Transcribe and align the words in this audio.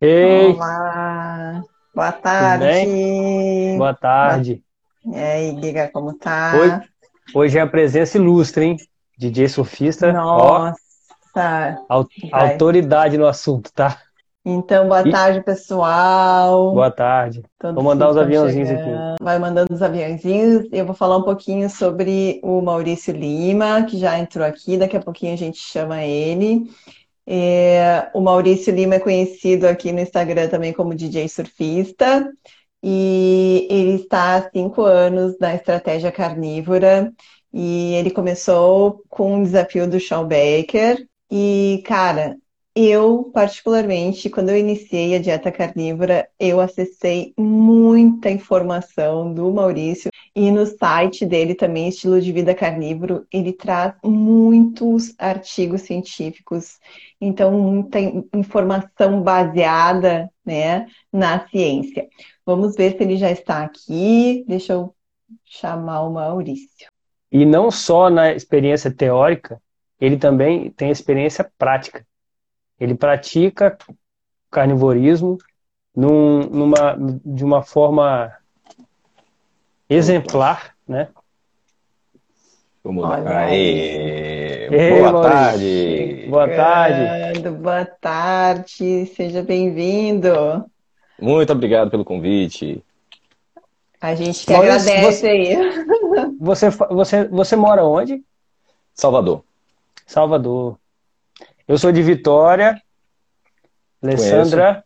Ei, 0.00 0.52
Olá, 0.52 1.62
boa 1.94 2.12
tarde. 2.12 2.66
Boa 3.78 3.94
tarde. 3.94 4.62
E 5.06 5.16
aí, 5.16 5.60
Giga, 5.62 5.88
como 5.90 6.08
Hoje, 6.08 6.18
tá? 6.18 6.82
hoje 7.34 7.58
é 7.58 7.60
a 7.62 7.66
presença 7.66 8.18
ilustre, 8.18 8.64
hein? 8.64 8.76
DJ 9.18 9.48
surfista, 9.48 10.08
ó, 10.12 10.12
Nossa, 10.12 10.76
vai. 11.34 11.76
autoridade 12.30 13.16
no 13.16 13.26
assunto, 13.26 13.72
tá? 13.72 13.98
Então, 14.44 14.86
boa 14.86 15.02
tarde, 15.10 15.42
pessoal. 15.42 16.72
boa 16.74 16.90
tarde. 16.90 17.40
Vou 17.40 17.48
Todos 17.58 17.78
que 17.78 17.82
mandar 17.84 18.06
os 18.06 18.16
estão 18.16 18.22
aviãozinhos 18.24 18.68
aqui. 18.70 18.78
chegando. 18.84 19.16
Vai 19.20 19.38
mandando 19.38 19.72
os 19.74 19.82
aviãozinhos. 19.82 20.68
Eu 20.70 20.84
vou 20.86 20.94
falar 20.94 21.16
um 21.16 21.22
pouquinho 21.22 21.68
sobre 21.70 22.38
o 22.44 22.60
Maurício 22.60 23.12
Lima, 23.16 23.82
que 23.84 23.98
já 23.98 24.18
entrou 24.18 24.46
aqui. 24.46 24.76
Daqui 24.76 24.96
a 24.96 25.00
pouquinho 25.02 25.32
a 25.32 25.36
gente 25.36 25.58
chama 25.58 26.02
ele. 26.04 26.70
É, 27.26 28.10
o 28.14 28.20
Maurício 28.20 28.74
Lima 28.74 28.96
é 28.96 29.00
conhecido 29.00 29.66
aqui 29.66 29.92
no 29.92 30.00
Instagram 30.00 30.48
também 30.48 30.72
como 30.72 30.94
DJ 30.94 31.28
surfista. 31.28 32.30
E 32.82 33.66
ele 33.70 34.02
está 34.02 34.36
há 34.36 34.50
cinco 34.50 34.82
anos 34.82 35.36
na 35.40 35.54
estratégia 35.54 36.12
carnívora. 36.12 37.12
E 37.52 37.94
ele 37.94 38.10
começou 38.10 39.02
com 39.08 39.36
um 39.36 39.42
desafio 39.42 39.88
do 39.88 39.98
Shawn 39.98 40.28
Baker. 40.28 41.06
E, 41.30 41.82
cara, 41.86 42.36
eu, 42.76 43.30
particularmente, 43.32 44.28
quando 44.28 44.50
eu 44.50 44.58
iniciei 44.58 45.16
a 45.16 45.18
dieta 45.18 45.50
carnívora, 45.50 46.28
eu 46.38 46.60
acessei 46.60 47.32
muita 47.36 48.30
informação 48.30 49.32
do 49.32 49.50
Maurício 49.50 50.10
e 50.34 50.50
no 50.50 50.66
site 50.66 51.24
dele 51.24 51.54
também, 51.54 51.88
Estilo 51.88 52.20
de 52.20 52.30
Vida 52.30 52.54
Carnívoro, 52.54 53.26
ele 53.32 53.54
traz 53.54 53.94
muitos 54.04 55.14
artigos 55.18 55.82
científicos, 55.82 56.78
então 57.18 57.50
muita 57.52 57.98
in- 57.98 58.28
informação 58.34 59.22
baseada, 59.22 60.30
né, 60.44 60.86
na 61.10 61.48
ciência. 61.48 62.06
Vamos 62.44 62.76
ver 62.76 62.96
se 62.96 63.02
ele 63.02 63.16
já 63.16 63.30
está 63.30 63.64
aqui. 63.64 64.44
Deixa 64.46 64.74
eu 64.74 64.94
chamar 65.44 66.02
o 66.02 66.12
Maurício. 66.12 66.86
E 67.32 67.46
não 67.46 67.70
só 67.70 68.10
na 68.10 68.32
experiência 68.34 68.90
teórica, 68.94 69.60
ele 69.98 70.18
também 70.18 70.70
tem 70.70 70.90
experiência 70.90 71.50
prática. 71.58 72.06
Ele 72.78 72.94
pratica 72.94 73.76
carnivorismo 74.50 75.38
num- 75.94 76.46
numa, 76.48 76.96
de 77.24 77.44
uma 77.44 77.62
forma 77.62 78.32
exemplar, 79.88 80.74
né? 80.86 81.08
vamos 82.82 83.02
lá. 83.02 83.16
Aê, 83.46 84.68
Ei, 84.70 85.00
boa 85.00 85.12
Maurício, 85.12 85.30
tarde. 85.30 86.30
boa 86.30 86.48
tarde. 86.48 87.50
Boa 87.50 87.84
tarde, 87.84 89.06
seja 89.06 89.42
bem-vindo. 89.42 90.28
Muito 91.20 91.52
obrigado 91.52 91.90
pelo 91.90 92.04
convite. 92.04 92.82
A 94.00 94.14
gente 94.14 94.46
que 94.46 94.52
Maurício, 94.52 94.92
agradece 94.92 95.00
você, 95.00 95.28
aí. 95.28 95.56
você, 96.38 96.70
você, 96.70 97.28
você 97.28 97.56
mora 97.56 97.84
onde? 97.84 98.22
Salvador, 98.94 99.42
Salvador. 100.06 100.78
Eu 101.68 101.78
sou 101.78 101.90
de 101.92 102.02
Vitória, 102.02 102.80
conheço, 104.14 104.34
Alessandra, 104.34 104.84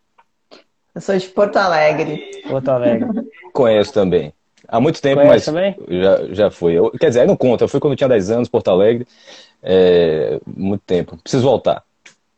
Eu 0.94 1.00
sou 1.00 1.16
de 1.16 1.28
Porto 1.28 1.56
Alegre. 1.56 2.42
Porto 2.48 2.68
Alegre. 2.70 3.08
conheço 3.52 3.92
também. 3.92 4.32
Há 4.68 4.80
muito 4.80 5.00
tempo, 5.02 5.16
Conhece 5.16 5.26
mas 5.26 5.44
também? 5.44 5.76
já, 5.88 6.34
já 6.34 6.50
fui. 6.50 6.74
Eu, 6.74 6.90
quer 6.92 7.08
dizer, 7.08 7.20
aí 7.20 7.26
não 7.26 7.36
conta. 7.36 7.64
Eu 7.64 7.68
fui 7.68 7.80
quando 7.80 7.92
eu 7.92 7.96
tinha 7.96 8.08
10 8.08 8.30
anos, 8.30 8.48
Porto 8.48 8.68
Alegre. 8.70 9.06
É, 9.62 10.40
muito 10.46 10.82
tempo. 10.86 11.16
Preciso 11.18 11.42
voltar. 11.42 11.82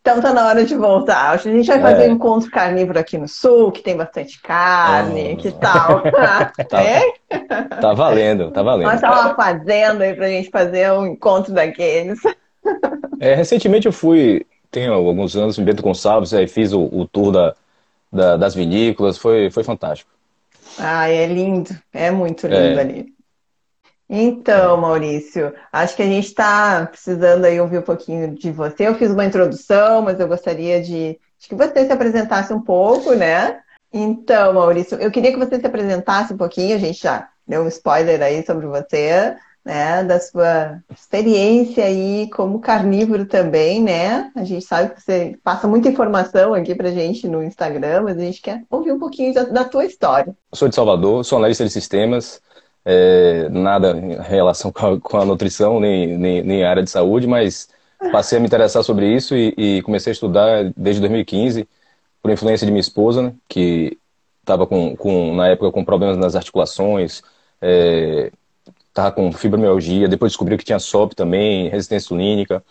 Então 0.01 0.21
tá 0.21 0.33
na 0.33 0.47
hora 0.49 0.65
de 0.65 0.75
voltar. 0.75 1.31
A 1.31 1.37
gente 1.37 1.67
vai 1.67 1.81
fazer 1.81 2.09
um 2.09 2.13
É, 2.13 2.15
encontro 2.15 2.51
carnívoro 2.51 2.99
aqui 2.99 3.17
no 3.19 3.29
sul, 3.29 3.71
que 3.71 3.83
tem 3.83 3.97
bastante 3.97 4.41
carne, 4.41 5.37
que 5.37 5.53
tal? 5.53 6.03
ah, 6.17 6.51
tá, 6.69 6.83
É? 6.83 7.03
tá 7.81 7.93
valendo, 7.93 8.51
tá 8.51 8.63
valendo. 8.63 8.87
Nós 8.87 8.95
estamos 8.97 9.21
uma 9.21 9.35
fazenda 9.37 10.03
aí 10.05 10.15
pra 10.15 10.27
gente 10.29 10.51
fazer 10.51 10.91
um 10.93 11.07
encontro 11.07 11.53
daqueles. 11.53 12.19
É, 13.21 13.35
recentemente 13.35 13.87
eu 13.87 13.93
fui, 13.93 14.45
tem 14.71 14.89
alguns 14.89 15.37
anos, 15.37 15.59
em 15.59 15.65
Bento 15.65 15.83
Gonçalves, 15.83 16.35
aí 16.35 16.47
fiz 16.49 16.73
o, 16.73 16.83
o 16.85 17.07
tour 17.07 17.31
da, 17.33 17.55
da- 18.13 18.37
das 18.37 18.55
vinícolas. 18.55 19.19
Foi, 19.19 19.51
foi 19.51 19.65
fantástico. 19.65 20.11
Ai, 20.79 21.15
é 21.17 21.27
lindo. 21.27 21.71
É 21.93 22.11
muito 22.11 22.47
lindo 22.47 22.57
É, 22.57 22.81
ali. 22.81 23.15
Então, 24.09 24.77
é. 24.77 24.81
Maurício, 24.81 25.55
acho 25.73 25.97
que 25.97 26.03
a 26.03 26.07
gente 26.07 26.27
está 26.27 26.87
precisando 26.87 27.45
aí 27.45 27.59
ouvir 27.61 27.79
um 27.79 27.83
pouquinho 27.83 28.35
de 28.35 28.51
você. 28.51 28.87
Eu 28.87 28.95
fiz 28.95 29.11
uma 29.11 29.25
introdução, 29.25 30.03
mas 30.03 30.21
eu 30.21 30.29
gostaria 30.29 30.83
de, 30.83 31.19
de 31.39 31.49
que 31.49 31.55
você 31.55 31.87
se 31.87 31.93
apresentasse 31.93 32.53
um 32.53 32.61
pouco, 32.61 33.15
né? 33.15 33.61
Então, 33.93 34.53
Maurício, 34.55 34.99
eu 34.99 35.11
queria 35.11 35.33
que 35.33 35.39
você 35.39 35.59
se 35.59 35.67
apresentasse 35.67 36.33
um 36.35 36.37
pouquinho. 36.37 36.77
A 36.77 36.79
gente 36.79 37.01
já 37.03 37.29
deu 37.47 37.63
um 37.63 37.69
spoiler 37.69 38.21
aí 38.23 38.45
sobre 38.45 38.67
você, 38.67 39.35
né? 39.65 40.03
Da 40.05 40.19
sua 40.19 40.81
experiência 40.91 41.85
aí 41.85 42.29
como 42.31 42.61
carnívoro 42.61 43.27
também, 43.27 43.83
né? 43.83 44.31
A 44.35 44.45
gente 44.45 44.65
sabe 44.65 44.95
que 44.95 45.01
você 45.01 45.39
passa 45.43 45.69
muita 45.69 45.89
informação 45.89 46.55
aqui 46.55 46.75
pra 46.75 46.91
gente 46.91 47.29
no 47.29 47.43
Instagram, 47.43 48.03
mas 48.03 48.19
a 48.19 48.21
gente 48.21 48.41
quer 48.41 48.63
ouvir 48.71 48.93
um 48.93 48.99
pouquinho 48.99 49.33
da, 49.33 49.45
da 49.45 49.65
tua 49.65 49.85
história. 49.85 50.35
Eu 50.51 50.57
sou 50.57 50.69
de 50.69 50.75
Salvador, 50.75 51.25
sou 51.25 51.39
analista 51.39 51.65
de 51.65 51.71
sistemas, 51.71 52.41
é, 52.85 53.49
nada 53.49 53.97
em 53.97 54.21
relação 54.21 54.73
com 54.73 54.87
a, 54.87 55.01
com 55.01 55.17
a 55.19 55.25
nutrição, 55.25 55.79
nem, 55.79 56.19
nem, 56.19 56.43
nem 56.43 56.65
área 56.65 56.83
de 56.83 56.91
saúde, 56.91 57.27
mas 57.27 57.69
passei 58.11 58.39
a 58.39 58.41
me 58.41 58.47
interessar 58.47 58.83
sobre 58.83 59.07
isso 59.07 59.37
e, 59.37 59.55
e 59.57 59.83
comecei 59.83 60.11
a 60.11 60.15
estudar 60.15 60.73
desde 60.77 61.01
2015, 61.01 61.69
por 62.21 62.31
influência 62.31 62.67
de 62.67 62.73
minha 62.73 62.81
esposa, 62.81 63.23
né, 63.23 63.35
que 63.49 63.97
estava 64.41 64.67
com, 64.67 64.97
com, 64.97 65.35
na 65.35 65.49
época 65.49 65.71
com 65.71 65.85
problemas 65.85 66.17
nas 66.17 66.35
articulações, 66.35 67.23
estava 68.93 69.13
com 69.13 69.33
fibromialgia, 69.33 70.09
depois 70.09 70.33
descobriu 70.33 70.59
que 70.59 70.65
tinha 70.65 70.79
SOP 70.79 71.15
também, 71.15 71.69
resistência 71.69 72.07
insulínica. 72.07 72.63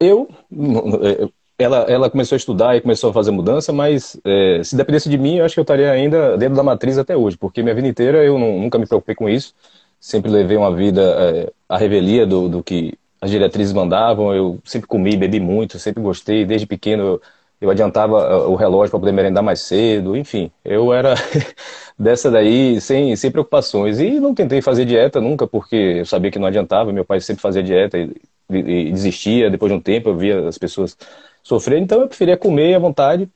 Eu, 0.00 0.28
ela, 1.58 1.78
ela 1.88 2.10
começou 2.10 2.36
a 2.36 2.38
estudar 2.38 2.76
e 2.76 2.80
começou 2.80 3.10
a 3.10 3.12
fazer 3.12 3.30
mudança, 3.30 3.72
mas 3.72 4.18
é, 4.24 4.62
se 4.62 4.76
dependesse 4.76 5.08
de 5.08 5.18
mim, 5.18 5.36
eu 5.38 5.44
acho 5.44 5.54
que 5.54 5.60
eu 5.60 5.62
estaria 5.62 5.90
ainda 5.90 6.36
dentro 6.38 6.56
da 6.56 6.62
matriz 6.62 6.98
até 6.98 7.16
hoje, 7.16 7.36
porque 7.36 7.62
minha 7.62 7.74
vida 7.74 7.88
inteira 7.88 8.24
eu 8.24 8.38
não- 8.38 8.60
nunca 8.60 8.78
me 8.78 8.86
preocupei 8.86 9.14
com 9.14 9.28
isso, 9.28 9.54
sempre 10.00 10.30
levei 10.30 10.56
uma 10.56 10.74
vida 10.74 11.02
é, 11.48 11.52
à 11.68 11.76
revelia 11.76 12.26
do, 12.26 12.48
do 12.48 12.62
que 12.62 12.94
as 13.20 13.30
diretrizes 13.30 13.72
mandavam, 13.72 14.32
eu 14.34 14.60
sempre 14.64 14.86
comi, 14.86 15.16
bebi 15.16 15.40
muito, 15.40 15.78
sempre 15.78 16.00
gostei, 16.02 16.44
desde 16.44 16.66
pequeno 16.66 17.02
eu, 17.04 17.22
eu 17.60 17.70
adiantava 17.70 18.20
é, 18.22 18.34
o 18.46 18.54
relógio 18.54 18.90
para 18.90 19.00
poder 19.00 19.12
merendar 19.12 19.42
mais 19.42 19.60
cedo, 19.60 20.16
enfim, 20.16 20.50
eu 20.64 20.92
era 20.92 21.14
dessa 21.98 22.30
daí 22.30 22.80
sem, 22.80 23.14
sem 23.16 23.30
preocupações, 23.30 23.98
e 24.00 24.20
não 24.20 24.34
tentei 24.34 24.62
fazer 24.62 24.84
dieta 24.84 25.20
nunca, 25.20 25.46
porque 25.46 25.76
eu 26.00 26.06
sabia 26.06 26.30
que 26.30 26.38
não 26.38 26.46
adiantava, 26.48 26.92
meu 26.92 27.04
pai 27.04 27.20
sempre 27.20 27.42
fazia 27.42 27.62
dieta 27.62 27.98
e, 27.98 28.14
e- 28.50 28.88
e 28.88 28.92
desistia, 28.92 29.50
depois 29.50 29.70
de 29.72 29.78
um 29.78 29.80
tempo 29.80 30.08
eu 30.10 30.16
via 30.16 30.48
as 30.48 30.58
pessoas 30.58 30.96
sofrendo, 31.42 31.84
então 31.84 32.00
eu 32.00 32.08
preferia 32.08 32.36
comer 32.36 32.74
à 32.74 32.78
vontade. 32.78 33.28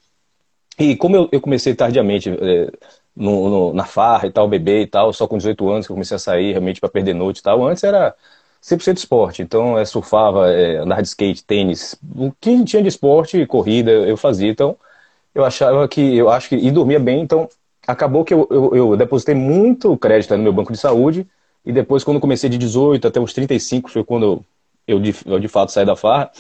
E 0.78 0.96
como 0.96 1.16
eu, 1.16 1.28
eu 1.32 1.40
comecei 1.40 1.74
tardiamente 1.74 2.30
é, 2.30 2.70
no- 3.14 3.48
no- 3.48 3.74
na 3.74 3.84
farra 3.84 4.26
e 4.26 4.32
tal, 4.32 4.48
beber 4.48 4.82
e 4.82 4.86
tal, 4.86 5.12
só 5.12 5.26
com 5.28 5.36
18 5.36 5.68
anos 5.70 5.86
que 5.86 5.92
eu 5.92 5.96
comecei 5.96 6.14
a 6.16 6.18
sair 6.18 6.52
realmente 6.52 6.80
para 6.80 6.88
perder 6.88 7.14
noite 7.14 7.38
e 7.38 7.42
tal, 7.42 7.66
antes 7.66 7.84
era 7.84 8.14
100% 8.62 8.98
esporte, 8.98 9.42
então 9.42 9.78
é, 9.78 9.84
surfava, 9.86 10.50
é, 10.52 10.78
andar 10.78 11.02
de 11.02 11.08
skate, 11.08 11.44
tênis, 11.44 11.96
o 12.16 12.32
que 12.40 12.64
tinha 12.64 12.82
de 12.82 12.88
esporte, 12.88 13.46
corrida, 13.46 13.90
eu 13.92 14.16
fazia, 14.16 14.50
então 14.50 14.76
eu 15.34 15.44
achava 15.44 15.88
que, 15.88 16.16
eu 16.16 16.30
acho 16.30 16.48
que, 16.50 16.56
e 16.56 16.70
dormia 16.70 17.00
bem, 17.00 17.22
então 17.22 17.48
acabou 17.86 18.24
que 18.24 18.34
eu, 18.34 18.48
eu, 18.50 18.76
eu 18.76 18.96
depositei 18.96 19.34
muito 19.34 19.96
crédito 19.98 20.36
no 20.36 20.42
meu 20.42 20.52
banco 20.52 20.72
de 20.72 20.78
saúde, 20.78 21.26
e 21.64 21.72
depois 21.72 22.04
quando 22.04 22.20
comecei 22.20 22.50
de 22.50 22.58
18 22.58 23.08
até 23.08 23.20
os 23.20 23.32
35, 23.32 23.90
foi 23.90 24.04
quando 24.04 24.24
eu, 24.26 24.44
eu, 24.86 25.00
de, 25.00 25.14
eu 25.26 25.40
de 25.40 25.48
fato 25.48 25.72
saí 25.72 25.86
da 25.86 25.96
farra, 25.96 26.30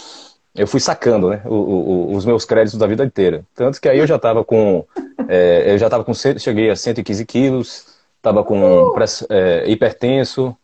eu 0.54 0.66
fui 0.66 0.80
sacando, 0.80 1.30
né, 1.30 1.42
o- 1.46 1.54
o- 1.54 2.14
os 2.16 2.24
meus 2.26 2.44
créditos 2.44 2.78
da 2.78 2.86
vida 2.86 3.04
inteira. 3.04 3.44
Tanto 3.54 3.80
que 3.80 3.88
aí 3.88 3.98
eu 3.98 4.06
já 4.06 4.16
estava 4.16 4.44
com, 4.44 4.84
é, 5.28 5.72
eu 5.72 5.78
já 5.78 5.86
estava 5.86 6.04
com, 6.04 6.12
cheguei 6.14 6.70
a 6.70 6.76
115 6.76 7.24
quilos, 7.24 7.86
estava 8.16 8.44
com 8.44 8.92
press- 8.94 9.26
é, 9.30 9.64
hipertenso, 9.70 10.54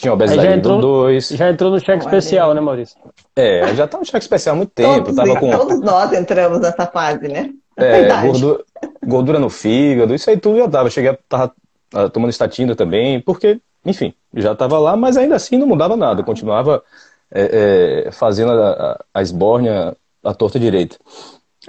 tinha 0.00 0.12
Aí 0.12 0.14
obesidade 0.14 0.48
já 0.48 0.56
nível 0.56 0.72
entrou, 0.72 0.80
2, 0.80 1.28
já 1.28 1.50
entrou 1.50 1.70
no 1.70 1.78
cheque 1.78 2.04
Olha 2.04 2.16
especial, 2.16 2.54
né. 2.54 2.60
Maurício? 2.60 2.96
é, 3.36 3.74
já 3.74 3.84
estava 3.84 4.00
no 4.00 4.06
cheque 4.06 4.24
especial 4.24 4.54
há 4.54 4.56
muito 4.56 4.70
tempo, 4.70 5.04
Todos, 5.04 5.10
estava 5.10 5.38
com 5.38 5.50
todos 5.50 5.80
nós 5.80 6.12
entramos 6.12 6.60
nessa 6.60 6.86
fase, 6.86 7.28
né? 7.28 7.50
É 7.76 8.02
é, 8.02 8.22
gordura, 8.22 8.64
gordura 9.06 9.38
no 9.38 9.50
fígado, 9.50 10.14
isso 10.14 10.28
aí 10.28 10.36
tudo 10.36 10.58
já 10.58 10.68
tava. 10.68 10.90
Cheguei 10.90 11.10
a 11.10 11.18
tava, 11.28 11.52
ah, 11.94 12.08
tomando 12.08 12.30
estatina 12.30 12.74
também, 12.74 13.20
porque, 13.20 13.60
enfim, 13.84 14.12
já 14.34 14.52
estava 14.52 14.78
lá, 14.78 14.96
mas 14.96 15.16
ainda 15.16 15.36
assim 15.36 15.56
não 15.56 15.66
mudava 15.66 15.96
nada, 15.96 16.22
continuava 16.22 16.82
é, 17.30 18.06
é, 18.06 18.12
fazendo 18.12 18.52
a, 18.52 18.70
a, 18.70 19.04
a 19.14 19.22
esbórnia 19.22 19.96
à 20.22 20.34
torta 20.34 20.58
direita. 20.58 20.96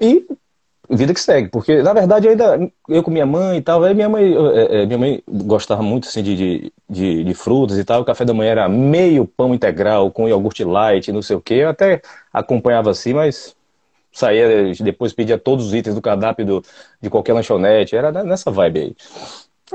E 0.01 0.25
vida 0.91 1.13
que 1.13 1.19
segue, 1.19 1.49
porque 1.49 1.81
na 1.81 1.93
verdade 1.93 2.27
eu 2.27 2.31
ainda 2.31 2.71
eu 2.87 3.01
com 3.01 3.11
minha 3.11 3.25
mãe 3.25 3.57
e 3.57 3.61
tal, 3.61 3.81
minha 3.93 4.09
mãe, 4.09 4.33
é, 4.53 4.81
é, 4.81 4.85
minha 4.85 4.97
mãe 4.97 5.23
gostava 5.27 5.81
muito 5.81 6.07
assim 6.07 6.21
de, 6.21 6.35
de, 6.35 6.73
de, 6.89 7.23
de 7.23 7.33
frutas 7.33 7.77
e 7.77 7.83
tal, 7.83 8.01
o 8.01 8.05
café 8.05 8.25
da 8.25 8.33
manhã 8.33 8.51
era 8.51 8.69
meio 8.69 9.25
pão 9.25 9.53
integral 9.53 10.11
com 10.11 10.27
iogurte 10.27 10.63
light, 10.63 11.11
não 11.11 11.21
sei 11.21 11.35
o 11.35 11.41
que, 11.41 11.55
eu 11.55 11.69
até 11.69 12.01
acompanhava 12.33 12.89
assim, 12.91 13.13
mas 13.13 13.55
saía, 14.11 14.73
depois 14.81 15.13
pedia 15.13 15.37
todos 15.37 15.67
os 15.67 15.73
itens 15.73 15.95
do 15.95 16.01
cardápio 16.01 16.45
do, 16.45 16.65
de 17.01 17.09
qualquer 17.09 17.33
lanchonete, 17.33 17.95
era 17.95 18.11
nessa 18.23 18.51
vibe 18.51 18.79
aí. 18.79 18.95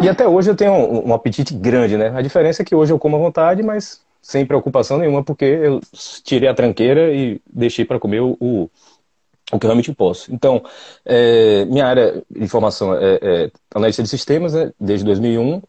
E 0.03 0.09
até 0.09 0.29
hoje 0.29 0.51
eu 0.51 0.57
tenho 0.57 0.73
um, 0.73 1.09
um 1.09 1.15
apetite 1.15 1.55
grande, 1.55 1.97
né? 1.97 2.13
A 2.15 2.21
diferença 2.21 2.61
é 2.61 2.65
que 2.65 2.75
hoje 2.75 2.93
eu 2.93 2.99
como 2.99 3.17
à 3.17 3.19
vontade, 3.19 3.63
mas 3.63 4.03
sem 4.21 4.45
preocupação 4.45 4.99
nenhuma, 4.99 5.23
porque 5.23 5.45
eu 5.45 5.81
tirei 6.25 6.49
a 6.49 6.55
tranqueira 6.55 7.15
e 7.15 7.41
deixei 7.51 7.85
para 7.85 7.99
comer 7.99 8.21
o, 8.21 8.37
o, 8.41 8.69
o, 9.53 9.59
que 9.59 9.67
eu 9.67 9.69
realmente 9.69 9.93
posso. 9.93 10.33
Então, 10.33 10.63
é, 11.05 11.65
minha 11.67 11.87
área 11.87 12.23
de 12.31 12.49
formação 12.49 12.95
é, 12.95 13.19
é 13.23 13.51
analista 13.75 14.03
de 14.03 14.09
sistemas, 14.09 14.55
né, 14.55 14.73
desde 14.79 15.05
2001, 15.05 15.63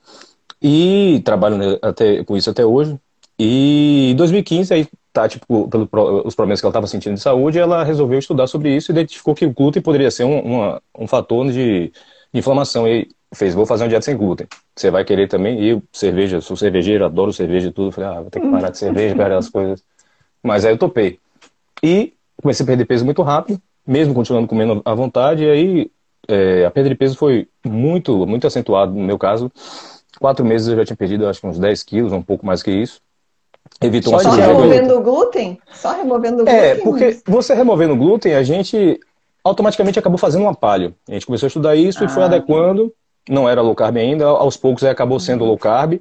e 0.62 1.22
trabalho 1.24 1.58
né, 1.58 1.78
até, 1.82 2.24
com 2.24 2.36
isso 2.36 2.50
até 2.50 2.66
hoje. 2.66 2.98
E 3.40 4.12
em 4.12 4.16
2015, 4.16 4.74
aí, 4.74 4.88
tá, 5.14 5.28
tipo, 5.28 5.68
pelos 5.68 6.36
problemas 6.36 6.60
que 6.60 6.66
ela 6.66 6.72
estava 6.72 6.88
sentindo 6.88 7.14
de 7.14 7.22
saúde, 7.22 7.60
ela 7.60 7.84
resolveu 7.84 8.18
estudar 8.18 8.48
sobre 8.48 8.76
isso 8.76 8.92
e 8.92 8.94
identificou 8.94 9.36
que 9.36 9.46
o 9.46 9.54
glúten 9.54 9.82
poderia 9.82 10.10
ser 10.10 10.24
um, 10.24 10.40
uma, 10.40 10.82
um 10.98 11.08
fator 11.08 11.46
de, 11.52 11.92
de 12.34 12.40
inflamação. 12.40 12.88
E 12.88 13.08
fez, 13.34 13.54
vou 13.54 13.66
fazer 13.66 13.84
uma 13.84 13.90
dieta 13.90 14.06
sem 14.06 14.18
glúten. 14.18 14.48
Você 14.76 14.90
vai 14.90 15.06
querer 15.06 15.28
também? 15.28 15.62
E 15.62 15.70
eu, 15.70 15.84
cerveja, 15.92 16.42
sou 16.42 16.58
cervejeiro, 16.58 17.06
adoro 17.06 17.32
cerveja 17.32 17.68
e 17.68 17.72
tudo. 17.72 17.92
Falei, 17.92 18.10
ah, 18.10 18.22
vou 18.22 18.32
ter 18.32 18.40
que 18.40 18.50
parar 18.50 18.70
de 18.70 18.78
cerveja, 18.78 19.16
para 19.16 19.38
as 19.38 19.50
coisas. 19.50 19.84
Mas 20.42 20.66
aí 20.66 20.74
eu 20.74 20.78
topei. 20.78 21.20
E 21.84 22.14
comecei 22.42 22.64
a 22.64 22.68
perder 22.68 22.86
peso 22.86 23.06
muito 23.06 23.22
rápido, 23.22 23.62
mesmo 23.86 24.14
continuando 24.14 24.48
comendo 24.48 24.82
à 24.86 24.94
vontade. 24.94 25.44
E 25.44 25.50
aí 25.50 25.92
é, 26.28 26.66
a 26.66 26.72
perda 26.72 26.90
de 26.90 26.96
peso 26.96 27.16
foi 27.16 27.48
muito, 27.66 28.26
muito 28.26 28.48
acentuado 28.48 28.94
no 28.94 29.04
meu 29.04 29.18
caso. 29.18 29.52
Quatro 30.20 30.46
meses 30.46 30.68
eu 30.68 30.76
já 30.76 30.86
tinha 30.86 30.98
perdido, 30.98 31.28
acho 31.28 31.42
que 31.42 31.48
uns 31.48 31.60
10 31.60 31.84
quilos, 31.84 32.12
um 32.12 32.22
pouco 32.22 32.46
mais 32.46 32.64
que 32.64 32.72
isso. 32.72 33.02
Evitou 33.82 34.14
uma 34.14 34.24
Só 34.24 34.32
removendo 34.32 34.98
o 34.98 35.02
glúten? 35.02 35.60
Só 35.74 35.94
removendo 35.94 36.44
o 36.44 36.50
é, 36.50 36.76
glúten? 36.76 36.82
É, 36.82 36.84
porque 36.84 37.22
você 37.28 37.54
removendo 37.54 37.94
o 37.94 37.98
glúten, 37.98 38.34
a 38.34 38.44
gente 38.44 39.00
automaticamente 39.44 40.00
acabou 40.00 40.18
fazendo 40.18 40.44
um 40.44 40.50
apalho. 40.50 40.96
A 41.08 41.14
gente 41.14 41.26
começou 41.26 41.46
a 41.46 41.50
estudar 41.50 41.76
isso 41.76 42.04
ah, 42.04 42.06
e 42.06 42.10
foi 42.10 42.24
ah, 42.24 42.26
adequando 42.26 42.92
não 43.30 43.48
era 43.48 43.62
low 43.62 43.76
carb 43.76 43.98
ainda, 43.98 44.26
aos 44.26 44.58
poucos 44.58 44.84
aí 44.84 44.90
acabou 44.90 45.20
sendo 45.20 45.46
low 45.46 45.58
carb. 45.58 46.00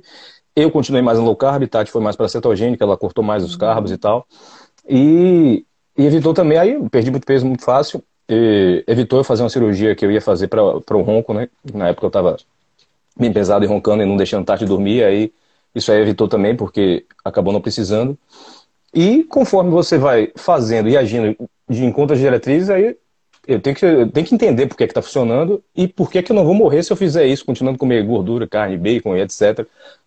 Eu 0.55 0.71
continuei 0.71 1.03
mais 1.03 1.19
no 1.19 1.25
low 1.25 1.37
carb, 1.37 1.67
Tati 1.67 1.91
foi 1.91 2.01
mais 2.01 2.17
para 2.17 2.29
cetogênica, 2.29 2.85
ela 2.85 2.97
cortou 2.97 3.23
mais 3.23 3.45
os 3.45 3.57
carbos 3.57 3.91
e 3.91 3.99
tal. 3.99 4.27
E, 4.89 5.65
e, 5.97 6.05
evitou 6.05 6.35
também, 6.35 6.59
aí 6.59 6.89
perdi 6.91 7.11
muito 7.11 7.27
peso 7.27 7.47
muito 7.47 7.65
fácil, 7.65 8.03
evitou 8.87 9.21
eu 9.21 9.25
fazer 9.25 9.43
uma 9.43 9.51
cirurgia 9.51 9.95
que 9.95 10.05
eu 10.05 10.11
ia 10.11 10.21
fazer 10.21 10.49
para 10.49 10.97
o 10.97 11.03
ronco, 11.03 11.33
né? 11.33 11.49
Na 11.73 11.89
época 11.89 12.07
eu 12.07 12.09
estava 12.09 12.37
bem 13.19 13.33
pesado 13.33 13.65
e 13.65 13.69
roncando 13.69 14.03
e 14.03 14.07
não 14.07 14.17
deixando 14.17 14.45
Tati 14.45 14.65
dormir, 14.65 15.05
aí 15.05 15.33
isso 15.75 15.93
aí 15.93 16.01
evitou 16.01 16.29
também, 16.29 16.57
porque 16.57 17.05
acabou 17.25 17.53
não 17.53 17.61
precisando. 17.61 18.19
E 18.95 19.25
conforme 19.25 19.71
você 19.71 19.99
vai 19.99 20.33
fazendo 20.37 20.89
e 20.89 20.97
agindo 20.97 21.37
de 21.69 21.85
encontro 21.85 22.17
de 22.17 22.23
diretrizes, 22.23 22.71
aí 22.71 22.97
eu 23.47 23.61
tenho 23.61 23.77
que, 23.77 23.85
eu 23.85 24.11
tenho 24.11 24.27
que 24.27 24.35
entender 24.35 24.67
por 24.67 24.77
que 24.77 24.85
está 24.85 25.03
funcionando 25.03 25.63
e 25.75 25.87
por 25.87 26.11
que, 26.11 26.23
que 26.23 26.33
eu 26.33 26.37
não 26.37 26.45
vou 26.45 26.55
morrer 26.55 26.83
se 26.83 26.93
eu 26.93 26.97
fizer 26.97 27.27
isso, 27.27 27.45
continuando 27.45 27.77
a 27.77 27.79
comer 27.79 28.03
gordura, 28.05 28.47
carne, 28.47 28.77
bacon 28.77 29.17
e 29.17 29.21
etc., 29.21 29.67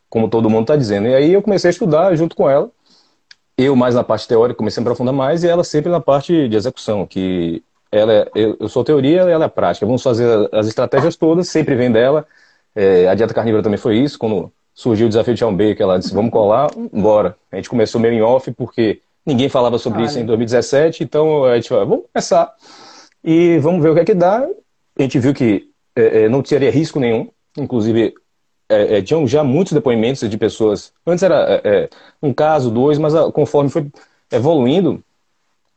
como 0.09 0.27
todo 0.27 0.50
mundo 0.50 0.63
está 0.63 0.75
dizendo. 0.75 1.07
E 1.07 1.15
aí 1.15 1.33
eu 1.33 1.42
comecei 1.42 1.69
a 1.69 1.71
estudar 1.71 2.15
junto 2.15 2.35
com 2.35 2.50
ela, 2.50 2.71
eu 3.63 3.75
mais 3.75 3.95
na 3.95 4.03
parte 4.03 4.27
teórica, 4.27 4.57
comecei 4.57 4.81
a 4.81 4.83
aprofundar 4.83 5.13
mais, 5.13 5.44
e 5.44 5.47
ela 5.47 5.63
sempre 5.63 5.91
na 5.91 6.00
parte 6.00 6.47
de 6.47 6.56
execução, 6.56 7.06
que 7.06 7.63
ela 7.91 8.13
é, 8.13 8.31
eu, 8.35 8.57
eu 8.59 8.69
sou 8.69 8.83
teoria, 8.83 9.21
ela 9.21 9.45
é 9.45 9.47
prática. 9.47 9.85
Vamos 9.85 10.03
fazer 10.03 10.50
as 10.51 10.67
estratégias 10.67 11.15
todas, 11.15 11.50
sempre 11.50 11.75
vem 11.75 11.91
dela. 11.91 12.25
É, 12.75 13.07
a 13.07 13.15
dieta 13.15 13.33
carnívora 13.33 13.63
também 13.63 13.77
foi 13.77 13.97
isso, 13.97 14.17
quando 14.17 14.51
surgiu 14.73 15.07
o 15.07 15.09
desafio 15.09 15.33
de 15.33 15.39
Chão 15.39 15.57
que 15.57 15.83
ela 15.83 16.00
disse, 16.00 16.13
vamos 16.13 16.31
colar, 16.31 16.69
bora. 16.94 17.35
A 17.51 17.57
gente 17.57 17.69
começou 17.69 18.00
meio 18.00 18.13
em 18.13 18.21
off, 18.21 18.50
porque 18.51 19.01
ninguém 19.25 19.50
falava 19.50 19.77
sobre 19.77 20.00
Olha. 20.00 20.07
isso 20.07 20.19
em 20.19 20.25
2017, 20.25 21.03
então 21.03 21.44
a 21.44 21.56
gente 21.56 21.67
falou, 21.67 21.88
vamos 21.88 22.06
começar 22.13 22.53
e 23.23 23.57
vamos 23.59 23.81
ver 23.83 23.89
o 23.89 23.94
que 23.95 24.00
é 24.01 24.06
que 24.06 24.13
dá. 24.13 24.47
A 24.97 25.01
gente 25.01 25.19
viu 25.19 25.33
que 25.33 25.67
é, 25.95 26.23
é, 26.23 26.29
não 26.29 26.41
teria 26.41 26.71
risco 26.71 27.00
nenhum, 27.00 27.27
inclusive 27.57 28.13
é, 28.69 28.98
é 28.98 29.01
tinham 29.01 29.27
já 29.27 29.44
muitos 29.44 29.74
depoimentos 29.74 30.27
de 30.30 30.38
pessoas. 30.38 30.94
Antes 31.06 31.24
era 31.24 31.36
é, 31.50 31.62
é, 31.63 31.89
um 32.21 32.31
caso, 32.31 32.69
dois, 32.69 32.98
mas 32.98 33.16
a, 33.16 33.31
conforme 33.31 33.69
foi 33.69 33.88
evoluindo, 34.31 35.04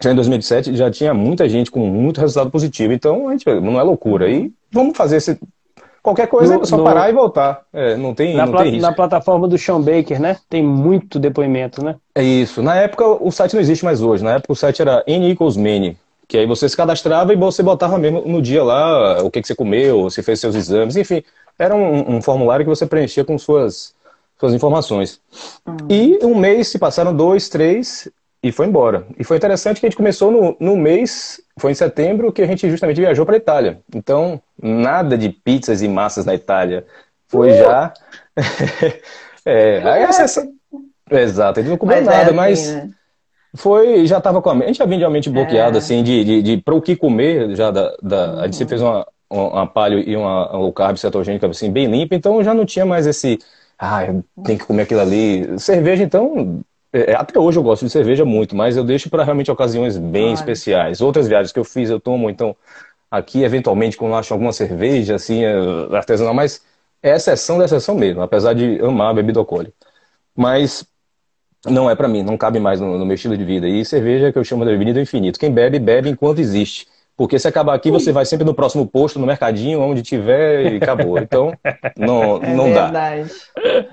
já 0.01 0.13
em 0.13 0.15
2017 0.15 0.77
já 0.77 0.91
tinha 0.91 1.15
muita 1.15 1.49
gente 1.49 1.71
com 1.71 1.81
muito 1.81 2.21
resultado 2.21 2.51
positivo. 2.51 2.93
Então 2.93 3.29
a 3.29 3.33
gente 3.33 3.47
não 3.61 3.81
é 3.81 3.83
loucura. 3.83 4.29
E 4.29 4.53
vamos 4.71 4.97
fazer 4.97 5.17
esse. 5.17 5.39
Qualquer 6.03 6.27
coisa 6.27 6.57
no, 6.57 6.63
é 6.63 6.67
só 6.67 6.77
no... 6.77 6.85
parar 6.85 7.09
e 7.09 7.13
voltar. 7.13 7.63
não 7.99 8.13
tem, 8.13 8.37
na, 8.37 8.45
não 8.45 8.57
tem 8.57 8.73
risco. 8.73 8.83
na 8.83 8.93
plataforma 8.93 9.47
do 9.47 9.57
Sean 9.57 9.81
Baker, 9.81 10.21
né? 10.21 10.37
Tem 10.51 10.63
muito 10.63 11.21
depoimento, 11.21 11.83
né? 11.85 11.95
É 12.15 12.25
isso. 12.25 12.61
Na 12.61 12.75
época 12.75 13.07
o 13.07 13.31
site 13.31 13.55
não 13.55 13.61
existe 13.61 13.85
mais 13.85 14.03
hoje. 14.03 14.25
Na 14.25 14.33
época 14.33 14.53
o 14.53 14.57
site 14.57 14.83
era 14.83 15.05
N 15.07 15.31
equals 15.31 15.57
many. 15.57 15.97
Que 16.29 16.39
aí 16.39 16.47
você 16.47 16.69
se 16.69 16.77
cadastrava 16.77 17.33
e 17.33 17.37
você 17.37 17.63
botava 17.63 17.99
mesmo 17.99 18.23
no 18.27 18.41
dia 18.41 18.63
lá 18.63 19.23
o 19.23 19.31
que, 19.31 19.41
que 19.41 19.49
você 19.49 19.55
comeu, 19.55 20.09
se 20.09 20.23
fez 20.23 20.41
seus 20.41 20.55
exames, 20.55 20.97
enfim. 20.97 21.23
Era 21.59 21.75
um, 21.75 22.17
um 22.17 22.23
formulário 22.23 22.65
que 22.65 22.71
você 22.71 22.87
preenchia 22.87 23.25
com 23.25 23.37
suas, 23.37 23.95
suas 24.39 24.55
informações. 24.55 25.21
Uhum. 25.67 25.77
E 25.89 26.19
um 26.23 26.35
mês 26.35 26.69
se 26.69 26.79
passaram 26.79 27.15
dois, 27.15 27.49
três 27.49 28.09
e 28.43 28.51
foi 28.51 28.67
embora. 28.67 29.07
E 29.19 29.23
foi 29.23 29.37
interessante 29.37 29.79
que 29.79 29.87
a 29.87 29.89
gente 29.89 29.97
começou 29.97 30.31
no, 30.31 30.57
no 30.59 30.77
mês, 30.77 31.41
foi 31.59 31.71
em 31.71 31.75
setembro, 31.75 32.33
que 32.33 32.43
a 32.43 32.47
gente 32.47 32.69
justamente 32.69 33.01
viajou 33.01 33.25
para 33.25 33.37
a 33.37 33.39
Itália. 33.39 33.81
Então, 33.95 34.41
nada 34.61 35.17
de 35.17 35.29
pizzas 35.29 35.81
e 35.81 35.89
massas 35.89 36.27
na 36.27 36.35
Itália. 36.35 36.85
Foi 37.29 37.53
uh! 37.53 37.57
já. 37.57 37.95
é, 39.47 39.83
aí 39.85 40.03
essa... 40.03 40.49
Exato, 41.11 41.61
a 41.61 41.63
gente 41.63 41.71
não 41.71 41.79
comeu 41.79 41.97
mas 41.97 42.07
nada, 42.07 42.19
é 42.19 42.25
assim, 42.25 42.35
mas. 42.35 42.75
Né? 42.75 42.91
Foi, 43.55 44.07
já 44.07 44.19
estava 44.19 44.41
com 44.41 44.49
a 44.49 44.55
mente, 44.55 44.65
a 44.65 44.67
gente 44.69 44.79
já 44.79 44.87
vinha 44.87 44.99
de 44.99 45.05
a 45.05 45.11
mente 45.11 45.29
bloqueada, 45.29 45.77
é. 45.77 45.79
assim, 45.79 46.03
de, 46.03 46.25
de, 46.25 46.43
de 46.43 46.57
para 46.57 46.75
o 46.75 46.81
que 46.81 46.97
comer, 46.97 47.55
já 47.55 47.71
da, 47.71 47.95
da 48.03 48.33
uhum. 48.33 48.41
a 48.41 48.45
gente 48.47 48.65
fez 48.67 48.81
uma, 48.81 49.07
uma 49.29 49.67
palio 49.67 49.99
e 49.99 50.17
uma, 50.17 50.51
uma 50.51 50.59
low 50.59 50.73
carb 50.73 50.97
cetogênica, 50.97 51.47
assim, 51.47 51.71
bem 51.71 51.87
limpa, 51.87 52.15
então 52.15 52.43
já 52.43 52.55
não 52.55 52.65
tinha 52.65 52.87
mais 52.87 53.07
esse, 53.07 53.39
ah, 53.79 54.07
tem 54.45 54.57
que 54.57 54.65
comer 54.65 54.83
aquilo 54.83 55.01
ali. 55.01 55.59
Cerveja, 55.59 56.03
então, 56.03 56.63
é, 56.93 57.13
é, 57.13 57.15
até 57.15 57.39
hoje 57.39 57.59
eu 57.59 57.63
gosto 57.63 57.85
de 57.85 57.91
cerveja 57.91 58.25
muito, 58.25 58.57
mas 58.57 58.77
eu 58.77 58.85
deixo 58.85 59.11
para 59.11 59.25
realmente 59.25 59.51
ocasiões 59.51 59.99
bem 59.99 60.29
claro. 60.29 60.35
especiais. 60.35 61.01
Outras 61.03 61.29
viagens 61.29 61.53
que 61.53 61.59
eu 61.59 61.65
fiz, 61.65 61.91
eu 61.91 62.01
tomo, 62.01 62.31
então, 62.31 62.57
aqui, 63.11 63.43
eventualmente, 63.43 63.99
quando 63.99 64.13
eu 64.13 64.19
acho 64.19 64.33
alguma 64.33 64.53
cerveja, 64.53 65.17
assim, 65.17 65.45
é, 65.45 65.55
artesanal, 65.95 66.33
mas 66.33 66.63
é 67.03 67.15
exceção 67.15 67.59
da 67.59 67.67
exceção 67.67 67.95
mesmo, 67.95 68.23
apesar 68.23 68.55
de 68.55 68.81
amar 68.81 69.11
a 69.11 69.15
bebida 69.15 69.39
alcoólica. 69.39 69.75
Mas 70.35 70.87
não 71.67 71.89
é 71.89 71.95
para 71.95 72.09
mim, 72.09 72.23
não 72.23 72.37
cabe 72.37 72.59
mais 72.59 72.81
no, 72.81 72.99
no, 72.99 73.07
meu 73.07 73.15
estilo 73.15 73.37
de 73.37 73.45
vida. 73.45 73.69
E 73.69 73.85
cerveja 73.85 74.29
é 74.29 74.33
que 74.33 74.39
eu 74.39 74.45
chamo 74.45 74.65
de 74.65 74.77
bebida 74.77 75.01
infinito. 75.01 75.39
Quem 75.39 75.51
bebe, 75.51 75.79
bebe 75.79 76.09
enquanto 76.09 76.41
existe. 76.41 76.87
Porque 77.17 77.39
se 77.39 77.47
acabar 77.47 77.75
aqui, 77.75 77.91
você 77.91 78.11
vai 78.11 78.25
sempre 78.25 78.45
no 78.45 78.55
próximo 78.55 78.87
posto, 78.87 79.19
no 79.19 79.27
mercadinho, 79.27 79.81
onde 79.81 80.03
tiver 80.03 80.73
e 80.73 80.77
acabou. 80.77 81.19
Então, 81.19 81.53
não, 81.97 82.41
é 82.43 82.55
não 82.55 82.65
verdade. 82.73 83.31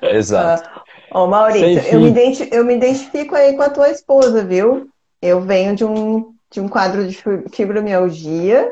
dá. 0.02 0.12
Exato. 0.12 0.70
Ó, 1.12 1.24
oh, 1.24 1.28
Maurício, 1.28 1.84
eu 1.92 2.00
me, 2.00 2.14
eu 2.52 2.66
me 2.66 2.76
identifico 2.76 3.36
aí 3.36 3.56
com 3.56 3.64
a 3.64 3.70
tua 3.70 3.90
esposa, 3.90 4.44
viu? 4.44 4.88
Eu 5.22 5.42
venho 5.42 5.76
de 5.76 5.84
um, 5.84 6.34
de 6.52 6.62
um 6.62 6.68
quadro 6.68 7.08
de 7.08 7.18
fibromialgia 7.52 8.72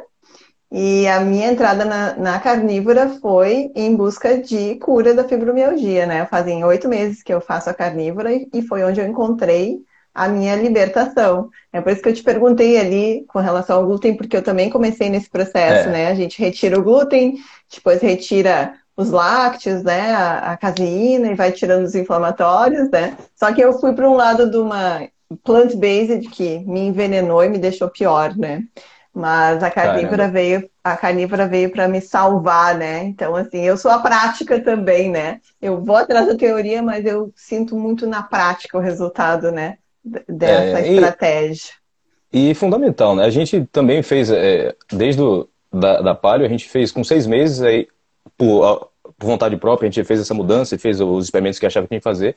e 0.71 1.07
a 1.07 1.21
minha 1.21 1.49
entrada 1.51 1.85
na, 1.85 2.15
na, 2.15 2.39
carnívora 2.39 3.07
foi 3.21 3.71
em 3.73 3.95
busca 3.95 4.37
de 4.37 4.75
cura 4.75 5.13
da 5.13 5.23
fibromialgia, 5.23 6.05
né? 6.05 6.25
Fazem 6.25 6.63
oito 6.65 6.89
meses 6.89 7.23
que 7.23 7.33
eu 7.33 7.39
faço 7.39 7.69
a 7.69 7.73
carnívora 7.73 8.31
e 8.33 8.61
foi 8.61 8.83
onde 8.83 8.99
eu 8.99 9.07
encontrei 9.07 9.79
a 10.13 10.27
minha 10.27 10.55
libertação. 10.55 11.49
É 11.71 11.79
por 11.79 11.91
isso 11.91 12.01
que 12.01 12.09
eu 12.09 12.13
te 12.13 12.23
perguntei 12.23 12.77
ali 12.77 13.23
com 13.27 13.39
relação 13.39 13.77
ao 13.77 13.85
glúten, 13.85 14.17
porque 14.17 14.35
eu 14.35 14.41
também 14.41 14.69
comecei 14.69 15.09
nesse 15.09 15.29
processo, 15.29 15.87
é. 15.87 15.91
né? 15.91 16.07
A 16.07 16.15
gente 16.15 16.41
retira 16.41 16.77
o 16.77 16.83
glúten, 16.83 17.35
depois 17.73 18.01
retira 18.01 18.73
os 18.97 19.09
lácteos, 19.09 19.83
né? 19.83 20.11
A, 20.11 20.51
a 20.51 20.57
caseína 20.57 21.27
e 21.27 21.35
vai 21.35 21.51
tirando 21.53 21.85
os 21.85 21.95
inflamatórios, 21.95 22.89
né? 22.89 23.15
Só 23.35 23.53
que 23.53 23.61
eu 23.61 23.79
fui 23.79 23.93
para 23.93 24.09
um 24.09 24.15
lado 24.15 24.51
de 24.51 24.57
uma 24.57 25.07
plant-based 25.43 26.27
que 26.29 26.59
me 26.59 26.81
envenenou 26.81 27.43
e 27.43 27.49
me 27.49 27.57
deixou 27.57 27.89
pior, 27.89 28.35
né? 28.35 28.63
Mas 29.17 29.63
a 29.63 29.71
carnívora 29.71 30.27
veio, 30.27 30.69
a 30.83 30.95
carnívora 30.95 31.47
veio 31.47 31.71
para 31.71 31.87
me 31.87 31.99
salvar, 31.99 32.77
né? 32.77 33.03
Então, 33.05 33.35
assim, 33.35 33.61
eu 33.63 33.75
sou 33.75 33.89
a 33.89 33.97
prática 33.97 34.59
também, 34.59 35.09
né? 35.09 35.41
Eu 35.59 35.83
vou 35.83 35.95
atrás 35.95 36.27
da 36.27 36.35
teoria, 36.35 36.83
mas 36.83 37.03
eu 37.03 37.33
sinto 37.35 37.75
muito 37.75 38.05
na 38.05 38.21
prática 38.21 38.77
o 38.77 38.79
resultado, 38.79 39.51
né? 39.51 39.79
Dessa 40.29 40.81
é, 40.81 40.93
estratégia. 40.93 41.73
E, 42.31 42.53
fundamental, 42.53 43.15
né? 43.15 43.25
A 43.25 43.31
gente 43.31 43.67
também 43.71 44.03
fez, 44.03 44.29
é, 44.29 44.75
desde 44.93 45.19
o, 45.19 45.49
da, 45.73 45.99
da 45.99 46.13
Palio, 46.13 46.45
a 46.45 46.49
gente 46.49 46.69
fez 46.69 46.91
com 46.91 47.03
seis 47.03 47.25
meses, 47.25 47.63
aí, 47.63 47.87
por, 48.37 48.91
por 49.17 49.25
vontade 49.25 49.57
própria, 49.57 49.87
a 49.87 49.91
gente 49.91 50.05
fez 50.05 50.19
essa 50.19 50.35
mudança 50.35 50.75
e 50.75 50.77
fez 50.77 51.01
os 51.01 51.25
experimentos 51.25 51.57
que 51.57 51.65
achava 51.65 51.87
que 51.87 51.89
tinha 51.89 51.99
que 51.99 52.03
fazer. 52.03 52.35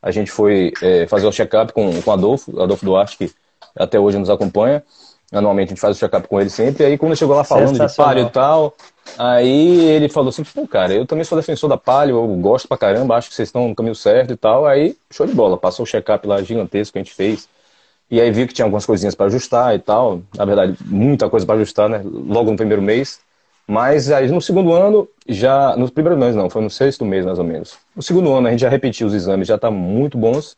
A 0.00 0.10
gente 0.10 0.30
foi 0.30 0.72
é, 0.80 1.06
fazer 1.06 1.26
o 1.26 1.32
check-up 1.32 1.74
com, 1.74 2.00
com 2.00 2.10
Adolfo, 2.10 2.58
Adolfo 2.58 2.86
Duarte, 2.86 3.18
que 3.18 3.30
até 3.76 4.00
hoje 4.00 4.16
nos 4.16 4.30
acompanha 4.30 4.82
anualmente 5.32 5.68
a 5.68 5.70
gente 5.70 5.80
faz 5.80 5.96
o 5.96 6.00
check-up 6.00 6.28
com 6.28 6.40
ele 6.40 6.50
sempre. 6.50 6.84
E 6.84 6.86
aí, 6.86 6.98
quando 6.98 7.16
chegou 7.16 7.34
lá 7.34 7.44
falando 7.44 7.78
de 7.78 7.96
palio 7.96 8.26
e 8.26 8.30
tal, 8.30 8.74
aí 9.18 9.80
ele 9.86 10.08
falou 10.08 10.28
assim: 10.28 10.44
pô, 10.44 10.66
cara, 10.66 10.92
eu 10.92 11.06
também 11.06 11.24
sou 11.24 11.36
defensor 11.38 11.68
da 11.68 11.76
palio, 11.76 12.16
eu 12.16 12.26
gosto 12.36 12.68
pra 12.68 12.76
caramba, 12.76 13.16
acho 13.16 13.28
que 13.30 13.34
vocês 13.34 13.48
estão 13.48 13.68
no 13.68 13.74
caminho 13.74 13.94
certo 13.94 14.32
e 14.32 14.36
tal. 14.36 14.66
Aí, 14.66 14.96
show 15.10 15.26
de 15.26 15.34
bola, 15.34 15.56
passou 15.56 15.84
o 15.84 15.86
check-up 15.86 16.26
lá 16.26 16.42
gigantesco 16.42 16.92
que 16.92 16.98
a 16.98 17.02
gente 17.02 17.14
fez. 17.14 17.48
E 18.10 18.20
aí 18.20 18.30
vi 18.30 18.46
que 18.46 18.52
tinha 18.52 18.66
algumas 18.66 18.84
coisinhas 18.84 19.14
para 19.14 19.26
ajustar 19.26 19.74
e 19.74 19.78
tal. 19.78 20.20
Na 20.36 20.44
verdade, 20.44 20.76
muita 20.84 21.30
coisa 21.30 21.46
para 21.46 21.54
ajustar, 21.56 21.88
né? 21.88 22.02
Logo 22.04 22.50
no 22.50 22.56
primeiro 22.56 22.82
mês. 22.82 23.20
Mas 23.66 24.10
aí 24.10 24.28
no 24.28 24.40
segundo 24.40 24.72
ano, 24.72 25.08
já. 25.26 25.74
No 25.76 25.90
primeiro 25.90 26.18
mês 26.18 26.34
não, 26.34 26.50
foi 26.50 26.60
no 26.60 26.68
sexto 26.68 27.04
mês 27.06 27.24
mais 27.24 27.38
ou 27.38 27.44
menos. 27.44 27.78
No 27.96 28.02
segundo 28.02 28.30
ano 28.32 28.48
a 28.48 28.50
gente 28.50 28.60
já 28.60 28.68
repetiu 28.68 29.06
os 29.06 29.14
exames, 29.14 29.48
já 29.48 29.56
tá 29.56 29.70
muito 29.70 30.18
bons. 30.18 30.56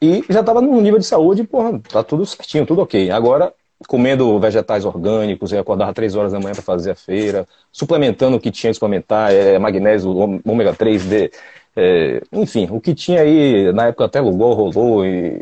E 0.00 0.24
já 0.28 0.40
estava 0.40 0.60
num 0.60 0.80
nível 0.80 1.00
de 1.00 1.06
saúde, 1.06 1.42
porra, 1.42 1.80
tá 1.80 2.04
tudo 2.04 2.24
certinho, 2.24 2.64
tudo 2.64 2.82
ok. 2.82 3.10
Agora, 3.10 3.52
comendo 3.86 4.38
vegetais 4.40 4.84
orgânicos, 4.84 5.52
eu 5.52 5.60
acordava 5.60 5.92
três 5.92 6.16
horas 6.16 6.32
da 6.32 6.40
manhã 6.40 6.52
para 6.52 6.62
fazer 6.62 6.90
a 6.90 6.94
feira, 6.94 7.46
suplementando 7.70 8.36
o 8.36 8.40
que 8.40 8.50
tinha 8.50 8.70
de 8.70 8.74
suplementar, 8.74 9.32
é, 9.32 9.58
magnésio, 9.58 10.10
ômega 10.44 10.74
3D, 10.74 11.30
é, 11.76 12.20
enfim, 12.32 12.66
o 12.70 12.80
que 12.80 12.94
tinha 12.94 13.20
aí, 13.20 13.72
na 13.72 13.86
época 13.86 14.06
até 14.06 14.20
Lugol 14.20 14.54
rolou, 14.54 15.06
e 15.06 15.40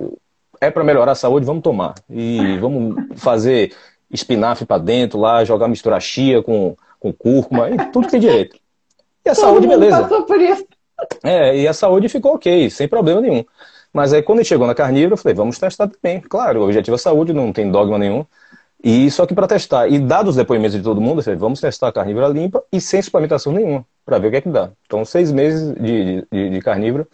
é 0.60 0.70
para 0.70 0.84
melhorar 0.84 1.12
a 1.12 1.14
saúde, 1.14 1.46
vamos 1.46 1.62
tomar. 1.62 1.94
E 2.10 2.58
vamos 2.58 2.94
fazer 3.16 3.72
espinafre 4.10 4.66
para 4.66 4.82
dentro 4.82 5.18
lá, 5.18 5.44
jogar 5.44 5.68
misturar 5.68 6.00
chia 6.00 6.42
com, 6.42 6.76
com 7.00 7.12
cúrcuma, 7.12 7.70
e 7.70 7.76
tudo 7.90 8.04
que 8.04 8.10
tem 8.10 8.20
direito. 8.20 8.56
E 9.24 9.30
a 9.30 9.34
Todo 9.34 9.44
saúde, 9.44 9.66
beleza. 9.66 10.08
É, 11.24 11.56
e 11.56 11.66
a 11.66 11.72
saúde 11.72 12.08
ficou 12.08 12.34
ok, 12.34 12.68
sem 12.70 12.86
problema 12.86 13.20
nenhum. 13.20 13.44
Mas 13.96 14.12
aí 14.12 14.20
quando 14.20 14.40
ele 14.40 14.44
chegou 14.44 14.66
na 14.66 14.74
carnívora, 14.74 15.14
eu 15.14 15.16
falei, 15.16 15.34
vamos 15.34 15.58
testar 15.58 15.88
também. 15.88 16.20
Claro, 16.20 16.60
o 16.60 16.64
objetivo 16.64 16.96
é 16.96 16.98
saúde, 16.98 17.32
não 17.32 17.50
tem 17.50 17.70
dogma 17.70 17.96
nenhum. 17.96 18.26
E 18.84 19.10
só 19.10 19.24
que 19.24 19.34
para 19.34 19.46
testar, 19.46 19.88
e 19.88 19.98
dados 19.98 20.32
os 20.32 20.36
depoimentos 20.36 20.76
de 20.76 20.82
todo 20.82 21.00
mundo, 21.00 21.20
eu 21.20 21.24
falei, 21.24 21.38
vamos 21.38 21.62
testar 21.62 21.88
a 21.88 21.92
carnívora 21.92 22.28
limpa 22.28 22.62
e 22.70 22.78
sem 22.78 23.00
suplementação 23.00 23.54
nenhuma, 23.54 23.86
para 24.04 24.18
ver 24.18 24.28
o 24.28 24.30
que 24.32 24.36
é 24.36 24.40
que 24.42 24.50
dá. 24.50 24.68
Então, 24.84 25.02
seis 25.02 25.32
meses 25.32 25.74
de, 25.80 26.26
de, 26.30 26.50
de 26.50 26.60
carnívora, 26.60 27.08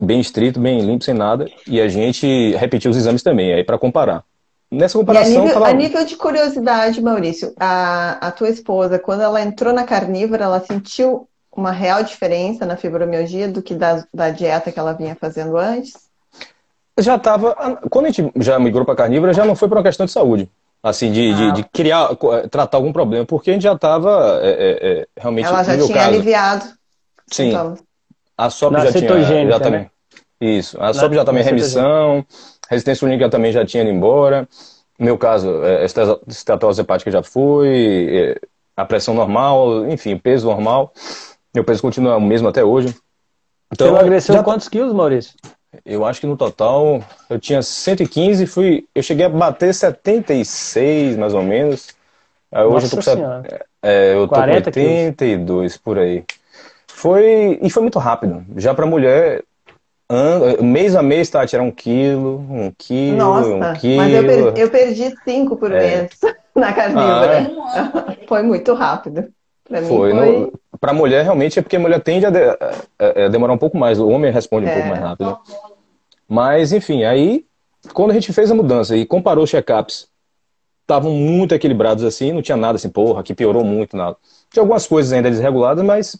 bem 0.00 0.18
estrito, 0.18 0.58
bem 0.58 0.80
limpo, 0.80 1.04
sem 1.04 1.14
nada, 1.14 1.46
e 1.68 1.80
a 1.80 1.86
gente 1.86 2.50
repetiu 2.56 2.90
os 2.90 2.96
exames 2.96 3.22
também, 3.22 3.54
aí 3.54 3.62
para 3.62 3.78
comparar. 3.78 4.24
Nessa 4.68 4.98
comparação. 4.98 5.36
A 5.36 5.40
nível, 5.40 5.54
tava... 5.54 5.68
a 5.68 5.72
nível, 5.72 6.04
de 6.04 6.16
curiosidade, 6.16 7.00
Maurício, 7.00 7.52
a, 7.60 8.26
a 8.26 8.32
tua 8.32 8.48
esposa, 8.48 8.98
quando 8.98 9.20
ela 9.20 9.40
entrou 9.40 9.72
na 9.72 9.84
carnívora, 9.84 10.44
ela 10.46 10.60
sentiu 10.60 11.28
uma 11.54 11.70
real 11.70 12.02
diferença 12.02 12.64
na 12.64 12.76
fibromialgia 12.76 13.48
do 13.48 13.62
que 13.62 13.74
da, 13.74 14.04
da 14.12 14.30
dieta 14.30 14.72
que 14.72 14.78
ela 14.78 14.92
vinha 14.92 15.14
fazendo 15.14 15.56
antes? 15.56 15.94
Já 16.98 17.16
estava. 17.16 17.54
Quando 17.90 18.06
a 18.06 18.10
gente 18.10 18.32
já 18.36 18.58
migrou 18.58 18.84
para 18.84 18.96
carnívora, 18.96 19.32
já 19.32 19.44
não 19.44 19.54
foi 19.54 19.68
por 19.68 19.76
uma 19.76 19.82
questão 19.82 20.06
de 20.06 20.12
saúde. 20.12 20.48
Assim, 20.82 21.12
de, 21.12 21.30
ah. 21.30 21.34
de, 21.34 21.52
de, 21.52 21.64
criar, 21.64 22.10
tratar 22.50 22.76
algum 22.76 22.92
problema, 22.92 23.24
porque 23.24 23.50
a 23.50 23.52
gente 23.54 23.62
já 23.62 23.72
estava 23.72 24.40
é, 24.42 24.50
é, 24.50 25.00
é, 25.00 25.06
realmente. 25.16 25.46
Ela 25.46 25.62
já 25.62 25.76
tinha 25.76 25.94
caso, 25.94 26.08
aliviado. 26.08 26.64
Sim. 27.28 27.50
Então. 27.50 27.78
A 28.36 28.50
SOP 28.50 28.74
já 28.74 28.92
tinha. 28.92 29.46
Já 29.48 29.60
também, 29.60 29.80
né? 29.80 29.90
Isso. 30.40 30.82
A 30.82 30.92
SOP 30.92 31.14
já 31.14 31.24
também 31.24 31.44
remissão, 31.44 32.26
resistência 32.68 33.06
única 33.06 33.30
também 33.30 33.52
já 33.52 33.64
tinha 33.64 33.84
ido 33.84 33.92
embora. 33.92 34.48
No 34.98 35.04
meu 35.06 35.16
caso, 35.16 35.62
é, 35.64 35.84
estatose 35.84 36.80
hepática 36.80 37.10
já 37.10 37.22
foi, 37.22 38.08
é, 38.10 38.40
a 38.76 38.84
pressão 38.84 39.14
normal, 39.14 39.86
enfim, 39.88 40.16
peso 40.16 40.46
normal. 40.46 40.92
Meu 41.54 41.64
peso 41.64 41.82
continua 41.82 42.16
o 42.16 42.20
mesmo 42.20 42.48
até 42.48 42.64
hoje. 42.64 42.94
Então, 43.72 43.88
Você 43.88 43.92
emagreceu 43.92 44.34
já... 44.34 44.42
quantos 44.42 44.68
quilos, 44.68 44.92
Maurício? 44.92 45.34
Eu 45.84 46.04
acho 46.04 46.20
que 46.20 46.26
no 46.26 46.36
total 46.36 47.02
eu 47.30 47.38
tinha 47.38 47.62
115, 47.62 48.46
fui, 48.46 48.86
eu 48.94 49.02
cheguei 49.02 49.24
a 49.24 49.28
bater 49.28 49.72
76 49.74 51.16
mais 51.16 51.32
ou 51.32 51.42
menos. 51.42 51.94
Hoje 52.52 52.94
Nossa 52.94 53.10
eu 53.10 53.16
tô 53.16 53.22
com, 53.22 53.42
é, 53.82 54.14
eu 54.14 54.28
tô 54.28 54.34
com 54.34 54.40
82 54.40 55.72
quilos. 55.72 55.76
por 55.78 55.98
aí. 55.98 56.24
Foi 56.86 57.58
e 57.62 57.70
foi 57.70 57.82
muito 57.82 57.98
rápido. 57.98 58.44
Já 58.56 58.74
para 58.74 58.84
mulher, 58.84 59.42
mês 60.60 60.94
a 60.94 61.02
mês 61.02 61.30
tá 61.30 61.46
tirar 61.46 61.62
um 61.62 61.70
quilo, 61.70 62.44
um 62.50 62.70
quilo, 62.76 63.16
Nossa, 63.16 63.48
um 63.48 63.74
quilo. 63.74 63.96
Mas 63.96 64.14
eu, 64.14 64.26
perdi, 64.26 64.60
eu 64.60 64.70
perdi 64.70 65.14
cinco 65.24 65.56
por 65.56 65.72
é. 65.72 65.78
mês 65.78 66.10
na 66.54 66.72
carnívora. 66.72 67.50
Ah, 67.66 68.16
é. 68.20 68.26
Foi 68.26 68.42
muito 68.42 68.74
rápido. 68.74 69.32
Pra 69.64 69.82
foi. 69.82 70.12
foi... 70.12 70.52
Para 70.80 70.92
mulher, 70.92 71.22
realmente, 71.22 71.58
é 71.58 71.62
porque 71.62 71.76
a 71.76 71.80
mulher 71.80 72.00
tende 72.00 72.26
a, 72.26 72.30
de, 72.30 72.38
a, 72.40 72.56
a, 72.98 73.28
demorar 73.28 73.52
um 73.52 73.58
pouco 73.58 73.76
mais. 73.76 74.00
O 74.00 74.08
homem 74.08 74.32
responde 74.32 74.66
é. 74.66 74.70
um 74.70 74.74
pouco 74.74 74.88
mais 74.88 75.00
rápido. 75.00 75.38
Mas, 76.28 76.72
enfim, 76.72 77.04
aí, 77.04 77.44
quando 77.92 78.10
a 78.10 78.14
gente 78.14 78.32
fez 78.32 78.50
a 78.50 78.54
mudança 78.54 78.96
e 78.96 79.06
comparou 79.06 79.44
os 79.44 79.50
check-ups, 79.50 80.08
estavam 80.80 81.12
muito 81.12 81.54
equilibrados 81.54 82.04
assim, 82.04 82.32
não 82.32 82.42
tinha 82.42 82.56
nada 82.56 82.76
assim, 82.76 82.88
porra, 82.88 83.22
que 83.22 83.34
piorou 83.34 83.64
muito, 83.64 83.96
nada. 83.96 84.16
Tinha 84.50 84.62
algumas 84.62 84.86
coisas 84.86 85.12
ainda 85.12 85.30
desreguladas, 85.30 85.84
mas 85.84 86.16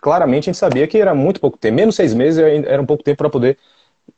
claramente 0.00 0.48
a 0.48 0.52
gente 0.52 0.58
sabia 0.58 0.86
que 0.86 0.98
era 0.98 1.14
muito 1.14 1.40
pouco 1.40 1.58
tempo. 1.58 1.76
Menos 1.76 1.94
seis 1.94 2.14
meses 2.14 2.42
era 2.66 2.80
um 2.80 2.86
pouco 2.86 3.02
tempo 3.02 3.18
para 3.18 3.30
poder 3.30 3.58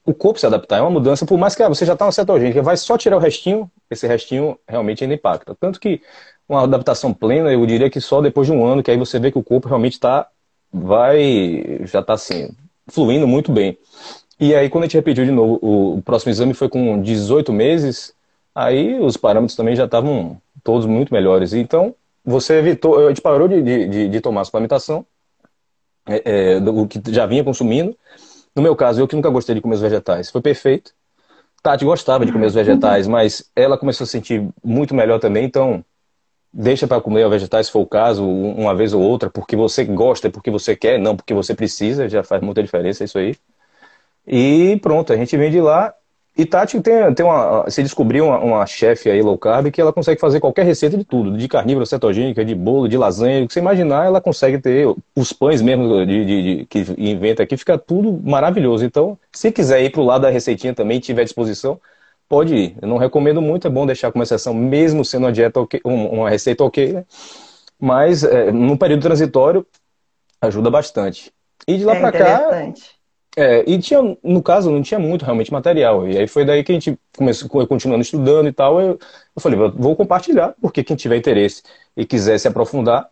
o 0.05 0.15
corpo 0.15 0.39
se 0.39 0.47
adaptar. 0.47 0.79
É 0.79 0.81
uma 0.81 0.91
mudança, 0.91 1.27
por 1.27 1.39
mais 1.39 1.55
que 1.55 1.63
ah, 1.63 1.69
você 1.69 1.85
já 1.85 1.95
está 1.95 2.05
na 2.05 2.13
cetogênica, 2.13 2.63
vai 2.63 2.77
só 2.77 2.97
tirar 2.97 3.17
o 3.17 3.21
restinho, 3.21 3.71
esse 3.91 4.07
restinho 4.07 4.59
realmente 4.67 5.03
ainda 5.03 5.15
impacta. 5.15 5.57
Tanto 5.59 5.81
que 5.81 6.01
uma 6.49 6.63
adaptação 6.63 7.13
plena, 7.13 7.53
eu 7.53 7.65
diria 7.67 7.91
que 7.91 8.01
só 8.01 8.23
depois 8.23 8.47
de 8.47 8.53
um 8.53 8.65
ano, 8.65 8.83
que 8.83 8.91
aí 8.91 8.97
você 8.97 9.19
vê 9.19 9.31
que 9.31 9.39
o 9.39 9.43
corpo 9.43 9.69
realmente 9.69 9.95
está, 9.95 10.27
vai, 10.73 11.81
já 11.85 12.01
está 12.01 12.15
assim, 12.15 12.51
fluindo 12.87 13.27
muito 13.29 13.53
bem. 13.53 13.77
E 14.41 14.55
aí, 14.55 14.71
quando 14.71 14.85
a 14.85 14.87
gente 14.87 14.97
repetiu 14.97 15.25
de 15.25 15.31
novo, 15.31 15.59
o, 15.61 16.03
próximo 16.03 16.31
exame 16.31 16.55
foi 16.55 16.69
com 16.69 17.03
18 17.03 17.53
meses, 17.53 18.15
aí 18.55 18.99
os 18.99 19.17
parâmetros 19.17 19.57
também 19.57 19.77
já 19.77 19.85
estavam 19.85 20.41
todos 20.65 20.87
muito 20.87 21.13
melhores. 21.13 21.53
Então, 21.53 21.95
você 22.25 22.55
evitou, 22.59 23.07
a 23.07 23.09
gente 23.09 23.21
parou 23.21 23.49
de, 23.49 23.61
de, 23.63 24.09
de 24.09 24.21
tomar 24.21 24.45
suplementação, 24.45 25.05
é, 26.07 26.23
é, 26.55 26.61
do 26.61 26.87
que 26.87 27.01
já 27.13 27.27
vinha 27.27 27.45
consumindo. 27.45 27.97
No 28.55 28.63
meu 28.63 28.75
caso, 28.75 29.01
eu 29.01 29.09
que 29.09 29.17
nunca 29.17 29.29
gostei 29.29 29.55
de 29.55 29.61
comer 29.61 29.75
os 29.75 29.81
vegetais, 29.81 30.31
foi 30.31 30.41
perfeito. 30.41 30.93
Tati 31.63 31.85
gostava 31.85 32.25
de 32.25 32.33
comer 32.33 32.47
os 32.47 32.55
vegetais, 32.55 33.07
mas 33.07 33.51
ela 33.55 33.77
começou 33.77 34.05
a 34.05 34.07
sentir 34.07 34.49
muito 34.65 34.95
melhor 34.95 35.19
também, 35.19 35.45
então 35.45 35.85
deixa 36.53 36.87
para 36.87 37.01
comer 37.01 37.29
vegetais 37.29 37.67
se 37.67 37.73
for 37.73 37.81
o 37.81 37.87
caso, 37.87 38.27
uma 38.27 38.75
vez 38.75 38.93
ou 38.95 39.03
outra, 39.03 39.31
porque 39.31 39.57
você 39.57 39.85
gosta, 39.85 40.31
porque 40.31 40.51
você 40.51 40.75
quer, 40.75 40.99
não 40.99 41.17
porque 41.17 41.35
você 41.35 41.55
precisa, 41.55 42.09
já 42.09 42.23
faz 42.23 42.43
muita 42.43 42.63
diferença 42.63 43.05
isso 43.05 43.19
aí. 43.19 43.37
E 44.27 44.79
pronto, 44.83 45.13
a 45.13 45.17
gente 45.17 45.37
vem 45.37 45.51
de 45.51 45.61
lá. 45.61 45.95
E 46.37 46.47
Tati 46.47 46.81
tem, 46.81 47.15
tem 47.15 47.27
uma. 47.27 47.69
Se 47.69 47.83
descobriu 47.83 48.27
uma, 48.27 48.39
uma 48.39 48.67
chefe 48.67 49.11
aí 49.11 49.21
low 49.21 49.37
carb 49.37 49.73
que 49.73 49.81
ela 49.81 49.93
consegue 49.93 50.21
fazer 50.21 50.39
qualquer 50.39 50.65
receita 50.65 50.97
de 50.97 51.05
tudo, 51.05 51.37
de 51.37 51.49
carnívoro, 51.49 51.85
cetogênica, 51.85 52.45
de 52.45 52.55
bolo, 52.55 52.89
de 52.89 52.97
lasanha, 52.97 53.43
o 53.43 53.49
que 53.49 53.53
você 53.53 53.59
imaginar, 53.59 54.07
ela 54.07 54.21
consegue 54.21 54.59
ter 54.59 54.87
os 55.17 55.33
pães 55.33 55.61
mesmo 55.61 56.07
de, 56.07 56.25
de, 56.25 56.59
de 56.59 56.67
que 56.67 56.85
inventa 56.97 57.43
aqui, 57.43 57.57
fica 57.57 57.77
tudo 57.77 58.21
maravilhoso. 58.23 58.85
Então, 58.85 59.19
se 59.33 59.51
quiser 59.51 59.83
ir 59.83 59.91
para 59.91 60.01
o 60.01 60.05
lado 60.05 60.23
da 60.23 60.31
receitinha 60.31 60.73
também, 60.73 61.01
tiver 61.01 61.25
disposição, 61.25 61.81
pode 62.29 62.55
ir. 62.55 62.77
Eu 62.81 62.89
não 62.89 62.99
recomendo 62.99 63.41
muito, 63.41 63.67
é 63.67 63.71
bom 63.71 63.87
deixar 63.87 64.13
como 64.13 64.23
exceção, 64.23 64.53
mesmo 64.53 65.05
sendo 65.05 65.25
uma 65.25 65.33
dieta 65.33 65.61
okay, 65.61 65.81
uma 65.85 66.29
receita 66.29 66.63
ok, 66.63 66.93
né? 66.93 67.05
Mas 67.81 68.25
é, 68.25 68.51
no 68.51 68.77
período 68.77 69.03
transitório 69.03 69.67
ajuda 70.41 70.71
bastante. 70.71 71.33
E 71.67 71.77
de 71.77 71.85
lá 71.85 71.95
é 71.95 72.01
para 72.01 72.13
cá. 72.13 72.73
É, 73.37 73.63
e 73.71 73.79
tinha, 73.79 74.01
no 74.23 74.43
caso, 74.43 74.71
não 74.71 74.83
tinha 74.83 74.99
muito 74.99 75.25
realmente 75.25 75.53
material. 75.53 76.09
E 76.09 76.19
aí 76.19 76.27
foi 76.27 76.45
daí 76.45 76.65
que 76.65 76.73
a 76.73 76.75
gente 76.75 76.99
começou, 77.17 77.49
continuando 77.69 78.03
estudando 78.03 78.49
e 78.49 78.53
tal. 78.53 78.81
Eu, 78.81 78.99
eu 79.37 79.41
falei, 79.41 79.59
vou 79.77 79.95
compartilhar, 79.95 80.55
porque 80.61 80.83
quem 80.83 80.97
tiver 80.97 81.17
interesse 81.17 81.63
e 81.97 82.05
quiser 82.05 82.39
se 82.39 82.49
aprofundar, 82.49 83.09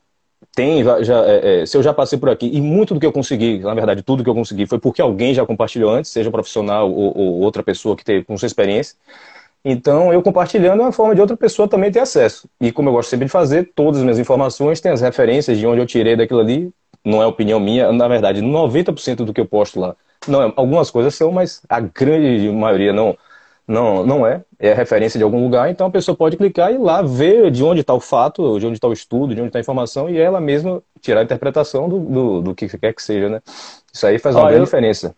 tem, 0.55 0.83
já, 1.03 1.25
é, 1.27 1.63
é, 1.63 1.67
se 1.67 1.77
eu 1.77 1.83
já 1.83 1.93
passei 1.93 2.19
por 2.19 2.31
aqui, 2.31 2.47
e 2.47 2.61
muito 2.61 2.95
do 2.95 3.01
que 3.01 3.07
eu 3.07 3.13
consegui, 3.13 3.59
na 3.59 3.75
verdade, 3.75 4.03
tudo 4.03 4.25
que 4.25 4.31
eu 4.31 4.35
consegui 4.35 4.67
foi 4.67 4.79
porque 4.79 5.03
alguém 5.03 5.35
já 5.35 5.45
compartilhou 5.45 5.91
antes, 5.91 6.11
seja 6.11 6.31
profissional 6.31 6.91
ou, 6.91 7.17
ou 7.17 7.41
outra 7.41 7.63
pessoa 7.63 7.97
que 7.97 8.05
teve 8.05 8.25
com 8.25 8.37
sua 8.37 8.47
experiência. 8.47 8.97
Então, 9.69 10.13
eu 10.13 10.23
compartilhando 10.23 10.81
é 10.81 10.85
uma 10.85 10.93
forma 10.93 11.15
de 11.15 11.21
outra 11.21 11.37
pessoa 11.37 11.67
também 11.67 11.91
ter 11.91 11.99
acesso. 11.99 12.49
E 12.61 12.71
como 12.71 12.89
eu 12.89 12.93
gosto 12.93 13.11
sempre 13.11 13.27
de 13.27 13.33
fazer, 13.33 13.73
todas 13.75 13.99
as 13.99 14.05
minhas 14.05 14.19
informações 14.19 14.81
têm 14.81 14.93
as 14.93 15.01
referências 15.01 15.59
de 15.59 15.67
onde 15.67 15.81
eu 15.81 15.87
tirei 15.87 16.15
daquilo 16.15 16.41
ali. 16.41 16.71
Não 17.05 17.21
é 17.21 17.27
opinião 17.27 17.59
minha, 17.59 17.91
na 17.93 18.07
verdade, 18.07 18.41
90% 18.41 19.25
do 19.25 19.33
que 19.33 19.41
eu 19.41 19.47
posto 19.47 19.81
lá. 19.81 19.97
Não, 20.29 20.53
algumas 20.57 20.91
coisas 20.91 21.15
são, 21.15 21.33
mas 21.33 21.63
a 21.69 21.81
grande 21.81 22.49
maioria 22.51 22.93
não 22.93 23.17
não, 23.67 24.07
não 24.07 24.27
é. 24.27 24.43
É 24.59 24.73
referência 24.73 25.19
de 25.19 25.25
algum 25.25 25.43
lugar, 25.43 25.69
então 25.69 25.89
a 25.89 25.91
pessoa 25.91 26.17
pode 26.17 26.37
clicar 26.37 26.71
e 26.71 26.77
ir 26.77 26.79
lá 26.79 27.03
ver 27.03 27.51
de 27.51 27.65
onde 27.65 27.81
está 27.81 27.93
o 27.93 28.01
fato, 28.01 28.59
de 28.59 28.67
onde 28.67 28.77
está 28.77 28.87
o 28.87 28.93
estudo, 28.93 29.35
de 29.35 29.41
onde 29.41 29.49
está 29.49 29.59
a 29.59 29.61
informação, 29.61 30.09
e 30.09 30.19
ela 30.19 30.41
mesma 30.41 30.83
tirar 31.01 31.21
a 31.21 31.25
interpretação 31.25 31.89
do, 31.89 31.99
do, 31.99 32.41
do 32.43 32.55
que 32.55 32.69
quer 32.79 32.95
que 32.95 33.03
seja, 33.03 33.29
né? 33.29 33.43
Isso 33.93 34.07
aí 34.07 34.19
faz 34.19 34.37
uma 34.37 34.45
grande 34.45 34.61
eu, 34.61 34.65
diferença. 34.65 35.15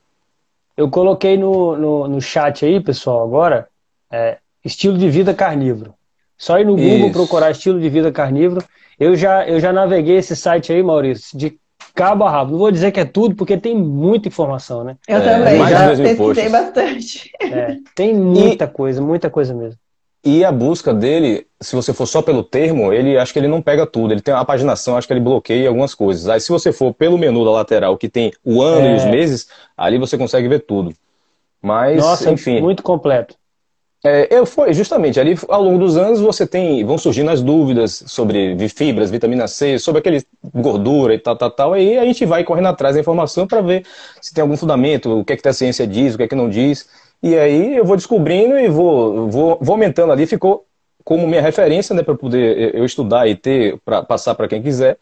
Eu 0.76 0.88
coloquei 0.90 1.37
no, 1.37 1.76
no, 1.76 2.09
no, 2.09 2.21
chat 2.21 2.64
aí, 2.64 2.81
pessoal, 2.81 3.23
agora, 3.23 3.69
é, 4.11 4.38
estilo 4.64 4.97
de 4.97 5.11
vida 5.11 5.35
carnívoro. 5.35 5.93
Só 6.37 6.59
ir 6.59 6.64
no 6.64 6.76
Google 6.76 7.09
Isso. 7.09 7.12
procurar 7.12 7.50
estilo 7.50 7.81
de 7.81 7.88
vida 7.88 8.11
carnívoro. 8.11 8.64
Eu 8.99 9.14
já, 9.14 9.47
eu 9.47 9.61
já 9.61 9.73
naveguei 9.73 10.17
esse 10.17 10.35
site 10.35 10.73
aí, 10.73 10.83
Maurício, 10.83 11.37
de 11.37 11.59
cabo 11.99 12.25
a 12.25 12.31
rabo. 12.31 12.52
Não 12.52 12.59
vou 12.59 12.71
dizer 12.71 12.93
que 12.93 13.00
é 13.00 13.05
tudo, 13.05 13.35
porque 13.35 13.57
tem 13.57 13.76
muita 13.76 14.28
informação, 14.28 14.85
né? 14.85 14.97
Eu 15.09 15.19
é, 15.19 15.21
também, 15.21 15.69
já 15.69 15.97
pesquisei 15.97 16.49
bastante. 16.49 17.33
É, 17.40 17.76
tem 17.93 18.14
muita 18.14 18.67
e, 18.67 18.69
coisa, 18.69 19.02
muita 19.02 19.28
coisa 19.28 19.52
mesmo. 19.52 19.78
E 20.25 20.45
a 20.45 20.52
busca 20.52 20.95
dele, 20.95 21.47
se 21.61 21.75
você 21.75 21.93
for 21.93 22.07
só 22.07 22.23
pelo 22.23 22.45
termo, 22.45 22.93
ele 22.93 23.19
acho 23.19 23.33
que 23.33 23.38
ele 23.38 23.49
não 23.49 23.61
pega 23.61 23.85
tudo. 23.85 24.12
Ele 24.12 24.21
tem 24.21 24.33
a 24.33 24.45
paginação, 24.45 24.97
acho 24.97 25.09
que 25.09 25.12
ele 25.12 25.21
bloqueia 25.21 25.69
algumas 25.69 25.93
coisas. 25.95 26.28
Aí 26.28 26.40
se 26.40 26.50
você 26.50 26.73
for 26.73 26.95
pelo 26.95 27.19
menu 27.19 27.45
da 27.45 27.50
lateral, 27.50 27.97
que 27.97 28.09
tem 28.09 28.33
o 28.45 28.62
ano 28.62 28.87
é. 28.87 28.93
e 28.93 28.97
os 28.97 29.05
meses, 29.05 29.49
ali 29.76 29.99
você 29.99 30.17
consegue 30.17 30.47
ver 30.47 30.61
tudo. 30.61 30.95
Mas, 31.61 31.99
Nossa, 31.99 32.31
enfim. 32.31 32.61
Muito 32.61 32.83
completo. 32.83 33.35
É, 34.05 34.28
eu 34.31 34.47
foi 34.47 34.73
justamente 34.73 35.19
ali 35.19 35.37
ao 35.49 35.61
longo 35.61 35.78
dos 35.81 35.97
anos 35.97 36.21
você 36.21 36.47
tem 36.47 36.85
vão 36.85 36.97
surgindo 36.97 37.31
as 37.31 37.43
dúvidas 37.43 38.05
sobre 38.07 38.57
fibras, 38.69 39.11
vitamina 39.11 39.49
C, 39.49 39.76
sobre 39.76 39.99
aquele 39.99 40.25
gordura 40.55 41.14
e 41.14 41.19
tal, 41.19 41.35
tal, 41.37 41.50
tal. 41.50 41.73
Aí 41.73 41.99
a 41.99 42.05
gente 42.05 42.25
vai 42.25 42.45
correndo 42.45 42.69
atrás 42.69 42.95
da 42.95 43.00
informação 43.00 43.47
para 43.47 43.61
ver 43.61 43.85
se 44.21 44.33
tem 44.33 44.43
algum 44.43 44.57
fundamento, 44.57 45.19
o 45.19 45.25
que 45.25 45.33
é 45.33 45.37
que 45.37 45.49
a 45.49 45.52
ciência 45.52 45.87
diz, 45.87 46.14
o 46.14 46.17
que 46.17 46.23
é 46.23 46.28
que 46.28 46.37
não 46.37 46.49
diz. 46.49 46.88
E 47.21 47.37
aí 47.37 47.76
eu 47.76 47.85
vou 47.85 47.97
descobrindo 47.97 48.57
e 48.59 48.69
vou, 48.69 49.28
vou, 49.28 49.59
vou 49.61 49.75
aumentando 49.75 50.12
ali. 50.12 50.26
Ficou 50.26 50.64
como 51.02 51.26
minha 51.26 51.43
referência, 51.43 51.95
né, 51.95 52.02
para 52.02 52.14
poder 52.14 52.75
eu 52.75 52.85
estudar 52.85 53.26
e 53.26 53.35
ter 53.35 53.78
para 53.85 54.02
passar 54.02 54.35
para 54.35 54.47
quem 54.47 54.62
quiser. 54.62 54.97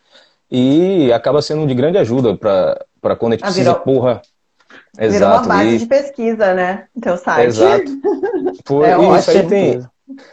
E 0.50 1.12
acaba 1.12 1.42
sendo 1.42 1.66
de 1.66 1.74
grande 1.74 1.98
ajuda 1.98 2.34
para 2.36 3.16
quando 3.16 3.32
a 3.32 3.36
gente 3.36 3.44
ah, 3.44 3.46
precisa, 3.46 3.70
virou, 3.72 3.84
porra. 3.84 4.22
Exato. 4.98 5.12
Virou 5.12 5.28
uma 5.28 5.42
base 5.42 5.76
e... 5.76 5.78
de 5.78 5.86
pesquisa, 5.86 6.54
né? 6.54 6.84
Teu 7.00 7.16
site. 7.16 7.46
Exato. 7.48 7.90
Foi, 8.64 8.86
é, 8.88 9.18
isso 9.18 9.30
aí 9.30 9.46
tem, 9.46 9.86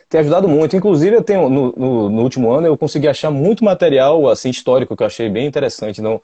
tem 0.09 0.21
ajudado 0.21 0.47
muito. 0.47 0.75
Inclusive, 0.75 1.15
eu 1.15 1.23
tenho, 1.23 1.49
no, 1.49 1.73
no, 1.75 2.09
no, 2.09 2.21
último 2.21 2.51
ano, 2.51 2.67
eu 2.67 2.77
consegui 2.77 3.07
achar 3.07 3.31
muito 3.31 3.63
material 3.63 4.29
assim 4.29 4.49
histórico 4.49 4.95
que 4.95 5.03
eu 5.03 5.07
achei 5.07 5.29
bem 5.29 5.45
interessante. 5.45 6.01
Não, 6.01 6.21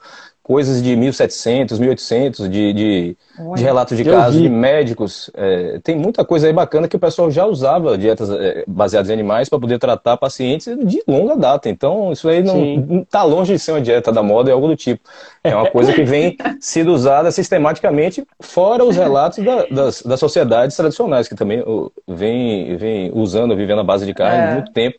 coisas 0.50 0.82
de 0.82 0.96
1700, 0.96 1.78
1800, 1.78 2.50
de, 2.50 2.72
de, 2.72 3.16
de 3.54 3.62
relatos 3.62 3.96
de 3.96 4.04
casos 4.04 4.42
de 4.42 4.48
médicos. 4.48 5.30
É, 5.32 5.78
tem 5.78 5.94
muita 5.94 6.24
coisa 6.24 6.48
aí 6.48 6.52
bacana 6.52 6.88
que 6.88 6.96
o 6.96 6.98
pessoal 6.98 7.30
já 7.30 7.46
usava 7.46 7.96
dietas 7.96 8.28
é, 8.32 8.64
baseadas 8.66 9.10
em 9.10 9.12
animais 9.12 9.48
para 9.48 9.60
poder 9.60 9.78
tratar 9.78 10.16
pacientes 10.16 10.76
de 10.84 11.04
longa 11.06 11.36
data. 11.36 11.68
Então, 11.68 12.10
isso 12.10 12.28
aí 12.28 12.42
não 12.42 13.02
está 13.02 13.22
longe 13.22 13.52
de 13.52 13.60
ser 13.60 13.70
uma 13.70 13.80
dieta 13.80 14.10
da 14.10 14.24
moda, 14.24 14.50
é 14.50 14.52
algo 14.52 14.66
do 14.66 14.74
tipo. 14.74 15.08
É 15.44 15.54
uma 15.54 15.70
coisa 15.70 15.92
que 15.92 16.02
vem 16.02 16.36
sendo 16.58 16.92
usada 16.92 17.30
sistematicamente, 17.30 18.26
fora 18.40 18.84
os 18.84 18.96
relatos 18.96 19.44
da, 19.44 19.66
das, 19.66 20.02
das 20.02 20.18
sociedades 20.18 20.76
tradicionais, 20.76 21.28
que 21.28 21.36
também 21.36 21.62
vem, 22.08 22.76
vem 22.76 23.12
usando, 23.14 23.54
vivendo 23.54 23.82
a 23.82 23.84
base 23.84 24.04
de 24.04 24.12
carne 24.12 24.36
há 24.36 24.50
é. 24.50 24.54
muito 24.54 24.72
tempo. 24.72 24.98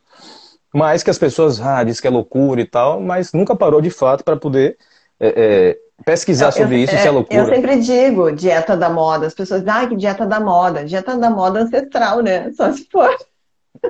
Mas 0.74 1.04
que 1.04 1.10
as 1.10 1.20
pessoas 1.20 1.60
ah, 1.60 1.84
dizem 1.84 2.02
que 2.02 2.08
é 2.08 2.10
loucura 2.10 2.62
e 2.62 2.66
tal, 2.66 3.02
mas 3.02 3.34
nunca 3.34 3.54
parou 3.54 3.82
de 3.82 3.90
fato 3.90 4.24
para 4.24 4.38
poder 4.38 4.78
é, 5.22 5.28
é, 5.28 5.78
pesquisar 6.04 6.52
sobre 6.52 6.76
eu, 6.76 6.84
isso, 6.84 6.94
é, 6.94 6.98
isso 6.98 7.08
é 7.08 7.12
loucura. 7.12 7.40
Eu 7.40 7.46
sempre 7.46 7.80
digo 7.80 8.32
dieta 8.32 8.76
da 8.76 8.90
moda. 8.90 9.28
As 9.28 9.34
pessoas 9.36 9.62
dizem, 9.62 9.74
ah, 9.74 9.88
que 9.88 9.96
dieta 9.96 10.26
da 10.26 10.40
moda. 10.40 10.84
Dieta 10.84 11.16
da 11.16 11.30
moda 11.30 11.62
ancestral, 11.62 12.22
né? 12.22 12.52
Só 12.54 12.72
se 12.74 12.88
for. 12.92 13.16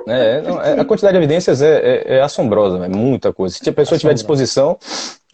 É, 0.06 0.40
não, 0.42 0.60
é, 0.62 0.80
a 0.80 0.84
quantidade 0.84 1.12
de 1.12 1.18
evidências 1.18 1.60
é, 1.60 1.76
é, 1.76 2.16
é 2.16 2.22
assombrosa, 2.22 2.84
é 2.84 2.88
muita 2.88 3.32
coisa. 3.32 3.56
Se 3.56 3.68
a 3.68 3.72
pessoa 3.72 3.98
tiver 3.98 4.14
disposição, 4.14 4.78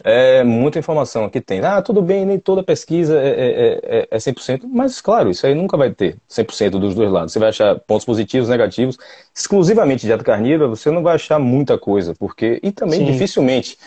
é 0.03 0.43
muita 0.43 0.79
informação 0.79 1.29
que 1.29 1.39
tem. 1.39 1.61
Ah, 1.61 1.81
tudo 1.81 2.01
bem, 2.01 2.25
nem 2.25 2.39
toda 2.39 2.63
pesquisa 2.63 3.19
é, 3.21 3.79
é, 3.83 4.07
é 4.09 4.17
100%, 4.17 4.61
mas 4.65 4.99
claro, 4.99 5.29
isso 5.29 5.45
aí 5.45 5.55
nunca 5.55 5.77
vai 5.77 5.91
ter 5.91 6.17
100% 6.29 6.71
dos 6.71 6.95
dois 6.95 7.11
lados. 7.11 7.31
Você 7.31 7.39
vai 7.39 7.49
achar 7.49 7.79
pontos 7.79 8.05
positivos, 8.05 8.49
negativos. 8.49 8.97
Exclusivamente 9.33 10.05
dieta 10.05 10.23
carnívora, 10.23 10.69
você 10.69 10.89
não 10.91 11.03
vai 11.03 11.15
achar 11.15 11.39
muita 11.39 11.77
coisa, 11.77 12.13
porque 12.17 12.59
e 12.61 12.71
também 12.71 12.99
Sim. 12.99 13.11
dificilmente 13.11 13.77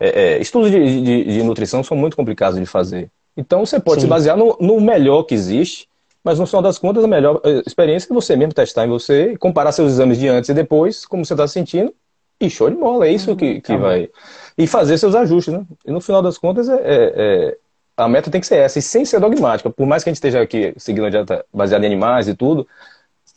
é, 0.00 0.08
é, 0.08 0.38
estudos 0.40 0.70
de, 0.70 1.02
de, 1.02 1.24
de, 1.24 1.42
nutrição 1.42 1.84
são 1.84 1.94
muito 1.94 2.16
complicados 2.16 2.58
de 2.58 2.64
fazer. 2.64 3.10
Então 3.36 3.64
você 3.66 3.78
pode 3.78 4.00
Sim. 4.00 4.06
se 4.06 4.10
basear 4.10 4.36
no, 4.36 4.56
no, 4.58 4.80
melhor 4.80 5.24
que 5.24 5.34
existe, 5.34 5.86
mas 6.24 6.38
no 6.38 6.46
final 6.46 6.62
das 6.62 6.78
contas 6.78 7.04
a 7.04 7.06
melhor 7.06 7.40
é, 7.44 7.62
experiência 7.66 8.10
é 8.10 8.14
você 8.14 8.34
mesmo 8.34 8.54
testar 8.54 8.86
em 8.86 8.88
você, 8.88 9.36
comparar 9.36 9.72
seus 9.72 9.92
exames 9.92 10.18
de 10.18 10.26
antes 10.26 10.48
e 10.48 10.54
depois, 10.54 11.04
como 11.04 11.24
você 11.24 11.34
está 11.34 11.46
se 11.46 11.52
sentindo, 11.52 11.94
e 12.40 12.48
show 12.48 12.70
de 12.70 12.76
bola, 12.76 13.06
é 13.06 13.12
isso 13.12 13.36
que, 13.36 13.60
que 13.60 13.72
tá 13.74 13.76
vai. 13.76 14.08
E 14.56 14.66
fazer 14.66 14.96
seus 14.96 15.14
ajustes, 15.14 15.52
né? 15.52 15.62
E 15.84 15.92
no 15.92 16.00
final 16.00 16.22
das 16.22 16.38
contas 16.38 16.70
é, 16.70 16.74
é, 16.74 17.12
é, 17.16 17.56
a 17.94 18.08
meta 18.08 18.30
tem 18.30 18.40
que 18.40 18.46
ser 18.46 18.56
essa, 18.56 18.78
e 18.78 18.82
sem 18.82 19.04
ser 19.04 19.20
dogmática. 19.20 19.68
Por 19.68 19.86
mais 19.86 20.02
que 20.02 20.08
a 20.08 20.12
gente 20.12 20.16
esteja 20.16 20.40
aqui 20.40 20.72
seguindo 20.78 21.04
a 21.04 21.10
dieta 21.10 21.44
baseada 21.52 21.84
em 21.84 21.88
animais 21.88 22.26
e 22.26 22.34
tudo, 22.34 22.66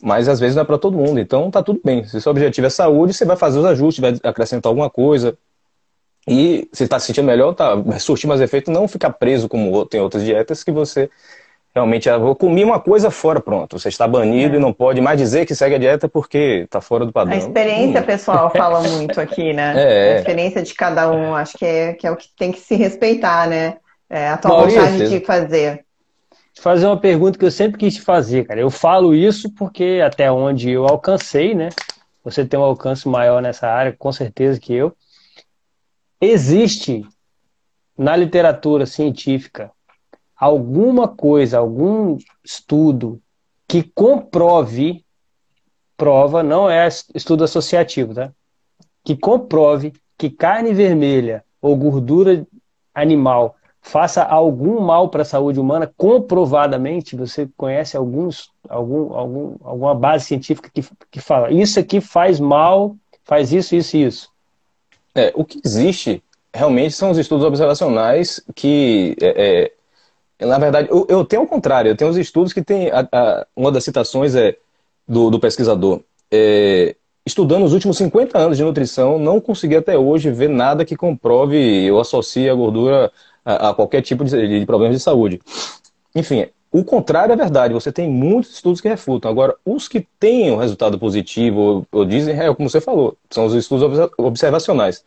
mas 0.02 0.26
às 0.28 0.40
vezes 0.40 0.56
não 0.56 0.62
é 0.62 0.64
para 0.64 0.78
todo 0.78 0.96
mundo. 0.96 1.20
Então 1.20 1.50
tá 1.50 1.62
tudo 1.62 1.80
bem. 1.84 2.04
Se 2.04 2.16
o 2.16 2.20
seu 2.20 2.30
objetivo 2.30 2.66
é 2.66 2.70
saúde, 2.70 3.12
você 3.12 3.26
vai 3.26 3.36
fazer 3.36 3.58
os 3.58 3.66
ajustes, 3.66 4.00
vai 4.00 4.18
acrescentar 4.22 4.70
alguma 4.70 4.88
coisa, 4.88 5.36
e 6.26 6.68
se 6.72 6.84
está 6.84 6.98
se 6.98 7.06
sentindo 7.06 7.26
melhor, 7.26 7.54
tá, 7.54 7.76
surtir 7.98 8.26
mais 8.26 8.40
efeito, 8.40 8.70
não 8.70 8.88
ficar 8.88 9.10
preso 9.10 9.48
como 9.48 9.84
tem 9.84 10.00
outras 10.00 10.24
dietas 10.24 10.64
que 10.64 10.72
você 10.72 11.10
realmente, 11.74 12.08
ah, 12.08 12.16
vou 12.16 12.36
comer 12.36 12.64
uma 12.64 12.78
coisa 12.78 13.10
fora, 13.10 13.40
pronto. 13.40 13.78
Você 13.78 13.88
está 13.88 14.06
banido 14.06 14.54
é. 14.54 14.58
e 14.58 14.60
não 14.60 14.72
pode 14.72 15.00
mais 15.00 15.18
dizer 15.18 15.44
que 15.44 15.54
segue 15.54 15.74
a 15.74 15.78
dieta 15.78 16.08
porque 16.08 16.62
está 16.64 16.80
fora 16.80 17.04
do 17.04 17.12
padrão. 17.12 17.34
A 17.34 17.38
experiência 17.38 18.00
hum. 18.00 18.04
pessoal 18.04 18.50
fala 18.50 18.80
muito 18.88 19.20
aqui, 19.20 19.52
né? 19.52 19.74
É. 19.76 20.12
A 20.12 20.16
experiência 20.18 20.62
de 20.62 20.72
cada 20.72 21.10
um, 21.10 21.34
acho 21.34 21.58
que 21.58 21.64
é, 21.64 21.92
que 21.94 22.06
é 22.06 22.10
o 22.10 22.16
que 22.16 22.28
tem 22.36 22.52
que 22.52 22.60
se 22.60 22.76
respeitar, 22.76 23.48
né? 23.48 23.78
É 24.08 24.28
a 24.28 24.36
tua 24.36 24.50
Maurício, 24.50 24.80
vontade 24.80 25.08
de 25.08 25.20
fazer. 25.26 25.84
Fazer 26.60 26.86
uma 26.86 26.96
pergunta 26.96 27.36
que 27.36 27.44
eu 27.44 27.50
sempre 27.50 27.78
quis 27.78 27.94
te 27.94 28.00
fazer, 28.00 28.46
cara. 28.46 28.60
Eu 28.60 28.70
falo 28.70 29.12
isso 29.12 29.52
porque 29.52 30.00
até 30.04 30.30
onde 30.30 30.70
eu 30.70 30.86
alcancei, 30.86 31.54
né? 31.54 31.70
Você 32.22 32.44
tem 32.44 32.58
um 32.58 32.62
alcance 32.62 33.08
maior 33.08 33.42
nessa 33.42 33.66
área, 33.66 33.94
com 33.98 34.12
certeza 34.12 34.60
que 34.60 34.72
eu. 34.72 34.94
Existe 36.24 37.06
na 37.98 38.16
literatura 38.16 38.86
científica 38.86 39.70
alguma 40.34 41.06
coisa, 41.06 41.58
algum 41.58 42.16
estudo 42.42 43.20
que 43.68 43.82
comprove, 43.82 45.04
prova, 45.98 46.42
não 46.42 46.68
é 46.70 46.88
estudo 47.14 47.44
associativo, 47.44 48.14
tá? 48.14 48.32
Que 49.04 49.14
comprove 49.14 49.92
que 50.16 50.30
carne 50.30 50.72
vermelha 50.72 51.44
ou 51.60 51.76
gordura 51.76 52.46
animal 52.94 53.56
faça 53.82 54.22
algum 54.22 54.80
mal 54.80 55.10
para 55.10 55.22
a 55.22 55.26
saúde 55.26 55.60
humana, 55.60 55.92
comprovadamente, 55.94 57.14
você 57.14 57.46
conhece 57.54 57.98
alguns, 57.98 58.50
algum, 58.66 59.12
algum, 59.12 59.56
alguma 59.62 59.94
base 59.94 60.24
científica 60.24 60.70
que, 60.72 60.82
que 61.10 61.20
fala 61.20 61.52
isso 61.52 61.78
aqui 61.78 62.00
faz 62.00 62.40
mal, 62.40 62.96
faz 63.24 63.52
isso, 63.52 63.76
isso 63.76 63.96
e 63.98 64.04
isso. 64.04 64.33
É, 65.14 65.32
o 65.34 65.44
que 65.44 65.60
existe 65.64 66.22
realmente 66.52 66.94
são 66.94 67.10
os 67.10 67.18
estudos 67.18 67.44
observacionais 67.44 68.40
que, 68.54 69.16
é, 69.20 69.72
é, 70.38 70.46
na 70.46 70.58
verdade, 70.58 70.88
eu, 70.90 71.06
eu, 71.08 71.24
tenho 71.24 71.42
o 71.42 71.46
contrário, 71.46 71.90
eu 71.90 71.96
tenho 71.96 72.10
os 72.10 72.16
estudos 72.16 72.52
que 72.52 72.62
tem, 72.62 72.90
a, 72.90 73.06
a, 73.12 73.46
uma 73.56 73.72
das 73.72 73.84
citações 73.84 74.34
é 74.34 74.56
do, 75.06 75.30
do 75.30 75.40
pesquisador, 75.40 76.00
é, 76.30 76.96
estudando 77.26 77.64
os 77.64 77.72
últimos 77.72 77.96
50 77.96 78.38
anos 78.38 78.56
de 78.56 78.64
nutrição, 78.64 79.18
não 79.18 79.40
consegui 79.40 79.76
até 79.76 79.96
hoje 79.96 80.30
ver 80.30 80.48
nada 80.48 80.84
que 80.84 80.96
comprove 80.96 81.90
ou 81.90 82.00
associe 82.00 82.48
a 82.48 82.54
gordura 82.54 83.10
a, 83.44 83.70
a 83.70 83.74
qualquer 83.74 84.02
tipo 84.02 84.24
de, 84.24 84.60
de 84.60 84.66
problemas 84.66 84.96
de 84.96 85.02
saúde. 85.02 85.40
Enfim, 86.14 86.46
o 86.74 86.84
contrário 86.84 87.32
é 87.32 87.36
verdade, 87.36 87.72
você 87.72 87.92
tem 87.92 88.10
muitos 88.10 88.54
estudos 88.54 88.80
que 88.80 88.88
refutam. 88.88 89.30
Agora, 89.30 89.54
os 89.64 89.86
que 89.86 90.00
têm 90.18 90.50
um 90.50 90.56
resultado 90.56 90.98
positivo, 90.98 91.86
ou, 91.92 92.04
dizem, 92.04 92.36
é 92.36 92.52
como 92.52 92.68
você 92.68 92.80
falou, 92.80 93.16
são 93.30 93.46
os 93.46 93.54
estudos 93.54 94.10
observacionais. 94.18 95.04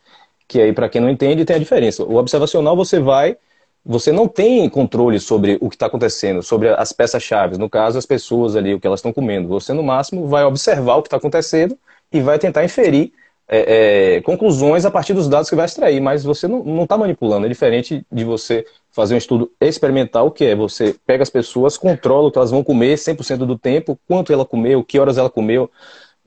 Que 0.48 0.62
aí, 0.62 0.72
para 0.72 0.88
quem 0.88 0.98
não 0.98 1.10
entende, 1.10 1.44
tem 1.44 1.56
a 1.56 1.58
diferença. 1.58 2.02
O 2.04 2.16
observacional, 2.16 2.74
você 2.74 2.98
vai, 2.98 3.36
você 3.84 4.10
não 4.10 4.26
tem 4.26 4.66
controle 4.70 5.20
sobre 5.20 5.58
o 5.60 5.68
que 5.68 5.76
está 5.76 5.84
acontecendo, 5.84 6.42
sobre 6.42 6.70
as 6.70 6.90
peças-chave, 6.90 7.58
no 7.58 7.68
caso, 7.68 7.98
as 7.98 8.06
pessoas 8.06 8.56
ali, 8.56 8.72
o 8.72 8.80
que 8.80 8.86
elas 8.86 9.00
estão 9.00 9.12
comendo. 9.12 9.46
Você, 9.48 9.74
no 9.74 9.82
máximo, 9.82 10.26
vai 10.26 10.44
observar 10.44 10.96
o 10.96 11.02
que 11.02 11.08
está 11.08 11.18
acontecendo 11.18 11.78
e 12.10 12.22
vai 12.22 12.38
tentar 12.38 12.64
inferir 12.64 13.12
é, 13.48 14.16
é, 14.16 14.20
conclusões 14.20 14.84
a 14.84 14.90
partir 14.90 15.14
dos 15.14 15.28
dados 15.28 15.48
que 15.48 15.56
vai 15.56 15.64
extrair, 15.64 16.00
mas 16.00 16.22
você 16.22 16.46
não 16.46 16.82
está 16.82 16.98
manipulando. 16.98 17.46
É 17.46 17.48
diferente 17.48 18.04
de 18.12 18.24
você 18.24 18.66
fazer 18.90 19.14
um 19.14 19.18
estudo 19.18 19.50
experimental, 19.60 20.30
que 20.30 20.44
é 20.44 20.54
você 20.54 20.94
pega 21.06 21.22
as 21.22 21.30
pessoas, 21.30 21.78
controla 21.78 22.28
o 22.28 22.30
que 22.30 22.38
elas 22.38 22.50
vão 22.50 22.62
comer 22.62 22.96
100% 22.96 23.38
do 23.38 23.58
tempo, 23.58 23.98
quanto 24.06 24.32
ela 24.32 24.44
comeu, 24.44 24.84
que 24.84 24.98
horas 24.98 25.16
ela 25.16 25.30
comeu. 25.30 25.70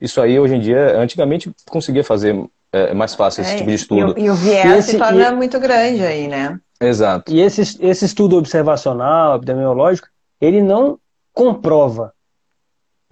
Isso 0.00 0.20
aí, 0.20 0.38
hoje 0.38 0.56
em 0.56 0.60
dia, 0.60 0.98
antigamente 0.98 1.52
conseguia 1.70 2.02
fazer 2.02 2.34
é 2.72 2.94
mais 2.94 3.14
fácil 3.14 3.42
esse 3.42 3.52
é, 3.52 3.56
tipo 3.56 3.68
de 3.68 3.74
estudo. 3.74 4.14
E, 4.16 4.24
e 4.24 4.30
o 4.30 4.34
viés 4.34 4.64
e 4.64 4.78
esse, 4.78 4.90
se 4.92 4.98
torna 4.98 5.28
e... 5.28 5.36
muito 5.36 5.60
grande 5.60 6.04
aí, 6.04 6.26
né? 6.26 6.58
Exato. 6.80 7.30
E 7.30 7.40
esse, 7.40 7.60
esse 7.60 8.04
estudo 8.06 8.36
observacional, 8.38 9.36
epidemiológico, 9.36 10.08
ele 10.40 10.62
não 10.62 10.98
comprova. 11.34 12.12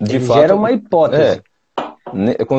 De 0.01 0.17
ele 0.17 0.25
fato, 0.25 0.41
gera 0.41 0.57
uma 0.57 0.73
hipótese. 0.73 1.39
É. 1.39 1.43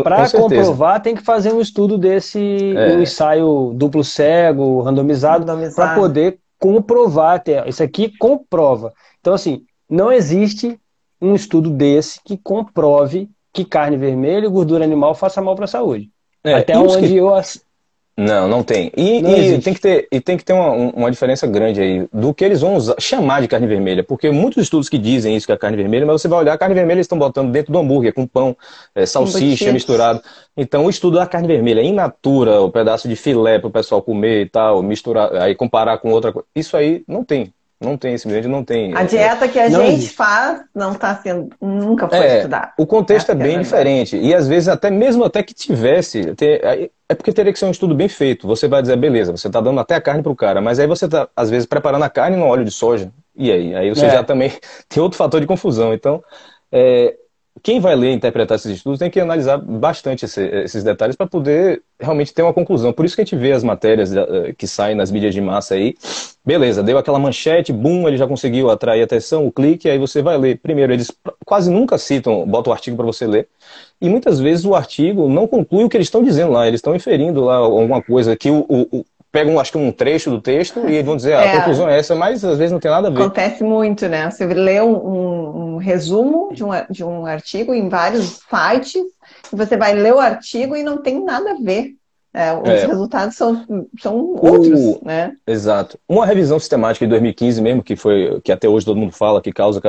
Para 0.04 0.30
comprovar, 0.30 1.02
tem 1.02 1.16
que 1.16 1.24
fazer 1.24 1.54
um 1.54 1.62
estudo 1.62 1.98
desse, 1.98 2.74
é. 2.76 2.96
um 2.96 3.02
ensaio 3.02 3.74
duplo 3.76 4.04
cego, 4.04 4.82
randomizado, 4.82 5.46
randomizado. 5.46 5.76
para 5.76 5.96
poder 5.96 6.40
comprovar. 6.60 7.44
Isso 7.66 7.84
aqui 7.84 8.16
comprova. 8.18 8.94
Então, 9.20 9.34
assim, 9.34 9.64
não 9.90 10.12
existe 10.12 10.80
um 11.22 11.36
estudo 11.36 11.70
desse 11.70 12.20
que 12.24 12.38
comprove 12.38 13.30
que 13.54 13.66
carne 13.66 13.98
vermelha 13.98 14.46
e 14.46 14.50
gordura 14.50 14.84
animal 14.84 15.14
faça 15.14 15.42
mal 15.42 15.56
para 15.56 15.66
a 15.66 15.68
saúde. 15.68 16.10
É, 16.44 16.56
Até 16.56 16.78
onde 16.78 17.08
que... 17.08 17.16
eu 17.16 17.32
não, 18.18 18.48
não 18.48 18.62
tem. 18.62 18.92
E, 18.96 19.22
não 19.22 19.32
e 19.32 19.60
tem 19.60 19.74
que 19.74 19.80
ter, 19.80 20.08
e 20.12 20.20
tem 20.20 20.38
que 20.38 20.44
ter 20.44 20.54
uma, 20.54 20.70
uma 20.72 21.12
diferença 21.12 21.48
grande 21.48 21.82
aí 21.82 22.08
do 22.12 22.34
que 22.34 22.44
eles 22.44 22.62
vão 22.62 22.76
usar, 22.76 22.96
chamar 23.00 23.42
de 23.42 23.48
carne 23.48 23.66
vermelha. 23.66 24.04
Porque 24.04 24.30
muitos 24.30 24.64
estudos 24.64 24.90
que 24.90 24.98
dizem 24.98 25.36
isso 25.36 25.46
que 25.46 25.52
é 25.52 25.58
carne 25.58 25.78
vermelha, 25.78 26.06
mas 26.06 26.22
você 26.22 26.28
vai 26.28 26.40
olhar, 26.40 26.54
a 26.54 26.58
carne 26.58 26.76
vermelha 26.76 26.98
eles 26.98 27.06
estão 27.06 27.18
botando 27.18 27.52
dentro 27.52 27.72
do 27.72 27.80
hambúrguer, 27.80 28.14
com 28.14 28.28
pão, 28.28 28.56
é, 28.94 29.06
salsicha 29.06 29.72
misturado. 29.72 30.22
Então, 30.56 30.86
o 30.86 30.90
estudo 30.90 31.18
da 31.18 31.26
carne 31.26 31.48
vermelha, 31.48 31.82
in 31.82 31.94
natura, 31.94 32.62
o 32.62 32.70
pedaço 32.70 33.08
de 33.08 33.16
filé 33.16 33.58
para 33.60 33.70
o 33.70 33.72
pessoal 33.72 34.02
comer 34.02 34.42
e 34.42 34.50
tal, 34.50 34.84
misturar, 34.84 35.34
aí 35.36 35.56
comparar 35.56 35.98
com 35.98 36.12
outra 36.12 36.34
coisa, 36.34 36.48
isso 36.56 36.76
aí 36.76 37.04
não 37.08 37.24
tem. 37.24 37.54
Não 37.82 37.98
tem, 37.98 38.16
simplesmente 38.16 38.48
não 38.48 38.64
tem. 38.64 38.96
A 38.96 39.04
dieta 39.04 39.48
que 39.48 39.60
a 39.60 39.68
gente 39.68 39.94
existe. 39.94 40.16
faz 40.16 40.62
não 40.74 40.92
está 40.92 41.16
sendo, 41.16 41.50
nunca 41.60 42.08
foi 42.08 42.20
é, 42.20 42.38
estudada. 42.38 42.74
O 42.78 42.86
contexto 42.86 43.30
é, 43.30 43.32
é 43.32 43.36
bem 43.36 43.56
é 43.56 43.60
diferente. 43.60 44.16
E 44.16 44.36
às 44.36 44.48
vezes, 44.48 44.70
até 44.70 44.92
mesmo 44.92 45.24
até 45.24 45.42
que 45.42 45.52
tivesse, 45.52 46.36
ter, 46.36 46.62
é 47.10 47.16
porque 47.16 47.34
teria 47.34 47.52
que 47.52 47.58
ser 47.58 47.66
um 47.66 47.72
estudo 47.72 47.96
bem 47.96 48.08
feito. 48.08 48.46
Você 48.46 48.68
vai 48.68 48.84
dizer, 48.84 48.96
beleza, 48.98 49.32
você 49.32 49.48
está 49.48 49.60
dando 49.60 49.80
até 49.80 49.96
a 49.96 50.02
carne 50.02 50.22
para 50.22 50.32
o 50.32 50.36
cara, 50.36 50.62
mas 50.62 50.78
aí 50.78 50.86
você 50.86 51.06
está, 51.06 51.28
às 51.36 51.50
vezes, 51.50 51.66
preparando 51.66 52.04
a 52.04 52.10
carne 52.10 52.38
no 52.38 52.46
óleo 52.46 52.64
de 52.64 52.72
soja. 52.72 53.12
E 53.36 53.52
aí? 53.52 53.76
Aí 53.76 53.90
você 53.90 54.06
é. 54.06 54.12
já 54.12 54.24
também 54.24 54.52
tem 54.88 55.02
outro 55.02 55.18
fator 55.18 55.42
de 55.42 55.48
confusão. 55.48 55.92
Então, 55.92 56.24
é, 56.72 57.16
quem 57.62 57.80
vai 57.80 57.96
ler 57.96 58.12
e 58.12 58.14
interpretar 58.14 58.56
esses 58.56 58.72
estudos 58.72 59.00
tem 59.00 59.10
que 59.10 59.20
analisar 59.20 59.58
bastante 59.58 60.26
esse, 60.26 60.42
esses 60.42 60.84
detalhes 60.84 61.16
para 61.16 61.28
poder 61.28 61.84
realmente 62.00 62.34
ter 62.34 62.42
uma 62.42 62.54
conclusão. 62.54 62.94
Por 62.94 63.06
isso 63.06 63.16
que 63.16 63.22
a 63.22 63.26
gente 63.26 63.36
vê 63.36 63.52
as 63.52 63.64
matérias 63.64 64.16
eh, 64.16 64.54
que 64.58 64.66
saem 64.66 64.96
nas 64.96 65.12
mídias 65.12 65.34
de 65.34 65.42
massa 65.42 65.76
aí. 65.76 65.96
Beleza, 66.44 66.82
deu 66.82 66.98
aquela 66.98 67.20
manchete, 67.20 67.72
boom, 67.72 68.08
ele 68.08 68.18
já 68.18 68.26
conseguiu 68.26 68.72
atrair 68.72 69.04
atenção, 69.04 69.46
o 69.46 69.52
clique, 69.52 69.90
aí 69.90 70.00
você 70.00 70.22
vai 70.22 70.38
ler. 70.38 70.60
Primeiro, 70.60 70.92
eles 70.92 71.12
quase 71.46 71.70
nunca 71.70 71.98
citam, 71.98 72.48
botam 72.48 72.72
o 72.72 72.74
artigo 72.74 72.98
para 72.98 73.06
você 73.06 73.28
ler. 73.28 73.48
E 74.00 74.10
muitas 74.10 74.40
vezes 74.40 74.66
o 74.66 74.74
artigo 74.74 75.30
não 75.30 75.46
conclui 75.46 75.84
o 75.84 75.90
que 75.90 75.98
eles 75.98 76.08
estão 76.08 76.24
dizendo 76.24 76.54
lá, 76.54 76.68
eles 76.68 76.80
estão 76.80 76.96
inferindo 76.96 77.44
lá 77.44 77.58
alguma 77.58 78.02
coisa 78.02 78.36
que 78.36 78.50
o, 78.50 78.66
o, 78.68 79.06
pegam, 79.32 79.60
acho 79.60 79.72
que 79.72 79.78
um 79.78 79.92
trecho 79.92 80.30
do 80.30 80.42
texto 80.42 80.88
e 80.90 81.02
vão 81.02 81.16
dizer, 81.16 81.34
ah, 81.34 81.42
é, 81.42 81.54
a 81.54 81.58
conclusão 81.60 81.90
é 81.90 81.98
essa, 81.98 82.14
mas 82.16 82.44
às 82.44 82.58
vezes 82.58 82.72
não 82.72 82.80
tem 82.80 82.92
nada 82.92 83.08
a 83.08 83.12
ver. 83.12 83.22
Acontece 83.22 83.64
muito, 83.64 84.08
né? 84.08 84.30
Você 84.30 84.46
lê 84.46 84.82
um, 84.82 84.96
um, 84.96 85.74
um 85.74 85.78
resumo 85.78 86.54
de 86.54 86.64
um, 86.64 86.70
de 86.90 87.04
um 87.04 87.26
artigo 87.26 87.74
em 87.74 87.88
vários 87.88 88.42
sites, 88.50 89.02
e 89.52 89.56
você 89.56 89.78
vai 89.78 89.94
ler 89.94 90.14
o 90.14 90.20
artigo 90.20 90.76
e 90.76 90.84
não 90.84 90.98
tem 90.98 91.24
nada 91.24 91.52
a 91.52 91.56
ver. 91.56 91.96
É, 92.34 92.54
os 92.54 92.68
é. 92.68 92.86
resultados 92.86 93.36
são, 93.36 93.66
são 94.00 94.36
outros, 94.36 94.80
o... 94.80 95.02
né? 95.04 95.34
Exato. 95.46 96.00
Uma 96.08 96.26
revisão 96.26 96.58
sistemática 96.60 97.06
de 97.06 97.10
2015 97.10 97.62
mesmo, 97.62 97.84
que 97.84 97.98
foi 97.98 98.40
que 98.42 98.54
até 98.54 98.70
hoje 98.70 98.86
todo 98.86 98.98
mundo 98.98 99.12
fala 99.12 99.42
que 99.42 99.52
causa 99.52 99.82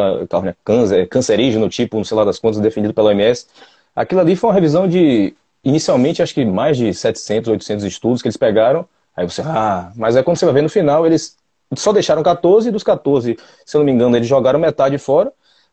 né, 0.42 0.55
câncer, 0.64 1.09
cancerígeno, 1.09 1.68
tipo, 1.68 1.96
não 1.96 2.05
sei 2.05 2.16
lá 2.16 2.24
das 2.24 2.40
contas, 2.40 2.61
definido 2.61 2.92
pela 2.92 3.11
OMS. 3.11 3.46
Aquilo 3.94 4.20
ali 4.20 4.35
foi 4.35 4.50
uma 4.50 4.55
revisão 4.55 4.88
de, 4.88 5.35
inicialmente, 5.62 6.20
acho 6.20 6.35
que 6.35 6.44
mais 6.44 6.76
de 6.76 6.92
700, 6.92 7.48
800 7.48 7.85
estudos 7.85 8.22
que 8.22 8.26
eles 8.26 8.37
pegaram 8.37 8.87
Aí 9.16 9.29
você, 9.29 9.42
ah, 9.42 9.92
mas 9.94 10.16
é 10.16 10.22
quando 10.22 10.37
você 10.37 10.44
vai 10.44 10.55
ver 10.55 10.62
no 10.62 10.68
final, 10.68 11.07
eles 11.07 11.37
só 11.77 11.92
deixaram 11.92 12.22
14 12.22 12.68
e 12.68 12.72
dos 12.72 12.83
14, 12.83 13.37
se 13.64 13.77
eu 13.77 13.79
não 13.81 13.87
me 13.87 13.92
engano, 13.92 14.16
eles 14.16 14.29
jogaram 14.29 14.59
metade 14.59 14.96
fora, 14.98 15.33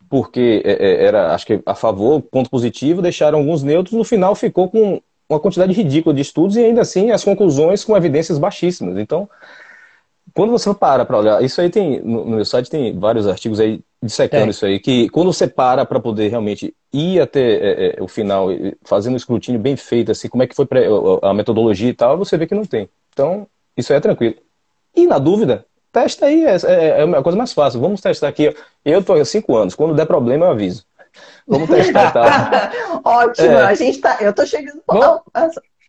porque 0.10 0.62
é, 0.66 0.72
é, 0.72 1.06
era, 1.06 1.34
acho 1.34 1.46
que 1.46 1.62
a 1.66 1.76
favor, 1.76 2.22
ponto 2.22 2.50
positivo, 2.50 3.02
deixaram 3.02 3.40
alguns 3.40 3.64
neutros, 3.64 3.96
no 3.96 4.04
final 4.04 4.36
ficou 4.36 4.70
com 4.70 5.02
uma 5.30 5.40
quantidade 5.40 5.72
ridícula 5.74 6.14
de 6.16 6.22
estudos 6.22 6.58
e 6.58 6.64
ainda 6.64 6.82
assim 6.82 7.12
as 7.12 7.24
conclusões 7.24 7.86
com 7.86 7.96
evidências 7.96 8.40
baixíssimas. 8.40 8.98
Então, 8.98 9.30
quando 10.34 10.52
você 10.52 10.74
para 10.74 11.06
para 11.06 11.18
olhar, 11.18 11.44
isso 11.44 11.62
aí 11.62 11.70
tem, 11.70 12.02
no, 12.02 12.26
meu 12.26 12.46
site 12.46 12.70
tem 12.70 12.98
vários 12.98 13.28
artigos 13.28 13.60
aí 13.60 13.82
dissecando 14.02 14.48
é. 14.48 14.50
isso 14.50 14.66
aí, 14.66 14.80
que 14.80 15.10
quando 15.10 15.32
você 15.32 15.48
para 15.48 15.86
para 15.86 16.00
poder 16.00 16.30
realmente 16.30 16.74
ir 16.92 17.20
até 17.20 17.42
é, 17.42 17.96
é, 18.00 18.04
o 18.04 18.08
final, 18.08 18.48
fazendo 18.84 19.14
um 19.14 19.18
escrutínio 19.18 19.60
bem 19.60 19.76
feito, 19.76 20.12
assim, 20.12 20.28
como 20.28 20.42
é 20.42 20.48
que 20.48 20.56
foi 20.56 20.68
a 21.22 21.34
metodologia 21.34 21.90
e 21.90 21.94
tal, 21.94 22.18
você 22.18 22.38
vê 22.38 22.48
que 22.48 22.56
não 22.56 22.66
tem. 22.66 22.90
Então, 23.12 23.48
isso 23.76 23.92
aí 23.92 23.98
é 23.98 24.02
tranquilo. 24.02 24.36
E 24.96 25.08
na 25.08 25.18
dúvida, 25.18 25.66
testa 25.92 26.26
aí, 26.26 26.46
é, 26.46 26.56
é, 26.66 26.88
é 27.02 27.04
a 27.04 27.22
coisa 27.22 27.38
mais 27.38 27.54
fácil. 27.54 27.80
Vamos 27.80 28.02
testar 28.02 28.28
aqui. 28.28 28.56
Eu 28.84 29.00
estou 29.00 29.16
há 29.16 29.26
cinco 29.26 29.56
anos, 29.56 29.76
quando 29.76 29.96
der 29.96 30.06
problema 30.06 30.46
eu 30.46 30.52
aviso. 30.52 30.86
Vamos 31.48 31.70
testar, 31.70 32.12
tá? 32.12 32.72
Ótimo, 33.04 33.48
é. 33.48 33.64
a 33.64 33.74
gente 33.74 34.00
tá. 34.00 34.18
Eu 34.22 34.30
estou 34.30 34.46
chegando 34.46 34.82
vamos, 34.88 35.22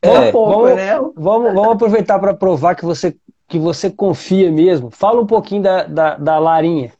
é, 0.02 0.32
pouco, 0.32 0.62
vamos, 0.62 0.76
né? 0.76 0.96
Vamos, 1.14 1.54
vamos 1.54 1.72
aproveitar 1.72 2.18
para 2.18 2.32
provar 2.32 2.74
que 2.74 2.84
você, 2.84 3.14
que 3.46 3.58
você 3.58 3.90
confia 3.90 4.50
mesmo. 4.50 4.90
Fala 4.90 5.20
um 5.20 5.26
pouquinho 5.26 5.62
da, 5.62 5.84
da, 5.84 6.16
da 6.16 6.38
Larinha. 6.38 6.92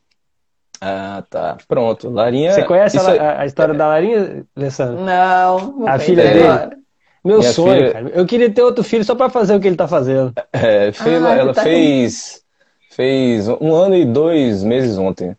Ah, 0.81 1.23
tá. 1.29 1.57
Pronto. 1.69 2.11
Larinha. 2.11 2.53
Você 2.53 2.65
conhece 2.65 2.99
a, 2.99 3.41
a, 3.41 3.47
história 3.47 3.75
da 3.75 3.87
Larinha, 3.87 4.45
Alessandro? 4.57 5.03
Não. 5.03 5.73
não 5.79 5.89
a 5.89 5.99
filha 5.99 6.23
dele. 6.23 6.80
Meu 7.25 7.39
Minha 7.39 7.53
sonho, 7.53 7.77
filha... 7.77 7.93
cara. 7.93 8.09
Eu 8.11 8.27
queria 8.27 8.51
ter 8.51 8.63
outro 8.63 8.83
filho 8.83 9.05
só 9.05 9.15
para 9.15 9.29
fazer 9.29 9.55
o 9.55 9.61
que 9.61 9.67
ele 9.67 9.77
tá 9.77 9.87
fazendo. 9.87 10.33
É, 10.53 10.91
ah, 10.99 11.35
ela 11.35 11.53
tá 11.53 11.63
fez, 11.63 12.43
fez 12.91 13.49
um 13.49 13.75
ano 13.75 13.95
e 13.95 14.05
dois 14.05 14.65
meses 14.65 14.97
ontem. 14.97 15.37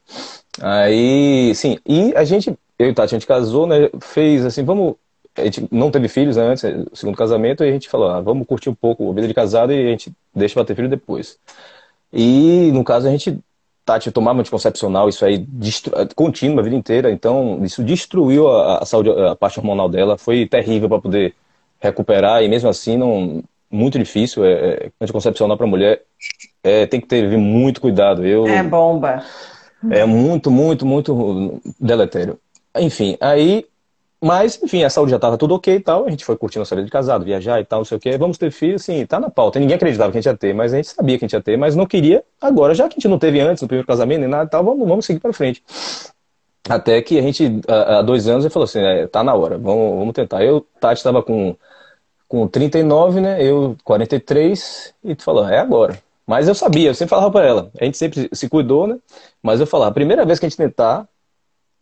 Aí, 0.59 1.53
sim, 1.55 1.77
e 1.85 2.13
a 2.15 2.23
gente, 2.23 2.53
eu 2.77 2.89
e 2.89 2.93
Tati, 2.93 3.15
a 3.15 3.17
gente 3.17 3.27
casou, 3.27 3.65
né? 3.65 3.89
Fez 3.99 4.45
assim, 4.45 4.63
vamos. 4.63 4.95
A 5.35 5.45
gente 5.45 5.65
não 5.71 5.89
teve 5.89 6.09
filhos 6.09 6.35
né, 6.35 6.43
antes, 6.43 6.63
o 6.63 6.95
segundo 6.95 7.15
casamento, 7.15 7.63
e 7.63 7.69
a 7.69 7.71
gente 7.71 7.87
falou, 7.87 8.09
ah, 8.09 8.19
vamos 8.19 8.45
curtir 8.45 8.69
um 8.69 8.75
pouco 8.75 9.09
a 9.09 9.13
vida 9.13 9.29
de 9.29 9.33
casado 9.33 9.71
e 9.71 9.87
a 9.87 9.89
gente 9.91 10.11
deixa 10.35 10.53
pra 10.53 10.65
ter 10.65 10.75
filho 10.75 10.89
depois. 10.89 11.37
E, 12.11 12.69
no 12.73 12.83
caso, 12.83 13.07
a 13.07 13.11
gente 13.11 13.39
Tati 13.85 14.11
tomava 14.11 14.41
anticoncepcional, 14.41 15.07
isso 15.07 15.23
aí 15.23 15.37
destru... 15.37 15.93
contínuo 16.15 16.59
a 16.59 16.63
vida 16.63 16.75
inteira, 16.75 17.11
então 17.11 17.63
isso 17.63 17.81
destruiu 17.81 18.49
a, 18.49 18.79
a 18.79 18.85
saúde, 18.85 19.09
a 19.09 19.35
parte 19.35 19.57
hormonal 19.57 19.87
dela, 19.87 20.17
foi 20.17 20.45
terrível 20.45 20.89
para 20.89 20.99
poder 20.99 21.33
recuperar, 21.81 22.43
e 22.43 22.47
mesmo 22.47 22.69
assim, 22.69 22.95
não, 22.95 23.43
muito 23.71 23.97
difícil. 23.97 24.45
É, 24.45 24.51
é, 24.51 24.91
anticoncepcional 24.99 25.57
para 25.57 25.65
mulher 25.65 26.01
é, 26.63 26.85
tem 26.85 26.99
que 26.99 27.07
ter 27.07 27.25
muito 27.37 27.81
cuidado. 27.81 28.25
Eu, 28.25 28.45
é 28.45 28.61
bomba. 28.61 29.23
É 29.89 30.05
muito, 30.05 30.51
muito, 30.51 30.85
muito 30.85 31.61
deletério. 31.79 32.37
Enfim, 32.77 33.17
aí. 33.19 33.65
Mas, 34.23 34.61
enfim, 34.61 34.83
a 34.83 34.89
saúde 34.91 35.09
já 35.09 35.15
estava 35.15 35.35
tudo 35.35 35.55
ok 35.55 35.77
e 35.77 35.79
tal. 35.79 36.05
A 36.05 36.11
gente 36.11 36.23
foi 36.23 36.37
curtindo 36.37 36.63
a 36.63 36.75
vida 36.75 36.83
de 36.83 36.91
casado, 36.91 37.25
viajar 37.25 37.59
e 37.59 37.65
tal, 37.65 37.79
não 37.79 37.85
sei 37.85 37.97
o 37.97 37.99
quê. 37.99 38.15
Vamos 38.19 38.37
ter 38.37 38.51
filho, 38.51 38.75
assim, 38.75 39.03
tá 39.03 39.19
na 39.19 39.31
pauta. 39.31 39.59
Ninguém 39.59 39.75
acreditava 39.75 40.11
que 40.11 40.19
a 40.19 40.21
gente 40.21 40.31
ia 40.31 40.37
ter, 40.37 40.53
mas 40.53 40.71
a 40.71 40.75
gente 40.75 40.89
sabia 40.89 41.17
que 41.17 41.25
a 41.25 41.27
gente 41.27 41.33
ia 41.33 41.41
ter, 41.41 41.57
mas 41.57 41.75
não 41.75 41.87
queria 41.87 42.23
agora. 42.39 42.75
Já 42.75 42.87
que 42.87 42.93
a 42.93 42.97
gente 42.97 43.07
não 43.07 43.17
teve 43.17 43.39
antes, 43.39 43.63
no 43.63 43.67
primeiro 43.67 43.87
casamento, 43.87 44.19
nem 44.19 44.29
nada 44.29 44.45
e 44.45 44.49
tal, 44.49 44.63
vamos, 44.63 44.87
vamos 44.87 45.07
seguir 45.07 45.19
para 45.19 45.33
frente. 45.33 45.63
Até 46.69 47.01
que 47.01 47.17
a 47.17 47.21
gente, 47.23 47.61
há 47.67 48.03
dois 48.03 48.27
anos, 48.27 48.45
ele 48.45 48.53
falou 48.53 48.65
assim: 48.65 48.79
é, 48.79 49.07
tá 49.07 49.23
na 49.23 49.33
hora, 49.33 49.57
vamos, 49.57 49.97
vamos 49.97 50.13
tentar. 50.13 50.45
Eu, 50.45 50.67
Tati, 50.79 50.97
estava 50.97 51.23
com 51.23 51.55
com 52.31 52.47
39, 52.47 53.19
né? 53.19 53.43
Eu 53.43 53.75
43 53.83 54.93
e 55.03 55.13
tu 55.13 55.21
falou, 55.21 55.45
é 55.49 55.59
agora. 55.59 55.99
Mas 56.25 56.47
eu 56.47 56.55
sabia, 56.55 56.89
eu 56.89 56.95
sempre 56.95 57.09
falava 57.09 57.29
para 57.29 57.45
ela. 57.45 57.69
A 57.77 57.83
gente 57.83 57.97
sempre 57.97 58.29
se 58.31 58.47
cuidou, 58.47 58.87
né? 58.87 58.95
Mas 59.43 59.59
eu 59.59 59.67
falava, 59.67 59.91
a 59.91 59.93
primeira 59.93 60.25
vez 60.25 60.39
que 60.39 60.45
a 60.45 60.49
gente 60.49 60.57
tentar, 60.57 61.05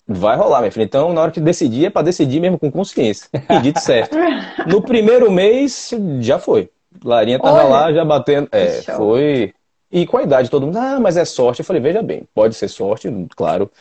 vai 0.07 0.35
rolar, 0.35 0.61
minha 0.61 0.71
filha. 0.71 0.85
Então, 0.85 1.13
na 1.13 1.21
hora 1.21 1.29
que 1.29 1.39
decidir, 1.39 1.85
é 1.85 1.89
para 1.91 2.01
decidir 2.01 2.39
mesmo 2.39 2.57
com 2.57 2.71
consciência. 2.71 3.29
E 3.47 3.59
dito 3.59 3.79
certo. 3.79 4.17
No 4.65 4.81
primeiro 4.81 5.31
mês, 5.31 5.91
já 6.19 6.39
foi. 6.39 6.71
Larinha 7.03 7.37
tava 7.37 7.59
Olha, 7.59 7.69
lá, 7.69 7.93
já 7.93 8.03
batendo. 8.03 8.49
É, 8.51 8.81
foi. 8.81 9.53
E 9.91 10.05
com 10.05 10.17
a 10.17 10.23
idade, 10.23 10.51
todo 10.51 10.67
mundo, 10.67 10.77
ah, 10.77 10.99
mas 10.99 11.17
é 11.17 11.25
sorte. 11.25 11.59
Eu 11.59 11.65
falei, 11.65 11.81
veja 11.81 12.03
bem, 12.03 12.23
pode 12.33 12.53
ser 12.53 12.67
sorte, 12.67 13.09
claro, 13.35 13.71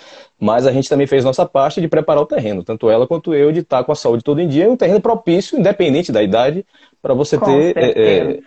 mas 0.41 0.67
a 0.67 0.73
gente 0.73 0.89
também 0.89 1.07
fez 1.07 1.23
nossa 1.23 1.45
parte 1.45 1.83
de 1.83 1.89
preparar 1.89 2.23
o 2.23 2.27
terreno, 2.27 2.65
tanto 2.65 2.89
ela 2.89 3.07
quanto 3.07 3.35
eu, 3.35 3.53
de 3.53 3.61
estar 3.61 3.85
com 3.85 3.93
a 3.93 3.95
saúde 3.95 4.25
todo 4.25 4.41
em 4.41 4.49
dia, 4.49 4.71
um 4.71 4.77
terreno 4.77 5.03
propício, 5.03 5.59
independente 5.59 6.11
da 6.11 6.23
idade, 6.23 6.65
para 7.03 7.13
você 7.13 7.37
com 7.37 7.45
ter. 7.45 7.77
É, 7.77 7.91
é, 7.91 8.41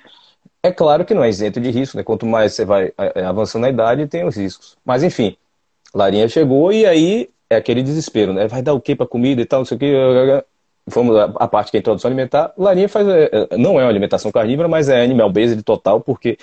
é, 0.64 0.72
claro 0.72 1.06
que 1.06 1.14
não 1.14 1.24
é 1.24 1.30
isento 1.30 1.62
de 1.62 1.70
risco, 1.70 1.98
né? 1.98 2.04
Quanto 2.04 2.26
mais 2.26 2.54
você 2.54 2.66
vai 2.66 2.92
é, 2.98 3.22
é, 3.22 3.26
avançando 3.26 3.62
na 3.62 3.70
idade, 3.70 4.08
tem 4.08 4.26
os 4.26 4.36
riscos. 4.36 4.76
Mas 4.84 5.04
enfim, 5.04 5.38
Larinha 5.94 6.28
chegou 6.28 6.74
e 6.74 6.84
aí 6.88 7.30
é 7.48 7.58
aquele 7.58 7.84
desespero, 7.84 8.34
né? 8.34 8.48
Vai 8.48 8.64
dar 8.64 8.74
o 8.74 8.82
que 8.82 8.96
para 8.96 9.06
comida 9.06 9.40
e 9.40 9.46
tal, 9.46 9.60
não 9.60 9.66
sei 9.66 9.78
o 9.78 9.80
que. 9.80 10.44
Vamos 10.88 11.16
a 11.16 11.48
parte 11.48 11.70
que 11.70 11.78
é 11.78 11.80
a 11.80 11.82
introdução 11.82 12.10
alimentar. 12.10 12.54
Larinha 12.58 12.90
faz, 12.90 13.06
não 13.56 13.80
é 13.80 13.84
uma 13.84 13.90
alimentação 13.90 14.32
carnívora, 14.32 14.68
mas 14.68 14.90
é 14.90 15.04
animal 15.04 15.32
based 15.32 15.62
total, 15.62 16.02
porque 16.02 16.40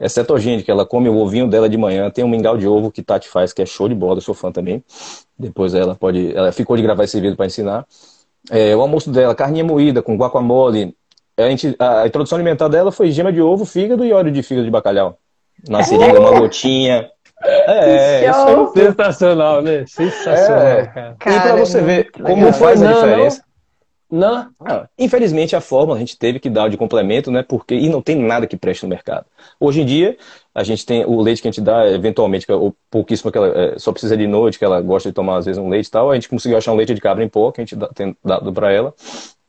é 0.00 0.08
cetogênica, 0.08 0.70
ela 0.70 0.86
come 0.86 1.08
o 1.08 1.16
ovinho 1.16 1.48
dela 1.48 1.68
de 1.68 1.76
manhã, 1.76 2.10
tem 2.10 2.24
um 2.24 2.28
mingau 2.28 2.56
de 2.56 2.66
ovo 2.66 2.90
que 2.90 3.02
Tati 3.02 3.28
faz, 3.28 3.52
que 3.52 3.62
é 3.62 3.66
show 3.66 3.88
de 3.88 3.94
bola, 3.94 4.18
eu 4.18 4.20
sou 4.22 4.34
fã 4.34 4.52
também. 4.52 4.82
Depois 5.38 5.74
ela 5.74 5.94
pode. 5.94 6.34
Ela 6.36 6.52
ficou 6.52 6.76
de 6.76 6.82
gravar 6.82 7.04
esse 7.04 7.20
vídeo 7.20 7.36
para 7.36 7.46
ensinar. 7.46 7.86
É, 8.50 8.74
o 8.74 8.80
almoço 8.80 9.10
dela, 9.10 9.34
carninha 9.34 9.64
moída 9.64 10.00
com 10.00 10.16
guacamole. 10.16 10.94
A, 11.36 11.48
gente, 11.48 11.76
a, 11.78 12.06
introdução 12.06 12.36
alimentar 12.36 12.68
dela 12.68 12.90
foi 12.90 13.10
gema 13.10 13.32
de 13.32 13.40
ovo, 13.40 13.64
fígado 13.64 14.04
e 14.04 14.12
óleo 14.12 14.32
de 14.32 14.42
fígado 14.42 14.64
de 14.64 14.70
bacalhau. 14.70 15.18
Na 15.68 15.82
seringa, 15.82 16.20
uma 16.20 16.38
gotinha. 16.38 17.10
É, 17.40 18.24
é 18.24 18.30
isso 18.30 18.72
é 18.76 18.86
sensacional, 18.86 19.62
né? 19.62 19.84
Sensacional, 19.86 20.60
é. 20.60 20.86
cara. 20.86 21.16
E 21.20 21.40
para 21.40 21.54
você 21.54 21.80
ver 21.80 22.10
como 22.10 22.52
faz 22.52 22.82
a 22.82 22.92
diferença. 22.92 23.44
Não. 24.10 24.48
Ah, 24.60 24.88
infelizmente 24.98 25.54
a 25.54 25.60
fórmula 25.60 25.96
a 25.96 26.00
gente 26.00 26.16
teve 26.16 26.40
que 26.40 26.48
dar 26.48 26.70
de 26.70 26.78
complemento, 26.78 27.30
né? 27.30 27.42
Porque 27.42 27.74
e 27.74 27.88
não 27.90 28.00
tem 28.00 28.16
nada 28.16 28.46
que 28.46 28.56
preste 28.56 28.82
no 28.82 28.88
mercado. 28.88 29.26
Hoje 29.60 29.82
em 29.82 29.84
dia 29.84 30.16
a 30.54 30.64
gente 30.64 30.86
tem 30.86 31.04
o 31.04 31.20
leite 31.20 31.42
que 31.42 31.48
a 31.48 31.50
gente 31.50 31.60
dá 31.60 31.86
eventualmente, 31.90 32.46
que 32.46 32.52
é 32.52 32.54
o 32.54 32.74
pouquíssimo 32.90 33.30
que 33.30 33.36
ela 33.36 33.48
é, 33.48 33.78
só 33.78 33.92
precisa 33.92 34.16
de 34.16 34.26
noite, 34.26 34.58
que 34.58 34.64
ela 34.64 34.80
gosta 34.80 35.10
de 35.10 35.14
tomar 35.14 35.36
às 35.36 35.46
vezes 35.46 35.58
um 35.58 35.68
leite 35.68 35.88
e 35.88 35.90
tal. 35.90 36.10
A 36.10 36.14
gente 36.14 36.28
conseguiu 36.28 36.56
achar 36.56 36.72
um 36.72 36.76
leite 36.76 36.94
de 36.94 37.00
cabra 37.00 37.22
em 37.22 37.28
pó 37.28 37.52
que 37.52 37.60
a 37.60 37.64
gente 37.64 37.76
dá, 37.76 37.88
tem 37.88 38.16
dado 38.24 38.52
para 38.52 38.72
ela. 38.72 38.94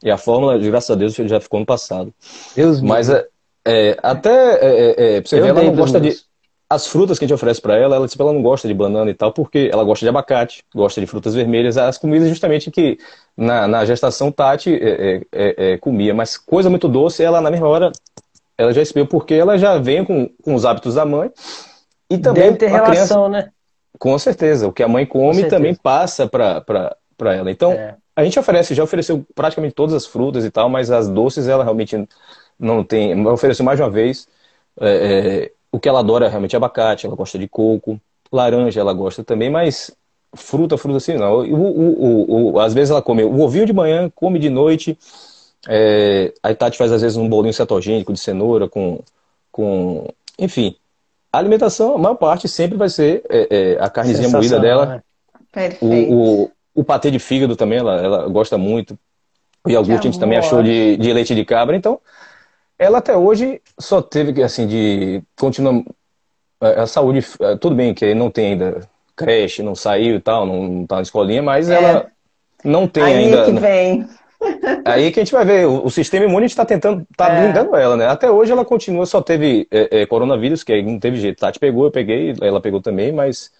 E 0.03 0.11
a 0.11 0.17
fórmula, 0.17 0.57
graças 0.57 0.89
a 0.89 0.95
Deus, 0.95 1.13
já 1.13 1.39
ficou 1.39 1.59
no 1.59 1.65
passado. 1.65 2.13
Deus 2.55 2.81
Mas 2.81 3.09
é, 3.09 3.25
é, 3.65 3.97
até 4.03 4.55
é, 4.55 5.15
é, 5.15 5.21
pra 5.21 5.29
você 5.29 5.39
ver, 5.39 5.47
ela 5.49 5.63
não 5.63 5.75
gosta 5.75 5.99
de 5.99 6.15
as 6.69 6.85
frutas 6.85 7.17
que 7.17 7.25
a 7.25 7.27
gente 7.27 7.35
oferece 7.35 7.59
para 7.59 7.75
ela, 7.75 7.95
ela, 7.95 8.07
tipo, 8.07 8.21
ela 8.21 8.31
não 8.31 8.43
gosta 8.43 8.67
de 8.67 8.73
banana 8.73 9.09
e 9.09 9.13
tal, 9.13 9.33
porque 9.33 9.69
ela 9.73 9.83
gosta 9.83 10.05
de 10.05 10.09
abacate, 10.09 10.63
gosta 10.73 11.01
de 11.01 11.07
frutas 11.07 11.33
vermelhas, 11.33 11.77
as 11.77 11.97
comidas 11.97 12.29
justamente 12.29 12.69
que 12.69 12.99
na, 13.35 13.67
na 13.67 13.85
gestação 13.85 14.31
Tati 14.31 14.73
é, 14.75 14.77
é, 14.77 15.21
é, 15.31 15.71
é 15.73 15.77
comia, 15.77 16.13
mas 16.13 16.37
coisa 16.37 16.69
muito 16.69 16.87
doce, 16.87 17.23
ela 17.23 17.41
na 17.41 17.49
mesma 17.49 17.67
hora, 17.67 17.91
ela 18.55 18.71
já 18.71 18.83
espiou 18.83 19.07
porque 19.07 19.33
ela 19.33 19.57
já 19.57 19.79
vem 19.79 20.05
com, 20.05 20.29
com 20.43 20.53
os 20.53 20.63
hábitos 20.63 20.93
da 20.93 21.05
mãe, 21.05 21.31
E 22.09 22.17
também 22.17 22.43
Deve 22.43 22.57
ter 22.57 22.67
relação, 22.67 23.25
criança... 23.25 23.29
né? 23.29 23.51
Com 23.97 24.17
certeza. 24.17 24.67
O 24.67 24.71
que 24.71 24.83
a 24.83 24.87
mãe 24.87 25.05
come 25.05 25.45
também 25.45 25.75
passa 25.75 26.27
para 26.27 27.35
ela. 27.35 27.51
Então, 27.51 27.73
é. 27.73 27.95
a 28.15 28.23
gente 28.23 28.39
oferece, 28.39 28.73
já 28.73 28.83
ofereceu 28.83 29.25
praticamente 29.35 29.75
todas 29.75 29.93
as 29.93 30.05
frutas 30.05 30.45
e 30.45 30.51
tal, 30.51 30.69
mas 30.69 30.89
as 30.89 31.07
doces 31.07 31.47
ela 31.47 31.63
realmente 31.63 32.07
não 32.57 32.83
tem. 32.83 33.27
Ofereceu 33.27 33.65
mais 33.65 33.79
uma 33.79 33.89
vez. 33.89 34.27
É, 34.79 34.89
é, 34.89 35.51
o 35.71 35.79
que 35.79 35.87
ela 35.87 35.99
adora 35.99 36.25
é 36.25 36.29
realmente 36.29 36.55
abacate, 36.55 37.05
ela 37.05 37.15
gosta 37.15 37.37
de 37.37 37.47
coco, 37.47 37.99
laranja 38.31 38.79
ela 38.79 38.93
gosta 38.93 39.23
também, 39.23 39.49
mas 39.49 39.91
fruta, 40.33 40.77
fruta 40.77 40.97
assim 40.97 41.15
não. 41.15 41.39
O, 41.39 41.55
o, 41.55 42.51
o, 42.53 42.59
às 42.59 42.73
vezes 42.73 42.91
ela 42.91 43.01
come 43.01 43.23
o 43.23 43.39
ovinho 43.41 43.65
de 43.65 43.73
manhã, 43.73 44.11
come 44.13 44.39
de 44.39 44.49
noite. 44.49 44.97
É, 45.67 46.33
a 46.41 46.53
Tati 46.53 46.77
faz 46.77 46.91
às 46.91 47.01
vezes 47.01 47.17
um 47.17 47.27
bolinho 47.27 47.53
cetogênico 47.53 48.13
de 48.13 48.19
cenoura 48.19 48.67
com, 48.69 48.99
com 49.51 50.07
enfim, 50.37 50.75
a 51.31 51.37
alimentação, 51.37 51.95
a 51.95 51.97
maior 51.97 52.15
parte 52.15 52.47
sempre 52.47 52.77
vai 52.77 52.89
ser 52.89 53.23
é, 53.29 53.47
é, 53.49 53.77
a 53.83 53.89
carnezinha 53.89 54.29
moída 54.29 54.59
dela. 54.59 54.85
Né? 54.85 55.77
O, 55.81 56.43
o, 56.43 56.51
o 56.75 56.83
patê 56.83 57.11
de 57.11 57.19
fígado 57.19 57.55
também, 57.55 57.79
ela, 57.79 58.01
ela 58.01 58.27
gosta 58.29 58.57
muito. 58.57 58.97
O 59.63 59.69
iogurte 59.69 60.07
a 60.07 60.11
gente 60.11 60.19
também 60.19 60.37
achou 60.37 60.63
de, 60.63 60.95
de 60.97 61.13
leite 61.13 61.35
de 61.35 61.43
cabra. 61.43 61.75
Então, 61.75 61.99
ela 62.79 62.99
até 62.99 63.15
hoje 63.15 63.61
só 63.77 64.01
teve 64.01 64.33
que, 64.33 64.41
assim, 64.41 64.65
de. 64.65 65.21
Continua. 65.37 65.83
A 66.61 66.85
saúde, 66.87 67.25
tudo 67.61 67.75
bem 67.75 67.93
que 67.93 68.13
não 68.13 68.29
tem 68.29 68.53
ainda 68.53 68.81
creche, 69.15 69.61
não 69.61 69.75
saiu 69.75 70.15
e 70.15 70.19
tal, 70.19 70.45
não 70.45 70.85
tá 70.85 70.97
na 70.97 71.01
escolinha, 71.01 71.41
mas 71.41 71.69
é. 71.69 71.75
ela 71.75 72.07
não 72.63 72.87
tem 72.87 73.03
Aí 73.03 73.13
ainda. 73.13 73.45
Que 73.45 73.51
vem. 73.51 74.07
Aí 74.85 75.11
que 75.11 75.19
a 75.19 75.23
gente 75.23 75.33
vai 75.33 75.43
ver, 75.43 75.65
o, 75.65 75.89
sistema 75.89 76.25
imune 76.25 76.45
está 76.45 76.65
tentando, 76.65 77.05
está 77.11 77.29
é. 77.29 77.41
blindando 77.41 77.75
ela, 77.75 77.97
né? 77.97 78.07
Até 78.07 78.31
hoje 78.31 78.51
ela 78.51 78.63
continua, 78.63 79.05
só 79.05 79.21
teve 79.21 79.67
é, 79.69 80.01
é, 80.01 80.05
coronavírus, 80.05 80.63
que 80.63 80.71
aí 80.71 80.81
não 80.81 80.97
teve 80.97 81.17
jeito. 81.17 81.39
Tati 81.39 81.59
pegou, 81.59 81.85
eu 81.85 81.91
peguei, 81.91 82.33
ela 82.41 82.61
pegou 82.61 82.81
também, 82.81 83.11
mas 83.11 83.51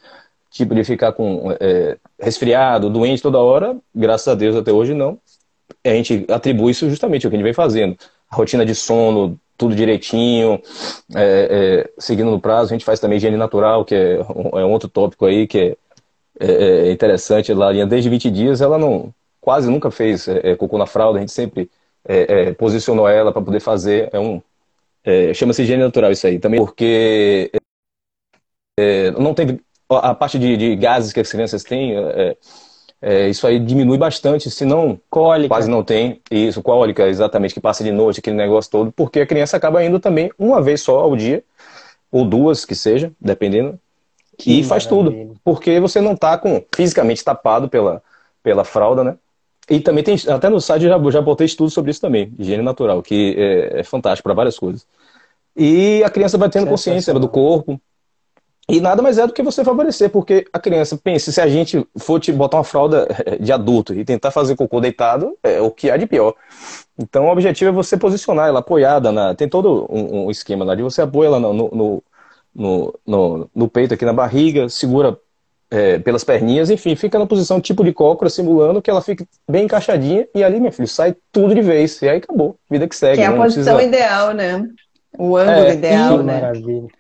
tipo 0.50 0.74
de 0.74 0.84
ficar 0.84 1.12
com 1.12 1.54
é, 1.60 1.98
resfriado, 2.20 2.90
doente 2.90 3.22
toda 3.22 3.38
hora, 3.38 3.78
graças 3.94 4.28
a 4.30 4.36
Deus 4.36 4.56
até 4.56 4.72
hoje 4.72 4.94
não. 4.94 5.20
A 5.84 5.90
gente 5.90 6.26
atribui 6.30 6.72
isso 6.72 6.90
justamente 6.90 7.26
ao 7.26 7.30
que 7.30 7.36
a 7.36 7.38
gente 7.38 7.46
vem 7.46 7.54
fazendo. 7.54 7.98
Rotina 8.32 8.66
de 8.66 8.76
sono, 8.76 9.40
tudo 9.58 9.76
direitinho, 9.76 10.62
é, 11.16 11.86
é, 11.86 11.90
seguindo 11.98 12.32
no 12.32 12.40
prazo. 12.40 12.72
A 12.72 12.76
gente 12.76 12.86
faz 12.86 13.00
também 13.00 13.18
higiene 13.18 13.36
natural, 13.36 13.84
que 13.84 13.94
é 13.94 14.20
um, 14.34 14.58
é 14.58 14.66
outro 14.66 14.88
tópico 14.88 15.26
aí 15.26 15.46
que 15.46 15.78
é, 16.40 16.92
interessante. 16.92 17.54
Lá, 17.54 17.72
desde 17.86 18.10
20 18.10 18.32
dias, 18.32 18.62
ela 18.62 18.78
não 18.78 19.14
quase 19.42 19.70
nunca 19.70 19.92
fez 19.92 20.28
é, 20.28 20.52
é, 20.52 20.56
cocô 20.56 20.78
na 20.78 20.86
fralda, 20.86 21.18
a 21.18 21.22
gente 21.22 21.32
sempre 21.32 21.70
é, 22.08 22.50
é 22.50 22.54
posicionou 22.54 23.08
ela 23.08 23.34
para 23.34 23.42
poder 23.42 23.60
fazer. 23.60 24.10
É 24.14 24.20
um, 24.20 24.42
é, 25.04 25.34
Chama-se 25.34 25.62
higiene 25.64 25.84
natural 25.84 26.12
isso 26.12 26.26
aí 26.26 26.40
também, 26.40 26.60
porque 26.60 27.52
é, 28.80 29.12
não 29.12 29.34
tem 29.34 29.60
a 29.90 30.14
parte 30.14 30.40
de, 30.40 30.56
de, 30.56 30.76
gases 30.76 31.12
que 31.12 31.20
as 31.20 31.32
crianças 31.32 31.64
têm. 31.64 31.96
Isso 33.30 33.48
aí 33.48 33.60
diminui 33.60 33.98
bastante, 33.98 34.50
se 34.52 34.66
não 34.66 35.00
cólica. 35.10 35.50
quase 35.50 35.70
não 35.70 35.84
tem. 35.84 36.20
Isso, 36.30 36.62
cólica, 36.62 37.08
exatamente, 37.08 37.54
que 37.54 37.62
passa 37.62 37.84
de 37.84 37.92
noite, 37.92 38.20
aquele 38.20 38.36
negócio 38.36 38.70
todo, 38.70 38.92
porque 38.92 39.22
a 39.22 39.26
criança 39.26 39.56
acaba 39.56 39.84
indo 39.84 40.00
também 40.00 40.32
uma 40.38 40.62
vez 40.62 40.82
só 40.82 41.00
ao 41.00 41.16
dia, 41.16 41.44
ou 42.12 42.26
duas 42.26 42.66
que 42.66 42.76
seja, 42.76 43.12
dependendo, 43.20 43.80
que 44.38 44.60
e 44.60 44.64
faz 44.64 44.86
tudo. 44.86 45.38
Porque 45.44 45.80
você 45.80 46.02
não 46.02 46.14
está 46.14 46.38
com 46.38 46.64
fisicamente 46.76 47.24
tapado 47.24 47.70
pela, 47.70 48.02
pela 48.44 48.64
fralda, 48.64 49.04
né? 49.04 49.16
E 49.70 49.80
também 49.80 50.04
tem, 50.04 50.18
até 50.28 50.50
no 50.50 50.60
site 50.60 50.84
já, 50.84 51.00
já 51.12 51.22
botei 51.22 51.46
estudo 51.46 51.70
sobre 51.70 51.92
isso 51.92 52.02
também, 52.02 52.34
higiene 52.40 52.64
natural, 52.64 53.04
que 53.04 53.36
é, 53.38 53.80
é 53.82 53.84
fantástico 53.84 54.24
para 54.24 54.34
várias 54.34 54.58
coisas. 54.58 54.86
E 55.56 56.04
a 56.04 56.10
criança 56.10 56.38
vai 56.38 56.50
tendo 56.50 56.68
consciência 56.68 57.14
do 57.14 57.28
corpo. 57.28 57.80
E 58.70 58.80
nada 58.80 59.02
mais 59.02 59.18
é 59.18 59.26
do 59.26 59.34
que 59.34 59.42
você 59.42 59.64
favorecer, 59.64 60.10
porque 60.10 60.46
a 60.54 60.60
criança, 60.60 60.96
pense, 60.96 61.34
se 61.34 61.42
a 61.42 61.48
gente 61.48 61.86
for 61.98 62.20
te 62.20 62.32
botar 62.32 62.58
uma 62.58 62.64
fralda 62.64 63.08
eh, 63.26 63.38
de 63.38 63.52
adulto 63.52 63.94
e 63.96 64.06
tentar 64.06 64.30
fazer 64.30 64.56
cocô 64.56 64.80
deitado, 64.80 65.36
é 65.42 65.60
o 65.60 65.72
que 65.72 65.90
há 65.90 65.98
de 65.98 66.06
pior. 66.06 66.36
Então 66.98 67.26
o 67.26 67.32
objetivo 67.32 67.70
é 67.70 67.74
você 67.74 67.98
posicionar 67.98 68.48
ela 68.48 68.60
apoiada, 68.60 69.12
na, 69.12 69.34
tem 69.34 69.50
todo 69.50 69.88
um, 69.90 70.26
um 70.26 70.32
esquema 70.32 70.64
lá 70.64 70.76
de 70.76 70.84
você 70.84 71.02
apoia 71.02 71.28
ela 71.28 71.40
no, 71.40 71.54
no, 71.54 72.04
no, 72.54 72.94
no, 73.06 73.50
no 73.56 73.68
peito 73.68 73.96
aqui 73.96 74.06
na 74.06 74.14
barriga, 74.14 74.70
segura 74.70 75.18
é, 75.72 76.00
pelas 76.00 76.24
perninhas, 76.24 76.70
enfim, 76.70 76.96
fica 76.96 77.18
na 77.18 77.26
posição 77.26 77.62
tipo 77.62 77.84
de 77.84 77.94
cócora, 77.94 78.30
simulando 78.30 78.82
que 78.82 78.90
ela 78.90 79.02
fique 79.02 79.26
bem 79.50 79.66
encaixadinha 79.66 80.28
e 80.34 80.44
ali, 80.44 80.60
minha 80.60 80.72
filha, 80.72 80.88
sai 80.88 81.16
tudo 81.32 81.54
de 81.54 81.62
vez. 81.62 82.02
E 82.02 82.10
aí 82.10 82.18
acabou, 82.18 82.56
vida 82.70 82.88
que 82.88 82.96
segue. 82.96 83.18
Que 83.18 83.22
é 83.22 83.28
a 83.28 83.36
posição 83.36 83.76
precisa... 83.76 83.84
ideal, 83.84 84.34
né? 84.34 84.64
O 85.18 85.38
ângulo 85.38 85.68
é, 85.68 85.74
ideal, 85.74 86.18
né? 86.24 86.42
Maravilha. 86.42 86.99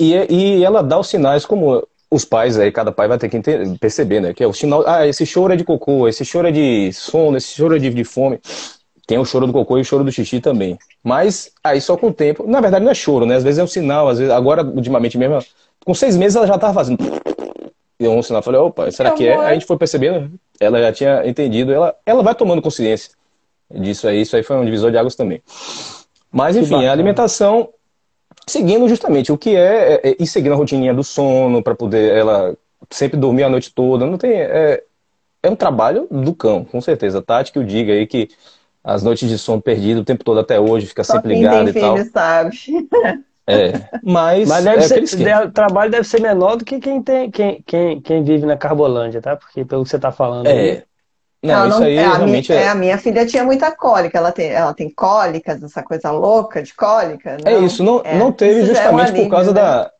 E, 0.00 0.14
e 0.30 0.64
ela 0.64 0.82
dá 0.82 0.98
os 0.98 1.08
sinais 1.08 1.44
como 1.44 1.86
os 2.10 2.24
pais 2.24 2.58
aí, 2.58 2.72
cada 2.72 2.90
pai 2.90 3.06
vai 3.06 3.18
ter 3.18 3.28
que 3.28 3.40
perceber, 3.78 4.20
né? 4.20 4.34
Que 4.34 4.42
é 4.42 4.46
o 4.46 4.52
sinal, 4.52 4.82
ah, 4.86 5.06
esse 5.06 5.24
choro 5.26 5.52
é 5.52 5.56
de 5.56 5.62
cocô, 5.62 6.08
esse 6.08 6.24
choro 6.24 6.48
é 6.48 6.50
de 6.50 6.92
sono, 6.92 7.36
esse 7.36 7.54
choro 7.54 7.76
é 7.76 7.78
de, 7.78 7.90
de 7.90 8.04
fome. 8.04 8.40
Tem 9.06 9.18
o 9.18 9.24
choro 9.24 9.46
do 9.46 9.52
cocô 9.52 9.78
e 9.78 9.82
o 9.82 9.84
choro 9.84 10.02
do 10.02 10.10
xixi 10.10 10.40
também. 10.40 10.78
Mas 11.04 11.52
aí 11.62 11.80
só 11.80 11.96
com 11.96 12.08
o 12.08 12.12
tempo, 12.12 12.46
na 12.48 12.60
verdade 12.60 12.84
não 12.84 12.90
é 12.90 12.94
choro, 12.94 13.26
né? 13.26 13.36
Às 13.36 13.44
vezes 13.44 13.58
é 13.58 13.62
um 13.62 13.68
sinal, 13.68 14.08
às 14.08 14.18
vezes, 14.18 14.32
agora, 14.32 14.64
ultimamente 14.64 15.18
mesmo, 15.18 15.38
com 15.84 15.94
seis 15.94 16.16
meses 16.16 16.34
ela 16.34 16.46
já 16.46 16.58
tava 16.58 16.74
fazendo 16.74 16.98
deu 18.00 18.12
um 18.12 18.22
sinal, 18.22 18.42
falei, 18.42 18.58
opa, 18.58 18.90
será 18.90 19.10
que 19.10 19.28
é? 19.28 19.36
Aí 19.36 19.50
a 19.50 19.52
gente 19.52 19.66
foi 19.66 19.76
percebendo, 19.76 20.32
ela 20.58 20.80
já 20.80 20.90
tinha 20.90 21.28
entendido, 21.28 21.70
ela, 21.70 21.94
ela 22.06 22.22
vai 22.22 22.34
tomando 22.34 22.62
consciência 22.62 23.10
disso 23.70 24.08
aí, 24.08 24.22
isso 24.22 24.34
aí 24.34 24.42
foi 24.42 24.56
um 24.56 24.64
divisor 24.64 24.90
de 24.90 24.96
águas 24.96 25.14
também. 25.14 25.42
Mas, 26.32 26.56
enfim, 26.56 26.86
a 26.86 26.92
alimentação, 26.92 27.68
seguindo 28.46 28.88
justamente 28.88 29.32
o 29.32 29.38
que 29.38 29.54
é, 29.54 29.94
é, 29.94 30.10
é 30.10 30.16
ir 30.18 30.26
seguindo 30.26 30.52
a 30.52 30.56
rotininha 30.56 30.94
do 30.94 31.04
sono, 31.04 31.62
para 31.62 31.74
poder 31.74 32.16
ela 32.16 32.56
sempre 32.90 33.18
dormir 33.18 33.44
a 33.44 33.48
noite 33.48 33.72
toda, 33.72 34.06
não 34.06 34.18
tem, 34.18 34.32
é, 34.32 34.82
é 35.42 35.50
um 35.50 35.56
trabalho 35.56 36.06
do 36.10 36.34
cão, 36.34 36.64
com 36.64 36.80
certeza. 36.80 37.22
Tati 37.22 37.52
que 37.52 37.58
o 37.58 37.64
diga 37.64 37.92
aí 37.92 38.06
que 38.06 38.28
as 38.82 39.02
noites 39.02 39.28
de 39.28 39.38
sono 39.38 39.60
perdido 39.60 40.00
o 40.00 40.04
tempo 40.04 40.24
todo 40.24 40.40
até 40.40 40.58
hoje, 40.58 40.86
fica 40.86 41.04
Só 41.04 41.14
sempre 41.14 41.34
ligado 41.34 41.68
e 41.68 41.72
tal. 41.72 41.96
sabe. 42.06 42.56
É, 43.46 43.72
mas, 44.02 44.48
mas 44.48 44.64
deve 44.64 44.78
é 44.78 45.06
ser, 45.06 45.46
o 45.46 45.50
trabalho 45.50 45.90
deve 45.90 46.06
ser 46.06 46.20
menor 46.20 46.56
do 46.56 46.64
que 46.64 46.78
quem, 46.78 47.02
tem, 47.02 47.30
quem, 47.30 47.62
quem, 47.66 48.00
quem 48.00 48.22
vive 48.22 48.46
na 48.46 48.56
Carbolândia, 48.56 49.20
tá? 49.20 49.36
Porque 49.36 49.64
pelo 49.64 49.84
que 49.84 49.90
você 49.90 49.96
está 49.96 50.10
falando. 50.10 50.46
É. 50.46 50.50
Aí, 50.50 50.82
não, 51.42 51.60
não, 51.60 51.68
isso 51.68 51.82
aí 51.84 51.96
é, 51.96 52.02
realmente 52.02 52.52
a 52.52 52.54
minha, 52.54 52.66
é... 52.66 52.68
A 52.68 52.74
minha 52.74 52.98
filha 52.98 53.24
tinha 53.24 53.44
muita 53.44 53.70
cólica, 53.70 54.18
ela 54.18 54.30
tem, 54.30 54.50
ela 54.50 54.74
tem 54.74 54.90
cólicas, 54.90 55.62
essa 55.62 55.82
coisa 55.82 56.10
louca 56.10 56.62
de 56.62 56.74
cólica. 56.74 57.38
Não, 57.42 57.50
é 57.50 57.58
isso, 57.60 57.82
não, 57.82 58.02
é, 58.04 58.18
não 58.18 58.30
teve 58.30 58.60
isso 58.60 58.74
justamente 58.74 59.16
é 59.16 59.20
um 59.20 59.24
por 59.24 59.30
causa 59.30 59.52
né? 59.52 59.60
da. 59.60 59.90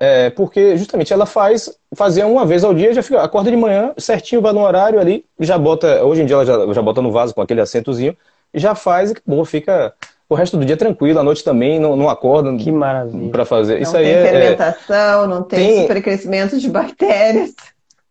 É, 0.00 0.30
porque 0.30 0.76
justamente 0.76 1.12
ela 1.12 1.26
faz, 1.26 1.68
fazia 1.94 2.24
uma 2.26 2.46
vez 2.46 2.62
ao 2.62 2.72
dia, 2.72 2.94
já 2.94 3.02
fica, 3.02 3.20
acorda 3.20 3.50
de 3.50 3.56
manhã, 3.56 3.92
certinho, 3.98 4.40
vai 4.40 4.52
no 4.52 4.60
horário 4.60 5.00
ali, 5.00 5.24
já 5.40 5.58
bota, 5.58 6.04
hoje 6.04 6.22
em 6.22 6.26
dia 6.26 6.36
ela 6.36 6.46
já, 6.46 6.72
já 6.72 6.80
bota 6.80 7.02
no 7.02 7.10
vaso 7.10 7.34
com 7.34 7.42
aquele 7.42 7.60
assentozinho, 7.60 8.16
já 8.54 8.76
faz 8.76 9.10
e 9.10 9.12
acabou, 9.14 9.44
fica 9.44 9.92
o 10.28 10.34
resto 10.34 10.56
do 10.56 10.64
dia 10.64 10.76
tranquilo, 10.76 11.18
à 11.18 11.22
noite 11.22 11.42
também, 11.42 11.80
não, 11.80 11.96
não 11.96 12.08
acorda 12.08 12.54
que 12.56 12.70
maravilha. 12.70 13.30
para 13.30 13.44
fazer. 13.44 13.74
Não 13.74 13.82
Isso 13.82 13.92
tem 13.92 14.00
aí 14.02 14.06
é, 14.06 14.12
é 14.12 14.30
fermentação, 14.30 15.24
é, 15.24 15.26
não 15.26 15.42
tem, 15.42 15.58
tem 15.58 15.82
supercrescimento 15.82 16.58
de 16.58 16.70
bactérias. 16.70 17.54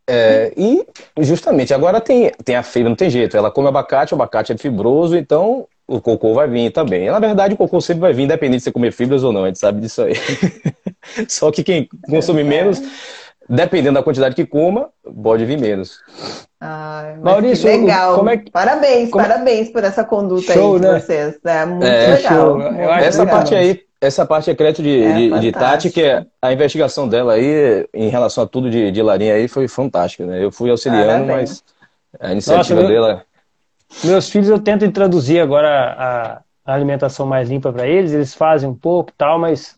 É, 0.10 0.54
e 0.56 0.86
justamente, 1.20 1.74
agora 1.74 2.00
tem, 2.00 2.32
tem 2.46 2.56
a 2.56 2.64
fibra, 2.64 2.90
não 2.90 2.96
tem 2.96 3.10
jeito. 3.10 3.36
Ela 3.36 3.52
come 3.52 3.68
abacate, 3.68 4.14
o 4.14 4.16
abacate 4.16 4.54
é 4.54 4.58
fibroso, 4.58 5.18
então 5.18 5.68
o 5.86 6.00
cocô 6.00 6.34
vai 6.34 6.48
vir 6.48 6.72
também. 6.72 7.10
Na 7.10 7.20
verdade, 7.20 7.54
o 7.54 7.58
cocô 7.58 7.82
sempre 7.82 8.02
vai 8.02 8.14
vir, 8.14 8.24
independente 8.24 8.60
de 8.60 8.64
você 8.64 8.72
comer 8.72 8.92
fibras 8.92 9.24
ou 9.24 9.34
não, 9.34 9.44
a 9.44 9.48
gente 9.48 9.60
sabe 9.60 9.82
disso 9.82 10.02
aí. 10.02 10.14
Só 11.28 11.52
que 11.52 11.64
quem 11.64 11.90
consome 12.10 12.44
menos, 12.44 12.82
dependendo 13.50 13.96
da 13.96 14.04
quantidade 14.04 14.36
que 14.36 14.46
coma, 14.46 14.90
pode 15.24 15.46
vir 15.46 15.60
menos. 15.60 16.00
Ai, 16.60 17.18
Maurício, 17.18 17.70
legal. 17.70 18.28
É 18.28 18.38
que... 18.38 18.52
Parabéns, 18.52 19.10
como... 19.10 19.24
parabéns 19.26 19.70
por 19.70 19.84
essa 19.84 20.04
conduta 20.04 20.54
show, 20.54 20.76
aí 20.76 20.80
de 20.82 20.88
né? 20.88 21.00
vocês. 21.00 21.40
É 21.46 21.66
muito 21.66 21.86
é, 21.86 22.08
legal. 22.16 22.58
Muito 22.58 22.80
essa 22.80 23.24
legal. 23.24 23.38
parte 23.38 23.56
aí, 23.56 23.82
essa 24.00 24.26
parte 24.26 24.50
é 24.50 24.56
crédito 24.56 24.84
de, 24.84 25.04
é 25.04 25.14
de, 25.14 25.40
de, 25.40 25.52
Tati, 25.52 25.90
que 25.90 26.04
é 26.04 26.26
a 26.42 26.54
investigação 26.54 27.08
dela 27.08 27.34
aí, 27.34 27.88
em 27.94 28.10
relação 28.10 28.44
a 28.44 28.48
tudo 28.48 28.70
de, 28.70 28.92
de 28.92 29.02
Larinha 29.02 29.34
aí, 29.34 29.48
foi 29.48 29.68
fantástica, 29.68 30.26
né? 30.26 30.44
Eu 30.44 30.52
fui 30.52 30.70
auxiliando, 30.70 31.26
Parabéns. 31.26 31.64
mas 32.12 32.30
a 32.30 32.32
iniciativa 32.32 32.82
Nossa, 32.82 32.94
dela. 32.94 33.26
Meus 34.04 34.30
filhos 34.30 34.50
eu 34.50 34.60
tento 34.60 34.86
introduzir 34.86 35.42
agora 35.42 35.70
a, 35.98 36.42
a 36.66 36.74
alimentação 36.74 37.26
mais 37.26 37.50
limpa 37.50 37.72
para 37.72 37.88
eles, 37.88 38.12
eles 38.12 38.34
fazem 38.34 38.70
um 38.70 38.76
pouco 38.76 39.12
tal, 39.18 39.40
mas. 39.40 39.76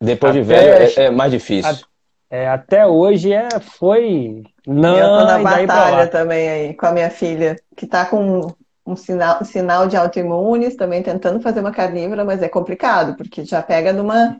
Depois 0.00 0.32
de 0.32 0.42
velho 0.42 0.90
é, 0.96 1.04
é 1.04 1.10
mais 1.10 1.30
difícil. 1.30 1.70
A 1.70 1.94
é, 2.34 2.48
até 2.48 2.84
hoje 2.84 3.32
é, 3.32 3.48
foi. 3.60 4.42
Não, 4.66 4.96
eu 4.96 5.06
tô 5.06 5.24
na 5.24 5.38
batalha 5.38 6.08
também 6.08 6.48
aí 6.48 6.74
com 6.74 6.86
a 6.86 6.90
minha 6.90 7.08
filha, 7.08 7.54
que 7.76 7.86
tá 7.86 8.06
com 8.06 8.52
um 8.86 8.96
sinal, 8.96 9.38
um 9.40 9.44
sinal 9.44 9.86
de 9.88 9.96
autoimunes, 9.96 10.76
também 10.76 11.02
tentando 11.02 11.40
fazer 11.40 11.60
uma 11.60 11.72
carnívora, 11.72 12.24
mas 12.24 12.42
é 12.42 12.48
complicado, 12.48 13.16
porque 13.16 13.44
já 13.44 13.62
pega 13.62 13.92
numa, 13.92 14.38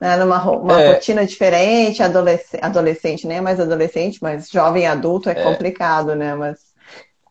né, 0.00 0.16
numa 0.16 0.42
uma 0.50 0.80
é. 0.80 0.92
rotina 0.92 1.26
diferente, 1.26 2.02
adolescente, 2.02 2.64
adolescente, 2.64 3.26
nem 3.26 3.38
é 3.38 3.40
mais 3.40 3.58
adolescente, 3.58 4.18
mas 4.22 4.48
jovem 4.48 4.86
adulto 4.86 5.28
é, 5.28 5.32
é. 5.32 5.42
complicado, 5.42 6.14
né? 6.14 6.34
Mas 6.34 6.58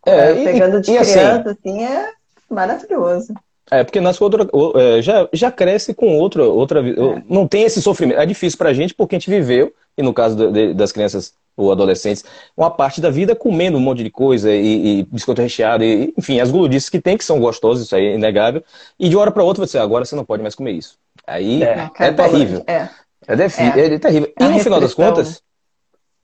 é, 0.06 0.34
pegando 0.44 0.82
de 0.82 0.92
e, 0.92 1.00
criança, 1.00 1.52
assim, 1.52 1.84
assim, 1.84 1.84
é 1.86 2.12
maravilhoso. 2.50 3.34
É, 3.72 3.86
porque 3.86 4.02
nasce 4.02 4.22
outra, 4.22 4.46
é, 4.76 5.02
já, 5.02 5.30
já 5.32 5.50
cresce 5.50 5.94
com 5.94 6.18
outra, 6.18 6.44
outra 6.44 6.82
é. 6.82 7.24
não 7.30 7.48
tem 7.48 7.64
esse 7.64 7.82
sofrimento. 7.82 8.20
É 8.20 8.26
difícil 8.26 8.58
pra 8.58 8.74
gente 8.74 8.94
porque 8.94 9.16
a 9.16 9.18
gente 9.20 9.30
viveu, 9.30 9.74
e 9.98 10.04
no 10.04 10.14
caso 10.14 10.36
de, 10.36 10.52
de, 10.52 10.74
das 10.74 10.92
crianças 10.92 11.34
ou 11.56 11.72
adolescentes, 11.72 12.26
uma 12.56 12.70
parte 12.70 13.00
da 13.00 13.10
vida 13.10 13.34
comendo 13.34 13.78
um 13.78 13.82
monte 13.82 14.04
de 14.04 14.10
coisa 14.10 14.54
e, 14.54 15.00
e 15.00 15.04
biscoito 15.04 15.42
recheado, 15.42 15.86
e, 15.86 16.14
enfim, 16.18 16.42
as 16.42 16.52
guludices 16.52 16.90
que 16.90 17.00
tem, 17.00 17.18
que 17.18 17.24
são 17.24 17.40
gostosas, 17.40 17.86
isso 17.86 17.96
aí 17.96 18.08
é 18.08 18.16
inegável, 18.16 18.62
e 19.00 19.08
de 19.08 19.16
hora 19.16 19.32
para 19.32 19.44
outra 19.44 19.66
você, 19.66 19.78
agora 19.78 20.04
você 20.04 20.18
não 20.18 20.26
pode 20.26 20.42
mais 20.42 20.54
comer 20.54 20.74
isso. 20.74 20.98
Aí 21.26 21.64
é, 21.64 21.90
é 21.98 22.12
terrível. 22.12 22.64
É. 22.68 22.90
É, 23.28 23.34
é, 23.34 23.94
é 23.94 24.00
terrível. 24.00 24.34
E 24.38 24.44
no 24.44 24.60
final 24.60 24.82
das 24.82 24.94
contas, 24.94 25.42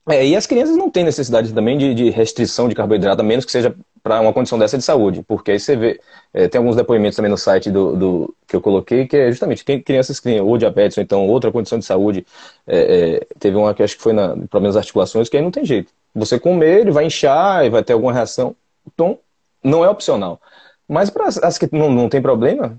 é, 0.08 0.26
e 0.26 0.34
as 0.34 0.46
crianças 0.46 0.76
não 0.76 0.90
têm 0.90 1.04
necessidade 1.04 1.52
também 1.52 1.76
de, 1.76 1.94
de, 1.94 2.10
restrição 2.10 2.68
de 2.68 2.74
carboidrato, 2.74 3.20
a 3.20 3.24
menos 3.24 3.44
que 3.44 3.52
seja 3.52 3.74
para 4.08 4.22
uma 4.22 4.32
condição 4.32 4.58
dessa 4.58 4.78
de 4.78 4.82
saúde, 4.82 5.22
porque 5.22 5.50
aí 5.50 5.60
você 5.60 5.76
vê, 5.76 6.00
é, 6.32 6.48
tem 6.48 6.58
alguns 6.58 6.76
depoimentos 6.76 7.14
também 7.14 7.30
no 7.30 7.36
site 7.36 7.70
do, 7.70 7.94
do, 7.94 8.34
que 8.46 8.56
eu 8.56 8.60
coloquei, 8.60 9.06
que 9.06 9.14
é 9.14 9.28
justamente 9.28 9.62
quem, 9.62 9.82
crianças 9.82 10.18
têm 10.18 10.40
ou 10.40 10.56
diabetes 10.56 10.96
ou 10.96 11.02
então 11.02 11.26
outra 11.26 11.52
condição 11.52 11.78
de 11.78 11.84
saúde, 11.84 12.26
é, 12.66 12.78
é, 12.78 13.26
teve 13.38 13.58
uma 13.58 13.74
que 13.74 13.82
acho 13.82 13.96
que 13.96 14.02
foi 14.02 14.14
na 14.14 14.28
problemas 14.30 14.74
das 14.74 14.84
articulações, 14.84 15.28
que 15.28 15.36
aí 15.36 15.42
não 15.42 15.50
tem 15.50 15.62
jeito. 15.62 15.92
Você 16.14 16.40
comer, 16.40 16.80
ele 16.80 16.90
vai 16.90 17.04
inchar 17.04 17.66
e 17.66 17.68
vai 17.68 17.84
ter 17.84 17.92
alguma 17.92 18.12
reação, 18.12 18.56
então 18.86 19.18
não 19.62 19.84
é 19.84 19.90
opcional. 19.90 20.40
Mas 20.88 21.10
para 21.10 21.26
as 21.26 21.58
que 21.58 21.68
não, 21.70 21.92
não 21.92 22.08
tem 22.08 22.22
problema, 22.22 22.78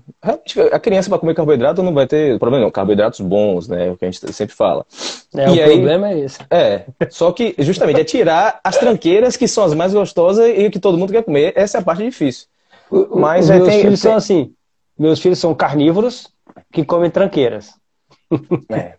a 0.72 0.80
criança 0.80 1.08
para 1.08 1.20
comer 1.20 1.32
carboidrato 1.32 1.80
não 1.80 1.94
vai 1.94 2.08
ter 2.08 2.40
problema, 2.40 2.64
não. 2.64 2.70
Carboidratos 2.72 3.20
bons, 3.20 3.68
né? 3.68 3.86
É 3.86 3.90
o 3.92 3.96
que 3.96 4.04
a 4.04 4.10
gente 4.10 4.32
sempre 4.32 4.52
fala. 4.52 4.84
É, 5.32 5.44
e 5.44 5.60
o 5.60 5.64
aí, 5.64 5.70
problema 5.74 6.10
é 6.10 6.18
esse. 6.18 6.38
É. 6.50 6.86
Só 7.08 7.30
que, 7.30 7.54
justamente, 7.60 8.00
é 8.00 8.04
tirar 8.04 8.58
as 8.64 8.76
tranqueiras 8.76 9.36
que 9.36 9.46
são 9.46 9.62
as 9.62 9.74
mais 9.74 9.94
gostosas 9.94 10.44
e 10.48 10.68
que 10.70 10.80
todo 10.80 10.98
mundo 10.98 11.12
quer 11.12 11.22
comer. 11.22 11.52
Essa 11.54 11.78
é 11.78 11.80
a 11.80 11.84
parte 11.84 12.02
difícil. 12.02 12.48
Mas 13.14 13.44
Os 13.44 13.50
é, 13.52 13.56
meus 13.58 13.68
tem, 13.68 13.80
filhos 13.80 14.00
tem... 14.00 14.10
são 14.10 14.16
assim. 14.16 14.52
Meus 14.98 15.20
filhos 15.20 15.38
são 15.38 15.54
carnívoros 15.54 16.28
que 16.72 16.84
comem 16.84 17.10
tranqueiras. 17.10 17.74
É. 18.70 18.94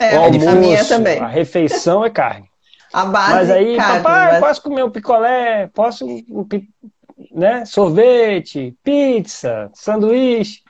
é 0.00 0.18
o 0.18 0.24
almoço, 0.24 0.48
a 0.48 0.54
minha 0.56 0.84
também. 0.84 1.20
A 1.20 1.28
refeição 1.28 2.04
é 2.04 2.10
carne. 2.10 2.48
A 2.92 3.04
base 3.04 3.32
Mas 3.32 3.50
aí, 3.50 3.76
carne, 3.76 4.02
papai, 4.02 4.32
mas... 4.32 4.40
posso 4.40 4.62
comer 4.62 4.84
um 4.84 4.90
picolé? 4.90 5.68
Posso 5.72 6.04
um 6.04 6.44
né? 7.34 7.64
Sorvete, 7.64 8.76
pizza, 8.82 9.70
sanduíche. 9.74 10.62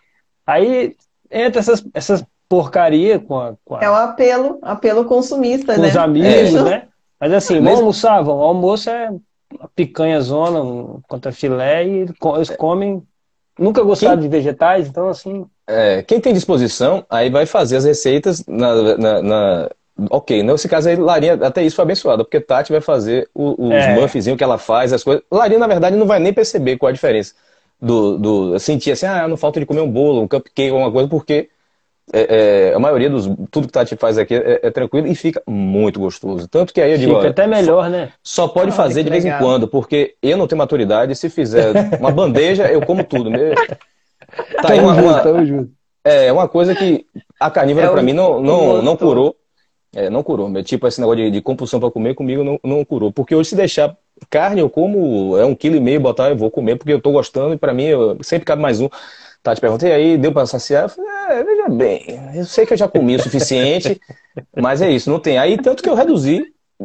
Aí 0.47 0.97
entra 1.31 1.61
essas, 1.61 1.85
essas 1.93 2.25
porcaria 2.49 3.19
com 3.19 3.39
a, 3.39 3.55
com 3.65 3.77
a... 3.77 3.85
É 3.85 3.91
o 3.91 3.95
apelo, 3.95 4.59
apelo 4.63 5.05
consumista, 5.05 5.75
com 5.75 5.81
né? 5.81 5.89
os 5.89 5.97
amigos, 5.97 6.55
é. 6.55 6.63
né? 6.63 6.89
Mas 7.21 7.33
assim, 7.33 7.61
vamos 7.61 7.81
almoçar, 7.81 8.23
vamos. 8.23 8.41
O 8.41 8.45
almoço 8.45 8.91
é 8.91 9.11
picanha 9.75 10.21
zona 10.21 10.63
um, 10.63 11.01
contra 11.09 11.33
filé 11.33 11.87
e 11.87 12.07
eles 12.37 12.51
comem. 12.59 13.03
Nunca 13.59 13.83
gostaram 13.83 14.17
quem... 14.17 14.29
de 14.29 14.37
vegetais, 14.37 14.89
então 14.89 15.09
assim. 15.09 15.47
É, 15.67 16.03
quem 16.03 16.21
tem 16.21 16.35
disposição, 16.35 17.05
aí 17.09 17.31
vai 17.31 17.47
fazer 17.47 17.77
as 17.77 17.85
receitas 17.85 18.45
na, 18.47 18.97
na, 18.99 19.23
na 19.23 19.71
Ok, 20.11 20.43
nesse 20.43 20.69
caso 20.69 20.89
aí, 20.89 20.97
Larinha, 20.97 21.35
até 21.35 21.63
isso 21.63 21.77
foi 21.77 21.85
abençoada, 21.85 22.25
porque 22.25 22.41
Tati 22.41 22.73
vai 22.73 22.81
fazer 22.81 23.29
o, 23.33 23.69
os 23.69 23.73
é. 23.73 23.95
muffzinhos 23.95 24.37
que 24.37 24.43
ela 24.43 24.59
faz, 24.59 24.93
as 24.93 25.05
coisas. 25.05 25.23
Larinha, 25.31 25.61
na 25.61 25.69
verdade, 25.69 25.95
não 25.95 26.07
vai 26.07 26.19
nem 26.19 26.33
perceber 26.33 26.77
qual 26.77 26.91
a 26.91 26.93
diferença 26.93 27.35
do, 27.81 28.19
do 28.19 28.59
sentir 28.59 28.91
assim, 28.91 29.07
ah, 29.07 29.29
não 29.29 29.37
falta 29.37 29.61
de 29.61 29.67
comer 29.67 29.83
um 29.83 29.91
bolo, 29.91 30.23
um 30.23 30.29
cupcake, 30.29 30.71
alguma 30.71 30.91
coisa, 30.91 31.09
porque 31.09 31.49
é, 32.13 32.71
é, 32.71 32.75
a 32.75 32.79
maioria 32.79 33.09
dos. 33.09 33.27
Tudo 33.51 33.67
que 33.67 33.73
Tati 33.73 33.97
faz 33.97 34.19
aqui 34.19 34.35
é, 34.35 34.61
é, 34.63 34.71
tranquilo 34.71 35.07
e 35.07 35.15
fica 35.15 35.43
muito 35.47 35.99
gostoso. 35.99 36.47
Tanto 36.49 36.73
que 36.73 36.81
aí 36.81 36.93
eu 36.93 36.99
digo. 36.99 37.15
Fica 37.17 37.29
até 37.29 37.47
melhor, 37.47 37.89
né? 37.89 38.13
Só 38.23 38.47
pode 38.49 38.71
ah, 38.71 38.75
fazer 38.75 39.05
de 39.05 39.11
vez 39.11 39.25
legal. 39.25 39.41
em 39.41 39.43
quando, 39.43 39.69
porque 39.69 40.15
eu 40.23 40.37
não 40.37 40.47
tenho 40.47 40.59
maturidade. 40.59 41.15
Se 41.15 41.31
fizer 41.31 41.73
uma 41.99 42.11
bandeja, 42.13 42.67
eu 42.67 42.85
como 42.85 43.05
tudo. 43.05 43.31
Tá 44.61 44.73
aí 44.73 44.81
uma, 44.81 44.95
uma, 44.95 45.23
é 46.05 46.31
uma 46.31 46.49
coisa 46.49 46.75
que 46.75 47.07
a 47.41 47.51
carnívora, 47.51 47.87
é 47.87 47.91
para 47.91 48.03
mim, 48.03 48.13
não, 48.13 48.41
não, 48.41 48.83
não 48.83 48.97
curou. 48.97 49.37
É, 49.95 50.11
não 50.11 50.23
curou. 50.23 50.51
Tipo, 50.63 50.87
esse 50.87 51.01
negócio 51.01 51.25
de, 51.25 51.31
de 51.31 51.41
compulsão 51.41 51.79
para 51.79 51.91
comer 51.91 52.15
comigo 52.15 52.43
não, 52.43 52.59
não 52.63 52.85
curou. 52.85 53.13
Porque 53.13 53.35
hoje, 53.35 53.51
se 53.51 53.57
deixar 53.57 53.97
carne, 54.29 54.61
eu 54.61 54.69
como, 54.71 55.37
é 55.37 55.45
um 55.45 55.55
quilo 55.55 55.77
e 55.77 55.81
meio, 55.81 56.01
botar, 56.01 56.31
eu 56.31 56.37
vou 56.37 56.51
comer, 56.51 56.77
porque 56.77 56.93
eu 56.93 57.01
tô 57.01 57.13
gostando 57.13 57.55
e 57.55 57.59
para 57.59 57.73
mim 57.73 57.85
eu, 57.85 58.19
sempre 58.23 58.45
cabe 58.45 58.63
mais 58.63 58.81
um. 58.81 58.89
Tá, 59.43 59.55
te 59.55 59.61
perguntei 59.61 59.93
aí, 59.93 60.17
deu 60.17 60.33
para 60.33 60.47
saciar? 60.47 60.85
Eu 60.85 60.89
falei, 60.89 61.11
é, 61.11 61.45
veja 61.45 61.69
bem, 61.69 62.05
eu 62.35 62.45
sei 62.45 62.65
que 62.65 62.73
eu 62.73 62.77
já 62.79 62.89
comi 62.89 63.17
o 63.17 63.23
suficiente, 63.23 64.01
mas 64.57 64.81
é 64.81 64.91
isso, 64.91 65.11
não 65.11 65.21
tem. 65.21 65.37
Aí, 65.37 65.59
tanto 65.59 65.83
que 65.83 65.89
eu 65.89 65.95
reduzi, 65.95 66.43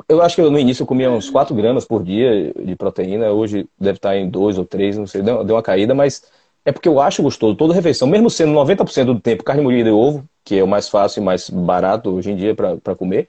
eu 0.07 0.21
acho 0.21 0.35
que 0.35 0.41
eu, 0.41 0.51
no 0.51 0.59
início 0.59 0.83
eu 0.83 0.87
comia 0.87 1.09
uns 1.09 1.29
4 1.29 1.55
gramas 1.55 1.85
por 1.85 2.03
dia 2.03 2.53
de 2.53 2.75
proteína, 2.75 3.31
hoje 3.31 3.65
deve 3.79 3.97
estar 3.97 4.17
em 4.17 4.29
2 4.29 4.57
ou 4.57 4.65
3, 4.65 4.97
não 4.97 5.07
sei, 5.07 5.21
deu, 5.21 5.43
deu 5.43 5.55
uma 5.55 5.63
caída, 5.63 5.95
mas 5.95 6.23
é 6.65 6.71
porque 6.71 6.87
eu 6.87 6.99
acho 6.99 7.23
gostoso 7.23 7.55
toda 7.55 7.73
refeição, 7.73 8.07
mesmo 8.07 8.29
sendo 8.29 8.51
90% 8.53 9.05
do 9.05 9.19
tempo 9.19 9.43
carne 9.43 9.61
moída 9.61 9.89
e 9.89 9.91
ovo, 9.91 10.23
que 10.43 10.57
é 10.57 10.63
o 10.63 10.67
mais 10.67 10.89
fácil 10.89 11.21
e 11.21 11.23
mais 11.23 11.49
barato 11.49 12.09
hoje 12.09 12.31
em 12.31 12.35
dia 12.35 12.55
para 12.55 12.95
comer. 12.95 13.27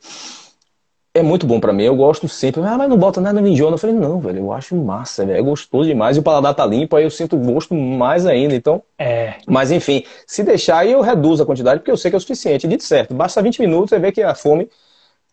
É 1.12 1.22
muito 1.22 1.44
bom 1.44 1.58
para 1.58 1.72
mim, 1.72 1.82
eu 1.82 1.96
gosto 1.96 2.28
sempre. 2.28 2.60
Ah, 2.62 2.78
mas 2.78 2.88
não 2.88 2.96
bota 2.96 3.20
nada 3.20 3.40
no 3.40 3.48
enjoa. 3.48 3.72
Eu 3.72 3.78
falei, 3.78 3.96
não, 3.96 4.20
velho, 4.20 4.38
eu 4.38 4.52
acho 4.52 4.76
massa, 4.76 5.26
velho, 5.26 5.38
é 5.38 5.42
gostoso 5.42 5.88
demais. 5.88 6.16
E 6.16 6.20
o 6.20 6.22
paladar 6.22 6.54
tá 6.54 6.64
limpo, 6.64 6.94
aí 6.94 7.02
eu 7.02 7.10
sinto 7.10 7.36
gosto 7.36 7.74
mais 7.74 8.26
ainda. 8.26 8.54
Então, 8.54 8.80
é. 8.96 9.34
Mas 9.44 9.72
enfim, 9.72 10.04
se 10.24 10.44
deixar, 10.44 10.78
aí 10.78 10.92
eu 10.92 11.00
reduzo 11.00 11.42
a 11.42 11.46
quantidade, 11.46 11.80
porque 11.80 11.90
eu 11.90 11.96
sei 11.96 12.12
que 12.12 12.14
é 12.14 12.18
o 12.18 12.20
suficiente. 12.20 12.68
Dito 12.68 12.84
certo, 12.84 13.12
basta 13.12 13.42
20 13.42 13.60
minutos, 13.60 13.90
você 13.90 13.98
vê 13.98 14.12
que 14.12 14.22
a 14.22 14.36
fome 14.36 14.68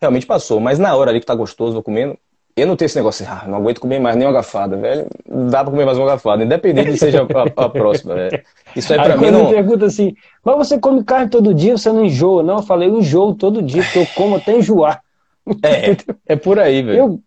realmente 0.00 0.26
passou. 0.26 0.58
Mas 0.58 0.80
na 0.80 0.96
hora 0.96 1.12
ali 1.12 1.20
que 1.20 1.26
tá 1.26 1.34
gostoso, 1.36 1.74
vou 1.74 1.82
comendo, 1.82 2.18
eu 2.56 2.66
não 2.66 2.74
tenho 2.74 2.86
esse 2.86 2.96
negócio 2.96 3.24
assim, 3.24 3.32
ah, 3.32 3.48
não 3.48 3.58
aguento 3.58 3.80
comer 3.80 4.00
mais 4.00 4.16
nem 4.16 4.26
uma 4.26 4.32
garfada, 4.32 4.76
velho. 4.76 5.06
Dá 5.50 5.62
pra 5.62 5.70
comer 5.70 5.84
mais 5.84 5.96
uma 5.96 6.06
garfada, 6.06 6.42
independente 6.42 6.92
de 6.92 6.98
seja 6.98 7.22
a, 7.22 7.64
a 7.64 7.68
próxima, 7.68 8.14
velho. 8.14 8.42
Isso 8.74 8.92
aí 8.92 9.00
pra 9.00 9.14
aí 9.14 9.20
mim 9.20 9.30
não. 9.30 9.44
me 9.44 9.54
pergunta 9.54 9.86
assim, 9.86 10.14
mas 10.44 10.56
você 10.56 10.78
come 10.78 11.04
carne 11.04 11.30
todo 11.30 11.54
dia, 11.54 11.76
você 11.76 11.92
não 11.92 12.04
enjoa? 12.04 12.42
Não, 12.42 12.56
eu 12.56 12.62
falei, 12.62 12.88
eu 12.88 12.98
enjoo 12.98 13.34
todo 13.34 13.62
dia, 13.62 13.82
porque 13.84 13.98
eu 14.00 14.06
como 14.14 14.36
até 14.36 14.56
enjoar. 14.56 15.00
É, 15.62 16.34
é 16.34 16.36
por 16.36 16.58
aí, 16.58 16.82
velho. 16.82 16.98
Eu, 16.98 17.20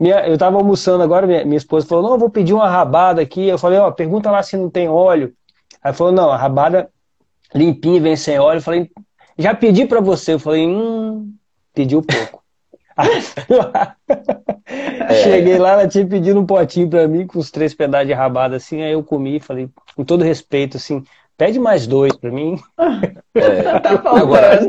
minha, 0.00 0.26
eu 0.26 0.38
tava 0.38 0.56
almoçando 0.56 1.02
agora, 1.02 1.26
minha, 1.26 1.44
minha 1.44 1.58
esposa 1.58 1.86
falou, 1.86 2.02
não, 2.02 2.12
eu 2.12 2.18
vou 2.18 2.30
pedir 2.30 2.54
uma 2.54 2.66
rabada 2.66 3.20
aqui. 3.20 3.46
Eu 3.46 3.58
falei, 3.58 3.78
ó, 3.78 3.90
pergunta 3.90 4.30
lá 4.30 4.42
se 4.42 4.56
não 4.56 4.70
tem 4.70 4.88
óleo. 4.88 5.34
Aí 5.82 5.92
falou, 5.92 6.12
não, 6.12 6.30
a 6.30 6.36
rabada 6.38 6.88
limpinha, 7.54 8.00
vem 8.00 8.16
sem 8.16 8.38
óleo. 8.38 8.58
Eu 8.58 8.62
falei, 8.62 8.90
já 9.36 9.54
pedi 9.54 9.84
pra 9.84 10.00
você. 10.00 10.32
Eu 10.32 10.38
falei, 10.38 10.66
hum, 10.66 11.30
pediu 11.74 12.00
pouco. 12.00 12.42
É. 14.70 15.14
Cheguei 15.22 15.56
lá, 15.56 15.72
ela 15.72 15.88
tinha 15.88 16.06
pedido 16.06 16.38
um 16.38 16.44
potinho 16.44 16.90
para 16.90 17.08
mim 17.08 17.26
com 17.26 17.38
os 17.38 17.50
três 17.50 17.72
pedaços 17.72 18.06
de 18.06 18.12
rabada 18.12 18.56
assim, 18.56 18.82
aí 18.82 18.92
eu 18.92 19.02
comi 19.02 19.36
e 19.36 19.40
falei, 19.40 19.70
com 19.96 20.04
todo 20.04 20.22
respeito, 20.22 20.76
assim, 20.76 21.02
pede 21.38 21.58
mais 21.58 21.86
dois 21.86 22.14
para 22.14 22.30
mim. 22.30 22.60
É, 23.34 23.78
tá 23.80 23.90
agora, 24.04 24.60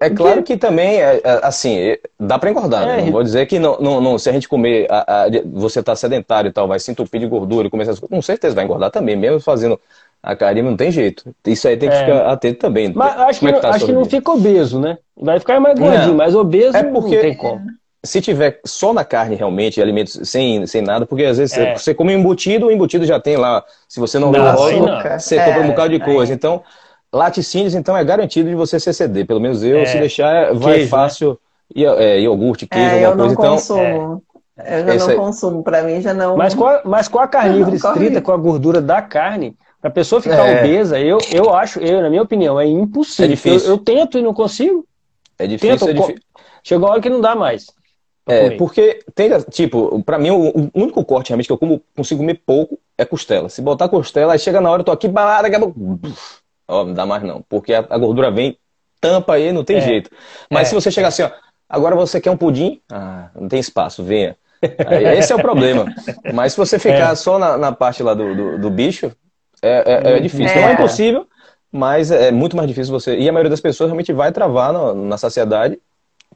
é 0.00 0.08
claro 0.08 0.44
que 0.44 0.56
também, 0.56 1.02
é, 1.02 1.20
é, 1.24 1.40
assim, 1.42 1.96
dá 2.18 2.38
para 2.38 2.50
engordar, 2.50 2.86
né? 2.86 3.02
Não 3.02 3.12
vou 3.12 3.22
dizer 3.22 3.46
que 3.46 3.58
não, 3.58 3.78
não, 3.80 4.00
não 4.00 4.18
se 4.18 4.30
a 4.30 4.32
gente 4.32 4.48
comer, 4.48 4.86
a, 4.88 5.24
a, 5.24 5.26
você 5.52 5.82
tá 5.82 5.96
sedentário 5.96 6.48
e 6.48 6.52
tal, 6.52 6.68
vai 6.68 6.78
se 6.78 6.90
entupir 6.90 7.20
de 7.20 7.26
gordura 7.26 7.66
e 7.66 7.70
começar 7.70 7.94
com 8.00 8.22
certeza 8.22 8.54
vai 8.54 8.64
engordar 8.64 8.90
também, 8.90 9.16
mesmo 9.16 9.40
fazendo 9.40 9.78
a 10.22 10.34
carinha 10.34 10.64
não 10.64 10.76
tem 10.76 10.90
jeito. 10.90 11.34
Isso 11.46 11.68
aí 11.68 11.76
tem 11.76 11.88
que 11.88 11.94
é. 11.94 12.00
ficar 12.00 12.32
atento 12.32 12.58
também. 12.58 12.92
Mas 12.94 13.18
acho 13.20 13.40
que, 13.40 13.46
é 13.46 13.52
que 13.52 13.60
tá 13.60 13.70
acho 13.70 13.86
que 13.86 13.92
não 13.92 14.04
fica 14.04 14.32
obeso, 14.32 14.80
né? 14.80 14.98
Vai 15.16 15.38
ficar 15.38 15.60
mais 15.60 15.78
gordinho, 15.78 16.14
mas 16.14 16.34
obeso 16.34 16.76
é 16.76 16.82
porque, 16.82 17.14
não 17.14 17.22
tem 17.22 17.34
como. 17.34 17.60
Se 18.04 18.20
tiver 18.20 18.60
só 18.64 18.92
na 18.92 19.04
carne 19.04 19.34
realmente, 19.34 19.80
alimentos 19.80 20.20
sem, 20.28 20.66
sem 20.66 20.82
nada, 20.82 21.04
porque 21.04 21.24
às 21.24 21.38
vezes 21.38 21.56
é. 21.56 21.76
você 21.76 21.92
come 21.94 22.12
embutido, 22.12 22.66
o 22.66 22.70
embutido 22.70 23.04
já 23.04 23.18
tem 23.18 23.36
lá. 23.36 23.64
Se 23.88 23.98
você 23.98 24.18
não, 24.18 24.30
não 24.30 24.52
rola, 24.52 25.18
você 25.18 25.36
compra 25.36 25.60
um 25.60 25.64
é, 25.64 25.68
bocado 25.68 25.90
de 25.90 26.00
coisa. 26.00 26.32
Então, 26.32 26.62
laticínios, 27.12 27.74
então, 27.74 27.96
é 27.96 28.04
garantido 28.04 28.48
de 28.48 28.54
você 28.54 28.78
se 28.78 28.90
exceder. 28.90 29.26
Pelo 29.26 29.40
menos 29.40 29.62
eu, 29.62 29.84
se 29.86 29.96
é. 29.96 30.00
deixar, 30.00 30.54
vai 30.54 30.74
queijo, 30.74 30.84
né? 30.84 30.90
fácil. 30.90 31.30
Né? 31.74 32.20
iogurte, 32.20 32.66
queijo, 32.66 33.06
alguma 33.06 33.16
coisa. 33.16 33.32
Então, 33.34 33.50
consumo. 33.54 34.22
Eu 34.64 34.98
já 34.98 35.06
não 35.06 35.16
consumo, 35.16 35.62
para 35.62 35.82
mim 35.82 36.00
já 36.00 36.12
não. 36.12 36.36
Mas 36.36 36.54
com 36.54 36.66
a, 36.66 36.82
mas 36.84 37.08
com 37.08 37.18
a 37.18 37.26
carnívora 37.28 37.76
estrita, 37.76 38.20
com 38.20 38.32
a 38.32 38.36
gordura 38.36 38.80
da 38.80 39.00
carne, 39.00 39.56
a 39.82 39.90
pessoa 39.90 40.20
ficar 40.20 40.46
é. 40.46 40.60
obesa, 40.60 40.98
eu, 40.98 41.18
eu 41.30 41.54
acho, 41.54 41.78
eu, 41.78 42.02
na 42.02 42.10
minha 42.10 42.22
opinião, 42.22 42.58
é 42.58 42.66
impossível. 42.66 43.26
É 43.26 43.28
difícil. 43.28 43.68
Eu, 43.68 43.74
eu 43.74 43.78
tento 43.78 44.18
e 44.18 44.22
não 44.22 44.34
consigo. 44.34 44.86
É 45.38 45.46
difícil, 45.46 45.78
tento, 45.78 45.90
é 45.90 45.92
difícil. 45.92 46.22
Chegou 46.64 46.88
a 46.88 46.92
hora 46.92 47.00
que 47.00 47.08
não 47.08 47.20
dá 47.20 47.34
mais. 47.34 47.66
É, 48.26 48.42
comer. 48.42 48.56
porque 48.58 49.00
tem, 49.14 49.30
tipo, 49.50 50.02
pra 50.02 50.18
mim, 50.18 50.30
o, 50.30 50.70
único 50.74 51.02
corte 51.04 51.30
realmente 51.30 51.46
que 51.46 51.52
eu 51.52 51.58
como, 51.58 51.82
consigo 51.96 52.20
comer 52.20 52.42
pouco 52.44 52.78
é 52.96 53.04
costela. 53.04 53.48
Se 53.48 53.62
botar 53.62 53.88
costela, 53.88 54.32
aí 54.32 54.38
chega 54.38 54.60
na 54.60 54.70
hora, 54.70 54.80
eu 54.80 54.84
tô 54.84 54.92
aqui, 54.92 55.08
balada, 55.08 55.48
acabou. 55.48 55.74
Ó, 56.66 56.84
não 56.84 56.92
dá 56.92 57.06
mais 57.06 57.22
não. 57.22 57.42
Porque 57.48 57.72
a, 57.72 57.86
a 57.88 57.96
gordura 57.96 58.30
vem, 58.30 58.58
tampa 59.00 59.34
aí, 59.34 59.52
não 59.52 59.64
tem 59.64 59.76
é. 59.76 59.80
jeito. 59.80 60.10
Mas 60.50 60.62
é. 60.62 60.70
se 60.70 60.74
você 60.74 60.90
chegar 60.90 61.08
assim, 61.08 61.22
ó, 61.22 61.30
agora 61.68 61.94
você 61.94 62.20
quer 62.20 62.30
um 62.30 62.36
pudim? 62.36 62.82
Ah, 62.90 63.30
não 63.34 63.48
tem 63.48 63.60
espaço, 63.60 64.02
venha. 64.02 64.36
Aí, 64.86 65.18
esse 65.18 65.32
é 65.32 65.36
o 65.36 65.40
problema. 65.40 65.86
Mas 66.34 66.52
se 66.52 66.58
você 66.58 66.78
ficar 66.78 67.12
é. 67.12 67.14
só 67.14 67.38
na, 67.38 67.56
na, 67.56 67.72
parte 67.72 68.02
lá 68.02 68.12
do, 68.12 68.34
do, 68.34 68.58
do 68.58 68.70
bicho, 68.70 69.12
é, 69.62 69.82
é, 69.86 70.16
é 70.16 70.20
difícil. 70.20 70.56
É. 70.56 70.60
Não 70.60 70.68
é 70.68 70.72
impossível, 70.74 71.26
mas 71.70 72.10
é 72.10 72.30
muito 72.30 72.56
mais 72.56 72.68
difícil 72.68 72.92
você. 72.92 73.16
E 73.16 73.28
a 73.28 73.32
maioria 73.32 73.50
das 73.50 73.60
pessoas 73.60 73.88
realmente 73.88 74.12
vai 74.12 74.32
travar 74.32 74.72
na, 74.72 74.94
na 74.94 75.18
saciedade 75.18 75.78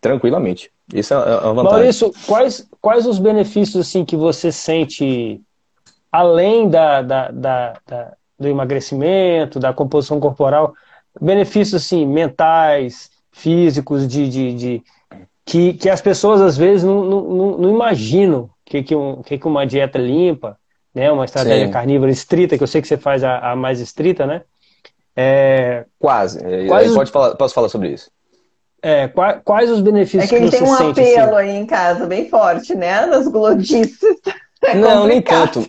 tranquilamente. 0.00 0.70
Isso 0.92 1.14
é, 1.14 1.16
é 1.16 1.20
uma 1.20 1.54
vantagem. 1.54 1.78
Maurício, 1.78 2.12
quais, 2.26 2.68
quais 2.80 3.06
os 3.06 3.18
benefícios 3.18 3.86
assim 3.86 4.04
que 4.04 4.16
você 4.16 4.50
sente 4.50 5.40
além 6.10 6.68
da, 6.68 7.00
da, 7.00 7.30
da, 7.30 7.74
da, 7.86 8.12
do 8.38 8.48
emagrecimento, 8.48 9.58
da 9.58 9.72
composição 9.72 10.20
corporal, 10.20 10.74
benefícios 11.18 11.82
assim, 11.82 12.04
mentais, 12.04 13.10
físicos, 13.30 14.06
de, 14.06 14.28
de, 14.28 14.54
de 14.54 14.82
que, 15.44 15.72
que 15.74 15.88
as 15.88 16.02
pessoas 16.02 16.40
às 16.40 16.56
vezes 16.56 16.84
não, 16.84 17.04
não, 17.04 17.58
não 17.58 17.70
imaginam 17.70 18.50
que, 18.64 18.82
que, 18.82 18.94
um, 18.94 19.22
que, 19.22 19.38
que 19.38 19.46
uma 19.46 19.66
dieta 19.66 19.98
limpa, 19.98 20.58
né, 20.94 21.10
uma 21.10 21.24
estratégia 21.24 21.66
Sim. 21.66 21.72
carnívora 21.72 22.10
estrita, 22.10 22.56
que 22.56 22.62
eu 22.62 22.66
sei 22.66 22.82
que 22.82 22.88
você 22.88 22.96
faz 22.96 23.24
a, 23.24 23.52
a 23.52 23.56
mais 23.56 23.80
estrita, 23.80 24.26
né? 24.26 24.42
É... 25.16 25.84
Quase. 25.98 26.44
É, 26.44 26.66
quais 26.66 26.92
pode 26.92 27.10
falar, 27.10 27.34
posso 27.34 27.54
falar 27.54 27.68
sobre 27.68 27.90
isso. 27.90 28.10
É, 28.82 29.06
quais, 29.08 29.40
quais 29.44 29.70
os 29.70 29.80
benefícios 29.80 30.24
é 30.24 30.26
que, 30.26 30.40
que 30.40 30.50
você 30.50 30.58
tem 30.58 30.66
um 30.66 30.76
sente, 30.76 31.00
apelo 31.00 31.36
assim? 31.36 31.50
aí 31.50 31.56
em 31.56 31.66
casa 31.66 32.06
bem 32.06 32.28
forte, 32.28 32.74
né? 32.74 33.06
Nas 33.06 33.28
glodices. 33.28 33.98
É 34.64 34.76
não, 34.76 35.08
nem 35.08 35.20
tanto. 35.20 35.68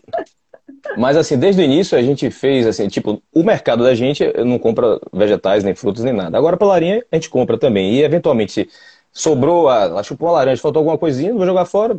Mas 0.97 1.17
assim, 1.17 1.35
desde 1.35 1.59
o 1.59 1.65
início 1.65 1.97
a 1.97 2.01
gente 2.03 2.29
fez 2.29 2.67
assim, 2.67 2.87
tipo, 2.87 3.21
o 3.33 3.43
mercado 3.43 3.83
da 3.83 3.95
gente 3.95 4.23
não 4.43 4.59
compra 4.59 4.99
vegetais, 5.11 5.63
nem 5.63 5.73
frutas, 5.73 6.03
nem 6.03 6.13
nada. 6.13 6.37
Agora 6.37 6.57
pela 6.57 6.73
larinha 6.73 7.03
a 7.11 7.15
gente 7.15 7.27
compra 7.27 7.57
também. 7.57 7.93
E 7.93 8.03
eventualmente, 8.03 8.51
se 8.51 8.69
sobrou, 9.11 9.67
a, 9.67 9.99
a 9.99 10.03
chupou 10.03 10.27
uma 10.27 10.35
laranja, 10.35 10.61
faltou 10.61 10.81
alguma 10.81 10.97
coisinha, 10.97 11.33
vou 11.33 11.45
jogar 11.45 11.65
fora, 11.65 11.97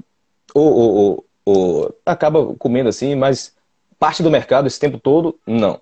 ou, 0.54 0.72
ou, 0.72 0.94
ou, 0.94 1.24
ou, 1.44 1.94
acaba 2.04 2.54
comendo 2.54 2.88
assim, 2.88 3.14
mas 3.14 3.52
parte 3.98 4.22
do 4.22 4.30
mercado 4.30 4.66
esse 4.66 4.80
tempo 4.80 4.98
todo, 4.98 5.38
não. 5.46 5.80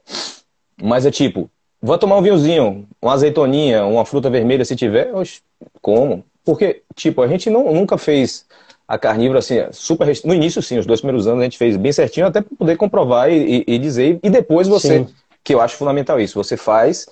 Mas 0.81 1.07
é 1.07 1.11
tipo, 1.11 1.51
vou 1.81 1.99
tomar 1.99 2.17
um 2.17 2.23
vinhozinho, 2.23 2.87
uma 3.01 3.13
azeitoninha, 3.13 3.85
uma 3.85 4.05
fruta 4.05 4.31
vermelha 4.31 4.65
se 4.65 4.77
tiver, 4.77 5.15
oxe, 5.15 5.41
como? 5.81 6.25
Porque, 6.45 6.83
tipo, 6.95 7.23
a 7.23 7.29
gente 7.29 7.49
não, 7.51 7.73
nunca 7.73 7.97
fez 7.97 8.47
a 8.87 8.99
carnívora, 8.99 9.39
assim, 9.39 9.57
super 9.73 10.07
rest... 10.07 10.25
No 10.25 10.35
início, 10.35 10.61
sim, 10.61 10.79
os 10.79 10.87
dois 10.87 11.01
primeiros 11.01 11.27
anos 11.27 11.41
a 11.41 11.45
gente 11.45 11.59
fez 11.59 11.77
bem 11.77 11.93
certinho, 11.93 12.27
até 12.27 12.41
para 12.41 12.57
poder 12.57 12.77
comprovar 12.77 13.31
e, 13.31 13.65
e, 13.67 13.75
e, 13.75 13.79
dizer. 13.79 14.19
E 14.23 14.29
depois 14.29 14.69
você, 14.69 14.99
sim. 14.99 15.09
que 15.43 15.55
eu 15.55 15.61
acho 15.61 15.77
fundamental 15.77 16.21
isso, 16.21 16.43
você 16.43 16.57
faz 16.57 17.07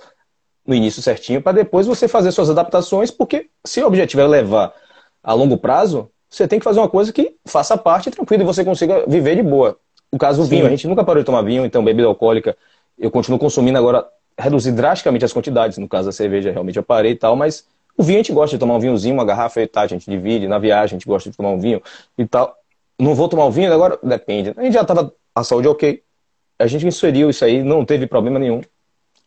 no 0.66 0.74
início 0.74 1.03
certinho, 1.03 1.40
para 1.40 1.53
depois 1.53 1.86
você 1.86 2.07
fazer 2.07 2.32
suas 2.32 2.51
adaptações, 2.51 3.11
porque 3.11 3.48
se 3.64 3.82
o 3.82 3.86
objetivo 3.86 4.22
é 4.22 4.26
levar 4.26 4.74
a 5.22 5.32
longo 5.32 5.57
prazo, 5.57 6.11
você 6.30 6.46
tem 6.46 6.58
que 6.58 6.64
fazer 6.64 6.78
uma 6.78 6.88
coisa 6.88 7.12
que 7.12 7.34
faça 7.44 7.76
parte 7.76 8.10
tranquilo 8.10 8.42
e 8.42 8.46
você 8.46 8.64
consiga 8.64 9.04
viver 9.06 9.36
de 9.36 9.42
boa. 9.42 9.76
No 10.12 10.18
caso 10.18 10.42
do 10.42 10.48
vinho, 10.48 10.66
a 10.66 10.70
gente 10.70 10.86
nunca 10.86 11.04
parou 11.04 11.22
de 11.22 11.26
tomar 11.26 11.42
vinho, 11.42 11.64
então 11.64 11.84
bebida 11.84 12.06
alcoólica, 12.06 12.56
eu 12.98 13.10
continuo 13.10 13.38
consumindo 13.38 13.78
agora, 13.78 14.06
reduzir 14.38 14.72
drasticamente 14.72 15.24
as 15.24 15.32
quantidades, 15.32 15.78
no 15.78 15.88
caso 15.88 16.06
da 16.06 16.12
cerveja, 16.12 16.50
realmente 16.50 16.76
eu 16.76 16.82
parei 16.82 17.12
e 17.12 17.16
tal, 17.16 17.36
mas 17.36 17.64
o 17.96 18.02
vinho 18.02 18.18
a 18.18 18.22
gente 18.22 18.32
gosta 18.32 18.56
de 18.56 18.60
tomar 18.60 18.74
um 18.74 18.80
vinhozinho, 18.80 19.14
uma 19.14 19.24
garrafa 19.24 19.60
e 19.60 19.66
tal, 19.66 19.84
a 19.84 19.86
gente 19.86 20.10
divide, 20.10 20.48
na 20.48 20.58
viagem 20.58 20.84
a 20.96 20.98
gente 20.98 21.06
gosta 21.06 21.30
de 21.30 21.36
tomar 21.36 21.50
um 21.50 21.58
vinho 21.58 21.82
e 22.16 22.26
tal. 22.26 22.56
Não 22.98 23.14
vou 23.14 23.28
tomar 23.28 23.44
o 23.46 23.50
vinho 23.50 23.72
agora? 23.72 23.98
Depende. 24.02 24.52
A 24.56 24.62
gente 24.62 24.74
já 24.74 24.82
estava 24.82 25.12
a 25.34 25.44
saúde 25.44 25.68
ok. 25.68 26.02
A 26.58 26.66
gente 26.66 26.86
inseriu 26.86 27.30
isso 27.30 27.44
aí, 27.44 27.62
não 27.62 27.84
teve 27.84 28.06
problema 28.06 28.38
nenhum. 28.38 28.60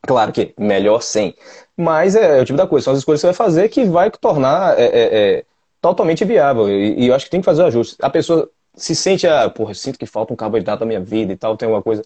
Claro 0.06 0.32
que 0.32 0.54
melhor 0.58 1.02
sem. 1.02 1.36
Mas 1.78 2.16
é, 2.16 2.40
é, 2.40 2.42
o 2.42 2.46
tipo 2.46 2.58
da 2.58 2.68
coisa, 2.68 2.86
são 2.86 2.94
as 2.94 3.00
escolhas 3.00 3.22
que 3.22 3.28
você 3.28 3.28
vai 3.28 3.34
fazer 3.34 3.70
que 3.70 3.86
vai 3.86 4.12
tornar 4.12 4.78
é, 4.78 4.84
é, 4.84 4.90
é, 5.38 5.46
totalmente 5.84 6.24
viável. 6.24 6.70
E, 6.70 7.04
e, 7.04 7.08
eu 7.08 7.16
acho 7.16 7.26
que 7.26 7.32
tem 7.32 7.42
que 7.42 7.46
fazer 7.46 7.62
o 7.62 7.66
ajuste. 7.66 7.98
A 8.02 8.10
pessoa 8.10 8.50
se 8.74 8.96
sente, 8.96 9.28
ah, 9.28 9.50
porra, 9.50 9.74
sinto 9.74 10.00
que 10.00 10.06
falta 10.06 10.34
um 10.34 10.36
carboidrato 10.36 10.80
na 10.80 10.88
minha 10.88 11.02
vida 11.02 11.34
e 11.34 11.36
tal, 11.36 11.58
tem 11.58 11.68
alguma 11.68 11.84
coisa 11.84 12.04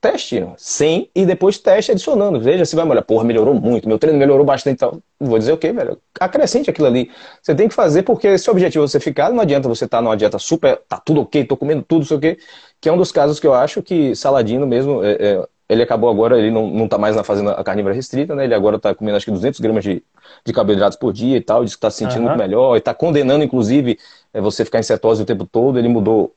teste 0.00 0.46
sem 0.56 1.10
e 1.14 1.26
depois 1.26 1.58
teste 1.58 1.92
adicionando. 1.92 2.40
Veja 2.40 2.64
se 2.64 2.74
vai 2.74 2.84
molhar. 2.84 3.04
Porra, 3.04 3.24
melhorou 3.24 3.52
muito, 3.52 3.88
meu 3.88 3.98
treino 3.98 4.18
melhorou 4.18 4.44
bastante. 4.46 4.76
Então, 4.76 5.02
vou 5.20 5.38
dizer 5.38 5.52
o 5.52 5.58
quê, 5.58 5.72
velho? 5.72 6.00
Acrescente 6.18 6.70
aquilo 6.70 6.86
ali. 6.86 7.10
Você 7.42 7.54
tem 7.54 7.68
que 7.68 7.74
fazer 7.74 8.04
porque 8.04 8.38
se 8.38 8.48
o 8.48 8.52
objetivo 8.52 8.84
é 8.84 8.88
você 8.88 9.00
ficar, 9.00 9.30
não 9.30 9.40
adianta 9.40 9.68
você 9.68 9.84
estar 9.84 9.98
tá 9.98 10.02
numa 10.02 10.16
dieta 10.16 10.38
super, 10.38 10.80
tá 10.88 10.98
tudo 10.98 11.22
ok, 11.22 11.44
tô 11.44 11.56
comendo 11.56 11.82
tudo, 11.82 12.06
sei 12.06 12.16
o 12.16 12.20
quê. 12.20 12.38
Que 12.80 12.88
é 12.88 12.92
um 12.92 12.96
dos 12.96 13.12
casos 13.12 13.38
que 13.38 13.46
eu 13.46 13.52
acho 13.54 13.82
que 13.82 14.14
Saladino 14.14 14.66
mesmo, 14.66 15.04
é, 15.04 15.12
é, 15.12 15.48
ele 15.68 15.82
acabou 15.82 16.08
agora, 16.08 16.38
ele 16.38 16.50
não, 16.50 16.68
não 16.70 16.88
tá 16.88 16.96
mais 16.96 17.14
na 17.14 17.22
fazenda 17.22 17.52
a 17.52 17.62
carnívora 17.62 17.94
restrita, 17.94 18.34
né? 18.34 18.44
Ele 18.44 18.54
agora 18.54 18.78
tá 18.78 18.94
comendo 18.94 19.16
acho 19.16 19.26
que 19.26 19.32
200 19.32 19.60
gramas 19.60 19.84
de, 19.84 20.02
de 20.44 20.52
carboidratos 20.52 20.96
por 20.96 21.12
dia 21.12 21.36
e 21.36 21.40
tal, 21.40 21.64
diz 21.64 21.74
que 21.74 21.80
tá 21.80 21.90
se 21.90 21.98
sentindo 21.98 22.22
uhum. 22.22 22.28
muito 22.28 22.38
melhor 22.38 22.76
e 22.76 22.80
tá 22.80 22.94
condenando, 22.94 23.44
inclusive, 23.44 23.98
é, 24.32 24.40
você 24.40 24.64
ficar 24.64 24.78
em 24.78 24.82
cetose 24.82 25.22
o 25.22 25.26
tempo 25.26 25.44
todo. 25.44 25.78
Ele 25.78 25.88
mudou 25.88 26.32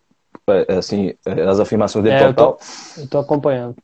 é, 0.47 0.65
é, 0.67 0.77
assim, 0.77 1.13
as 1.25 1.59
afirmações 1.59 2.03
dele 2.03 2.17
é, 2.17 2.27
total. 2.27 2.57
Eu 2.59 2.95
tô, 2.95 3.01
eu 3.01 3.07
tô 3.07 3.17
acompanhando. 3.19 3.75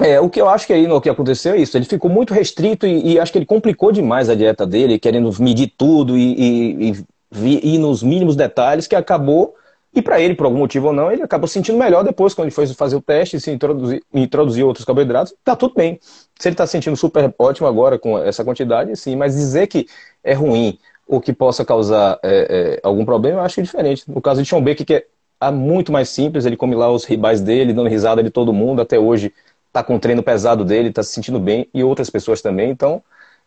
É, 0.00 0.20
o 0.20 0.28
que 0.28 0.40
eu 0.40 0.48
acho 0.48 0.66
que 0.66 0.72
aí 0.72 0.86
no 0.86 1.00
que 1.00 1.08
aconteceu 1.08 1.54
é 1.54 1.58
isso. 1.58 1.76
Ele 1.76 1.84
ficou 1.84 2.10
muito 2.10 2.34
restrito 2.34 2.86
e, 2.86 3.14
e 3.14 3.20
acho 3.20 3.30
que 3.30 3.38
ele 3.38 3.46
complicou 3.46 3.92
demais 3.92 4.28
a 4.28 4.34
dieta 4.34 4.66
dele, 4.66 4.98
querendo 4.98 5.30
medir 5.40 5.72
tudo 5.76 6.16
e, 6.16 6.90
e, 6.90 7.04
e 7.32 7.74
ir 7.74 7.78
nos 7.78 8.02
mínimos 8.02 8.34
detalhes, 8.34 8.86
que 8.86 8.96
acabou, 8.96 9.54
e 9.98 10.02
para 10.02 10.20
ele, 10.20 10.34
por 10.34 10.46
algum 10.46 10.58
motivo 10.58 10.88
ou 10.88 10.92
não, 10.92 11.10
ele 11.10 11.22
acabou 11.22 11.48
sentindo 11.48 11.76
melhor 11.76 12.04
depois, 12.04 12.32
quando 12.32 12.46
ele 12.46 12.54
foi 12.54 12.66
fazer 12.68 12.94
o 12.94 13.02
teste 13.02 13.36
e 13.36 13.40
se 13.40 13.50
introduzir, 13.50 14.02
introduzir 14.14 14.64
outros 14.64 14.84
carboidratos, 14.84 15.34
tá 15.42 15.56
tudo 15.56 15.74
bem. 15.74 15.98
Se 16.38 16.48
ele 16.48 16.54
está 16.54 16.66
sentindo 16.66 16.96
super 16.96 17.34
ótimo 17.36 17.66
agora 17.66 17.98
com 17.98 18.16
essa 18.16 18.44
quantidade, 18.44 18.94
sim, 18.96 19.16
mas 19.16 19.34
dizer 19.34 19.66
que 19.66 19.86
é 20.22 20.34
ruim 20.34 20.78
ou 21.06 21.20
que 21.20 21.32
possa 21.32 21.64
causar 21.64 22.18
é, 22.22 22.76
é, 22.76 22.80
algum 22.82 23.04
problema, 23.04 23.40
eu 23.40 23.42
acho 23.42 23.56
que 23.56 23.60
é 23.60 23.64
diferente. 23.64 24.04
No 24.08 24.20
caso 24.20 24.40
de 24.40 24.48
Sean 24.48 24.62
Baker, 24.62 24.86
que 24.86 24.94
é 24.94 25.50
muito 25.50 25.90
mais 25.90 26.08
simples, 26.10 26.46
ele 26.46 26.56
come 26.56 26.76
lá 26.76 26.90
os 26.92 27.04
ribais 27.04 27.40
dele, 27.40 27.72
dando 27.72 27.88
risada 27.88 28.22
de 28.22 28.30
todo 28.30 28.52
mundo, 28.52 28.80
até 28.80 28.98
hoje 28.98 29.32
tá 29.72 29.82
com 29.82 29.96
o 29.96 29.98
treino 29.98 30.22
pesado 30.22 30.64
dele, 30.64 30.92
tá 30.92 31.02
se 31.02 31.12
sentindo 31.12 31.40
bem, 31.40 31.68
e 31.74 31.82
outras 31.82 32.08
pessoas 32.08 32.40
também. 32.40 32.70
Então, 32.70 33.02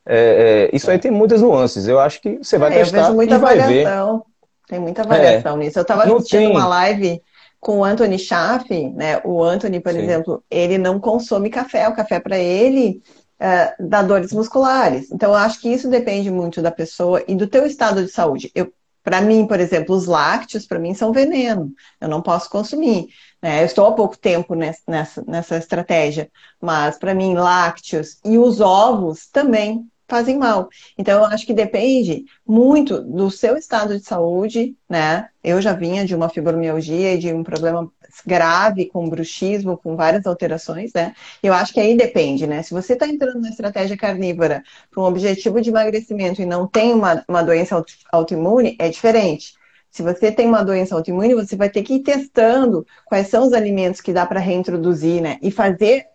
é, 0.05 0.69
é, 0.69 0.75
isso 0.75 0.91
aí 0.91 0.99
tem 0.99 1.11
muitas 1.11 1.41
nuances. 1.41 1.87
Eu 1.87 1.99
acho 1.99 2.21
que 2.21 2.39
você 2.39 2.57
vai 2.57 2.73
é, 2.73 2.79
testar 2.79 2.97
eu 2.97 3.03
vejo 3.03 3.15
muita 3.15 3.35
e 3.35 3.37
vai 3.37 3.57
variação. 3.57 4.17
ver. 4.17 4.30
Tem 4.71 4.79
muita 4.79 5.03
variação 5.03 5.57
é. 5.57 5.65
nisso. 5.65 5.77
Eu 5.77 5.81
estava 5.81 6.03
assistindo 6.05 6.43
tem... 6.43 6.49
uma 6.49 6.65
live 6.65 7.21
com 7.59 7.79
o 7.79 7.83
Anthony 7.83 8.17
Schaff, 8.17 8.89
né? 8.91 9.19
O 9.25 9.43
Anthony, 9.43 9.81
por 9.81 9.91
Sim. 9.91 9.99
exemplo, 9.99 10.41
ele 10.49 10.77
não 10.77 10.97
consome 10.97 11.49
café. 11.49 11.89
O 11.89 11.93
café 11.93 12.21
para 12.21 12.37
ele 12.37 13.03
uh, 13.41 13.85
dá 13.89 14.01
dores 14.01 14.31
musculares. 14.31 15.11
Então, 15.11 15.31
eu 15.31 15.35
acho 15.35 15.59
que 15.59 15.67
isso 15.67 15.89
depende 15.89 16.31
muito 16.31 16.61
da 16.61 16.71
pessoa 16.71 17.21
e 17.27 17.35
do 17.35 17.47
teu 17.47 17.65
estado 17.65 18.01
de 18.01 18.09
saúde. 18.09 18.49
Eu, 18.55 18.71
para 19.03 19.19
mim, 19.19 19.45
por 19.45 19.59
exemplo, 19.59 19.93
os 19.93 20.05
lácteos, 20.05 20.65
para 20.65 20.79
mim, 20.79 20.93
são 20.93 21.11
veneno. 21.11 21.69
Eu 21.99 22.07
não 22.07 22.21
posso 22.21 22.49
consumir. 22.49 23.09
Né? 23.41 23.63
Eu 23.63 23.65
estou 23.65 23.85
há 23.85 23.91
pouco 23.91 24.17
tempo 24.17 24.55
nessa, 24.55 25.21
nessa 25.27 25.57
estratégia, 25.57 26.31
mas 26.61 26.97
para 26.97 27.13
mim, 27.13 27.33
lácteos 27.33 28.19
e 28.23 28.37
os 28.37 28.61
ovos 28.61 29.27
também 29.27 29.85
fazem 30.11 30.37
mal. 30.37 30.69
Então, 30.97 31.19
eu 31.19 31.25
acho 31.25 31.45
que 31.45 31.53
depende 31.53 32.25
muito 32.45 33.01
do 33.01 33.31
seu 33.31 33.55
estado 33.55 33.97
de 33.97 34.05
saúde, 34.05 34.75
né? 34.89 35.29
Eu 35.41 35.61
já 35.61 35.71
vinha 35.71 36.05
de 36.05 36.13
uma 36.13 36.27
fibromialgia 36.27 37.13
e 37.13 37.17
de 37.17 37.33
um 37.33 37.43
problema 37.43 37.89
grave 38.25 38.87
com 38.87 39.09
bruxismo, 39.09 39.77
com 39.77 39.95
várias 39.95 40.25
alterações, 40.27 40.91
né? 40.93 41.13
Eu 41.41 41.53
acho 41.53 41.73
que 41.73 41.79
aí 41.79 41.95
depende, 41.95 42.45
né? 42.45 42.61
Se 42.61 42.73
você 42.73 42.91
está 42.93 43.07
entrando 43.07 43.39
na 43.39 43.49
estratégia 43.49 43.97
carnívora 43.97 44.61
para 44.91 45.01
um 45.01 45.05
objetivo 45.05 45.61
de 45.61 45.69
emagrecimento 45.69 46.41
e 46.41 46.45
não 46.45 46.67
tem 46.67 46.93
uma, 46.93 47.23
uma 47.27 47.41
doença 47.41 47.81
autoimune, 48.11 48.75
é 48.77 48.89
diferente. 48.89 49.53
Se 49.89 50.01
você 50.01 50.29
tem 50.31 50.47
uma 50.47 50.63
doença 50.63 50.93
autoimune, 50.95 51.35
você 51.35 51.55
vai 51.55 51.69
ter 51.69 51.83
que 51.83 51.95
ir 51.95 51.99
testando 52.01 52.85
quais 53.05 53.27
são 53.27 53.45
os 53.47 53.53
alimentos 53.53 54.01
que 54.01 54.13
dá 54.13 54.25
para 54.25 54.39
reintroduzir, 54.41 55.21
né? 55.21 55.37
E 55.41 55.51
fazer 55.51 56.05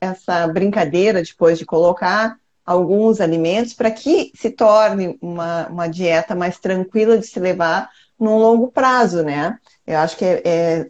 essa 0.00 0.48
brincadeira 0.48 1.22
depois 1.22 1.58
de 1.58 1.64
colocar 1.64 2.36
alguns 2.66 3.20
alimentos 3.20 3.72
para 3.72 3.90
que 3.90 4.32
se 4.34 4.50
torne 4.50 5.16
uma, 5.22 5.68
uma 5.68 5.86
dieta 5.86 6.34
mais 6.34 6.58
tranquila 6.58 7.16
de 7.16 7.26
se 7.26 7.38
levar 7.38 7.88
num 8.18 8.38
longo 8.38 8.68
prazo, 8.68 9.22
né? 9.22 9.58
Eu 9.86 9.98
acho 9.98 10.16
que 10.16 10.24
é, 10.24 10.40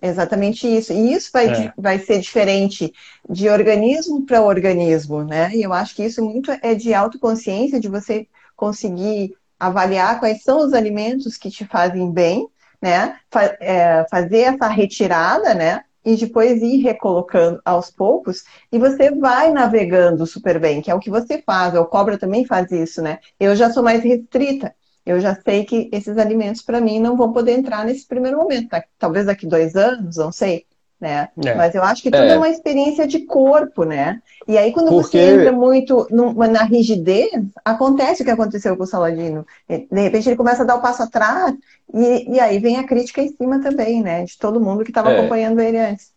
é 0.00 0.08
exatamente 0.08 0.66
isso. 0.66 0.92
E 0.92 1.12
isso 1.12 1.28
vai, 1.32 1.66
é. 1.66 1.72
vai 1.76 1.98
ser 1.98 2.18
diferente 2.20 2.92
de 3.28 3.48
organismo 3.50 4.24
para 4.24 4.42
organismo, 4.42 5.22
né? 5.22 5.50
E 5.54 5.62
eu 5.62 5.72
acho 5.72 5.94
que 5.94 6.04
isso 6.04 6.24
muito 6.24 6.50
é 6.62 6.74
de 6.74 6.94
autoconsciência, 6.94 7.80
de 7.80 7.88
você 7.88 8.26
conseguir 8.56 9.36
avaliar 9.58 10.18
quais 10.18 10.42
são 10.42 10.64
os 10.64 10.72
alimentos 10.72 11.36
que 11.36 11.50
te 11.50 11.66
fazem 11.66 12.10
bem, 12.10 12.48
né? 12.80 13.18
é, 13.60 14.06
fazer 14.10 14.40
essa 14.42 14.68
retirada, 14.68 15.52
né? 15.54 15.82
E 16.06 16.16
depois 16.16 16.62
ir 16.62 16.78
recolocando 16.78 17.60
aos 17.64 17.90
poucos, 17.90 18.44
e 18.72 18.78
você 18.78 19.10
vai 19.10 19.52
navegando 19.52 20.26
super 20.26 20.60
bem, 20.60 20.80
que 20.80 20.90
é 20.90 20.94
o 20.94 21.00
que 21.00 21.10
você 21.10 21.42
faz. 21.42 21.74
O 21.74 21.84
cobra 21.84 22.16
também 22.16 22.46
faz 22.46 22.70
isso, 22.70 23.02
né? 23.02 23.18
Eu 23.40 23.56
já 23.56 23.70
sou 23.70 23.82
mais 23.82 24.02
restrita. 24.04 24.74
Eu 25.04 25.20
já 25.20 25.34
sei 25.42 25.64
que 25.64 25.90
esses 25.92 26.16
alimentos, 26.18 26.62
para 26.62 26.80
mim, 26.80 27.00
não 27.00 27.16
vão 27.16 27.32
poder 27.32 27.52
entrar 27.52 27.84
nesse 27.84 28.06
primeiro 28.06 28.38
momento. 28.38 28.68
Tá? 28.68 28.84
Talvez 28.98 29.26
daqui 29.26 29.46
dois 29.46 29.74
anos, 29.76 30.16
não 30.16 30.32
sei 30.32 30.64
né? 31.00 31.28
É. 31.44 31.54
Mas 31.54 31.74
eu 31.74 31.82
acho 31.82 32.02
que 32.02 32.10
tudo 32.10 32.24
é. 32.24 32.32
é. 32.32 32.36
uma 32.36 32.48
experiência 32.48 33.06
de 33.06 33.20
corpo, 33.20 33.84
né? 33.84 34.20
E 34.48 34.56
aí 34.56 34.72
quando 34.72 34.88
Porque... 34.88 35.18
você 35.18 35.34
entra 35.34 35.52
muito 35.52 36.06
na 36.10 36.62
rigidez, 36.62 37.30
acontece 37.64 38.22
o 38.22 38.24
que 38.24 38.30
aconteceu 38.30 38.76
com 38.76 38.84
o 38.84 38.86
Saladino. 38.86 39.46
De 39.68 40.00
repente 40.00 40.28
ele 40.28 40.36
começa 40.36 40.62
a 40.62 40.66
dar 40.66 40.76
o 40.76 40.80
passo 40.80 41.02
atrás 41.02 41.54
e, 41.92 42.34
e 42.34 42.40
aí 42.40 42.58
vem 42.58 42.78
a 42.78 42.84
crítica 42.84 43.20
em 43.20 43.28
cima 43.28 43.60
também, 43.60 44.02
né? 44.02 44.24
De 44.24 44.38
todo 44.38 44.60
mundo 44.60 44.84
que 44.84 44.90
estava 44.90 45.12
é. 45.12 45.18
acompanhando 45.18 45.60
ele 45.60 45.78
antes. 45.78 46.10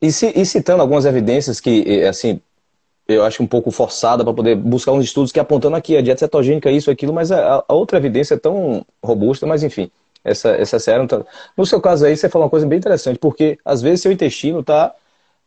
E, 0.00 0.08
e, 0.08 0.46
citando 0.46 0.80
algumas 0.80 1.04
evidências 1.04 1.60
que, 1.60 2.04
assim, 2.04 2.40
eu 3.08 3.24
acho 3.24 3.42
um 3.42 3.46
pouco 3.48 3.72
forçada 3.72 4.22
para 4.22 4.32
poder 4.32 4.54
buscar 4.54 4.92
uns 4.92 5.04
estudos 5.04 5.32
que 5.32 5.40
apontando 5.40 5.74
aqui 5.74 5.96
a 5.96 6.02
dieta 6.02 6.20
cetogênica, 6.20 6.70
isso, 6.70 6.88
aquilo, 6.88 7.12
mas 7.12 7.32
a, 7.32 7.64
a 7.66 7.74
outra 7.74 7.98
evidência 7.98 8.34
é 8.34 8.38
tão 8.38 8.84
robusta, 9.02 9.44
mas 9.46 9.62
enfim 9.64 9.90
essa, 10.30 10.50
essa 10.50 10.78
série. 10.78 11.06
No 11.56 11.66
seu 11.66 11.80
caso 11.80 12.04
aí, 12.04 12.16
você 12.16 12.28
falou 12.28 12.46
uma 12.46 12.50
coisa 12.50 12.66
bem 12.66 12.78
interessante, 12.78 13.18
porque 13.18 13.58
às 13.64 13.82
vezes 13.82 14.02
seu 14.02 14.12
intestino 14.12 14.60
está 14.60 14.94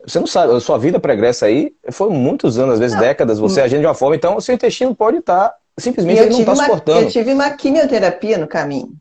Você 0.05 0.19
não 0.19 0.27
sabe, 0.27 0.53
a 0.53 0.59
sua 0.59 0.77
vida 0.77 0.99
pregressa 0.99 1.45
aí 1.45 1.73
foi 1.91 2.09
muitos 2.09 2.57
anos, 2.57 2.73
às 2.73 2.79
vezes 2.79 2.95
não. 2.95 3.03
décadas, 3.03 3.39
você 3.39 3.61
agindo 3.61 3.81
de 3.81 3.87
uma 3.87 3.93
forma, 3.93 4.15
então 4.15 4.35
o 4.37 4.41
seu 4.41 4.55
intestino 4.55 4.95
pode 4.95 5.17
estar, 5.17 5.49
tá, 5.49 5.55
simplesmente 5.77 6.21
ele 6.21 6.31
não 6.31 6.39
está 6.39 6.55
suportando. 6.55 7.01
Eu 7.01 7.09
tive 7.09 7.33
uma 7.33 7.49
quimioterapia 7.51 8.37
no 8.37 8.47
caminho. 8.47 8.91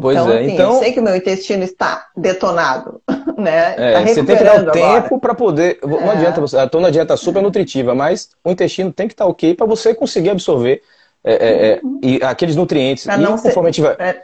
Pois 0.00 0.16
então, 0.16 0.30
é, 0.30 0.40
assim, 0.40 0.52
então. 0.52 0.74
Eu 0.74 0.78
sei 0.80 0.92
que 0.92 1.00
o 1.00 1.02
meu 1.02 1.16
intestino 1.16 1.64
está 1.64 2.06
detonado, 2.16 3.00
né? 3.36 3.74
É, 3.76 3.92
tá 3.94 4.00
você 4.02 4.22
tem 4.22 4.36
que 4.36 4.44
dar 4.44 4.62
o 4.62 4.70
tempo 4.70 5.18
para 5.18 5.34
poder. 5.34 5.78
Não 5.82 6.12
é. 6.12 6.16
adianta 6.16 6.40
você. 6.40 6.58
Estou 6.58 6.80
na 6.80 6.90
dieta 6.90 7.16
super 7.16 7.42
nutritiva, 7.42 7.94
mas 7.94 8.30
o 8.44 8.50
intestino 8.50 8.92
tem 8.92 9.08
que 9.08 9.14
estar 9.14 9.24
tá 9.24 9.30
ok 9.30 9.54
para 9.54 9.66
você 9.66 9.94
conseguir 9.94 10.30
absorver 10.30 10.82
é, 11.24 11.32
é, 11.32 11.68
é 11.72 11.80
uhum. 11.82 12.00
e 12.02 12.20
aqueles 12.22 12.54
nutrientes. 12.54 13.04
Pra 13.04 13.16
não, 13.16 13.36
ser, 13.38 13.52
vai... 13.52 14.20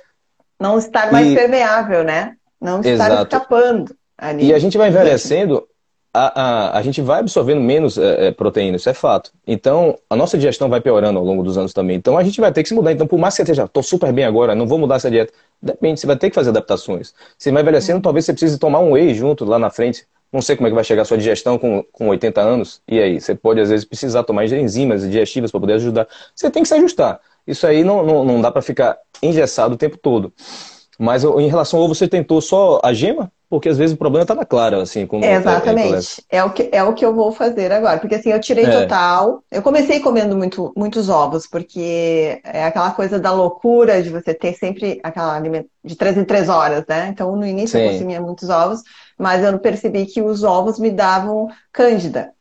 Não 0.65 0.79
estar 0.79 1.12
mais 1.12 1.29
e... 1.29 1.35
permeável, 1.35 2.03
né? 2.03 2.37
Não 2.61 2.81
estar 2.81 2.91
Exato. 2.91 3.23
escapando. 3.37 3.95
Ali. 4.17 4.47
E 4.47 4.55
a 4.55 4.59
gente 4.59 4.79
vai 4.79 4.89
envelhecendo 4.89 5.67
a, 6.15 6.43
a, 6.43 6.79
a 6.79 6.83
gente 6.83 7.03
vai 7.03 7.19
absorvendo 7.19 7.61
menos 7.61 7.99
é, 7.99 8.29
é, 8.29 8.31
proteína, 8.31 8.77
isso 8.77 8.89
é 8.89 8.95
fato. 8.95 9.33
Então, 9.45 9.99
a 10.09 10.15
nossa 10.15 10.39
digestão 10.39 10.69
vai 10.69 10.81
piorando 10.81 11.19
ao 11.19 11.25
longo 11.25 11.43
dos 11.43 11.59
anos 11.59 11.73
também. 11.73 11.97
Então, 11.97 12.17
a 12.17 12.23
gente 12.23 12.41
vai 12.41 12.53
ter 12.53 12.62
que 12.62 12.69
se 12.69 12.75
mudar. 12.75 12.93
Então, 12.93 13.05
por 13.05 13.19
mais 13.19 13.35
que 13.35 13.39
você 13.39 13.43
esteja, 13.43 13.65
estou 13.65 13.83
super 13.83 14.12
bem 14.12 14.25
agora, 14.25 14.55
não 14.55 14.65
vou 14.65 14.79
mudar 14.79 14.95
essa 14.95 15.11
dieta. 15.11 15.33
Depende, 15.61 15.99
você 15.99 16.07
vai 16.07 16.17
ter 16.17 16.31
que 16.31 16.35
fazer 16.37 16.51
adaptações. 16.51 17.12
Você 17.37 17.51
vai 17.51 17.62
envelhecendo, 17.62 18.01
talvez 18.01 18.25
você 18.25 18.33
precise 18.33 18.59
tomar 18.59 18.79
um 18.79 18.93
whey 18.93 19.12
junto 19.12 19.45
lá 19.45 19.59
na 19.59 19.71
frente. 19.71 20.07
Não 20.33 20.41
sei 20.41 20.55
como 20.55 20.69
é 20.69 20.71
que 20.71 20.75
vai 20.75 20.85
chegar 20.85 21.03
a 21.03 21.05
sua 21.05 21.19
digestão 21.19 21.59
com, 21.59 21.85
com 21.93 22.09
80 22.09 22.41
anos. 22.41 22.81
E 22.87 23.01
aí? 23.01 23.21
Você 23.21 23.35
pode, 23.35 23.61
às 23.61 23.71
vezes, 23.71 23.85
precisar 23.85 24.23
tomar 24.23 24.45
enzimas 24.45 25.03
digestivas 25.03 25.51
para 25.51 25.61
poder 25.61 25.75
ajudar. 25.75 26.07
Você 26.35 26.49
tem 26.49 26.62
que 26.62 26.69
se 26.69 26.75
ajustar. 26.75 27.21
Isso 27.47 27.67
aí 27.67 27.85
não, 27.85 28.05
não, 28.05 28.25
não 28.25 28.41
dá 28.41 28.51
para 28.51 28.63
ficar 28.63 28.99
engessado 29.23 29.75
o 29.75 29.79
tempo 29.79 29.97
todo. 29.97 30.33
Mas 30.99 31.25
em 31.25 31.49
relação 31.49 31.79
ao 31.79 31.87
ovo, 31.87 31.95
você 31.95 32.07
tentou 32.07 32.41
só 32.41 32.81
a 32.83 32.93
gema? 32.93 33.31
porque 33.55 33.69
às 33.69 33.79
vezes 33.79 33.95
o 33.95 33.99
problema 33.99 34.25
estava 34.25 34.45
claro, 34.45 34.81
assim. 34.81 35.07
Como 35.07 35.25
Exatamente. 35.25 36.25
É, 36.29 36.39
é, 36.39 36.45
o 36.45 36.51
que, 36.51 36.69
é 36.73 36.83
o 36.83 36.93
que 36.93 37.05
eu 37.05 37.15
vou 37.15 37.31
fazer 37.31 37.71
agora. 37.71 38.01
Porque 38.01 38.17
assim, 38.17 38.31
eu 38.33 38.41
tirei 38.41 38.65
é. 38.65 38.83
total. 38.83 39.45
Eu 39.49 39.63
comecei 39.63 40.01
comendo 40.01 40.37
muito, 40.37 40.73
muitos 40.77 41.09
ovos, 41.09 41.47
porque 41.47 42.41
é 42.43 42.65
aquela 42.65 42.91
coisa 42.91 43.17
da 43.17 43.31
loucura 43.31 44.03
de 44.03 44.11
você 44.11 44.35
ter 44.35 44.55
sempre 44.55 44.99
aquela 45.05 45.37
alimento 45.37 45.69
de 45.85 45.95
três 45.95 46.17
em 46.17 46.25
três 46.25 46.49
horas, 46.49 46.85
né? 46.89 47.07
Então, 47.09 47.37
no 47.37 47.47
início 47.47 47.79
Sim. 47.79 47.85
eu 47.85 47.93
consumia 47.93 48.21
muitos 48.21 48.51
ovos, 48.51 48.83
mas 49.17 49.45
eu 49.45 49.57
percebi 49.61 50.07
que 50.07 50.21
os 50.21 50.43
ovos 50.43 50.79
me 50.81 50.91
davam 50.91 51.49
cândida. 51.73 52.33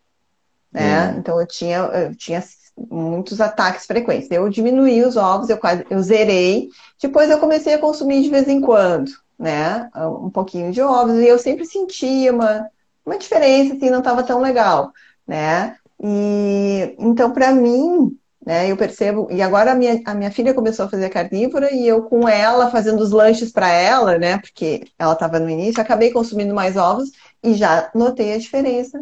Né? 0.71 1.11
Hum. 1.11 1.19
Então 1.19 1.39
eu 1.39 1.45
tinha, 1.45 1.77
eu 1.77 2.15
tinha 2.15 2.41
muitos 2.77 3.39
ataques 3.39 3.85
frequentes. 3.85 4.29
Eu 4.31 4.49
diminuí 4.49 5.03
os 5.03 5.17
ovos, 5.17 5.49
eu 5.49 5.57
quase 5.57 5.85
eu 5.89 6.01
zerei. 6.01 6.69
Depois 7.01 7.29
eu 7.29 7.39
comecei 7.39 7.73
a 7.73 7.79
consumir 7.79 8.21
de 8.23 8.29
vez 8.29 8.47
em 8.47 8.61
quando 8.61 9.11
né? 9.37 9.89
Um 9.95 10.29
pouquinho 10.29 10.71
de 10.71 10.81
ovos, 10.81 11.17
e 11.17 11.27
eu 11.27 11.37
sempre 11.37 11.65
sentia 11.65 12.31
uma, 12.31 12.67
uma 13.05 13.17
diferença, 13.17 13.75
assim, 13.75 13.89
não 13.89 13.99
estava 13.99 14.23
tão 14.23 14.39
legal, 14.39 14.91
né? 15.27 15.75
E 16.01 16.95
então, 16.99 17.31
para 17.31 17.51
mim, 17.51 18.17
né, 18.45 18.69
eu 18.69 18.77
percebo, 18.77 19.27
e 19.31 19.41
agora 19.41 19.71
a 19.71 19.75
minha, 19.75 20.01
a 20.05 20.13
minha 20.13 20.31
filha 20.31 20.53
começou 20.53 20.85
a 20.85 20.89
fazer 20.89 21.09
carnívora 21.09 21.73
e 21.73 21.87
eu 21.87 22.03
com 22.03 22.27
ela 22.27 22.69
fazendo 22.69 23.01
os 23.01 23.11
lanches 23.11 23.51
para 23.51 23.69
ela, 23.69 24.17
né? 24.17 24.37
Porque 24.37 24.85
ela 24.97 25.13
estava 25.13 25.39
no 25.39 25.49
início, 25.49 25.81
acabei 25.81 26.11
consumindo 26.11 26.53
mais 26.53 26.77
ovos 26.77 27.11
e 27.43 27.53
já 27.53 27.89
notei 27.93 28.33
a 28.33 28.37
diferença 28.37 28.99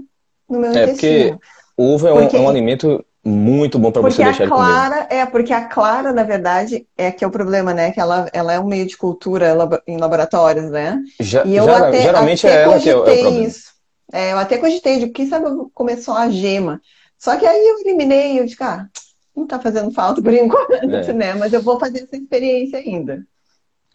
no 0.49 0.59
meu 0.59 0.71
é 0.71 0.83
intestino. 0.83 1.31
Porque 1.31 1.45
o 1.77 1.93
ovo 1.93 2.07
é, 2.07 2.11
porque... 2.13 2.37
um, 2.37 2.41
é 2.41 2.43
um 2.43 2.49
alimento 2.49 3.05
muito 3.23 3.77
bom 3.77 3.91
para 3.91 4.01
você 4.01 4.23
deixar 4.23 4.47
clara, 4.47 5.07
É, 5.09 5.25
porque 5.25 5.53
a 5.53 5.65
clara, 5.65 6.11
na 6.11 6.23
verdade, 6.23 6.87
é 6.97 7.11
que 7.11 7.23
é 7.23 7.27
o 7.27 7.31
problema, 7.31 7.73
né? 7.73 7.91
Que 7.91 7.99
ela, 7.99 8.27
ela 8.33 8.51
é 8.51 8.59
um 8.59 8.65
meio 8.65 8.87
de 8.87 8.97
cultura 8.97 9.55
em 9.85 9.97
laboratórios, 9.97 10.71
né? 10.71 10.99
Já, 11.19 11.45
e 11.45 11.55
eu 11.55 11.65
já, 11.65 11.87
até, 11.87 12.01
geralmente 12.01 12.47
até 12.47 12.55
é 12.55 12.61
ela 12.63 12.79
que 12.79 12.89
é, 12.89 12.95
o, 12.95 13.05
é 13.05 13.27
o. 13.27 13.43
Isso. 13.43 13.71
É, 14.11 14.33
eu 14.33 14.37
até 14.39 14.57
cogitei 14.57 14.99
de 14.99 15.09
quem 15.09 15.27
sabe 15.27 15.45
começou 15.73 16.15
a 16.15 16.29
gema. 16.29 16.81
Só 17.17 17.37
que 17.37 17.45
aí 17.45 17.67
eu 17.67 17.79
eliminei, 17.81 18.39
eu 18.39 18.45
disse, 18.45 18.61
ah, 18.63 18.87
não 19.35 19.45
tá 19.45 19.59
fazendo 19.59 19.91
falta 19.91 20.21
por 20.21 20.33
enquanto, 20.33 20.73
é. 20.73 21.13
né? 21.13 21.33
Mas 21.35 21.53
eu 21.53 21.61
vou 21.61 21.79
fazer 21.79 22.03
essa 22.03 22.17
experiência 22.17 22.79
ainda. 22.79 23.23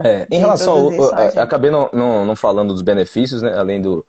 É, 0.02 0.26
em 0.30 0.38
relação 0.38 0.74
ao. 0.74 1.14
Acabei 1.40 1.70
não, 1.70 1.90
não, 1.92 2.24
não 2.24 2.36
falando 2.36 2.72
dos 2.72 2.82
benefícios, 2.82 3.42
né? 3.42 3.58
Além 3.58 3.80
do, 3.80 4.06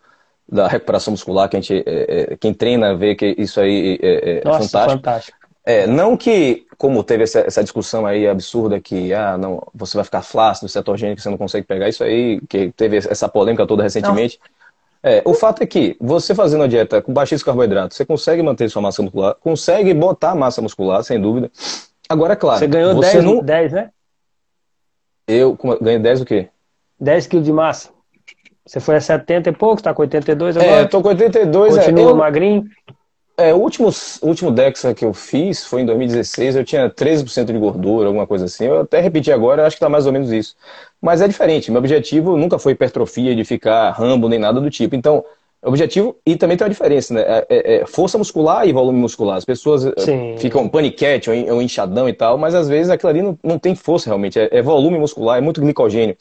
da 0.50 0.68
recuperação 0.68 1.12
muscular, 1.12 1.50
que 1.50 1.58
a 1.58 1.62
gente, 1.62 1.84
é, 1.86 2.32
é, 2.32 2.38
quem 2.38 2.54
treina 2.54 2.95
vê 2.95 3.16
que 3.16 3.36
isso 3.38 3.60
aí 3.60 4.00
é, 4.02 4.39
é 4.39 4.41
Nossa, 4.45 4.60
fantástico. 4.60 4.91
fantástico. 4.98 5.38
É, 5.66 5.86
não 5.86 6.16
que, 6.16 6.66
como 6.78 7.04
teve 7.04 7.26
essa, 7.26 7.41
essa, 7.41 7.62
discussão 7.62 8.06
aí 8.06 8.26
absurda 8.26 8.80
que 8.80 9.14
ah, 9.14 9.38
não, 9.38 9.62
você 9.76 9.98
vai 9.98 10.06
ficar 10.06 10.22
flácido, 10.22 10.70
cetogênico, 10.70 11.20
você 11.20 11.30
não 11.30 11.38
consegue 11.38 11.68
pegar 11.68 11.89
isso 11.89 12.06
aí, 12.06 12.39
que 12.48 12.72
teve 12.72 12.95
essa 12.95 13.28
polêmica 13.28 13.68
toda 13.68 13.84
recentemente. 13.84 14.39
É, 15.04 15.22
o 15.26 15.34
fato 15.34 15.62
é 15.62 15.66
que 15.66 15.98
você 16.00 16.34
fazendo 16.34 16.64
a 16.64 16.68
dieta 16.68 17.02
com 17.02 17.12
baixíssimo 17.12 17.45
carboidrato, 17.45 17.93
você 17.93 18.06
consegue 18.06 18.41
manter 18.41 18.70
sua 18.70 18.82
massa 18.82 19.02
muscular, 19.02 19.36
consegue 19.36 19.93
botar 19.93 20.36
massa 20.36 20.62
muscular, 20.62 21.04
sem 21.04 21.20
dúvida. 21.20 21.52
Agora, 22.08 22.32
é 22.32 22.36
claro. 22.38 22.60
Você 22.60 22.68
ganhou 22.68 22.95
você 22.95 23.14
10, 23.14 23.24
não... 23.26 23.43
10, 23.43 23.74
né? 23.74 23.89
Eu 25.28 25.58
ganhei 25.82 26.00
10 26.00 26.22
o 26.22 26.26
quê? 26.26 26.48
10 26.98 27.28
quilos 27.28 27.45
de 27.45 27.52
massa. 27.52 27.89
Você 28.68 28.82
foi 28.82 28.97
a 28.97 29.01
70 29.01 29.49
e 29.49 29.53
pouco, 29.53 29.82
tá 29.82 29.93
com 29.93 30.01
82 30.01 30.57
agora? 30.57 30.72
É, 30.72 30.82
eu 30.82 30.89
tô 30.89 31.01
com 31.01 31.07
82. 31.07 31.78
É, 31.78 31.80
Continua 31.80 32.09
é, 32.09 32.11
eu, 32.11 32.15
magrinho? 32.15 32.65
É, 33.39 33.53
o 33.53 33.57
último, 33.57 33.89
último 34.24 34.51
DEXA 34.51 34.93
que 34.93 35.05
eu 35.05 35.13
fiz 35.13 35.63
foi 35.63 35.82
em 35.82 35.86
2016, 35.86 36.55
eu 36.55 36.65
tinha 36.65 36.89
13% 36.89 37.45
de 37.45 37.57
gordura, 37.57 38.07
alguma 38.07 38.28
coisa 38.28 38.45
assim. 38.45 38.65
Eu 38.65 38.82
até 38.82 38.99
repeti 38.99 39.32
agora, 39.32 39.65
acho 39.65 39.76
que 39.76 39.80
tá 39.80 39.88
mais 39.88 40.05
ou 40.05 40.11
menos 40.11 40.32
isso. 40.32 40.55
Mas 41.01 41.22
é 41.22 41.28
diferente, 41.28 41.72
meu 41.72 41.80
objetivo 41.80 42.36
nunca 42.36 42.59
foi 42.59 42.74
hipertrofia, 42.74 43.36
de 43.36 43.45
ficar 43.45 43.91
rambo, 43.91 44.28
nem 44.28 44.39
nada 44.39 44.59
do 44.59 44.70
tipo. 44.70 44.95
Então, 44.95 45.24
objetivo, 45.63 46.18
e 46.26 46.36
também 46.36 46.57
tem 46.57 46.65
uma 46.65 46.72
diferença, 46.72 47.13
né? 47.13 47.22
É, 47.22 47.45
é, 47.49 47.76
é 47.76 47.86
força 47.86 48.18
muscular 48.18 48.68
e 48.68 48.74
volume 48.74 48.99
muscular. 48.99 49.38
As 49.38 49.45
pessoas 49.45 49.86
eh, 49.86 49.93
Sim. 49.99 50.36
ficam 50.39 50.68
paniquete 50.68 51.30
ou, 51.30 51.53
ou 51.53 51.61
inchadão 51.61 52.09
e 52.09 52.13
tal, 52.13 52.38
mas 52.38 52.55
às 52.55 52.68
vezes 52.68 52.89
aquilo 52.89 53.09
ali 53.11 53.22
não, 53.22 53.38
não 53.43 53.59
tem 53.59 53.76
força 53.76 54.09
realmente, 54.09 54.39
é, 54.39 54.49
é 54.51 54.61
volume 54.61 54.97
muscular, 54.97 55.38
é 55.38 55.41
muito 55.41 55.61
glicogênio. 55.61 56.18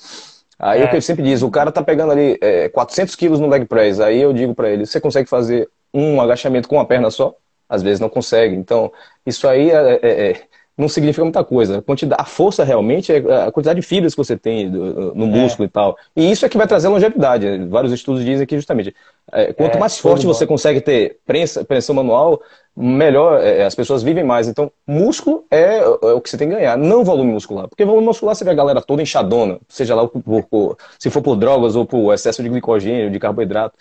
Aí 0.58 0.80
é. 0.80 0.84
o 0.84 0.90
que 0.90 0.96
eu 0.96 1.02
sempre 1.02 1.22
diz, 1.22 1.42
o 1.42 1.50
cara 1.50 1.70
tá 1.70 1.82
pegando 1.82 2.12
ali 2.12 2.38
é, 2.40 2.68
400 2.68 3.14
quilos 3.14 3.40
no 3.40 3.48
leg 3.48 3.64
press, 3.66 4.00
aí 4.00 4.20
eu 4.20 4.32
digo 4.32 4.54
para 4.54 4.70
ele, 4.70 4.86
você 4.86 5.00
consegue 5.00 5.28
fazer 5.28 5.68
um 5.92 6.20
agachamento 6.20 6.68
com 6.68 6.76
uma 6.76 6.86
perna 6.86 7.10
só? 7.10 7.34
Às 7.68 7.82
vezes 7.82 8.00
não 8.00 8.08
consegue. 8.08 8.54
Então, 8.54 8.92
isso 9.26 9.46
aí 9.48 9.70
é, 9.70 10.00
é, 10.02 10.30
é 10.30 10.42
não 10.76 10.88
significa 10.88 11.24
muita 11.24 11.42
coisa. 11.42 11.78
A, 11.78 11.82
quantidade, 11.82 12.20
a 12.20 12.24
força 12.24 12.62
realmente 12.62 13.10
é 13.12 13.18
a 13.46 13.50
quantidade 13.50 13.80
de 13.80 13.86
fibras 13.86 14.14
que 14.14 14.18
você 14.18 14.36
tem 14.36 14.68
no 14.68 15.24
é. 15.24 15.26
músculo 15.26 15.66
e 15.66 15.70
tal. 15.70 15.96
E 16.14 16.30
isso 16.30 16.44
é 16.44 16.48
que 16.48 16.58
vai 16.58 16.66
trazer 16.66 16.88
longevidade. 16.88 17.66
Vários 17.66 17.92
estudos 17.92 18.24
dizem 18.24 18.46
que 18.46 18.56
justamente, 18.56 18.94
é, 19.32 19.52
quanto 19.52 19.78
mais 19.78 19.98
forte 19.98 20.26
você 20.26 20.46
consegue 20.46 20.80
ter 20.80 21.18
prensa, 21.24 21.64
pressão 21.64 21.94
manual, 21.94 22.42
melhor 22.76 23.42
é, 23.42 23.64
as 23.64 23.74
pessoas 23.74 24.02
vivem 24.02 24.22
mais. 24.22 24.48
Então, 24.48 24.70
músculo 24.86 25.44
é, 25.50 25.78
é, 25.78 25.88
o 25.88 26.20
que 26.20 26.28
você 26.28 26.36
tem 26.36 26.48
que 26.48 26.54
ganhar, 26.54 26.76
não 26.76 27.02
volume 27.02 27.32
muscular. 27.32 27.68
Porque 27.68 27.84
volume 27.84 28.06
muscular 28.06 28.34
você 28.34 28.44
vê 28.44 28.50
a 28.50 28.54
galera 28.54 28.82
toda 28.82 29.00
inchadona, 29.00 29.58
seja 29.68 29.94
lá 29.94 30.06
por, 30.06 30.42
por, 30.44 30.76
se 30.98 31.08
for 31.08 31.22
por 31.22 31.36
drogas 31.36 31.74
ou 31.74 31.86
por 31.86 32.12
excesso 32.12 32.42
de 32.42 32.50
glicogênio, 32.50 33.10
de 33.10 33.18
carboidrato. 33.18 33.78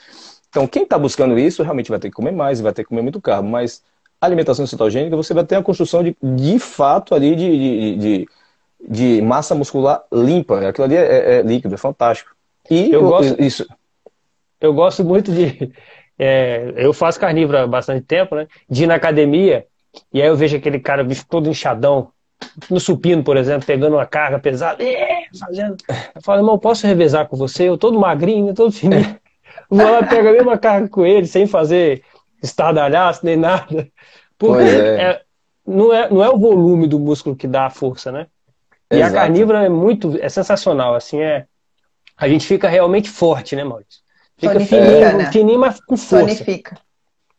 Então, 0.49 0.65
quem 0.65 0.83
está 0.83 0.97
buscando 0.97 1.37
isso 1.37 1.61
realmente 1.61 1.89
vai 1.89 1.99
ter 1.99 2.07
que 2.07 2.15
comer 2.15 2.31
mais, 2.31 2.61
vai 2.61 2.71
ter 2.71 2.83
que 2.83 2.89
comer 2.89 3.01
muito 3.01 3.19
carbo. 3.19 3.49
Mas 3.49 3.83
alimentação 4.25 4.65
cetogênica, 4.67 5.15
você 5.15 5.33
vai 5.33 5.43
ter 5.43 5.55
a 5.55 5.63
construção 5.63 6.03
de, 6.03 6.15
de 6.21 6.59
fato 6.59 7.15
ali 7.15 7.35
de, 7.35 7.57
de, 7.57 7.95
de, 7.95 8.27
de 8.87 9.21
massa 9.21 9.55
muscular 9.55 10.03
limpa. 10.11 10.67
Aquilo 10.67 10.85
ali 10.85 10.95
é, 10.95 11.03
é, 11.03 11.35
é 11.37 11.41
líquido, 11.41 11.75
é 11.75 11.77
fantástico. 11.77 12.31
E 12.69 12.91
eu, 12.91 13.01
eu 13.01 13.09
gosto 13.09 13.41
isso. 13.41 13.67
Eu 14.59 14.73
gosto 14.73 15.03
muito 15.03 15.31
de 15.31 15.71
é, 16.17 16.73
eu 16.75 16.93
faço 16.93 17.19
carnívoro 17.19 17.57
há 17.57 17.67
bastante 17.67 18.01
tempo, 18.05 18.35
né? 18.35 18.47
De 18.69 18.83
ir 18.83 18.87
na 18.87 18.95
academia 18.95 19.65
e 20.13 20.21
aí 20.21 20.27
eu 20.27 20.35
vejo 20.35 20.57
aquele 20.57 20.79
cara 20.79 21.03
bicho 21.03 21.25
todo 21.29 21.49
inchadão, 21.49 22.09
no 22.69 22.79
supino, 22.79 23.23
por 23.23 23.37
exemplo, 23.37 23.65
pegando 23.65 23.95
uma 23.95 24.05
carga 24.05 24.39
pesada, 24.39 24.83
é, 24.83 25.25
fazendo. 25.39 25.77
Eu 26.13 26.21
falo, 26.21 26.39
irmão, 26.39 26.59
posso 26.59 26.85
revezar 26.85 27.27
com 27.27 27.37
você? 27.37 27.69
Eu 27.69 27.77
todo 27.77 27.99
magrinho, 27.99 28.53
todo 28.53 28.71
fininho. 28.73 29.17
Vou 29.69 29.89
lá, 29.89 30.03
pega 30.03 30.29
a 30.29 30.33
mesma 30.33 30.57
carga 30.57 30.87
com 30.87 31.05
ele, 31.05 31.25
sem 31.25 31.47
fazer 31.47 32.03
estardalhaço 32.43 33.25
nem 33.25 33.35
nada. 33.35 33.87
Porque 34.37 34.63
é. 34.63 35.01
É, 35.01 35.21
não, 35.65 35.93
é, 35.93 36.09
não 36.09 36.23
é 36.23 36.29
o 36.29 36.37
volume 36.37 36.87
do 36.87 36.99
músculo 36.99 37.35
que 37.35 37.47
dá 37.47 37.65
a 37.65 37.69
força, 37.69 38.11
né? 38.11 38.27
E 38.91 38.97
Exato. 38.97 39.15
a 39.15 39.19
carnívora 39.19 39.65
é 39.65 39.69
muito, 39.69 40.17
é 40.21 40.29
sensacional, 40.29 40.95
assim, 40.95 41.21
é. 41.21 41.45
A 42.17 42.29
gente 42.29 42.45
fica 42.45 42.69
realmente 42.69 43.09
forte, 43.09 43.55
né, 43.55 43.63
Maurício? 43.63 43.99
Fica 44.37 44.59
fininho, 44.59 45.17
né? 45.17 45.31
fininho, 45.31 45.59
mas 45.59 45.79
com 45.81 45.97
força. 45.97 46.25
Tonifica. 46.25 46.77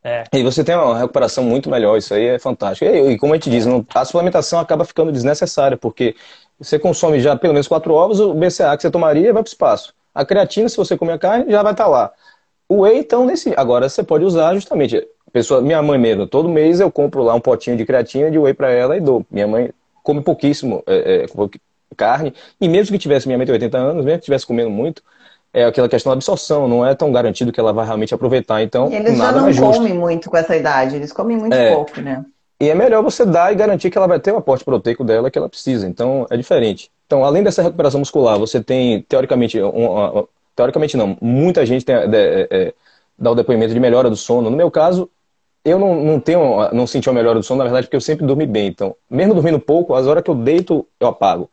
É. 0.03 0.25
E 0.33 0.43
você 0.43 0.63
tem 0.63 0.75
uma 0.75 0.99
recuperação 0.99 1.43
muito 1.43 1.69
melhor, 1.69 1.97
isso 1.97 2.15
aí 2.15 2.27
é 2.27 2.39
fantástico. 2.39 2.89
E, 2.89 3.13
e 3.13 3.19
como 3.19 3.33
a 3.33 3.37
gente 3.37 3.51
diz, 3.51 3.67
não, 3.67 3.85
a 3.95 4.05
suplementação 4.05 4.61
acaba 4.61 4.85
ficando 4.85 5.11
desnecessária, 5.11 5.77
porque 5.77 6.15
você 6.59 6.79
consome 6.79 7.21
já 7.21 7.37
pelo 7.37 7.53
menos 7.53 7.67
quatro 7.67 7.93
ovos, 7.93 8.21
o 8.21 8.33
BCA 8.33 8.77
que 8.77 8.83
você 8.83 8.91
tomaria 8.91 9.33
vai 9.33 9.43
para 9.43 9.49
o 9.49 9.53
espaço. 9.53 9.95
A 10.15 10.25
creatina, 10.25 10.69
se 10.69 10.77
você 10.77 10.97
comer 10.97 11.15
a 11.15 11.19
carne, 11.19 11.51
já 11.51 11.63
vai 11.63 11.73
estar 11.73 11.85
tá 11.85 11.91
lá. 11.91 12.13
O 12.69 12.83
whey, 12.83 12.99
então, 12.99 13.27
nesse. 13.27 13.53
Agora 13.57 13.89
você 13.89 14.03
pode 14.03 14.25
usar 14.25 14.55
justamente. 14.55 15.07
Pessoa, 15.37 15.61
minha 15.61 15.83
mãe 15.83 15.99
mesmo, 15.99 16.27
todo 16.27 16.49
mês 16.49 16.81
eu 16.81 16.91
compro 16.91 17.23
lá 17.23 17.35
um 17.35 17.41
potinho 17.41 17.77
de 17.77 17.85
creatina 17.85 18.31
de 18.31 18.39
whey 18.39 18.55
para 18.55 18.71
ela 18.71 18.97
e 18.97 19.01
dou. 19.01 19.23
Minha 19.31 19.47
mãe 19.47 19.71
come 20.03 20.23
pouquíssimo 20.23 20.83
é, 20.87 21.27
é, 21.27 21.27
carne, 21.95 22.33
e 22.59 22.67
mesmo 22.67 22.91
que 22.95 22.99
tivesse, 22.99 23.27
minha 23.29 23.37
mãe 23.37 23.47
tem 23.47 23.53
80 23.53 23.77
anos, 23.77 24.03
mesmo 24.03 24.21
que 24.21 24.25
tivesse 24.25 24.47
comendo 24.47 24.71
muito, 24.71 25.03
é 25.53 25.67
aquela 25.67 25.91
questão 25.91 26.09
da 26.09 26.15
absorção, 26.15 26.67
não 26.67 26.87
é 26.87 26.95
tão 26.95 27.13
garantido 27.13 27.53
que 27.53 27.61
ela 27.61 27.71
vai 27.71 27.85
realmente 27.85 28.15
aproveitar. 28.15 28.63
Então, 28.63 28.91
e 28.91 28.95
eles 28.95 29.19
nada 29.19 29.53
já 29.53 29.61
não 29.61 29.73
comem 29.75 29.93
muito 29.93 30.31
com 30.31 30.39
essa 30.39 30.57
idade, 30.57 30.97
eles 30.97 31.13
comem 31.13 31.37
muito 31.37 31.53
é, 31.53 31.75
pouco, 31.75 32.01
né? 32.01 32.25
E 32.59 32.71
é 32.71 32.75
melhor 32.75 33.03
você 33.03 33.27
dar 33.27 33.53
e 33.53 33.57
garantir 33.57 33.91
que 33.91 33.99
ela 33.99 34.07
vai 34.07 34.19
ter 34.19 34.33
o 34.33 34.39
aporte 34.39 34.65
proteico 34.65 35.05
dela 35.05 35.31
que 35.31 35.37
ela 35.37 35.51
precisa. 35.51 35.87
Então, 35.87 36.27
é 36.31 36.37
diferente. 36.39 36.91
Então, 37.07 37.23
além 37.23 37.43
dessa 37.43 37.61
recuperação 37.61 38.01
muscular, 38.01 38.39
você 38.39 38.63
tem, 38.63 39.03
teoricamente, 39.03 39.63
um, 39.63 40.27
teoricamente 40.57 40.97
não, 40.97 41.15
muita 41.21 41.67
gente 41.67 41.85
tem, 41.85 41.95
é, 41.95 42.09
é, 42.51 42.75
dá 43.19 43.31
o 43.31 43.35
depoimento 43.35 43.75
de 43.75 43.81
melhora 43.81 44.09
do 44.09 44.17
sono. 44.17 44.49
No 44.49 44.57
meu 44.57 44.71
caso, 44.71 45.11
eu 45.67 45.81
não, 45.81 45.97
não 45.97 46.21
tenho, 46.21 46.71
não 46.73 46.87
senti 46.87 47.09
uma 47.09 47.17
melhora 47.17 47.41
do 47.41 47.43
sono, 47.43 47.59
na 47.59 47.65
verdade, 47.65 47.89
porque 47.89 47.97
eu 47.97 48.01
sempre 48.01 48.25
dormi 48.25 48.47
bem. 48.47 48.69
Então, 48.69 48.95
mesmo 49.11 49.35
dormindo 49.35 49.59
pouco, 49.59 49.95
as 49.95 50.07
horas 50.07 50.23
que 50.23 50.31
eu 50.31 50.35
deito, 50.37 50.87
eu 51.01 51.09
apago. 51.09 51.51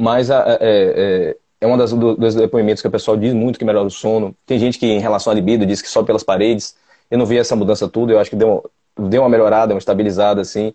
Mas 0.00 0.30
é, 0.30 0.58
é, 0.60 1.36
é 1.60 1.66
um 1.66 1.76
do, 1.76 2.16
dos 2.16 2.34
depoimentos 2.34 2.80
que 2.80 2.88
o 2.88 2.90
pessoal 2.90 3.18
diz 3.18 3.34
muito 3.34 3.58
que 3.58 3.64
melhora 3.66 3.86
o 3.86 3.90
sono. 3.90 4.34
Tem 4.46 4.58
gente 4.58 4.78
que, 4.78 4.86
em 4.86 4.98
relação 4.98 5.30
à 5.30 5.34
libido, 5.34 5.66
diz 5.66 5.82
que 5.82 5.90
só 5.90 6.02
pelas 6.02 6.22
paredes. 6.22 6.74
Eu 7.10 7.18
não 7.18 7.26
vi 7.26 7.36
essa 7.36 7.54
mudança 7.54 7.86
tudo, 7.86 8.12
eu 8.12 8.18
acho 8.18 8.30
que 8.30 8.36
deu, 8.36 8.64
deu 8.98 9.20
uma 9.20 9.28
melhorada, 9.28 9.74
uma 9.74 9.78
estabilizada, 9.78 10.40
assim. 10.40 10.72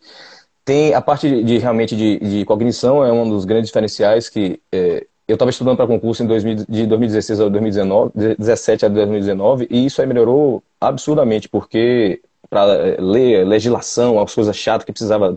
Tem 0.63 0.93
a 0.93 1.01
parte 1.01 1.27
de, 1.27 1.43
de 1.43 1.57
realmente 1.57 1.95
de, 1.95 2.19
de, 2.19 2.45
cognição, 2.45 3.03
é 3.03 3.11
um 3.11 3.27
dos 3.27 3.45
grandes 3.45 3.69
diferenciais 3.69 4.29
que 4.29 4.61
é, 4.71 5.07
eu 5.27 5.33
estava 5.33 5.49
estudando 5.49 5.75
para 5.75 5.87
concurso 5.87 6.21
em 6.21 6.27
2000, 6.27 6.65
de 6.69 6.85
2016 6.85 7.39
a 7.39 7.49
2019, 7.49 8.11
17 8.37 8.85
a 8.85 8.89
2019, 8.89 9.67
e 9.71 9.87
isso 9.87 10.01
aí 10.01 10.07
melhorou 10.07 10.61
absurdamente, 10.79 11.49
porque 11.49 12.21
para 12.49 12.73
é, 12.73 12.97
ler 12.99 13.45
legislação, 13.45 14.19
as 14.19 14.33
coisas 14.33 14.55
chatas 14.55 14.85
que 14.85 14.91
precisava 14.91 15.35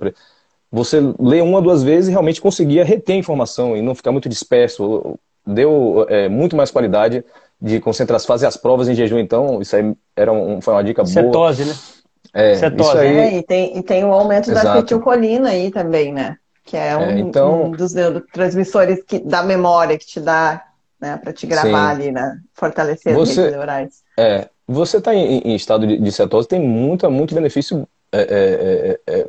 você 0.70 1.00
lê 1.18 1.42
uma, 1.42 1.60
duas 1.60 1.82
vezes 1.82 2.08
e 2.08 2.12
realmente 2.12 2.40
conseguia 2.40 2.82
reter 2.82 3.16
informação 3.16 3.76
e 3.76 3.82
não 3.82 3.94
ficar 3.94 4.10
muito 4.10 4.28
disperso 4.28 5.18
deu 5.46 6.06
é, 6.08 6.28
muito 6.28 6.56
mais 6.56 6.70
qualidade 6.70 7.24
de 7.60 7.80
concentração, 7.80 8.26
fazer 8.26 8.46
as 8.46 8.56
provas 8.56 8.88
em 8.88 8.94
jejum, 8.94 9.18
então, 9.18 9.60
isso 9.60 9.76
aí 9.76 9.94
era 10.16 10.32
um, 10.32 10.60
foi 10.60 10.74
uma 10.74 10.82
dica 10.82 11.02
boa. 11.02 11.12
Cetose, 11.12 11.64
né? 11.64 11.74
É, 12.34 12.54
Cetose. 12.56 12.98
Aí... 12.98 13.16
É, 13.16 13.38
e, 13.38 13.42
tem, 13.42 13.78
e 13.78 13.82
tem 13.82 14.04
o 14.04 14.12
aumento 14.12 14.50
Exato. 14.50 14.66
da 14.66 14.72
acetilcolina 14.74 15.50
aí 15.50 15.70
também, 15.70 16.12
né? 16.12 16.36
Que 16.64 16.76
é 16.76 16.96
um, 16.96 17.02
é, 17.02 17.18
então... 17.18 17.64
um 17.66 17.70
dos 17.70 17.92
neurotransmissores 17.92 19.02
que, 19.04 19.20
da 19.20 19.42
memória 19.42 19.96
que 19.96 20.06
te 20.06 20.20
dá, 20.20 20.64
né, 21.00 21.16
para 21.22 21.32
te 21.32 21.46
gravar 21.46 21.94
Sim. 21.94 22.02
ali, 22.02 22.12
né? 22.12 22.38
Fortalecer 22.54 23.14
você, 23.14 23.42
as 23.42 23.52
neurais. 23.52 24.02
É, 24.18 24.48
você 24.66 24.98
está 24.98 25.14
em, 25.14 25.38
em, 25.38 25.54
estado 25.54 25.86
de, 25.86 25.98
de, 25.98 26.12
cetose, 26.12 26.48
tem 26.48 26.60
muita, 26.60 27.10
muito 27.10 27.34
benefício 27.34 27.86
é, 28.12 28.98
é, 29.06 29.12
é 29.12 29.26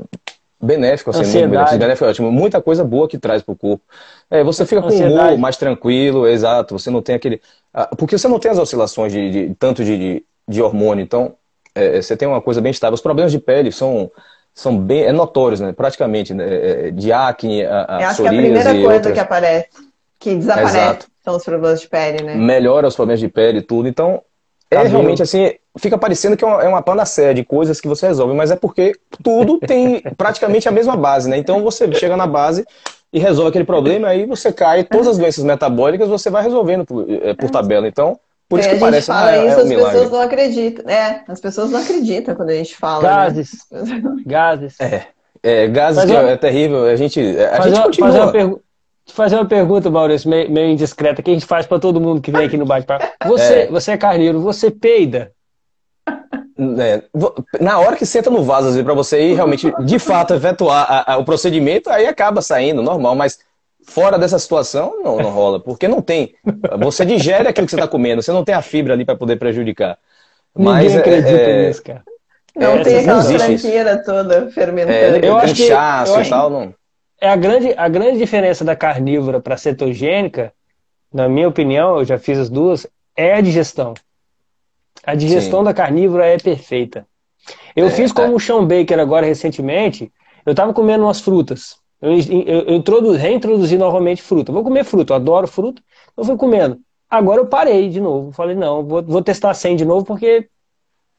benéfico, 0.63 1.09
assim, 1.09 1.19
muito 1.19 1.49
benefício, 1.49 1.79
benéfico, 1.79 2.05
ótimo. 2.05 2.31
Muita 2.31 2.61
coisa 2.61 2.83
boa 2.83 3.07
que 3.07 3.17
traz 3.17 3.41
para 3.41 3.51
o 3.51 3.55
corpo. 3.55 3.83
É, 4.31 4.43
você 4.43 4.65
fica 4.65 4.81
com 4.81 4.89
o 4.89 4.93
humor 4.93 5.37
mais 5.37 5.57
tranquilo, 5.57 6.27
exato. 6.27 6.77
Você 6.77 6.89
não 6.89 7.01
tem 7.01 7.15
aquele. 7.15 7.41
Ah, 7.73 7.89
porque 7.95 8.17
você 8.17 8.27
não 8.27 8.39
tem 8.39 8.51
as 8.51 8.57
oscilações 8.57 9.11
de, 9.11 9.29
de 9.29 9.55
tanto 9.55 9.83
de, 9.83 10.23
de, 10.47 10.61
hormônio, 10.61 11.03
então 11.03 11.35
é, 11.75 12.01
você 12.01 12.15
tem 12.15 12.27
uma 12.27 12.41
coisa 12.41 12.61
bem 12.61 12.71
estável. 12.71 12.95
Os 12.95 13.01
problemas 13.01 13.31
de 13.31 13.39
pele 13.39 13.71
são, 13.71 14.09
são 14.53 14.77
bem 14.77 15.03
é 15.03 15.11
notórios, 15.11 15.59
né? 15.59 15.73
Praticamente. 15.73 16.33
Né? 16.33 16.45
É, 16.47 16.91
de 16.91 17.11
acne, 17.11 17.65
a, 17.65 17.97
a 17.97 18.01
Eu 18.01 18.07
acho 18.07 18.21
que 18.21 18.27
é 18.27 18.29
a 18.29 18.33
primeira 18.33 18.71
coisa 18.71 18.93
outras... 18.93 19.13
que 19.13 19.19
aparece, 19.19 19.67
que 20.19 20.35
desaparece, 20.35 20.77
exato. 20.77 21.07
são 21.23 21.35
os 21.35 21.43
problemas 21.43 21.81
de 21.81 21.89
pele, 21.89 22.23
né? 22.23 22.35
Melhora 22.35 22.87
os 22.87 22.95
problemas 22.95 23.19
de 23.19 23.27
pele 23.27 23.59
e 23.59 23.63
tudo. 23.63 23.87
Então, 23.87 24.21
é 24.73 24.77
Cabelo. 24.77 24.97
realmente 24.97 25.23
assim, 25.23 25.53
fica 25.77 25.97
parecendo 25.97 26.35
que 26.35 26.43
é 26.43 26.47
uma, 26.47 26.63
é 26.63 26.67
uma 26.67 26.81
panacea 26.81 27.33
de 27.33 27.43
coisas 27.43 27.79
que 27.79 27.87
você 27.87 28.07
resolve, 28.07 28.33
mas 28.33 28.51
é 28.51 28.55
porque 28.55 28.93
tudo 29.23 29.59
tem 29.59 30.01
praticamente 30.17 30.67
a 30.67 30.71
mesma 30.71 30.95
base, 30.95 31.29
né? 31.29 31.37
Então 31.37 31.63
você 31.63 31.91
chega 31.93 32.17
na 32.17 32.27
base 32.27 32.65
e 33.11 33.19
resolve 33.19 33.49
aquele 33.49 33.63
problema, 33.63 34.07
aí 34.07 34.25
você 34.25 34.51
cai, 34.51 34.83
todas 34.83 35.07
as 35.07 35.17
doenças 35.17 35.43
metabólicas 35.43 36.09
você 36.09 36.29
vai 36.29 36.43
resolvendo 36.43 36.83
por, 36.83 37.05
é, 37.09 37.33
por 37.33 37.49
tabela. 37.49 37.87
Então, 37.87 38.19
por 38.49 38.59
isso 38.59 38.69
que 38.69 38.77
parece 38.77 39.07
fala 39.07 39.31
uma, 39.31 39.37
isso, 39.37 39.55
é 39.55 39.57
um 39.57 39.61
as 39.61 39.69
milagre. 39.69 39.91
pessoas 39.91 40.11
não 40.11 40.21
acreditam. 40.21 40.89
É, 40.89 41.23
as 41.27 41.39
pessoas 41.39 41.71
não 41.71 41.79
acreditam 41.79 42.35
quando 42.35 42.49
a 42.49 42.55
gente 42.55 42.75
fala. 42.75 43.03
Né? 43.03 43.09
Gases. 43.09 43.51
Né? 43.71 44.01
Gases. 44.25 44.79
É, 44.79 45.07
é 45.43 45.67
gases 45.67 46.05
que 46.05 46.15
é 46.15 46.37
terrível. 46.37 46.85
A 46.85 46.95
gente, 46.95 47.19
a 47.19 47.61
gente 47.61 47.77
uma, 47.77 47.83
continua. 47.85 48.07
Fazer 48.09 48.21
uma, 48.21 48.31
pergu 48.31 48.62
fazer 49.11 49.35
uma 49.35 49.45
pergunta, 49.45 49.89
Maurício, 49.89 50.29
meio, 50.29 50.49
meio 50.49 50.69
indiscreta, 50.69 51.21
que 51.21 51.29
a 51.29 51.33
gente 51.33 51.45
faz 51.45 51.65
para 51.65 51.79
todo 51.79 51.99
mundo 51.99 52.21
que 52.21 52.31
vem 52.31 52.45
aqui 52.45 52.57
no 52.57 52.65
bate-papo. 52.65 53.05
Você, 53.25 53.53
é. 53.53 53.67
você 53.67 53.91
é 53.91 53.97
carneiro, 53.97 54.39
você 54.41 54.71
peida? 54.71 55.31
É, 56.79 57.03
na 57.59 57.79
hora 57.79 57.95
que 57.95 58.05
senta 58.05 58.29
no 58.29 58.43
vaso, 58.43 58.83
para 58.83 58.93
você 58.93 59.21
ir 59.21 59.33
realmente, 59.33 59.73
de 59.83 59.99
fato, 59.99 60.33
efetuar 60.33 60.85
a, 60.87 61.13
a, 61.13 61.17
o 61.17 61.25
procedimento, 61.25 61.89
aí 61.89 62.05
acaba 62.05 62.41
saindo, 62.41 62.81
normal, 62.81 63.15
mas 63.15 63.39
fora 63.85 64.17
dessa 64.17 64.39
situação, 64.39 65.01
não, 65.03 65.17
não 65.17 65.31
rola, 65.31 65.59
porque 65.59 65.87
não 65.87 66.01
tem. 66.01 66.35
Você 66.79 67.05
digere 67.05 67.47
aquilo 67.47 67.65
que 67.65 67.71
você 67.71 67.75
está 67.75 67.87
comendo, 67.87 68.21
você 68.21 68.31
não 68.31 68.43
tem 68.43 68.55
a 68.55 68.61
fibra 68.61 68.93
ali 68.93 69.03
para 69.03 69.15
poder 69.15 69.37
prejudicar. 69.37 69.97
Mas, 70.55 70.85
Ninguém 70.85 70.97
acredita 70.99 71.41
é, 71.41 71.67
nisso, 71.67 71.83
cara. 71.83 72.03
Não 72.55 72.73
é, 72.73 72.83
tem 72.83 72.99
aquela 72.99 73.23
tranqueira 73.23 74.03
toda 74.03 74.51
fermentando. 74.51 74.93
É, 74.93 75.27
eu 75.27 75.37
acho 75.37 75.55
que, 75.55 75.67
eu 75.67 75.77
acho, 75.77 76.29
tal, 76.29 76.49
não 76.49 76.73
é 77.23 77.29
a 77.29 77.37
grande, 77.37 77.73
a 77.77 77.87
grande 77.87 78.17
diferença 78.17 78.65
da 78.65 78.75
carnívora 78.75 79.39
para 79.39 79.53
a 79.55 79.57
cetogênica, 79.57 80.51
na 81.11 81.29
minha 81.29 81.47
opinião, 81.47 81.99
eu 81.99 82.03
já 82.03 82.19
fiz 82.19 82.37
as 82.37 82.49
duas, 82.49 82.85
é 83.15 83.33
a 83.33 83.39
digestão. 83.39 83.93
A 85.01 85.15
digestão 85.15 85.59
Sim. 85.59 85.65
da 85.65 85.73
carnívora 85.73 86.25
é 86.25 86.37
perfeita. 86.37 87.07
Eu 87.73 87.87
é, 87.87 87.89
fiz 87.91 88.11
como 88.11 88.33
é. 88.33 88.35
o 88.35 88.39
Sean 88.41 88.65
Baker 88.65 88.99
agora 88.99 89.25
recentemente, 89.25 90.11
eu 90.45 90.51
estava 90.51 90.73
comendo 90.73 91.05
umas 91.05 91.21
frutas. 91.21 91.77
Eu, 92.01 92.11
eu, 92.11 92.61
eu 92.63 92.75
introduzi, 92.75 93.17
reintroduzi 93.17 93.77
novamente 93.77 94.21
fruta. 94.21 94.51
Vou 94.51 94.61
comer 94.61 94.83
fruta, 94.83 95.13
eu 95.13 95.15
adoro 95.15 95.47
fruta, 95.47 95.81
eu 96.17 96.25
fui 96.25 96.35
comendo. 96.35 96.77
Agora 97.09 97.39
eu 97.39 97.47
parei 97.47 97.87
de 97.87 98.01
novo. 98.01 98.33
Falei, 98.33 98.53
não, 98.53 98.83
vou, 98.83 99.01
vou 99.01 99.23
testar 99.23 99.53
sem 99.53 99.77
de 99.77 99.85
novo, 99.85 100.03
porque 100.03 100.49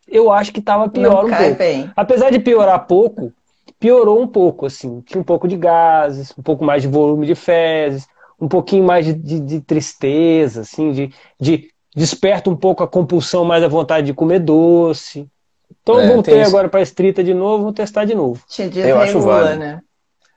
eu 0.06 0.30
acho 0.30 0.52
que 0.52 0.60
estava 0.60 0.86
pior 0.86 1.24
não 1.24 1.32
um 1.32 1.34
pouco. 1.34 1.54
Bem. 1.56 1.90
Apesar 1.96 2.28
de 2.28 2.40
piorar 2.40 2.86
pouco, 2.86 3.32
piorou 3.78 4.20
um 4.20 4.26
pouco, 4.26 4.66
assim. 4.66 5.00
Tinha 5.02 5.20
um 5.20 5.24
pouco 5.24 5.48
de 5.48 5.56
gases, 5.56 6.32
um 6.36 6.42
pouco 6.42 6.64
mais 6.64 6.82
de 6.82 6.88
volume 6.88 7.26
de 7.26 7.34
fezes, 7.34 8.06
um 8.40 8.48
pouquinho 8.48 8.84
mais 8.84 9.06
de, 9.06 9.14
de, 9.14 9.40
de 9.40 9.60
tristeza, 9.60 10.62
assim, 10.62 10.92
de, 10.92 11.10
de 11.40 11.68
desperta 11.94 12.50
um 12.50 12.56
pouco 12.56 12.82
a 12.82 12.88
compulsão, 12.88 13.44
mais 13.44 13.62
a 13.62 13.68
vontade 13.68 14.06
de 14.06 14.14
comer 14.14 14.40
doce. 14.40 15.28
Então 15.82 16.00
é, 16.00 16.06
voltei 16.08 16.42
agora 16.42 16.68
para 16.68 16.80
a 16.80 16.82
estrita 16.82 17.22
de 17.22 17.32
novo, 17.32 17.64
vou 17.64 17.72
testar 17.72 18.04
de 18.04 18.14
novo. 18.14 18.42
Te 18.48 18.70
eu 18.74 19.00
acho 19.00 19.20
válido. 19.20 19.60
né? 19.60 19.80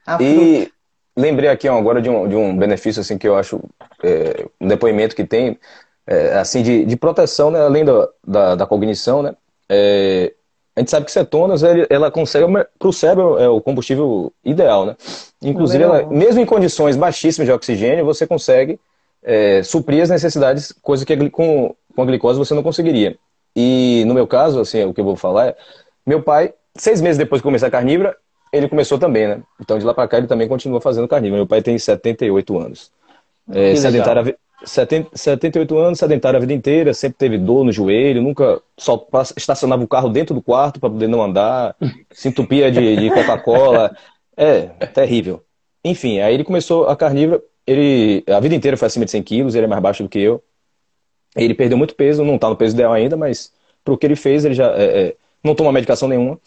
A 0.06 0.22
e 0.22 0.34
fruta. 0.34 0.72
lembrei 1.16 1.50
aqui 1.50 1.68
agora 1.68 2.00
de 2.00 2.08
um, 2.08 2.28
de 2.28 2.34
um 2.34 2.56
benefício 2.56 3.00
assim 3.00 3.18
que 3.18 3.26
eu 3.26 3.36
acho 3.36 3.60
é, 4.02 4.46
um 4.60 4.68
depoimento 4.68 5.16
que 5.16 5.24
tem 5.24 5.58
é, 6.06 6.38
assim 6.38 6.62
de, 6.62 6.84
de 6.84 6.96
proteção, 6.96 7.50
né, 7.50 7.60
além 7.60 7.84
da, 7.84 8.08
da, 8.26 8.54
da 8.54 8.66
cognição, 8.66 9.22
né? 9.22 9.34
É, 9.68 10.32
a 10.78 10.80
gente 10.80 10.92
sabe 10.92 11.06
que 11.06 11.12
cetonas, 11.12 11.62
ela 11.90 12.08
consegue, 12.08 12.46
para 12.78 12.88
o 12.88 12.92
cérebro, 12.92 13.36
é 13.36 13.48
o 13.48 13.60
combustível 13.60 14.32
ideal, 14.44 14.86
né? 14.86 14.96
Inclusive, 15.42 15.82
ela, 15.82 16.06
mesmo 16.06 16.40
em 16.40 16.46
condições 16.46 16.94
baixíssimas 16.94 17.48
de 17.48 17.52
oxigênio, 17.52 18.04
você 18.04 18.28
consegue 18.28 18.78
é, 19.20 19.60
suprir 19.64 20.04
as 20.04 20.08
necessidades, 20.08 20.72
coisa 20.80 21.04
que 21.04 21.30
com, 21.30 21.74
com 21.96 22.02
a 22.02 22.04
glicose 22.04 22.38
você 22.38 22.54
não 22.54 22.62
conseguiria. 22.62 23.18
E 23.56 24.04
no 24.06 24.14
meu 24.14 24.24
caso, 24.24 24.60
assim, 24.60 24.84
o 24.84 24.94
que 24.94 25.00
eu 25.00 25.04
vou 25.04 25.16
falar 25.16 25.48
é, 25.48 25.56
meu 26.06 26.22
pai, 26.22 26.54
seis 26.76 27.00
meses 27.00 27.18
depois 27.18 27.40
de 27.40 27.42
começar 27.42 27.66
a 27.66 27.70
carnívora, 27.72 28.16
ele 28.52 28.68
começou 28.68 29.00
também, 29.00 29.26
né? 29.26 29.42
Então 29.60 29.80
de 29.80 29.84
lá 29.84 29.92
para 29.92 30.06
cá 30.06 30.18
ele 30.18 30.28
também 30.28 30.46
continua 30.46 30.80
fazendo 30.80 31.08
carnívora. 31.08 31.40
Meu 31.40 31.46
pai 31.46 31.60
tem 31.60 31.76
78 31.76 32.56
anos. 32.56 32.92
É, 33.50 33.74
sedentário, 33.74 34.36
70, 34.64 35.10
78 35.14 35.78
anos, 35.78 35.98
sedentário 35.98 36.36
a 36.36 36.40
vida 36.40 36.52
inteira, 36.52 36.92
sempre 36.92 37.18
teve 37.18 37.38
dor 37.38 37.64
no 37.64 37.72
joelho, 37.72 38.22
nunca 38.22 38.60
só 38.76 39.06
estacionava 39.36 39.84
o 39.84 39.88
carro 39.88 40.08
dentro 40.08 40.34
do 40.34 40.42
quarto 40.42 40.80
para 40.80 40.90
poder 40.90 41.08
não 41.08 41.22
andar, 41.22 41.76
se 42.10 42.28
entupia 42.28 42.70
de, 42.70 42.96
de 42.96 43.10
Coca-Cola. 43.10 43.96
É, 44.40 44.66
terrível. 44.86 45.42
Enfim, 45.84 46.20
aí 46.20 46.32
ele 46.32 46.44
começou 46.44 46.86
a 46.86 46.94
carnívora, 46.94 47.42
ele 47.66 48.22
a 48.28 48.38
vida 48.38 48.54
inteira 48.54 48.76
foi 48.76 48.86
acima 48.86 49.04
de 49.04 49.10
100 49.10 49.22
quilos, 49.24 49.54
ele 49.56 49.64
é 49.64 49.68
mais 49.68 49.82
baixo 49.82 50.04
do 50.04 50.08
que 50.08 50.20
eu. 50.20 50.40
Ele 51.34 51.54
perdeu 51.54 51.76
muito 51.76 51.92
peso, 51.96 52.24
não 52.24 52.36
está 52.36 52.48
no 52.48 52.54
peso 52.54 52.72
ideal 52.72 52.92
ainda, 52.92 53.16
mas 53.16 53.52
pro 53.84 53.98
que 53.98 54.06
ele 54.06 54.14
fez, 54.14 54.44
ele 54.44 54.54
já 54.54 54.70
é, 54.76 55.08
é, 55.08 55.16
não 55.42 55.56
tomou 55.56 55.72
medicação 55.72 56.08
nenhuma. 56.08 56.38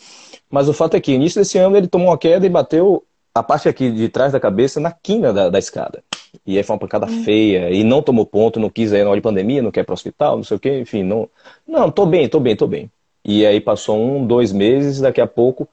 Mas 0.50 0.70
o 0.70 0.74
fato 0.74 0.96
é 0.96 1.02
que, 1.02 1.12
início 1.12 1.42
desse 1.42 1.58
ano, 1.58 1.76
ele 1.76 1.88
tomou 1.88 2.08
uma 2.08 2.18
queda 2.18 2.46
e 2.46 2.50
bateu 2.50 3.04
a 3.34 3.44
parte 3.44 3.70
aqui 3.70 3.92
de 3.92 4.10
trás 4.10 4.32
da 4.32 4.40
cabeça 4.40 4.80
na 4.80 4.92
quina 4.92 5.32
da, 5.32 5.50
da 5.50 5.60
escada. 5.60 6.04
E 6.46 6.58
aí 6.58 6.64
foi 6.64 6.74
uma 6.74 6.80
pancada 6.80 7.06
hum. 7.06 7.24
feia, 7.24 7.70
e 7.72 7.84
não 7.84 8.02
tomou 8.02 8.26
ponto, 8.26 8.60
não 8.60 8.70
quis 8.70 8.94
aí 8.94 9.04
na 9.04 9.10
hora 9.10 9.18
de 9.18 9.24
pandemia, 9.24 9.62
não 9.62 9.72
quer 9.72 9.82
ir 9.82 9.84
pro 9.84 9.94
hospital, 9.94 10.38
não 10.38 10.44
sei 10.44 10.58
o 10.58 10.60
quê, 10.60 10.80
enfim, 10.80 11.04
não. 11.04 11.30
Não, 11.68 11.92
tô 11.92 12.06
bem, 12.06 12.28
tô 12.28 12.40
bem, 12.40 12.56
tô 12.56 12.68
bem. 12.68 12.90
E 13.24 13.46
aí 13.46 13.60
passou 13.60 13.98
um, 14.00 14.26
dois 14.26 14.52
meses, 14.52 15.00
daqui 15.00 15.22
a 15.22 15.28
pouco, 15.28 15.68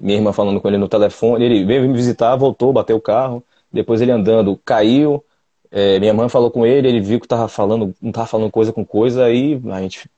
minha 0.00 0.16
irmã 0.18 0.32
falando 0.32 0.60
com 0.60 0.68
ele 0.68 0.78
no 0.78 0.88
telefone, 0.88 1.44
ele 1.44 1.64
veio 1.64 1.82
me 1.82 1.92
visitar, 1.94 2.36
voltou, 2.36 2.72
bateu 2.72 2.96
o 2.96 3.00
carro, 3.00 3.42
depois 3.72 4.00
ele 4.00 4.12
andando, 4.12 4.58
caiu, 4.64 5.22
é, 5.70 5.98
minha 5.98 6.14
mãe 6.14 6.28
falou 6.28 6.50
com 6.50 6.64
ele, 6.64 6.88
ele 6.88 7.00
viu 7.00 7.20
que 7.20 7.28
tava 7.28 7.48
falando, 7.48 7.94
não 8.00 8.12
tava 8.12 8.26
falando 8.26 8.50
coisa 8.50 8.72
com 8.72 8.84
coisa, 8.84 9.24
aí 9.24 9.60
a 9.70 9.80
gente, 9.82 10.08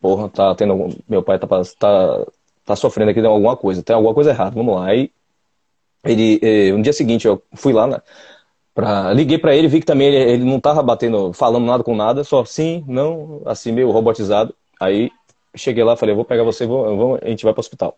porra, 0.00 0.28
tá 0.28 0.54
tendo 0.54 0.72
algum, 0.72 0.90
meu 1.08 1.22
pai 1.22 1.38
tá, 1.38 1.46
tá, 1.78 2.26
tá 2.64 2.76
sofrendo 2.76 3.10
aqui 3.10 3.20
de 3.20 3.26
alguma 3.26 3.56
coisa, 3.56 3.82
tem 3.82 3.94
alguma 3.96 4.14
coisa 4.14 4.30
errada, 4.30 4.50
vamos 4.50 4.74
lá. 4.74 4.86
Aí 4.86 5.10
ele, 6.06 6.40
eh, 6.42 6.72
no 6.72 6.82
dia 6.82 6.92
seguinte 6.92 7.26
eu 7.26 7.42
fui 7.54 7.72
lá, 7.72 7.86
na, 7.86 8.02
Pra... 8.76 9.10
Liguei 9.14 9.38
para 9.38 9.56
ele, 9.56 9.68
vi 9.68 9.80
que 9.80 9.86
também 9.86 10.08
ele, 10.08 10.32
ele 10.32 10.44
não 10.44 10.60
tava 10.60 10.82
batendo, 10.82 11.32
falando 11.32 11.64
nada 11.64 11.82
com 11.82 11.96
nada, 11.96 12.22
só 12.22 12.44
sim, 12.44 12.84
não, 12.86 13.40
assim, 13.46 13.72
meio 13.72 13.90
robotizado. 13.90 14.54
Aí 14.78 15.10
cheguei 15.54 15.82
lá, 15.82 15.96
falei, 15.96 16.12
eu 16.12 16.16
vou 16.16 16.26
pegar 16.26 16.42
você, 16.42 16.66
vou, 16.66 16.94
vou, 16.94 17.18
a 17.22 17.26
gente 17.26 17.42
vai 17.42 17.54
para 17.54 17.60
o 17.60 17.62
hospital. 17.62 17.96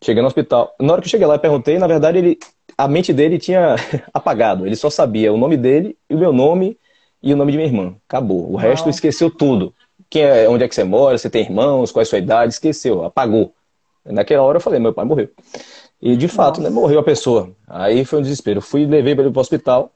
Cheguei 0.00 0.22
no 0.22 0.28
hospital. 0.28 0.72
Na 0.80 0.92
hora 0.92 1.02
que 1.02 1.08
eu 1.08 1.10
cheguei 1.10 1.26
lá, 1.26 1.34
eu 1.34 1.40
perguntei, 1.40 1.76
na 1.76 1.88
verdade, 1.88 2.18
ele, 2.18 2.38
a 2.78 2.86
mente 2.86 3.12
dele 3.12 3.36
tinha 3.36 3.74
apagado. 4.14 4.64
Ele 4.64 4.76
só 4.76 4.88
sabia 4.88 5.32
o 5.32 5.36
nome 5.36 5.56
dele, 5.56 5.96
o 6.08 6.16
meu 6.16 6.32
nome 6.32 6.78
e 7.20 7.34
o 7.34 7.36
nome 7.36 7.50
de 7.50 7.58
minha 7.58 7.68
irmã. 7.68 7.96
Acabou. 8.08 8.48
O 8.48 8.52
Uau. 8.52 8.58
resto 8.58 8.88
esqueceu 8.88 9.28
tudo. 9.28 9.74
Quem 10.08 10.22
é, 10.22 10.48
onde 10.48 10.62
é 10.62 10.68
que 10.68 10.74
você 10.74 10.84
mora, 10.84 11.18
você 11.18 11.28
tem 11.28 11.42
irmãos, 11.42 11.90
qual 11.90 12.00
é 12.00 12.04
a 12.04 12.06
sua 12.06 12.18
idade, 12.18 12.52
esqueceu, 12.52 13.04
apagou. 13.04 13.52
Naquela 14.04 14.44
hora 14.44 14.58
eu 14.58 14.62
falei, 14.62 14.78
meu 14.78 14.94
pai 14.94 15.04
morreu. 15.04 15.28
E 16.02 16.16
de 16.16 16.28
fato, 16.28 16.60
né, 16.60 16.70
morreu 16.70 17.00
a 17.00 17.02
pessoa. 17.02 17.50
Aí 17.68 18.04
foi 18.04 18.18
um 18.18 18.22
desespero. 18.22 18.60
Fui, 18.60 18.86
levei 18.86 19.12
ele 19.12 19.30
para 19.30 19.38
o 19.38 19.40
hospital. 19.40 19.92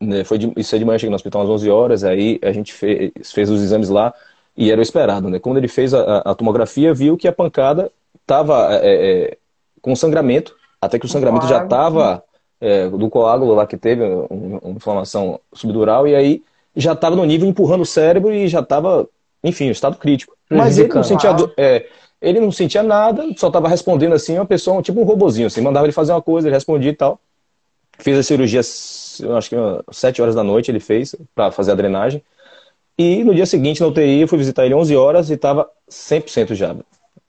Né, 0.00 0.22
foi 0.22 0.38
de, 0.38 0.52
isso 0.56 0.74
é 0.74 0.78
de 0.78 0.84
manhã, 0.84 0.98
cheguei 0.98 1.10
no 1.10 1.16
hospital 1.16 1.42
às 1.42 1.48
11 1.48 1.70
horas. 1.70 2.04
Aí 2.04 2.38
a 2.42 2.52
gente 2.52 2.72
fez, 2.72 3.10
fez 3.32 3.50
os 3.50 3.62
exames 3.62 3.88
lá 3.88 4.14
e 4.56 4.70
era 4.70 4.80
o 4.80 4.82
esperado. 4.82 5.28
Né? 5.28 5.38
Quando 5.38 5.56
ele 5.56 5.68
fez 5.68 5.92
a, 5.92 6.18
a 6.18 6.34
tomografia, 6.34 6.94
viu 6.94 7.16
que 7.16 7.26
a 7.26 7.32
pancada 7.32 7.90
estava 8.20 8.68
é, 8.82 9.30
é, 9.30 9.38
com 9.80 9.96
sangramento, 9.96 10.54
até 10.80 10.98
que 10.98 11.06
o 11.06 11.08
sangramento 11.08 11.46
já 11.46 11.64
estava 11.64 12.22
é, 12.60 12.88
do 12.88 13.08
coágulo 13.08 13.54
lá 13.54 13.66
que 13.66 13.76
teve, 13.76 14.04
uma, 14.04 14.58
uma 14.62 14.76
inflamação 14.76 15.40
subdural, 15.52 16.06
e 16.06 16.14
aí 16.14 16.42
já 16.76 16.92
estava 16.92 17.16
no 17.16 17.24
nível 17.24 17.48
empurrando 17.48 17.82
o 17.82 17.86
cérebro 17.86 18.32
e 18.32 18.46
já 18.46 18.60
estava, 18.60 19.08
enfim, 19.42 19.68
estado 19.70 19.96
crítico. 19.96 20.36
Mas 20.50 20.78
ele 20.78 20.92
não 20.92 21.02
sentia 21.02 21.30
é, 21.56 21.86
ele 22.20 22.40
não 22.40 22.50
sentia 22.50 22.82
nada, 22.82 23.24
só 23.36 23.48
estava 23.48 23.68
respondendo 23.68 24.14
assim, 24.14 24.34
uma 24.36 24.46
pessoa, 24.46 24.82
tipo 24.82 25.00
um 25.00 25.04
robozinho, 25.04 25.46
assim, 25.46 25.60
mandava 25.60 25.86
ele 25.86 25.92
fazer 25.92 26.12
uma 26.12 26.22
coisa, 26.22 26.48
ele 26.48 26.54
respondia 26.54 26.90
e 26.90 26.94
tal. 26.96 27.20
Fiz 27.98 28.16
a 28.16 28.22
cirurgia, 28.22 28.60
acho 28.60 29.50
que 29.50 29.56
sete 29.92 30.22
horas 30.22 30.34
da 30.34 30.44
noite 30.44 30.70
ele 30.70 30.80
fez 30.80 31.16
para 31.34 31.50
fazer 31.50 31.72
a 31.72 31.74
drenagem. 31.74 32.22
E 32.96 33.22
no 33.24 33.34
dia 33.34 33.46
seguinte, 33.46 33.80
na 33.80 33.86
UTI, 33.86 34.22
eu 34.22 34.28
fui 34.28 34.38
visitar 34.38 34.66
ele 34.66 34.74
11 34.74 34.96
horas 34.96 35.30
e 35.30 35.34
estava 35.34 35.70
100% 35.88 36.54
já. 36.54 36.74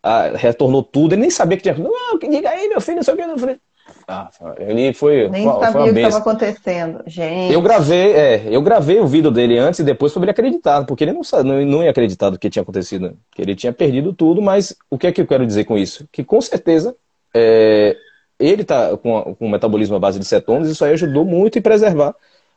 Ah, 0.01 0.31
retornou 0.35 0.81
tudo, 0.81 1.13
ele 1.13 1.21
nem 1.21 1.29
sabia 1.29 1.57
que 1.57 1.63
tinha. 1.63 1.75
Não, 1.75 2.17
diga 2.17 2.49
aí, 2.49 2.67
meu 2.69 2.81
filho, 2.81 2.97
não 2.97 3.03
sei 3.03 3.13
o 3.13 3.17
que. 3.17 3.23
Eu 3.23 3.37
falei, 3.37 3.59
ah, 4.07 4.29
ele 4.57 4.93
foi. 4.93 5.29
Nem 5.29 5.43
foi 5.43 5.59
sabia 5.59 5.81
o 5.81 5.93
que 5.93 5.99
estava 5.99 6.17
acontecendo, 6.17 7.03
gente. 7.05 7.53
Eu 7.53 7.61
gravei, 7.61 8.13
é, 8.13 8.47
eu 8.49 8.61
gravei 8.61 8.99
o 8.99 9.07
vídeo 9.07 9.29
dele 9.29 9.57
antes 9.57 9.79
e 9.79 9.83
depois 9.83 10.11
para 10.13 10.23
ele 10.23 10.31
acreditar, 10.31 10.83
porque 10.85 11.03
ele 11.03 11.13
não, 11.13 11.21
não, 11.43 11.65
não 11.65 11.83
ia 11.83 11.91
acreditar 11.91 12.29
do 12.29 12.39
que 12.39 12.49
tinha 12.49 12.63
acontecido, 12.63 13.17
que 13.31 13.41
ele 13.41 13.55
tinha 13.55 13.71
perdido 13.71 14.13
tudo, 14.13 14.41
mas 14.41 14.75
o 14.89 14.97
que 14.97 15.07
é 15.07 15.11
que 15.11 15.21
eu 15.21 15.27
quero 15.27 15.45
dizer 15.45 15.65
com 15.65 15.77
isso? 15.77 16.07
Que 16.11 16.23
com 16.23 16.41
certeza 16.41 16.95
é, 17.33 17.95
ele 18.39 18.63
está 18.63 18.97
com, 18.97 19.35
com 19.35 19.45
um 19.45 19.49
metabolismo 19.49 19.95
à 19.95 19.99
base 19.99 20.17
de 20.19 20.25
cetonas, 20.25 20.69
isso 20.69 20.83
aí 20.83 20.93
ajudou 20.93 21.25
muito 21.25 21.59
em 21.59 21.61
preservar 21.61 22.15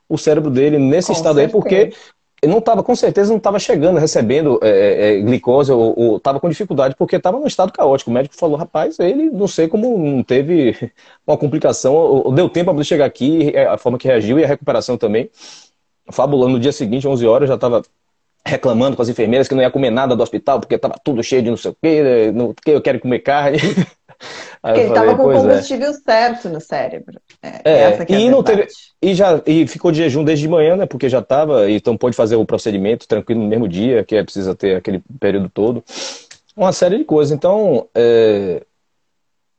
o 0.09 0.17
cérebro 0.17 0.51
dele 0.51 0.79
nesse 0.79 1.09
com 1.09 1.13
estado 1.13 1.37
certeza. 1.37 1.57
aí, 1.57 1.63
porque 1.63 1.93
não 2.49 2.59
estava, 2.59 2.83
com 2.83 2.95
certeza, 2.97 3.31
não 3.31 3.39
estava 3.39 3.59
chegando, 3.59 3.99
recebendo 3.99 4.59
é, 4.63 4.69
é, 4.69 5.19
é 5.19 5.21
glicose 5.21 5.71
ou 5.71 6.17
estava 6.17 6.41
com 6.41 6.49
dificuldade, 6.49 6.97
porque 6.97 7.17
estava 7.17 7.39
num 7.39 7.47
estado 7.47 7.73
caótico. 7.73 8.11
O 8.11 8.15
médico 8.15 8.35
falou, 8.35 8.57
rapaz, 8.57 8.99
ele 8.99 9.31
não 9.31 9.47
sei 9.47 9.69
como 9.69 9.97
não 9.99 10.23
teve 10.25 10.93
uma 11.27 11.37
complicação, 11.37 11.95
ou, 11.95 12.33
deu 12.33 12.49
tempo 12.49 12.67
para 12.67 12.75
ele 12.75 12.85
chegar 12.85 13.05
aqui, 13.05 13.57
a 13.57 13.79
forma 13.79 13.97
que 13.99 14.09
reagiu 14.09 14.39
e 14.39 14.45
a 14.45 14.49
recuperação 14.49 14.99
também. 14.99 15.31
Fabulando 16.11 16.55
no 16.55 16.61
dia 16.61 16.73
seguinte, 16.73 17.07
11 17.07 17.27
horas, 17.27 17.49
já 17.49 17.55
estava 17.55 17.83
reclamando 18.45 18.97
com 18.97 19.03
as 19.03 19.09
enfermeiras 19.09 19.47
que 19.47 19.55
não 19.55 19.63
ia 19.63 19.71
comer 19.71 19.91
nada 19.91 20.17
do 20.17 20.23
hospital, 20.23 20.59
porque 20.59 20.75
estava 20.75 20.97
tudo 21.03 21.23
cheio 21.23 21.43
de 21.43 21.51
não 21.51 21.57
sei 21.57 21.71
o 21.71 21.77
quê, 21.81 22.33
não, 22.35 22.53
que 22.53 22.73
eu 22.73 22.83
quero 22.83 22.99
comer 23.01 23.21
carne. 23.21 23.59
Porque 24.61 24.81
ele 24.81 24.89
estava 24.89 25.17
com 25.17 25.25
o 25.25 25.33
é. 25.33 25.35
combustível 25.37 25.91
é. 25.91 25.93
certo 25.93 26.49
no 26.49 26.61
cérebro. 26.61 27.21
É, 27.43 27.61
é 27.65 28.07
e 28.09 28.31
não 28.31 28.43
teve 28.43 28.69
e 29.01 29.15
já 29.15 29.43
e 29.45 29.67
ficou 29.67 29.91
de 29.91 29.99
jejum 29.99 30.23
desde 30.23 30.45
de 30.45 30.49
manhã, 30.49 30.77
né? 30.77 30.87
Porque 30.87 31.09
já 31.09 31.19
estava, 31.19 31.71
então 31.71 31.97
pôde 31.97 32.17
fazer 32.17 32.37
o 32.37 32.47
procedimento 32.47 33.09
tranquilo 33.09 33.43
no 33.43 33.49
mesmo 33.49 33.67
dia, 33.67 34.05
que 34.05 34.15
é 34.15 34.23
precisa 34.23 34.55
ter 34.55 34.77
aquele 34.77 35.03
período 35.19 35.49
todo. 35.49 35.83
Uma 36.57 36.73
série 36.73 36.99
de 36.99 37.05
coisas. 37.05 37.33
Então, 37.33 37.89
é, 37.95 38.63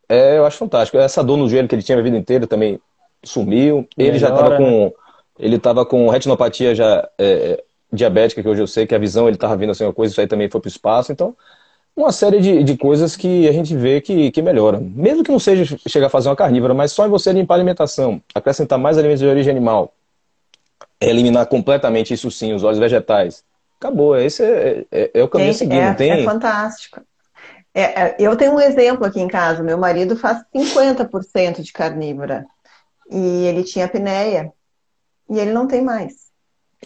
é, 0.08 0.38
eu 0.38 0.46
acho 0.46 0.58
fantástico. 0.58 0.98
Essa 0.98 1.24
dor 1.24 1.38
no 1.38 1.50
joelho 1.50 1.68
que 1.68 1.76
ele 1.76 1.84
tinha 1.84 1.98
a 1.98 2.02
vida 2.02 2.18
inteira 2.18 2.48
também 2.48 2.80
sumiu. 3.24 3.88
Ele 3.98 4.12
Melhora, 4.12 4.20
já 4.20 4.30
estava 4.30 4.58
com 4.58 4.86
né? 4.86 4.92
ele 5.40 5.56
estava 5.56 5.86
com 5.86 6.08
retinopatia 6.10 6.76
já 6.76 7.08
é, 7.18 7.64
diabética, 7.92 8.42
que 8.42 8.48
hoje 8.48 8.62
eu 8.62 8.68
sei 8.68 8.86
que 8.86 8.96
a 8.96 9.00
visão 9.00 9.28
ele 9.28 9.36
estava 9.36 9.56
vindo 9.58 9.72
assim 9.72 9.84
uma 9.84 9.94
coisa, 9.94 10.12
isso 10.12 10.22
aí 10.22 10.28
também 10.28 10.50
foi 10.50 10.62
para 10.62 10.68
o 10.68 10.72
espaço. 10.72 11.12
Então, 11.12 11.36
uma 11.96 12.12
série 12.12 12.40
de, 12.40 12.64
de 12.64 12.78
coisas 12.78 13.16
que 13.16 13.48
a 13.48 13.52
gente 13.52 13.76
vê 13.76 14.02
que, 14.02 14.32
que 14.32 14.42
melhora. 14.42 14.80
Mesmo 14.80 15.24
que 15.24 15.32
não 15.32 15.40
seja 15.40 15.78
chegar 15.88 16.08
a 16.08 16.10
fazer 16.10 16.30
uma 16.30 16.36
carnívora, 16.36 16.74
mas 16.74 16.92
só 16.92 17.06
em 17.06 17.10
você 17.10 17.32
limpar 17.32 17.56
a 17.56 17.58
alimentação, 17.58 18.22
acrescentar 18.34 18.80
mais 18.80 18.98
alimentos 18.98 19.20
de 19.20 19.28
origem 19.28 19.52
animal, 19.52 19.94
eliminar 21.00 21.46
completamente 21.46 22.14
isso 22.14 22.32
sim, 22.32 22.54
os 22.54 22.64
óleos 22.64 22.80
vegetais. 22.80 23.44
Acabou, 23.80 24.18
esse 24.18 24.44
é, 24.44 24.86
é, 24.92 25.12
é 25.14 25.24
o 25.24 25.28
caminho 25.28 25.52
a 25.52 25.54
seguir, 25.54 25.78
é, 25.78 25.94
tem? 25.94 26.12
É 26.12 26.24
fantástico. 26.24 27.02
É, 27.74 27.82
é, 27.82 28.16
eu 28.20 28.36
tenho 28.36 28.54
um 28.54 28.60
exemplo 28.60 29.06
aqui 29.06 29.20
em 29.20 29.28
casa, 29.28 29.64
meu 29.64 29.78
marido 29.78 30.16
faz 30.16 30.44
50% 30.56 31.62
de 31.62 31.74
carnívora 31.74 32.46
e 33.10 33.46
ele 33.46 33.64
tinha 33.64 33.86
apneia 33.86 34.54
e 35.30 35.40
ele 35.40 35.52
não 35.52 35.68
tem 35.68 35.82
mais. 35.82 36.32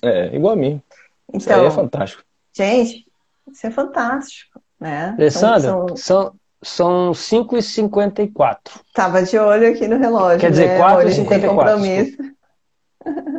É, 0.02 0.36
igual 0.36 0.54
a 0.54 0.56
mim. 0.56 0.82
Então, 1.28 1.40
isso 1.40 1.50
aí 1.50 1.60
é 1.60 1.60
então, 1.60 1.72
fantástico. 1.72 2.24
Gente, 2.54 3.06
isso 3.52 3.68
é 3.68 3.72
fantástico. 3.72 4.60
Né? 4.80 5.16
Alessandra, 5.18 5.70
então, 5.70 5.98
são, 5.98 6.34
são 6.62 7.12
5h54. 7.12 8.58
Tava 8.94 9.24
de 9.24 9.38
olho 9.38 9.70
aqui 9.70 9.88
no 9.88 9.98
relógio. 9.98 10.40
Quer 10.40 10.52
dizer, 10.52 10.68
né? 10.68 10.80
4h54. 10.80 11.48
compromisso. 11.48 12.18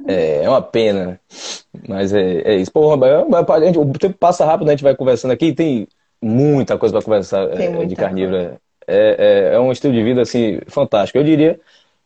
É, 0.06 0.44
é 0.44 0.48
uma 0.48 0.62
pena, 0.62 1.04
né? 1.04 1.18
Mas 1.86 2.14
é, 2.14 2.40
é 2.40 2.56
isso. 2.56 2.72
Pô, 2.72 2.90
a 2.94 3.60
gente, 3.60 3.78
o 3.78 3.92
tempo 3.92 4.16
passa 4.16 4.42
rápido, 4.42 4.66
né? 4.66 4.72
a 4.72 4.76
gente 4.76 4.82
vai 4.82 4.96
conversando 4.96 5.32
aqui 5.32 5.52
tem 5.52 5.86
muita 6.22 6.78
coisa 6.78 6.94
para 6.94 7.04
conversar 7.04 7.42
é, 7.52 7.84
de 7.84 7.94
carnívora. 7.94 8.58
É, 8.86 9.50
é, 9.50 9.54
é, 9.54 9.60
um 9.60 9.70
estilo 9.70 9.92
de 9.92 10.02
vida 10.02 10.22
assim, 10.22 10.60
fantástico. 10.66 11.18
Eu 11.18 11.24
diria 11.24 11.60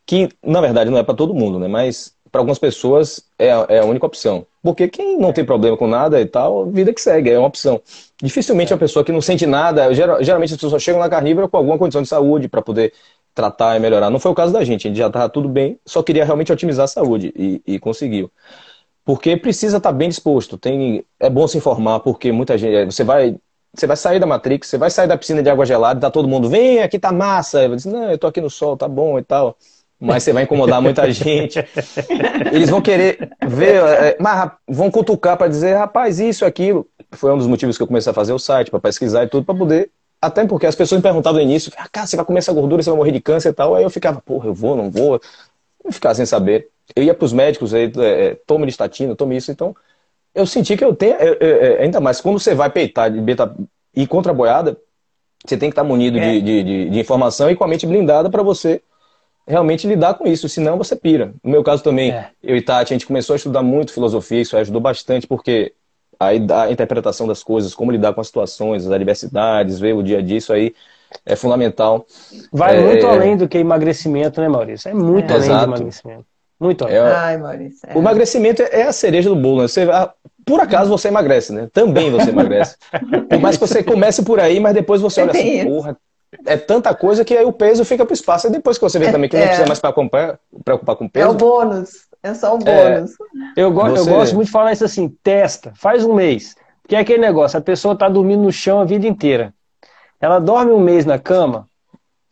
que, 0.05 0.29
na 0.43 0.61
verdade, 0.61 0.91
não 0.91 0.99
é 0.99 1.05
para 1.05 1.15
todo 1.15 1.35
mundo, 1.35 1.61
né? 1.61 1.69
Mas 1.69 2.15
para 2.33 2.41
algumas 2.41 2.59
pessoas 2.59 3.23
é 3.39 3.53
a, 3.53 3.67
é 3.69 3.79
a, 3.81 3.85
única 3.85 4.07
opção. 4.07 4.47
Porque 4.63 4.89
quem 4.89 5.19
não 5.19 5.35
tem 5.35 5.45
problema 5.45 5.77
com 5.77 5.87
nada 5.87 6.19
e 6.19 6.25
tal, 6.25 6.65
vida 6.67 6.93
que 6.93 7.01
segue, 7.01 7.31
é 7.31 7.39
uma 7.39 7.47
opção. 7.47 7.81
Dificilmente 8.23 8.73
é. 8.73 8.75
a 8.77 8.79
pessoa 8.79 9.05
que 9.05 9.13
não 9.13 9.21
sente 9.21 9.45
nada, 9.45 9.93
geralmente 9.93 10.55
as 10.55 10.61
pessoas 10.61 10.83
chegam 10.83 10.99
na 10.99 11.11
carnívora 11.11 11.47
com 11.47 11.59
alguma 11.59 11.77
condição 11.77 12.01
de 12.01 12.09
saúde 12.09 12.49
para 12.49 12.63
poder 12.63 12.95
tratar 13.35 13.77
e 13.77 13.81
melhorar. 13.81 14.09
Não 14.09 14.19
foi 14.19 14.33
o 14.33 14.35
caso 14.35 14.51
da 14.51 14.65
gente, 14.65 14.87
a 14.87 14.91
gente 14.91 14.99
já 14.99 15.09
estava 15.09 15.29
tudo 15.29 15.47
bem, 15.47 15.79
só 15.85 16.03
queria 16.03 16.25
realmente 16.25 16.51
otimizar 16.51 16.85
a 16.85 16.89
saúde 16.89 17.33
e, 17.37 17.61
e 17.67 17.79
conseguiu. 17.79 18.31
Porque 19.05 19.37
precisa 19.37 19.77
estar 19.77 19.91
tá 19.91 19.97
bem 19.97 20.09
disposto. 20.09 20.57
Tem, 20.57 21.05
é 21.21 21.29
bom 21.29 21.47
se 21.47 21.59
informar, 21.59 22.01
porque 22.01 22.33
muita 22.33 22.57
gente. 22.57 22.87
Você 22.87 23.05
vai 23.05 23.37
você 23.75 23.87
vai 23.87 23.97
sair 23.97 24.21
da 24.21 24.27
Matrix, 24.27 24.69
você 24.69 24.77
vai 24.77 24.91
sair 24.91 25.09
da 25.09 25.17
piscina 25.17 25.43
de 25.43 25.49
água 25.49 25.65
gelada, 25.65 25.99
tá 25.99 26.11
todo 26.11 26.29
mundo, 26.29 26.47
vem, 26.49 26.83
aqui 26.83 26.99
tá 26.99 27.11
massa. 27.11 27.65
Eu 27.65 27.75
disse, 27.75 27.89
não, 27.89 28.11
eu 28.11 28.19
tô 28.19 28.27
aqui 28.27 28.39
no 28.41 28.51
sol, 28.51 28.77
tá 28.77 28.87
bom 28.87 29.19
e 29.19 29.23
tal 29.23 29.57
mas 30.03 30.25
você 30.25 30.33
vai 30.33 30.43
incomodar 30.43 30.83
muita 30.83 31.09
gente. 31.13 31.65
Eles 32.53 32.69
vão 32.69 32.83
querer 32.83 33.31
ver, 33.47 33.77
é, 33.77 34.17
mas 34.19 34.51
vão 34.67 34.91
cutucar 34.91 35.37
para 35.37 35.47
dizer, 35.47 35.75
rapaz, 35.75 36.19
isso, 36.19 36.45
aquilo. 36.45 36.87
Foi 37.13 37.33
um 37.33 37.39
dos 37.39 37.47
motivos 37.47 37.77
que 37.77 37.83
eu 37.83 37.87
comecei 37.87 38.11
a 38.11 38.15
fazer 38.15 38.33
o 38.33 38.39
site, 38.39 38.71
para 38.71 38.81
pesquisar 38.81 39.23
e 39.23 39.29
tudo, 39.29 39.45
para 39.45 39.55
poder. 39.55 39.91
Até 40.21 40.45
porque 40.45 40.67
as 40.67 40.75
pessoas 40.75 40.99
me 40.99 41.03
perguntavam 41.03 41.41
no 41.41 41.49
início, 41.49 41.73
ah, 41.77 41.89
cara, 41.91 42.07
você 42.07 42.17
vai 42.17 42.25
comer 42.25 42.39
essa 42.39 42.53
gordura, 42.53 42.83
você 42.83 42.91
vai 42.91 42.97
morrer 42.97 43.13
de 43.13 43.21
câncer 43.21 43.51
e 43.51 43.53
tal. 43.53 43.77
Aí 43.77 43.85
eu 43.85 43.91
ficava, 43.91 44.21
porra, 44.21 44.49
eu 44.49 44.55
vou, 44.55 44.77
não 44.77 44.91
vou. 44.91 45.21
Eu 45.85 45.93
ficava 45.93 46.15
sem 46.17 46.27
saber. 46.27 46.69
Eu 46.97 47.05
ia 47.05 47.15
para 47.15 47.25
os 47.25 47.33
médicos, 47.33 47.73
aí, 47.73 47.93
é, 47.99 48.37
tome 48.45 48.67
listatina, 48.67 49.15
tome 49.15 49.37
isso. 49.37 49.53
Então, 49.53 49.75
eu 50.35 50.47
senti 50.47 50.77
que 50.77 50.85
eu 50.85 50.97
tenho, 50.97 51.15
é, 51.15 51.37
é, 51.41 51.83
ainda 51.83 52.01
mais, 52.01 52.21
quando 52.21 52.41
você 52.41 52.55
vai 52.55 52.71
peitar 52.71 53.11
de 53.11 53.21
beta, 53.21 53.55
e 53.95 54.05
contra 54.07 54.33
a 54.33 54.35
boiada, 54.35 54.77
você 55.47 55.57
tem 55.57 55.71
que 55.71 55.73
estar 55.73 55.85
munido 55.85 56.19
é. 56.19 56.33
de, 56.33 56.43
de, 56.43 56.63
de, 56.65 56.91
de 56.91 56.99
informação 56.99 57.51
e 57.51 57.57
com 57.57 57.63
a 57.63 57.69
mente 57.69 57.87
blindada 57.87 58.29
para 58.29 58.43
você 58.43 58.83
realmente 59.47 59.87
lidar 59.87 60.15
com 60.15 60.27
isso, 60.27 60.49
senão 60.49 60.79
você 60.79 60.95
pira. 60.95 61.35
No 61.43 61.51
meu 61.51 61.63
caso 61.63 61.83
também, 61.83 62.13
é. 62.13 62.31
eu 62.43 62.57
e 62.57 62.63
Tati, 62.63 62.93
a 62.93 62.97
gente 62.97 63.07
começou 63.07 63.35
a 63.35 63.37
estudar 63.37 63.63
muito 63.63 63.93
filosofia, 63.93 64.41
isso 64.41 64.57
ajudou 64.57 64.81
bastante, 64.81 65.27
porque 65.27 65.73
aí 66.19 66.45
a 66.51 66.71
interpretação 66.71 67.27
das 67.27 67.43
coisas, 67.43 67.75
como 67.75 67.91
lidar 67.91 68.13
com 68.13 68.21
as 68.21 68.29
situações, 68.29 68.87
as 68.87 68.93
adversidades, 68.93 69.81
ver 69.81 69.95
o 69.95 70.03
dia 70.03 70.19
a 70.19 70.23
dia, 70.23 70.39
isso 70.39 70.53
aí 70.53 70.75
é 71.27 71.37
fundamental. 71.37 72.07
Vai 72.53 72.79
é... 72.79 72.81
muito 72.81 73.07
além 73.07 73.37
do 73.37 73.49
que 73.49 73.59
emagrecimento, 73.59 74.41
né, 74.41 74.49
Maurício? 74.49 74.89
É 74.89 74.95
muito 74.95 75.31
é. 75.31 75.35
além 75.35 75.49
Exato. 75.49 75.67
do 75.67 75.71
emagrecimento. 75.71 76.25
Muito 76.61 76.85
além. 76.85 76.97
É, 76.97 77.01
Ai, 77.01 77.39
Maurício. 77.39 77.81
É. 77.89 77.95
O 77.95 77.99
emagrecimento 77.99 78.63
é 78.63 78.85
a 78.85 78.93
cereja 78.93 79.29
do 79.29 79.37
bolo. 79.37 79.63
Né? 79.63 79.69
Você, 79.69 79.87
por 80.47 80.61
acaso 80.61 80.89
você 80.89 81.09
emagrece, 81.09 81.53
né? 81.53 81.69
Também 81.73 82.11
você 82.11 82.31
emagrece. 82.31 82.77
Por 83.29 83.39
mais 83.41 83.57
que 83.57 83.67
você 83.67 83.83
comece 83.83 84.23
por 84.23 84.39
aí, 84.39 84.61
mas 84.61 84.75
depois 84.75 85.01
você 85.01 85.23
olha 85.23 85.31
assim, 85.31 85.65
porra, 85.65 85.97
é 86.47 86.57
tanta 86.57 86.95
coisa 86.95 87.25
que 87.25 87.37
aí 87.37 87.45
o 87.45 87.53
peso 87.53 87.85
fica 87.85 88.05
para 88.05 88.13
o 88.13 88.15
espaço. 88.15 88.47
E 88.47 88.51
depois 88.51 88.79
que 88.79 88.83
você 88.83 88.99
vê 88.99 89.07
é, 89.07 89.13
também 89.13 89.29
que 89.29 89.37
não 89.37 89.43
é. 89.43 89.47
precisa 89.47 89.67
mais 89.67 89.81
preocupar, 89.81 90.39
preocupar 90.65 90.97
com 90.97 91.09
peso. 91.09 91.27
É 91.27 91.31
o 91.31 91.35
bônus. 91.35 92.07
É 92.23 92.35
só 92.35 92.57
o 92.57 92.61
é. 92.67 92.95
bônus. 92.95 93.13
eu, 93.57 93.71
go 93.71 93.83
você... 93.83 94.01
eu 94.01 94.15
gosto 94.15 94.35
muito 94.35 94.47
de 94.47 94.53
falar 94.53 94.73
isso 94.73 94.85
assim: 94.85 95.09
testa, 95.23 95.73
faz 95.75 96.05
um 96.05 96.15
mês. 96.15 96.57
Porque 96.83 96.97
é 96.97 96.99
aquele 96.99 97.21
negócio, 97.21 97.59
a 97.59 97.63
pessoa 97.63 97.95
está 97.95 98.09
dormindo 98.09 98.43
no 98.43 98.53
chão 98.53 98.81
a 98.81 98.85
vida 98.85 99.07
inteira. 99.07 99.55
Ela 100.21 100.39
dorme 100.39 100.73
um 100.73 100.81
mês 100.81 101.05
na 101.05 101.19
cama. 101.19 101.69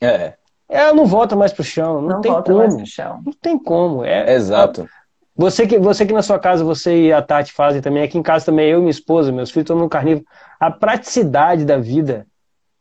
É. 0.00 0.34
Ela 0.68 0.92
não 0.92 1.04
volta 1.04 1.34
mais 1.34 1.52
pro 1.52 1.64
chão. 1.64 2.00
Não, 2.00 2.08
não 2.08 2.20
tem 2.20 2.32
como. 2.32 2.78
Não 3.24 3.32
tem 3.40 3.58
como. 3.58 4.04
É, 4.04 4.34
Exato. 4.34 4.88
Você 5.36 5.66
que, 5.66 5.78
você 5.78 6.04
que 6.04 6.12
na 6.12 6.22
sua 6.22 6.38
casa, 6.38 6.62
você 6.62 7.06
e 7.06 7.12
a 7.12 7.22
Tati 7.22 7.52
fazem 7.52 7.80
também, 7.80 8.02
aqui 8.02 8.18
em 8.18 8.22
casa 8.22 8.44
também, 8.44 8.68
eu 8.68 8.78
e 8.78 8.80
minha 8.80 8.90
esposa, 8.90 9.32
meus 9.32 9.50
filhos, 9.50 9.66
todo 9.66 9.78
mundo 9.78 9.88
carnívoro. 9.88 10.26
A 10.58 10.70
praticidade 10.70 11.64
da 11.64 11.78
vida 11.78 12.26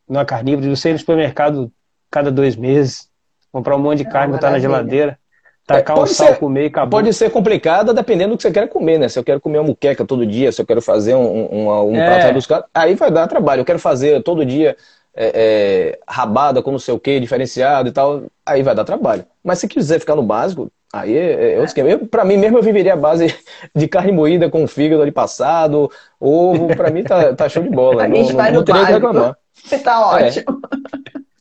na 0.09 0.25
carnívoro, 0.25 0.67
de 0.67 0.75
você 0.75 0.89
ir 0.89 0.93
no 0.93 0.99
supermercado 0.99 1.71
cada 2.09 2.31
dois 2.31 2.55
meses, 2.55 3.07
comprar 3.51 3.75
um 3.75 3.79
monte 3.79 3.99
de 3.99 4.05
carne, 4.05 4.33
botar 4.33 4.49
na 4.49 4.59
geladeira, 4.59 5.17
tacar 5.65 5.97
é, 5.97 6.01
um 6.01 6.05
sal, 6.07 6.27
ser, 6.27 6.37
comer 6.37 6.63
e 6.63 6.67
acabou. 6.67 6.99
Pode 6.99 7.13
ser 7.13 7.29
complicada 7.29 7.93
dependendo 7.93 8.31
do 8.31 8.37
que 8.37 8.43
você 8.43 8.51
quer 8.51 8.67
comer, 8.67 8.97
né? 8.97 9.07
Se 9.07 9.19
eu 9.19 9.23
quero 9.23 9.39
comer 9.39 9.59
uma 9.59 9.67
muqueca 9.67 10.03
todo 10.03 10.25
dia, 10.25 10.51
se 10.51 10.61
eu 10.61 10.65
quero 10.65 10.81
fazer 10.81 11.15
um, 11.15 11.47
um, 11.53 11.91
um 11.91 11.95
é. 11.95 12.05
prato 12.05 12.25
rebuscado, 12.25 12.65
aí 12.73 12.95
vai 12.95 13.11
dar 13.11 13.27
trabalho. 13.27 13.61
Eu 13.61 13.65
quero 13.65 13.79
fazer 13.79 14.23
todo 14.23 14.43
dia 14.43 14.75
é, 15.15 15.31
é, 15.35 15.99
rabada 16.07 16.61
com 16.61 16.71
não 16.71 16.79
sei 16.79 16.93
o 16.93 16.99
que, 16.99 17.19
diferenciado 17.19 17.89
e 17.89 17.91
tal, 17.91 18.23
aí 18.45 18.63
vai 18.63 18.73
dar 18.73 18.83
trabalho. 18.83 19.25
Mas 19.43 19.59
se 19.59 19.67
quiser 19.67 19.99
ficar 19.99 20.15
no 20.15 20.23
básico, 20.23 20.71
aí 20.91 21.15
é, 21.15 21.51
é 21.51 21.55
outro 21.55 21.65
esquema. 21.65 21.89
Eu, 21.89 22.07
pra 22.07 22.25
mim 22.25 22.37
mesmo, 22.37 22.57
eu 22.57 22.63
viveria 22.63 22.93
a 22.93 22.97
base 22.97 23.35
de 23.75 23.87
carne 23.87 24.11
moída 24.11 24.49
com 24.49 24.65
fígado 24.67 25.01
ali 25.01 25.11
passado, 25.11 25.91
ovo, 26.19 26.67
pra 26.75 26.89
mim 26.89 27.03
tá, 27.03 27.33
tá 27.35 27.49
show 27.49 27.61
de 27.61 27.69
bola. 27.69 28.05
a 28.05 28.07
não, 28.07 28.15
gente 28.15 28.33
vai 28.33 28.51
não, 28.51 28.61
no 28.61 28.65
não 28.65 28.73
básico. 28.73 28.93
reclamar. 28.93 29.37
Tá 29.83 30.19
é. 30.19 30.27
ótimo. 30.27 30.61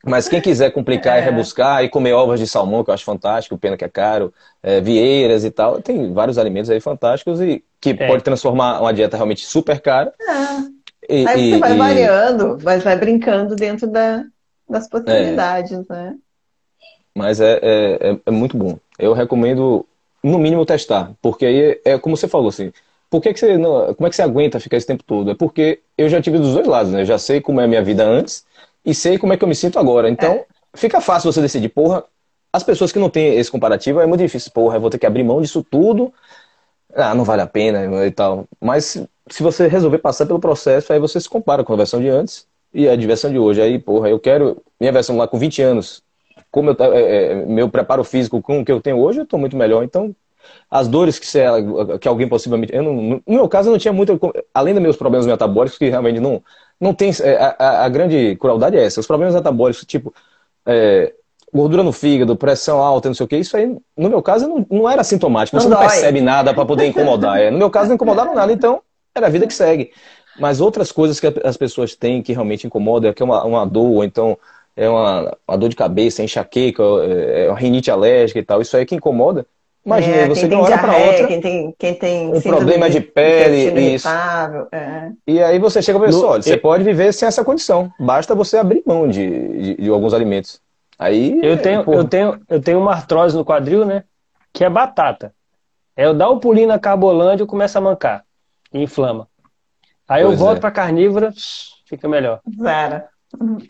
Mas 0.05 0.29
quem 0.29 0.41
quiser 0.41 0.71
complicar 0.71 1.19
é. 1.19 1.21
e 1.21 1.25
rebuscar 1.25 1.85
e 1.85 1.89
comer 1.89 2.15
ovos 2.15 2.41
de 2.41 2.47
salmão, 2.47 2.83
que 2.83 2.91
eu 2.91 2.95
acho 2.95 3.05
fantástico, 3.05 3.59
pena 3.59 3.77
que 3.77 3.85
é 3.85 3.89
caro, 3.89 4.33
é, 4.63 4.81
vieiras 4.81 5.45
e 5.45 5.51
tal, 5.51 5.83
tem 5.83 6.13
vários 6.13 6.39
alimentos 6.39 6.71
aí 6.71 6.81
fantásticos 6.81 7.41
e 7.41 7.63
que 7.81 7.91
é. 7.91 8.07
pode 8.07 8.25
transformar 8.25 8.81
uma 8.81 8.93
dieta 8.93 9.17
realmente 9.17 9.45
super 9.45 9.81
cara. 9.81 10.13
É. 10.21 11.15
E, 11.15 11.27
aí 11.27 11.51
você 11.53 11.59
vai 11.59 11.75
e... 11.75 11.79
variando, 11.79 12.59
mas 12.63 12.83
vai 12.83 12.97
brincando 12.97 13.55
dentro 13.55 13.87
da, 13.87 14.25
das 14.69 14.89
possibilidades, 14.89 15.73
é. 15.73 15.93
né? 15.93 16.17
Mas 17.15 17.41
é, 17.41 17.59
é, 17.63 18.17
é, 18.25 18.31
muito 18.31 18.57
bom. 18.57 18.79
Eu 18.99 19.13
recomendo, 19.13 19.85
no 20.23 20.39
mínimo, 20.39 20.65
testar. 20.65 21.11
Porque 21.21 21.45
aí 21.45 21.81
é 21.85 21.99
como 21.99 22.17
você 22.17 22.29
falou, 22.29 22.49
assim, 22.49 22.73
por 23.11 23.21
que, 23.23 23.33
que 23.33 23.41
você 23.41 23.57
não, 23.57 23.95
como 23.95 24.07
é 24.07 24.11
que 24.11 24.17
você 24.17 24.23
aguenta 24.23 24.61
ficar 24.61 24.77
esse 24.77 24.87
tempo 24.87 25.03
todo? 25.03 25.31
É 25.31 25.35
porque 25.35 25.81
eu 25.97 26.09
já 26.09 26.21
tive 26.21 26.39
dos 26.39 26.55
dois 26.55 26.67
lados, 26.67 26.93
né? 26.93 27.03
Eu 27.03 27.07
já 27.07 27.19
sei 27.19 27.41
como 27.41 27.61
é 27.61 27.65
a 27.65 27.69
minha 27.69 27.83
vida 27.83 28.05
antes 28.05 28.45
e 28.85 28.95
sei 28.95 29.19
como 29.19 29.33
é 29.33 29.37
que 29.37 29.45
eu 29.45 29.49
me 29.49 29.55
sinto 29.55 29.79
agora. 29.79 30.09
Então, 30.11 30.33
é. 30.33 30.47
fica 30.75 31.01
fácil 31.01 31.33
você 31.33 31.41
decidir, 31.41 31.69
porra, 31.71 32.05
as 32.53 32.63
pessoas 32.63 32.93
que 32.93 32.99
não 32.99 33.11
têm 33.11 33.37
esse 33.37 33.51
comparativo 33.51 34.01
é 34.01 34.07
muito 34.07 34.21
difícil, 34.21 34.51
porra, 34.53 34.77
eu 34.77 34.81
vou 34.81 34.91
ter 34.91 34.99
que 34.99 35.07
abrir 35.07 35.25
mão 35.25 35.41
disso 35.41 35.65
tudo. 35.69 36.13
Ah, 36.95 37.15
não 37.15 37.25
vale 37.25 37.43
a 37.43 37.47
pena 37.47 38.07
e 38.07 38.11
tal. 38.11 38.47
Mas 38.61 39.03
se 39.31 39.43
você 39.43 39.69
resolver 39.69 39.99
passar 39.99 40.27
pelo 40.27 40.41
processo, 40.41 40.93
aí 40.93 40.99
você 40.99 41.21
se 41.21 41.29
compara 41.29 41.63
com 41.63 41.73
a 41.73 41.77
versão 41.77 42.01
de 42.01 42.09
antes 42.09 42.47
e 42.73 42.89
a 42.89 42.97
versão 42.97 43.31
de 43.31 43.39
hoje. 43.39 43.61
Aí, 43.61 43.79
porra, 43.79 44.09
eu 44.09 44.19
quero 44.19 44.63
minha 44.81 44.93
versão 44.93 45.17
lá 45.17 45.29
com 45.29 45.39
20 45.39 45.63
anos, 45.63 46.03
como 46.51 46.71
eu, 46.71 46.95
é, 46.95 47.03
é, 47.03 47.35
meu 47.47 47.69
preparo 47.69 48.05
físico 48.05 48.41
com 48.41 48.61
o 48.61 48.65
que 48.65 48.73
eu 48.73 48.81
tenho 48.81 48.99
hoje, 48.99 49.21
eu 49.21 49.25
estou 49.25 49.39
muito 49.39 49.57
melhor. 49.57 49.85
Então, 49.85 50.15
as 50.71 50.89
dores 50.89 51.19
que, 51.19 51.27
se, 51.27 51.41
que 52.01 52.09
alguém 52.09 52.29
possivelmente. 52.29 52.75
Eu 52.75 52.83
não, 52.83 52.95
no 52.95 53.23
meu 53.27 53.49
caso, 53.49 53.69
eu 53.69 53.73
não 53.73 53.79
tinha 53.79 53.93
muito. 53.93 54.19
Além 54.53 54.75
dos 54.75 54.83
meus 54.83 54.97
problemas 54.97 55.27
metabólicos, 55.27 55.79
que 55.79 55.89
realmente 55.89 56.21
não, 56.21 56.43
não 56.81 56.93
tem. 56.93 57.11
É, 57.23 57.37
a, 57.59 57.85
a 57.85 57.89
grande 57.89 58.37
crueldade 58.37 58.77
é 58.77 58.85
essa. 58.85 59.01
Os 59.01 59.07
problemas 59.07 59.35
metabólicos, 59.35 59.85
tipo. 59.85 60.13
É, 60.67 61.15
gordura 61.53 61.83
no 61.83 61.93
fígado, 61.93 62.37
pressão 62.37 62.83
alta, 62.83 63.09
não 63.09 63.15
sei 63.15 63.25
o 63.25 63.29
que, 63.29 63.37
isso 63.37 63.57
aí, 63.57 63.75
no 63.97 64.11
meu 64.11 64.21
caso, 64.21 64.47
não, 64.47 64.67
não 64.71 64.91
era 64.91 65.03
sintomático. 65.03 65.57
Não 65.57 65.63
você 65.63 65.69
não 65.69 65.79
percebe 65.79 66.21
nada 66.21 66.53
para 66.53 66.65
poder 66.67 66.87
incomodar. 66.87 67.41
É. 67.41 67.51
No 67.51 67.59
meu 67.59 67.71
caso, 67.71 67.89
não 67.89 67.95
incomodaram 67.95 68.35
nada, 68.35 68.53
então 68.53 68.83
era 69.15 69.27
a 69.27 69.31
vida 69.31 69.47
que 69.47 69.55
segue. 69.55 69.93
Mas 70.39 70.61
outras 70.61 70.93
coisas 70.93 71.19
que 71.19 71.27
as 71.43 71.57
pessoas 71.57 71.95
têm 71.95 72.23
que 72.23 72.33
realmente 72.33 72.67
incomodam, 72.67 73.11
é 73.11 73.15
que 73.15 73.23
é 73.23 73.25
uma, 73.25 73.45
uma 73.45 73.67
dor, 73.67 73.91
ou 73.91 74.05
então 74.05 74.39
é 74.77 74.89
uma, 74.89 75.37
uma 75.47 75.59
dor 75.59 75.69
de 75.69 75.77
cabeça, 75.77 76.23
enxaqueca, 76.23 76.83
é, 77.03 77.47
é 77.47 77.49
uma 77.49 77.59
rinite 77.59 77.91
alérgica 77.91 78.39
e 78.39 78.45
tal, 78.45 78.61
isso 78.61 78.77
aí 78.77 78.87
que 78.87 78.95
incomoda. 78.95 79.47
Imagina, 79.89 80.17
é, 80.17 80.29
você 80.29 80.47
de 80.47 80.55
uma 80.55 80.65
hora 80.65 80.77
para 80.77 80.99
outra. 80.99 81.27
Quem 81.27 81.41
tem, 81.41 81.75
quem 81.79 81.95
tem 81.95 82.29
um 82.29 82.41
problema 82.43 82.91
de, 82.91 83.01
de 83.01 83.07
pele, 83.07 83.95
isso. 83.95 84.07
É. 84.71 85.11
E 85.27 85.43
aí 85.43 85.59
você 85.59 85.81
chega 85.81 85.99
e 85.99 86.13
fala, 86.13 86.27
olha, 86.27 86.43
você 86.43 86.59
pode 86.59 86.85
viver 86.85 87.11
sem 87.15 87.27
essa 87.27 87.43
condição. 87.43 87.91
Basta 87.99 88.35
você 88.35 88.59
abrir 88.59 88.83
mão 88.85 89.09
de, 89.09 89.27
de, 89.27 89.75
de 89.77 89.89
alguns 89.89 90.13
alimentos. 90.13 90.61
Aí. 90.99 91.41
Eu 91.43 91.57
tenho, 91.57 91.85
eu 91.91 92.05
tenho, 92.05 92.41
eu 92.51 92.61
tenho 92.61 92.79
uma 92.79 92.93
artrose 92.93 93.35
no 93.35 93.47
quadril, 93.47 93.87
né? 93.87 94.05
Que 94.53 94.63
é 94.63 94.69
batata. 94.69 95.33
É 95.97 96.05
eu 96.05 96.13
dar 96.13 96.29
um 96.29 96.39
pulinho 96.39 96.69
na 96.69 96.79
carbolândia 96.79 97.45
e 97.45 97.47
começo 97.47 97.79
a 97.79 97.81
mancar. 97.81 98.25
E 98.71 98.83
inflama. 98.83 99.27
Aí 100.07 100.23
pois 100.23 100.39
eu 100.39 100.39
volto 100.39 100.59
é. 100.59 100.61
para 100.61 100.71
carnívora, 100.71 101.33
fica 101.87 102.07
melhor. 102.07 102.41
Zero. 102.63 103.03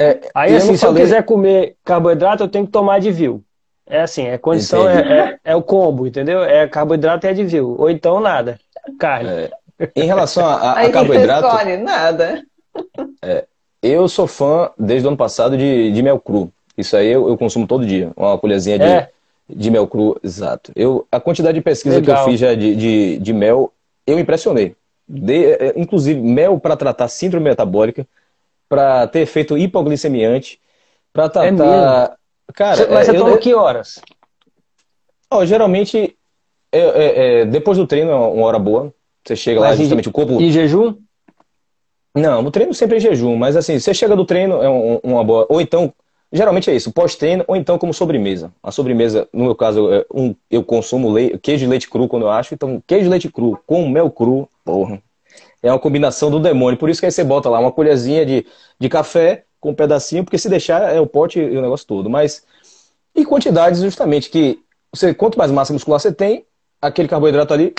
É, 0.00 0.20
aí 0.34 0.56
assim, 0.56 0.74
se 0.74 0.84
falei... 0.84 1.02
eu 1.02 1.06
quiser 1.06 1.22
comer 1.22 1.76
carboidrato, 1.84 2.42
eu 2.42 2.48
tenho 2.48 2.66
que 2.66 2.72
tomar 2.72 2.98
de 2.98 3.12
vil. 3.12 3.44
É 3.88 4.02
assim, 4.02 4.26
é 4.26 4.36
condição, 4.36 4.88
é, 4.88 5.00
é, 5.00 5.52
é, 5.52 5.56
o 5.56 5.62
combo, 5.62 6.06
entendeu? 6.06 6.42
É 6.42 6.68
carboidrato 6.68 7.26
e 7.26 7.30
advil. 7.30 7.74
Ou 7.78 7.88
então 7.88 8.20
nada. 8.20 8.58
Carne. 8.98 9.28
É, 9.30 9.50
em 9.96 10.04
relação 10.04 10.46
a, 10.46 10.54
a, 10.54 10.80
a 10.84 10.90
carboidrato. 10.90 11.46
Escolhe, 11.46 11.76
nada. 11.78 12.42
É, 13.22 13.46
eu 13.82 14.06
sou 14.06 14.26
fã 14.26 14.70
desde 14.78 15.06
o 15.06 15.08
ano 15.08 15.16
passado 15.16 15.56
de, 15.56 15.90
de 15.90 16.02
mel 16.02 16.20
cru. 16.20 16.52
Isso 16.76 16.96
aí 16.96 17.08
eu, 17.08 17.28
eu 17.28 17.38
consumo 17.38 17.66
todo 17.66 17.86
dia. 17.86 18.12
Uma 18.14 18.36
colherzinha 18.36 18.78
de, 18.78 18.84
é. 18.84 19.10
de 19.48 19.70
mel 19.70 19.86
cru, 19.86 20.18
exato. 20.22 20.70
Eu, 20.76 21.06
a 21.10 21.18
quantidade 21.18 21.54
de 21.54 21.62
pesquisa 21.62 21.96
Legal. 21.96 22.16
que 22.16 22.22
eu 22.22 22.32
fiz 22.32 22.40
já 22.40 22.54
de, 22.54 22.76
de, 22.76 23.18
de 23.18 23.32
mel, 23.32 23.72
eu 24.06 24.16
me 24.16 24.22
impressionei. 24.22 24.76
De, 25.08 25.52
é, 25.52 25.72
inclusive, 25.76 26.20
mel 26.20 26.60
para 26.60 26.76
tratar 26.76 27.08
síndrome 27.08 27.48
metabólica, 27.48 28.06
para 28.68 29.06
ter 29.06 29.20
efeito 29.20 29.56
hipoglicemiante, 29.56 30.60
para 31.10 31.30
tratar 31.30 32.18
Cara, 32.58 32.88
Mas 32.90 33.06
você 33.06 33.14
é, 33.14 33.18
toma 33.20 33.38
que 33.38 33.54
horas? 33.54 34.00
Oh, 35.30 35.46
geralmente, 35.46 36.18
é, 36.72 36.78
é, 36.80 37.40
é, 37.42 37.44
depois 37.44 37.78
do 37.78 37.86
treino 37.86 38.10
é 38.10 38.14
uma 38.16 38.44
hora 38.44 38.58
boa. 38.58 38.92
Você 39.24 39.36
chega 39.36 39.60
mas 39.60 39.70
lá, 39.70 39.76
justamente 39.76 40.08
o 40.08 40.12
corpo. 40.12 40.42
Em 40.42 40.50
jejum? 40.50 40.96
Não, 42.12 42.42
no 42.42 42.50
treino 42.50 42.74
sempre 42.74 42.96
é 42.96 42.98
em 42.98 43.00
jejum, 43.00 43.36
mas 43.36 43.56
assim, 43.56 43.78
você 43.78 43.94
chega 43.94 44.16
do 44.16 44.24
treino, 44.24 44.60
é 44.60 44.68
uma 44.68 45.22
boa. 45.22 45.46
Ou 45.48 45.60
então, 45.60 45.94
geralmente 46.32 46.68
é 46.68 46.74
isso, 46.74 46.90
pós-treino, 46.90 47.44
ou 47.46 47.54
então 47.54 47.78
como 47.78 47.94
sobremesa. 47.94 48.52
A 48.60 48.72
sobremesa, 48.72 49.28
no 49.32 49.44
meu 49.44 49.54
caso, 49.54 49.92
é 49.92 50.04
um, 50.12 50.34
eu 50.50 50.64
consumo 50.64 51.12
leite, 51.12 51.38
queijo 51.38 51.64
de 51.64 51.70
leite 51.70 51.88
cru 51.88 52.08
quando 52.08 52.24
eu 52.24 52.30
acho, 52.30 52.54
então 52.54 52.82
queijo 52.88 53.04
de 53.04 53.10
leite 53.10 53.30
cru 53.30 53.56
com 53.68 53.88
mel 53.88 54.10
cru, 54.10 54.48
porra. 54.64 55.00
É 55.62 55.70
uma 55.70 55.78
combinação 55.78 56.28
do 56.28 56.40
demônio. 56.40 56.76
Por 56.76 56.90
isso 56.90 56.98
que 56.98 57.06
aí 57.06 57.12
você 57.12 57.22
bota 57.22 57.48
lá 57.48 57.60
uma 57.60 57.70
colherzinha 57.70 58.26
de, 58.26 58.44
de 58.80 58.88
café 58.88 59.44
com 59.60 59.70
um 59.70 59.74
pedacinho, 59.74 60.24
porque 60.24 60.38
se 60.38 60.48
deixar 60.48 60.94
é 60.94 61.00
o 61.00 61.06
pote 61.06 61.38
e 61.38 61.56
o 61.56 61.62
negócio 61.62 61.86
todo. 61.86 62.08
Mas. 62.08 62.44
E 63.14 63.24
quantidades, 63.24 63.80
justamente, 63.80 64.30
que 64.30 64.60
você, 64.94 65.12
quanto 65.12 65.38
mais 65.38 65.50
massa 65.50 65.72
muscular 65.72 65.98
você 65.98 66.12
tem, 66.12 66.44
aquele 66.80 67.08
carboidrato 67.08 67.52
ali, 67.52 67.74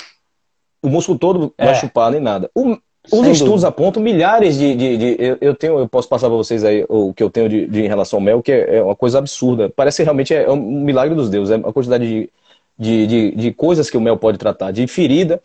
o 0.82 0.88
músculo 0.88 1.18
todo 1.18 1.54
é. 1.56 1.66
vai 1.66 1.74
chupar, 1.76 2.10
nem 2.10 2.20
nada. 2.20 2.50
O, 2.54 2.76
os 3.10 3.20
Sem 3.20 3.32
estudos 3.32 3.62
dúvida. 3.62 3.68
apontam 3.68 4.02
milhares 4.02 4.58
de. 4.58 4.74
de, 4.74 4.96
de 4.96 5.16
eu, 5.18 5.38
eu, 5.40 5.54
tenho, 5.54 5.78
eu 5.78 5.88
posso 5.88 6.08
passar 6.08 6.28
para 6.28 6.36
vocês 6.36 6.62
aí 6.64 6.84
o 6.88 7.14
que 7.14 7.22
eu 7.22 7.30
tenho 7.30 7.48
de, 7.48 7.66
de 7.66 7.80
em 7.82 7.88
relação 7.88 8.18
ao 8.18 8.22
mel, 8.22 8.42
que 8.42 8.52
é, 8.52 8.76
é 8.76 8.82
uma 8.82 8.96
coisa 8.96 9.18
absurda. 9.18 9.70
Parece 9.70 10.02
realmente 10.02 10.34
é, 10.34 10.44
é 10.44 10.50
um 10.50 10.82
milagre 10.82 11.14
dos 11.14 11.30
deuses. 11.30 11.52
É 11.52 11.56
a 11.56 11.72
quantidade 11.72 12.06
de, 12.06 12.30
de, 12.78 13.06
de, 13.06 13.30
de 13.36 13.52
coisas 13.52 13.88
que 13.88 13.96
o 13.96 14.00
mel 14.00 14.18
pode 14.18 14.36
tratar, 14.36 14.70
de 14.70 14.86
ferida 14.86 15.40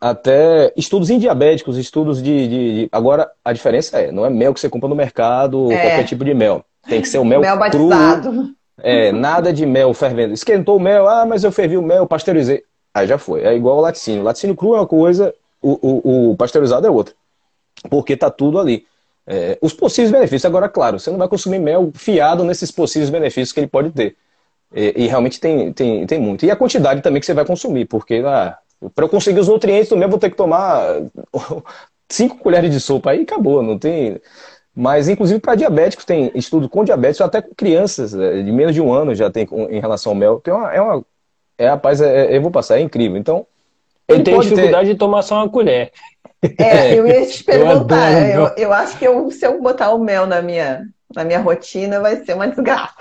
até 0.00 0.72
estudos 0.76 1.10
em 1.10 1.18
diabéticos, 1.18 1.76
estudos 1.76 2.22
de, 2.22 2.48
de, 2.48 2.74
de, 2.74 2.88
Agora, 2.92 3.30
a 3.44 3.52
diferença 3.52 3.98
é, 3.98 4.12
não 4.12 4.24
é 4.24 4.30
mel 4.30 4.54
que 4.54 4.60
você 4.60 4.68
compra 4.68 4.88
no 4.88 4.94
mercado, 4.94 5.70
é. 5.72 5.76
qualquer 5.76 6.04
tipo 6.04 6.24
de 6.24 6.34
mel. 6.34 6.64
Tem 6.88 7.02
que 7.02 7.08
ser 7.08 7.18
o 7.18 7.24
mel, 7.24 7.40
mel 7.40 7.58
cru. 7.70 7.88
Batizado. 7.88 8.54
É, 8.80 9.10
nada 9.10 9.52
de 9.52 9.66
mel 9.66 9.92
fervendo. 9.92 10.32
Esquentou 10.32 10.76
o 10.76 10.80
mel, 10.80 11.08
ah, 11.08 11.26
mas 11.26 11.42
eu 11.42 11.50
fervi 11.50 11.76
o 11.76 11.82
mel, 11.82 12.06
pasteurizei. 12.06 12.62
Aí 12.94 13.06
já 13.06 13.18
foi. 13.18 13.42
É 13.42 13.54
igual 13.54 13.78
o 13.78 13.80
laticínio. 13.80 14.22
O 14.22 14.24
laticínio 14.24 14.56
cru 14.56 14.74
é 14.74 14.78
uma 14.78 14.86
coisa, 14.86 15.34
o, 15.60 15.78
o, 15.82 16.30
o 16.30 16.36
pasteurizado 16.36 16.86
é 16.86 16.90
outra. 16.90 17.14
Porque 17.90 18.16
tá 18.16 18.30
tudo 18.30 18.58
ali. 18.58 18.86
É, 19.26 19.58
os 19.60 19.72
possíveis 19.72 20.10
benefícios. 20.10 20.44
Agora, 20.44 20.68
claro, 20.68 20.98
você 20.98 21.10
não 21.10 21.18
vai 21.18 21.28
consumir 21.28 21.58
mel 21.58 21.90
fiado 21.94 22.44
nesses 22.44 22.70
possíveis 22.70 23.10
benefícios 23.10 23.52
que 23.52 23.60
ele 23.60 23.66
pode 23.66 23.90
ter. 23.90 24.16
E, 24.74 25.04
e 25.04 25.06
realmente 25.06 25.40
tem, 25.40 25.72
tem, 25.72 26.06
tem 26.06 26.18
muito. 26.18 26.46
E 26.46 26.50
a 26.50 26.56
quantidade 26.56 27.02
também 27.02 27.20
que 27.20 27.26
você 27.26 27.34
vai 27.34 27.44
consumir, 27.44 27.84
porque 27.84 28.22
ah, 28.24 28.56
para 28.94 29.04
eu 29.04 29.08
conseguir 29.08 29.40
os 29.40 29.48
nutrientes 29.48 29.88
do 29.88 29.96
mel, 29.96 30.08
vou 30.08 30.18
ter 30.18 30.30
que 30.30 30.36
tomar 30.36 30.82
cinco 32.08 32.38
colheres 32.38 32.70
de 32.70 32.80
sopa. 32.80 33.10
Aí 33.10 33.22
acabou, 33.22 33.62
não 33.62 33.78
tem. 33.78 34.20
Mas, 34.74 35.08
inclusive, 35.08 35.40
para 35.40 35.56
diabéticos, 35.56 36.04
tem 36.04 36.30
estudo 36.34 36.68
com 36.68 36.84
diabetes, 36.84 37.20
até 37.20 37.42
com 37.42 37.54
crianças 37.54 38.14
é, 38.14 38.42
de 38.42 38.52
menos 38.52 38.74
de 38.74 38.80
um 38.80 38.92
ano 38.92 39.14
já 39.14 39.28
tem 39.28 39.46
em 39.70 39.80
relação 39.80 40.12
ao 40.12 40.16
mel. 40.16 40.40
Tem 40.40 40.54
uma, 40.54 40.72
é 40.72 40.80
uma. 40.80 41.04
É, 41.58 41.68
rapaz, 41.68 42.00
é, 42.00 42.26
é, 42.26 42.36
eu 42.36 42.42
vou 42.42 42.50
passar, 42.50 42.78
é 42.78 42.82
incrível. 42.82 43.16
Então. 43.16 43.46
Eu 44.06 44.22
tenho 44.22 44.40
dificuldade 44.40 44.86
ter... 44.86 44.94
de 44.94 44.98
tomar 44.98 45.20
só 45.20 45.34
uma 45.34 45.50
colher. 45.50 45.92
É, 46.58 46.98
eu 46.98 47.04
ia 47.08 47.26
te 47.26 47.44
perguntar. 47.44 48.12
Eu, 48.12 48.44
eu, 48.44 48.54
eu, 48.56 48.72
acho 48.72 48.96
que 48.96 49.06
eu, 49.06 49.30
se 49.30 49.44
eu 49.44 49.60
botar 49.60 49.92
o 49.92 49.98
mel 49.98 50.26
na 50.26 50.40
minha, 50.40 50.86
na 51.14 51.24
minha 51.24 51.40
rotina, 51.40 52.00
vai 52.00 52.24
ser 52.24 52.34
uma 52.34 52.48
desgraça. 52.48 52.94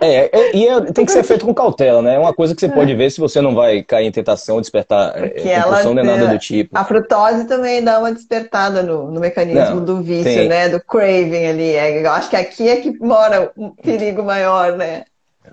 É, 0.00 0.30
é 0.32 0.56
e 0.56 0.68
é, 0.68 0.80
tem 0.92 1.04
que 1.04 1.10
ser 1.10 1.24
feito 1.24 1.44
com 1.44 1.52
cautela, 1.52 2.00
né? 2.00 2.14
É 2.14 2.18
uma 2.18 2.32
coisa 2.32 2.54
que 2.54 2.60
você 2.60 2.68
pode 2.68 2.94
ver 2.94 3.10
se 3.10 3.20
você 3.20 3.40
não 3.40 3.54
vai 3.54 3.82
cair 3.82 4.06
em 4.06 4.12
tentação, 4.12 4.60
despertar 4.60 5.12
é, 5.16 5.60
compulsão 5.60 5.94
nem 5.94 6.04
nada 6.04 6.28
do 6.28 6.38
tipo. 6.38 6.78
A 6.78 6.84
frutose 6.84 7.44
também 7.44 7.82
dá 7.82 7.98
uma 7.98 8.12
despertada 8.12 8.82
no, 8.82 9.10
no 9.10 9.20
mecanismo 9.20 9.76
não, 9.76 9.84
do 9.84 10.00
vício, 10.00 10.24
tem... 10.24 10.48
né? 10.48 10.68
Do 10.68 10.80
craving 10.80 11.46
ali. 11.46 11.72
É, 11.72 12.04
eu 12.04 12.10
acho 12.12 12.30
que 12.30 12.36
aqui 12.36 12.68
é 12.68 12.76
que 12.76 12.96
mora 13.00 13.50
um 13.56 13.70
perigo 13.70 14.22
maior, 14.22 14.76
né? 14.76 15.04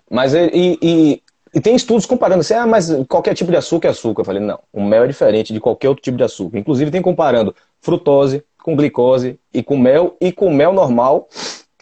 Mas 0.10 0.34
e, 0.34 0.78
e 0.82 1.22
e 1.56 1.62
tem 1.62 1.74
estudos 1.74 2.06
comparando 2.06 2.42
assim, 2.42 2.54
ah, 2.54 2.68
mas 2.68 2.92
qualquer 3.08 3.34
tipo 3.34 3.50
de 3.50 3.56
açúcar 3.56 3.88
é 3.88 3.92
açúcar. 3.92 4.22
Eu 4.22 4.26
falei, 4.26 4.42
não, 4.42 4.60
o 4.74 4.84
mel 4.84 5.06
é 5.06 5.08
diferente 5.08 5.54
de 5.54 5.60
qualquer 5.62 5.88
outro 5.88 6.04
tipo 6.04 6.18
de 6.18 6.24
açúcar. 6.24 6.58
Inclusive 6.58 6.92
tem 6.92 7.02
comparando 7.02 7.56
frutose 7.80 8.44
com 8.62 8.76
glicose 8.76 9.40
e 9.54 9.64
com 9.64 9.78
mel 9.78 10.18
e 10.20 10.34
com 10.34 10.54
mel 10.54 10.74
normal 10.74 11.30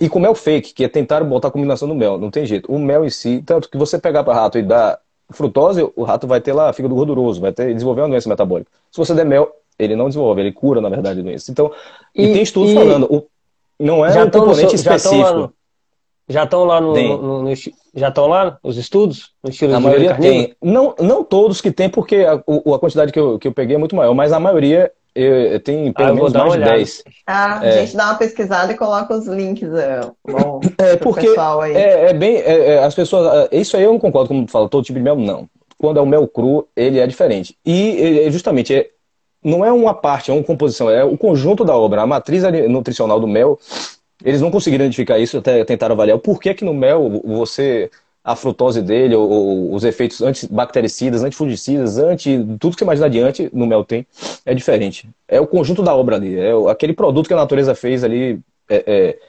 e 0.04 0.10
com 0.10 0.20
mel 0.20 0.36
fake, 0.36 0.74
que 0.74 0.84
é 0.84 0.90
tentar 0.90 1.24
botar 1.24 1.48
a 1.48 1.52
combinação 1.52 1.88
do 1.88 1.96
mel. 1.96 2.18
Não 2.18 2.30
tem 2.30 2.46
jeito. 2.46 2.70
O 2.70 2.78
mel 2.78 3.06
em 3.06 3.10
si, 3.10 3.42
tanto 3.46 3.70
que 3.70 3.78
você 3.78 3.98
pegar 3.98 4.22
para 4.22 4.34
rato 4.34 4.58
e 4.58 4.62
dar 4.62 5.00
frutose, 5.30 5.90
o 5.96 6.04
rato 6.04 6.28
vai 6.28 6.42
ter 6.42 6.52
lá 6.52 6.74
fígado 6.74 6.94
gorduroso, 6.94 7.40
vai 7.40 7.54
ter, 7.54 7.74
desenvolver 7.74 8.02
uma 8.02 8.10
doença 8.10 8.28
metabólica. 8.28 8.70
Se 8.92 8.98
você 8.98 9.14
der 9.14 9.26
mel, 9.26 9.50
ele 9.80 9.96
não 9.96 10.10
desenvolve, 10.10 10.42
ele 10.42 10.52
cura, 10.52 10.82
na 10.82 10.90
verdade, 10.90 11.22
a 11.22 11.24
doença. 11.24 11.50
Então, 11.50 11.72
e, 12.14 12.26
e 12.26 12.34
tem 12.34 12.42
estudos 12.42 12.72
e... 12.72 12.76
falando, 12.76 13.06
o, 13.06 13.26
não 13.80 14.06
é 14.06 14.22
um 14.22 14.30
componente 14.30 14.76
específico. 14.76 15.54
Já 16.28 16.44
estão 16.44 16.66
lá 16.66 16.82
no, 16.82 16.94
no, 16.94 17.44
no, 17.44 17.54
já 17.96 18.10
estão 18.10 18.28
lá 18.28 18.58
os 18.62 18.78
estudos 18.78 19.32
no 19.42 19.50
estilo 19.50 19.76
a 19.76 19.80
maioria 19.80 20.16
tem 20.16 20.56
não 20.62 20.96
não 20.98 21.22
todos 21.22 21.60
que 21.60 21.70
tem 21.70 21.90
porque 21.90 22.16
a, 22.16 22.36
a 22.36 22.80
quantidade 22.80 23.12
que 23.12 23.20
eu, 23.20 23.38
que 23.38 23.50
eu 23.50 23.52
peguei 23.52 23.76
é 23.76 23.78
muito 23.78 23.94
maior 23.94 24.14
mas 24.14 24.32
a 24.32 24.40
maioria 24.40 24.90
eu, 25.16 25.36
eu 25.36 25.60
tenho 25.60 25.94
pelo 25.94 26.10
ah, 26.10 26.14
menos 26.14 26.34
mais 26.34 26.54
de 26.54 26.60
10. 26.60 27.04
Ah, 27.28 27.60
é. 27.64 27.70
a 27.70 27.72
gente 27.82 27.96
dá 27.96 28.06
uma 28.06 28.16
pesquisada 28.16 28.72
e 28.72 28.78
coloca 28.78 29.14
os 29.14 29.28
links 29.28 29.70
é, 29.74 30.02
bom, 30.28 30.60
é 30.78 30.96
porque 30.96 31.28
pessoal 31.28 31.62
aí. 31.62 31.74
É, 31.74 32.10
é 32.10 32.14
bem. 32.14 32.38
É, 32.38 32.74
é, 32.74 32.84
as 32.84 32.96
pessoas. 32.96 33.50
É, 33.52 33.58
isso 33.58 33.78
aí 33.78 33.84
eu 33.84 33.92
não 33.92 34.00
concordo, 34.00 34.30
como 34.30 34.46
tu 34.46 34.52
fala, 34.52 34.68
todo 34.68 34.84
tipo 34.84 34.98
de 34.98 35.04
mel, 35.04 35.16
não. 35.16 35.48
Quando 35.78 36.00
é 36.00 36.02
o 36.02 36.06
mel 36.06 36.28
cru, 36.28 36.68
ele 36.76 37.00
é 37.00 37.06
diferente. 37.06 37.58
E 37.66 38.28
justamente 38.32 38.74
é, 38.74 38.90
não 39.44 39.64
é 39.64 39.72
uma 39.72 39.94
parte, 39.94 40.32
é 40.32 40.34
uma 40.34 40.44
composição, 40.44 40.90
é 40.90 41.04
o 41.04 41.18
conjunto 41.18 41.64
da 41.64 41.76
obra. 41.76 42.02
A 42.02 42.08
matriz 42.08 42.44
nutricional 42.70 43.20
do 43.20 43.28
mel, 43.28 43.60
eles 44.24 44.42
não 44.42 44.50
conseguiram 44.50 44.86
identificar 44.86 45.20
isso, 45.20 45.38
até 45.38 45.64
tentaram 45.66 45.94
avaliar 45.94 46.18
o 46.18 46.22
porquê 46.22 46.54
que 46.54 46.64
no 46.66 46.74
mel 46.74 47.22
você 47.26 47.92
a 48.24 48.36
frutose 48.36 48.82
dele, 48.82 49.16
ou, 49.16 49.30
ou 49.30 49.74
os 49.74 49.84
efeitos 49.84 50.22
antibactericidas, 50.22 51.24
antifungicidas, 51.24 51.98
anti 51.98 52.38
tudo 52.58 52.72
que 52.74 52.80
você 52.80 52.86
imaginar 52.86 53.08
adiante 53.08 53.50
no 53.52 53.68
mel 53.68 53.84
tem, 53.84 54.08
é 54.46 54.54
diferente. 54.54 55.10
É 55.28 55.42
o 55.42 55.48
conjunto 55.48 55.84
da 55.84 55.94
obra 55.94 56.16
ali, 56.16 56.40
é 56.40 56.52
aquele 56.70 56.94
produto 56.94 57.28
que 57.28 57.34
a 57.34 57.38
natureza 57.38 57.76
fez 57.76 58.04
ali. 58.04 58.40
É, 58.70 58.84
é, 58.88 59.20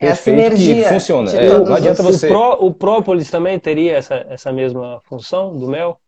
é 0.00 0.10
a 0.12 0.14
sinergia 0.14 0.84
que 0.84 0.88
funciona. 0.88 1.30
É, 1.30 1.58
não 1.58 1.74
adianta 1.74 2.02
você. 2.02 2.26
O, 2.26 2.30
pró, 2.30 2.56
o, 2.58 2.72
própolis 2.72 3.30
também 3.30 3.58
teria 3.58 3.96
essa, 3.96 4.24
essa 4.30 4.50
mesma 4.50 5.00
função 5.04 5.58
do 5.58 5.68
mel? 5.68 6.00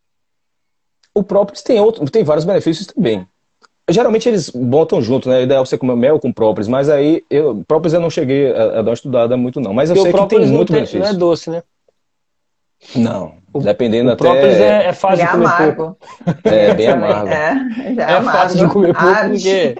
O 1.12 1.22
própolis 1.22 1.60
tem, 1.60 1.78
outro, 1.78 2.08
tem 2.08 2.24
vários 2.24 2.44
benefícios 2.46 2.86
também. 2.86 3.26
Geralmente 3.90 4.28
eles 4.28 4.48
botam 4.48 5.02
junto, 5.02 5.28
né? 5.28 5.38
A 5.38 5.42
ideia 5.42 5.58
é 5.58 5.60
você 5.60 5.76
comer 5.76 5.96
mel 5.96 6.20
com 6.20 6.32
própolis, 6.32 6.68
mas 6.68 6.88
aí 6.88 7.24
eu, 7.28 7.64
própolis 7.66 7.92
eu 7.92 8.00
não 8.00 8.08
cheguei 8.08 8.52
a, 8.52 8.62
a 8.62 8.82
dar 8.82 8.90
uma 8.90 8.94
estudada 8.94 9.36
muito, 9.36 9.60
não. 9.60 9.74
Mas 9.74 9.90
eu 9.90 9.96
Porque 9.96 10.10
sei 10.12 10.20
que 10.20 10.26
tem 10.28 10.46
muito 10.46 10.68
tem, 10.68 10.76
benefício. 10.76 11.00
Não 11.00 11.08
é 11.08 11.12
doce, 11.12 11.50
né? 11.50 11.62
Não, 12.94 13.34
dependendo 13.54 14.10
o 14.10 14.12
até. 14.12 14.24
Própolis 14.24 14.56
é, 14.56 14.86
é 14.86 14.92
fácil 14.92 15.24
de 15.24 15.30
comer 15.30 15.46
amargo. 15.46 15.76
pouco. 15.76 15.98
É 16.44 16.74
bem 16.74 16.88
amargo. 16.90 17.28
É, 17.28 17.94
já 17.94 18.10
é, 18.10 18.12
é 18.12 18.22
fácil 18.22 18.58
de 18.58 18.72
comer 18.72 18.94
pouco 18.94 19.28
porque. 19.28 19.76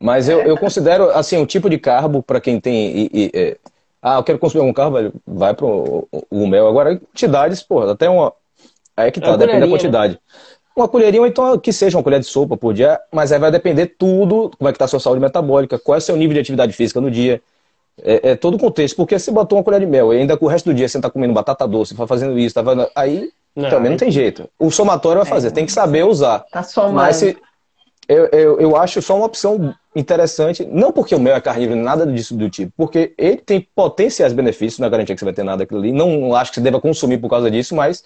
Mas 0.00 0.28
eu, 0.28 0.40
eu 0.42 0.56
considero 0.56 1.10
assim 1.10 1.36
um 1.38 1.46
tipo 1.46 1.70
de 1.70 1.78
carbo 1.78 2.22
para 2.22 2.40
quem 2.40 2.60
tem. 2.60 2.96
E, 2.96 3.10
e, 3.12 3.30
é... 3.34 3.56
ah, 4.02 4.16
eu 4.16 4.22
quero 4.22 4.38
consumir 4.38 4.60
algum 4.60 4.72
carbo, 4.72 5.12
vai 5.26 5.54
pro 5.54 6.08
o 6.30 6.46
mel. 6.46 6.68
Agora, 6.68 6.96
quantidades, 6.96 7.62
pô, 7.62 7.82
até 7.82 8.08
uma. 8.08 8.32
Aí 8.96 9.08
é 9.08 9.10
que 9.10 9.20
tá, 9.20 9.28
é 9.28 9.36
depende 9.36 9.60
da 9.60 9.66
né? 9.66 9.72
quantidade. 9.72 10.12
Né? 10.14 10.18
Uma 10.76 10.88
colherinha, 10.88 11.22
ou 11.22 11.26
então 11.26 11.58
que 11.58 11.72
seja 11.72 11.96
uma 11.96 12.04
colher 12.04 12.20
de 12.20 12.26
sopa 12.26 12.54
por 12.54 12.74
dia, 12.74 13.00
mas 13.10 13.32
aí 13.32 13.38
vai 13.38 13.50
depender 13.50 13.94
tudo, 13.98 14.50
como 14.58 14.68
é 14.68 14.72
que 14.72 14.78
tá 14.78 14.84
a 14.84 14.88
sua 14.88 15.00
saúde 15.00 15.20
metabólica, 15.20 15.78
qual 15.78 15.94
é 15.94 15.98
o 15.98 16.02
seu 16.02 16.16
nível 16.16 16.34
de 16.34 16.40
atividade 16.40 16.72
física 16.74 17.00
no 17.00 17.10
dia. 17.10 17.40
É, 18.02 18.30
é, 18.30 18.36
todo 18.36 18.54
o 18.54 18.58
contexto, 18.58 18.94
porque 18.94 19.18
você 19.18 19.30
botou 19.30 19.56
uma 19.56 19.64
colher 19.64 19.80
de 19.80 19.86
mel 19.86 20.12
e 20.12 20.18
ainda 20.18 20.36
com 20.36 20.44
o 20.44 20.48
resto 20.48 20.66
do 20.66 20.74
dia 20.74 20.86
você 20.86 20.98
está 20.98 21.08
comendo 21.08 21.32
batata 21.32 21.66
doce, 21.66 21.94
tá 21.94 22.06
fazendo 22.06 22.38
isso, 22.38 22.54
tá 22.54 22.62
fazendo... 22.62 22.88
aí 22.94 23.30
não, 23.54 23.70
também 23.70 23.90
não 23.90 23.96
tem 23.96 24.10
jeito. 24.10 24.48
O 24.58 24.70
somatório 24.70 25.22
vai 25.22 25.28
fazer, 25.28 25.48
é, 25.48 25.50
tem 25.50 25.64
que 25.64 25.72
saber 25.72 26.04
usar. 26.04 26.40
Tá 26.52 26.62
somando. 26.62 26.94
Mas 26.94 27.16
se, 27.16 27.38
eu, 28.08 28.26
eu, 28.26 28.60
eu 28.60 28.76
acho 28.76 29.00
só 29.00 29.16
uma 29.16 29.26
opção 29.26 29.74
interessante, 29.94 30.64
não 30.64 30.92
porque 30.92 31.14
o 31.14 31.18
mel 31.18 31.34
é 31.34 31.40
carnívoro, 31.40 31.80
nada 31.80 32.06
disso 32.06 32.36
do 32.36 32.50
tipo, 32.50 32.72
porque 32.76 33.14
ele 33.16 33.38
tem 33.38 33.66
potenciais 33.74 34.32
benefícios, 34.32 34.78
não 34.78 34.86
é 34.86 34.90
garantia 34.90 35.14
que 35.14 35.18
você 35.18 35.24
vai 35.24 35.34
ter 35.34 35.42
nada 35.42 35.58
daquilo 35.58 35.80
ali, 35.80 35.90
não 35.90 36.34
acho 36.34 36.50
que 36.50 36.56
você 36.56 36.60
deva 36.60 36.80
consumir 36.80 37.18
por 37.18 37.30
causa 37.30 37.50
disso, 37.50 37.74
mas 37.74 38.04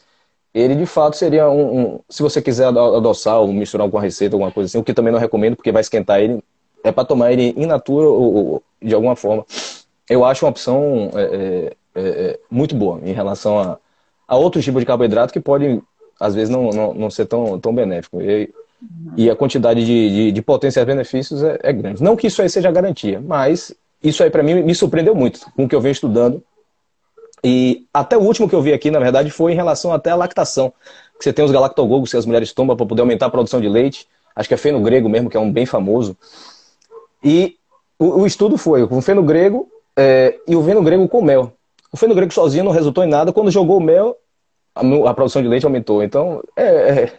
ele 0.55 0.74
de 0.74 0.86
fato 0.86 1.16
seria 1.16 1.51
um, 1.51 1.80
um 1.80 2.01
se 2.09 2.22
você 2.22 2.41
quiser 2.41 2.66
adoçar 2.66 3.41
ou 3.41 3.49
misturar 3.49 3.88
com 3.91 3.97
uma 3.97 4.03
receita, 4.03 4.36
alguma 4.36 4.53
coisa 4.53 4.68
assim, 4.68 4.78
o 4.78 4.84
que 4.84 4.95
também 4.95 5.12
não 5.12 5.18
recomendo, 5.18 5.57
porque 5.57 5.72
vai 5.72 5.80
esquentar 5.80 6.20
ele, 6.20 6.43
é 6.82 6.91
para 6.91 7.05
tomar 7.05 7.32
ele 7.32 7.55
in 7.57 7.66
natura 7.66 8.09
ou, 8.09 8.34
ou 8.34 8.62
de 8.80 8.95
alguma 8.95 9.16
forma 9.16 9.45
eu 10.11 10.25
acho 10.25 10.45
uma 10.45 10.51
opção 10.51 11.11
é, 11.15 11.23
é, 11.23 11.77
é, 11.95 12.01
é, 12.03 12.41
muito 12.51 12.75
boa 12.75 13.01
em 13.05 13.13
relação 13.13 13.61
a, 13.61 13.79
a 14.27 14.37
outro 14.37 14.61
tipo 14.61 14.81
de 14.81 14.85
carboidrato 14.85 15.33
que 15.33 15.39
pode, 15.39 15.81
às 16.19 16.35
vezes, 16.35 16.51
não, 16.51 16.71
não, 16.71 16.93
não 16.93 17.11
ser 17.11 17.27
tão, 17.27 17.61
tão 17.61 17.73
benéfico. 17.73 18.21
E, 18.21 18.53
e 19.17 19.31
a 19.31 19.37
quantidade 19.37 19.85
de, 19.85 20.11
de, 20.11 20.33
de 20.33 20.43
potenciais 20.43 20.87
benefícios 20.87 21.45
é, 21.45 21.59
é, 21.63 21.73
grande. 21.73 22.03
Não 22.03 22.17
que 22.17 22.27
isso 22.27 22.43
aí 22.43 22.51
seja 22.51 22.73
garantia, 22.73 23.21
mas 23.21 23.73
isso 24.03 24.23
aí 24.25 24.31
para 24.31 24.43
mim 24.43 24.63
me 24.63 24.75
surpreendeu 24.75 25.15
muito 25.15 25.47
com 25.55 25.65
o 25.65 25.69
que 25.69 25.75
eu 25.75 25.81
venho 25.81 25.93
estudando. 25.93 26.43
E 27.45 27.87
até 27.95 28.19
o 28.19 28.21
último 28.21 28.49
que 28.49 28.55
eu 28.55 28.61
vi 28.61 28.73
aqui, 28.73 28.91
na 28.91 28.99
verdade, 28.99 29.31
foi 29.31 29.53
em 29.53 29.57
relação 29.57 29.93
até 29.93 30.11
à 30.11 30.17
lactação. 30.17 30.73
Que 31.19 31.25
você 31.25 31.33
tem 31.33 31.45
os 31.45 31.53
galactogogos 31.53 32.11
que 32.11 32.17
as 32.17 32.27
mulheres 32.27 32.53
tomam 32.53 32.77
para 32.77 32.85
poder 32.85 33.03
aumentar 33.03 33.27
a 33.27 33.31
produção 33.31 33.61
de 33.61 33.69
leite. 33.69 34.09
Acho 34.35 34.49
que 34.49 34.55
é 34.55 34.59
feno 34.59 34.81
grego 34.81 35.09
mesmo, 35.09 35.31
que 35.31 35.37
é 35.37 35.41
um 35.41 35.53
bem 35.53 35.67
famoso. 35.67 36.17
E 37.23 37.57
o, 37.99 38.23
o 38.23 38.27
estudo 38.27 38.59
foi 38.59 38.87
com 38.89 39.01
feno 39.01 39.23
grego 39.23 39.69
é, 39.97 40.36
e 40.47 40.57
o 40.57 40.64
feno 40.64 40.82
grego 40.82 41.09
com 41.09 41.22
mel. 41.22 41.53
O 41.93 41.97
feno 41.97 42.14
grego 42.14 42.32
sozinho 42.32 42.64
não 42.64 42.72
resultou 42.72 43.03
em 43.05 43.09
nada. 43.09 43.32
Quando 43.32 43.51
jogou 43.51 43.78
o 43.78 43.82
mel, 43.82 44.16
a, 44.74 45.14
produção 45.14 45.43
de 45.43 45.49
leite 45.49 45.64
aumentou. 45.64 46.03
Então, 46.03 46.43
é, 46.57 46.64
é, 46.64 47.12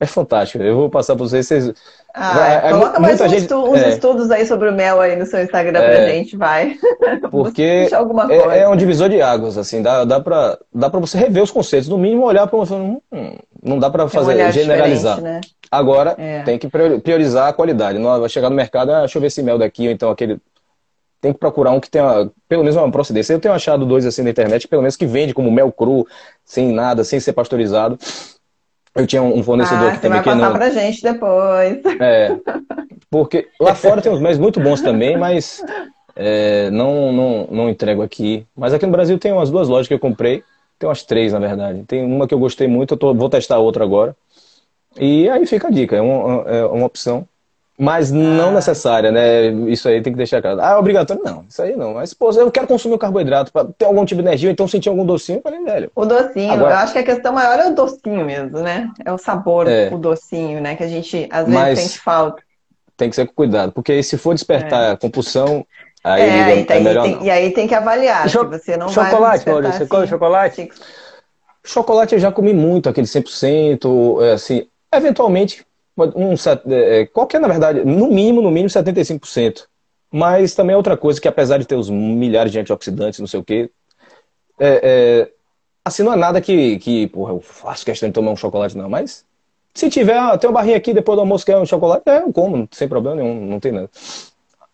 é 0.00 0.06
fantástico. 0.06 0.62
Eu 0.62 0.76
vou 0.76 0.90
passar 0.90 1.16
para 1.16 1.24
vocês. 1.24 1.46
vocês 1.46 1.74
ah, 2.14 2.34
vai, 2.34 2.56
é, 2.56 2.70
coloca 2.70 3.00
mais 3.00 3.20
uns, 3.20 3.30
gente, 3.30 3.42
estu, 3.42 3.56
uns 3.56 3.82
é. 3.82 3.88
estudos 3.90 4.30
aí 4.30 4.46
sobre 4.46 4.68
o 4.68 4.72
mel 4.72 5.00
aí 5.00 5.16
no 5.16 5.26
seu 5.26 5.42
Instagram 5.42 5.80
é, 5.80 5.96
pra 5.96 6.08
gente, 6.08 6.36
vai. 6.36 6.76
Porque 7.30 7.88
é, 8.30 8.58
é, 8.58 8.68
um 8.68 8.76
divisor 8.76 9.08
de 9.08 9.20
águas, 9.20 9.58
assim, 9.58 9.82
dá, 9.82 10.04
dá 10.04 10.20
para 10.20 10.58
dá 10.72 10.88
pra 10.88 11.00
você 11.00 11.18
rever 11.18 11.42
os 11.42 11.50
conceitos. 11.50 11.88
No 11.88 11.98
mínimo, 11.98 12.24
olhar 12.24 12.46
para 12.46 12.58
você. 12.58 12.74
Hum, 12.74 13.00
não 13.62 13.78
dá 13.78 13.90
para 13.90 14.08
fazer, 14.08 14.44
um 14.44 14.52
generalizar. 14.52 15.20
Né? 15.20 15.40
Agora, 15.70 16.16
tem 16.44 16.58
que 16.58 16.68
priorizar 16.68 17.48
a 17.48 17.52
qualidade. 17.52 17.98
Não 17.98 18.20
vai 18.20 18.28
chegar 18.28 18.50
no 18.50 18.56
mercado, 18.56 18.92
ah, 18.92 19.00
deixa 19.00 19.16
eu 19.16 19.20
ver 19.20 19.28
esse 19.28 19.42
mel 19.42 19.58
daqui, 19.58 19.86
ou 19.86 19.92
então 19.92 20.10
aquele 20.10 20.38
tem 21.22 21.32
que 21.32 21.38
procurar 21.38 21.70
um 21.70 21.78
que 21.78 21.88
tenha 21.88 22.28
pelo 22.48 22.64
menos 22.64 22.76
uma 22.76 22.90
procedência. 22.90 23.32
Eu 23.32 23.38
tenho 23.38 23.54
achado 23.54 23.86
dois 23.86 24.04
assim 24.04 24.22
na 24.22 24.30
internet, 24.30 24.66
pelo 24.66 24.82
menos 24.82 24.96
que 24.96 25.06
vende 25.06 25.32
como 25.32 25.52
mel 25.52 25.70
cru, 25.70 26.04
sem 26.44 26.72
nada, 26.72 27.04
sem 27.04 27.20
ser 27.20 27.32
pasteurizado. 27.32 27.96
Eu 28.92 29.06
tinha 29.06 29.22
um 29.22 29.42
fornecedor 29.42 29.88
ah, 29.88 29.92
que 29.92 30.02
também 30.02 30.20
vai 30.20 30.34
passar 30.34 30.50
não... 30.50 30.56
pra 30.56 30.70
gente 30.70 31.00
depois. 31.00 31.78
É, 32.00 32.36
porque 33.08 33.48
lá 33.58 33.74
fora 33.74 34.02
tem 34.02 34.10
uns 34.10 34.20
mel 34.20 34.36
muito 34.36 34.60
bons 34.60 34.82
também, 34.82 35.16
mas 35.16 35.64
é, 36.16 36.68
não, 36.70 37.12
não, 37.12 37.48
não 37.50 37.68
entrego 37.70 38.02
aqui. 38.02 38.44
Mas 38.54 38.74
aqui 38.74 38.84
no 38.84 38.92
Brasil 38.92 39.16
tem 39.16 39.32
umas 39.32 39.50
duas 39.50 39.68
lojas 39.68 39.86
que 39.86 39.94
eu 39.94 40.00
comprei. 40.00 40.42
Tem 40.76 40.88
umas 40.88 41.04
três, 41.04 41.32
na 41.32 41.38
verdade. 41.38 41.84
Tem 41.84 42.04
uma 42.04 42.26
que 42.26 42.34
eu 42.34 42.38
gostei 42.40 42.66
muito, 42.66 42.94
eu 42.94 42.98
tô, 42.98 43.14
vou 43.14 43.30
testar 43.30 43.58
outra 43.58 43.84
agora. 43.84 44.16
E 44.98 45.28
aí 45.30 45.46
fica 45.46 45.68
a 45.68 45.70
dica, 45.70 45.96
é 45.96 46.00
uma, 46.00 46.42
é 46.42 46.64
uma 46.66 46.86
opção. 46.86 47.26
Mas 47.82 48.12
não 48.12 48.50
ah. 48.50 48.52
necessária, 48.52 49.10
né? 49.10 49.46
Isso 49.66 49.88
aí 49.88 50.00
tem 50.00 50.12
que 50.12 50.16
deixar 50.16 50.40
claro. 50.40 50.60
Ah, 50.60 50.70
é 50.70 50.76
obrigatório? 50.76 51.20
Não, 51.24 51.44
isso 51.48 51.60
aí 51.60 51.74
não. 51.74 51.94
Mas, 51.94 52.14
pô, 52.14 52.30
eu 52.30 52.48
quero 52.48 52.68
consumir 52.68 52.94
o 52.94 52.98
carboidrato 52.98 53.50
para 53.50 53.64
ter 53.76 53.86
algum 53.86 54.04
tipo 54.04 54.22
de 54.22 54.28
energia, 54.28 54.52
então 54.52 54.68
sentir 54.68 54.88
algum 54.88 55.04
docinho, 55.04 55.38
eu 55.38 55.42
falei, 55.42 55.64
velho. 55.64 55.90
O 55.96 56.06
docinho, 56.06 56.52
Agora... 56.52 56.74
eu 56.74 56.76
acho 56.76 56.92
que 56.92 57.00
a 57.00 57.02
questão 57.02 57.32
maior 57.32 57.58
é 57.58 57.66
o 57.66 57.74
docinho 57.74 58.24
mesmo, 58.24 58.60
né? 58.60 58.88
É 59.04 59.12
o 59.12 59.18
sabor, 59.18 59.66
é. 59.66 59.88
o 59.92 59.98
docinho, 59.98 60.60
né? 60.60 60.76
Que 60.76 60.84
a 60.84 60.86
gente 60.86 61.26
às 61.28 61.44
vezes 61.44 61.60
Mas 61.60 61.78
sente 61.80 61.98
falta. 61.98 62.40
Tem 62.96 63.10
que 63.10 63.16
ser 63.16 63.26
com 63.26 63.34
cuidado, 63.34 63.72
porque 63.72 64.00
se 64.00 64.16
for 64.16 64.32
despertar 64.32 64.92
é. 64.92 64.96
compulsão, 64.96 65.66
aí, 66.04 66.22
é, 66.22 66.42
aí 66.44 66.66
é 66.68 66.80
melhor 66.80 67.02
tem, 67.02 67.24
E 67.24 67.30
aí 67.32 67.50
tem 67.50 67.66
que 67.66 67.74
avaliar, 67.74 68.28
Cho 68.30 68.48
você 68.48 68.76
não 68.76 68.90
chocolate, 68.90 69.44
vai 69.44 69.54
Maurício, 69.54 69.78
você 69.78 69.86
come 69.86 70.02
assim. 70.04 70.10
chocolate? 70.10 70.68
Chocolate 71.64 72.14
eu 72.14 72.20
já 72.20 72.30
comi 72.30 72.54
muito, 72.54 72.88
aquele 72.88 73.08
100%, 73.08 74.22
é, 74.22 74.32
assim, 74.34 74.68
eventualmente 74.92 75.66
um, 75.96 76.32
é, 76.32 77.00
é, 77.00 77.06
qualquer, 77.06 77.40
na 77.40 77.48
verdade, 77.48 77.84
no 77.84 78.08
mínimo, 78.08 78.42
no 78.42 78.50
mínimo 78.50 78.68
75%. 78.68 79.66
Mas 80.10 80.54
também 80.54 80.74
é 80.74 80.76
outra 80.76 80.96
coisa 80.96 81.20
que, 81.20 81.28
apesar 81.28 81.58
de 81.58 81.64
ter 81.64 81.74
os 81.74 81.88
milhares 81.88 82.52
de 82.52 82.58
antioxidantes, 82.58 83.18
não 83.18 83.26
sei 83.26 83.40
o 83.40 83.44
quê, 83.44 83.70
é, 84.58 84.80
é, 84.82 85.32
assim, 85.84 86.02
não 86.02 86.12
é 86.12 86.16
nada 86.16 86.40
que, 86.40 86.78
que, 86.78 87.06
porra, 87.08 87.32
eu 87.32 87.40
faço 87.40 87.84
questão 87.84 88.08
de 88.08 88.12
tomar 88.12 88.30
um 88.30 88.36
chocolate, 88.36 88.76
não. 88.76 88.88
Mas 88.88 89.24
se 89.74 89.88
tiver, 89.88 90.18
ah, 90.18 90.36
tem 90.36 90.48
uma 90.48 90.54
barrinha 90.54 90.76
aqui, 90.76 90.92
depois 90.92 91.16
do 91.16 91.20
almoço 91.20 91.46
quer 91.46 91.56
um 91.56 91.66
chocolate, 91.66 92.02
é, 92.06 92.18
eu 92.18 92.32
como, 92.32 92.68
sem 92.70 92.88
problema 92.88 93.22
nenhum, 93.22 93.46
não 93.46 93.58
tem 93.58 93.72
nada. 93.72 93.90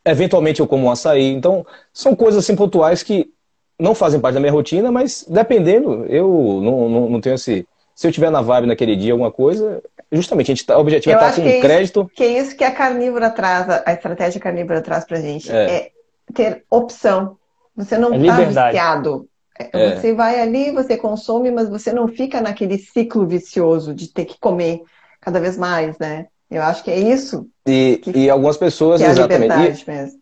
Eventualmente 0.04 0.60
eu 0.60 0.66
como 0.66 0.86
um 0.86 0.90
açaí. 0.90 1.32
Então, 1.32 1.64
são 1.92 2.16
coisas 2.16 2.42
assim 2.42 2.56
pontuais 2.56 3.02
que 3.02 3.32
não 3.78 3.94
fazem 3.94 4.20
parte 4.20 4.34
da 4.34 4.40
minha 4.40 4.52
rotina, 4.52 4.90
mas 4.90 5.24
dependendo, 5.28 6.04
eu 6.06 6.60
não, 6.62 6.88
não, 6.88 7.10
não 7.10 7.20
tenho 7.20 7.34
esse. 7.34 7.66
Se 7.98 8.06
eu 8.06 8.12
tiver 8.12 8.30
na 8.30 8.40
vibe 8.40 8.68
naquele 8.68 8.94
dia 8.94 9.10
alguma 9.10 9.32
coisa, 9.32 9.82
justamente, 10.12 10.52
a 10.52 10.54
gente 10.54 10.64
tá, 10.64 10.78
o 10.78 10.80
objetivo 10.80 11.10
é 11.10 11.14
estar 11.16 11.34
com 11.34 11.48
um 11.48 11.60
crédito. 11.60 12.00
Isso, 12.02 12.10
que 12.14 12.22
é 12.22 12.38
isso 12.38 12.56
que 12.56 12.62
a 12.62 12.70
carnívora 12.70 13.28
traz, 13.28 13.68
a 13.84 13.92
estratégia 13.92 14.40
carnívora 14.40 14.80
traz 14.80 15.04
pra 15.04 15.20
gente. 15.20 15.50
É, 15.50 15.74
é 15.74 15.90
ter 16.32 16.64
opção. 16.70 17.36
Você 17.74 17.98
não 17.98 18.14
é 18.14 18.24
tá 18.24 18.36
viciado. 18.44 19.28
É. 19.58 19.96
Você 19.96 20.14
vai 20.14 20.40
ali, 20.40 20.70
você 20.70 20.96
consome, 20.96 21.50
mas 21.50 21.68
você 21.68 21.92
não 21.92 22.06
fica 22.06 22.40
naquele 22.40 22.78
ciclo 22.78 23.26
vicioso 23.26 23.92
de 23.92 24.06
ter 24.06 24.26
que 24.26 24.38
comer 24.38 24.80
cada 25.20 25.40
vez 25.40 25.58
mais, 25.58 25.98
né? 25.98 26.28
Eu 26.48 26.62
acho 26.62 26.84
que 26.84 26.92
é 26.92 27.00
isso. 27.00 27.48
E, 27.66 27.98
que, 28.00 28.12
e 28.16 28.30
algumas 28.30 28.56
pessoas, 28.56 29.00
que 29.00 29.08
é 29.08 29.10
exatamente. 29.10 29.84
E, 29.84 29.90
mesmo. 29.90 30.17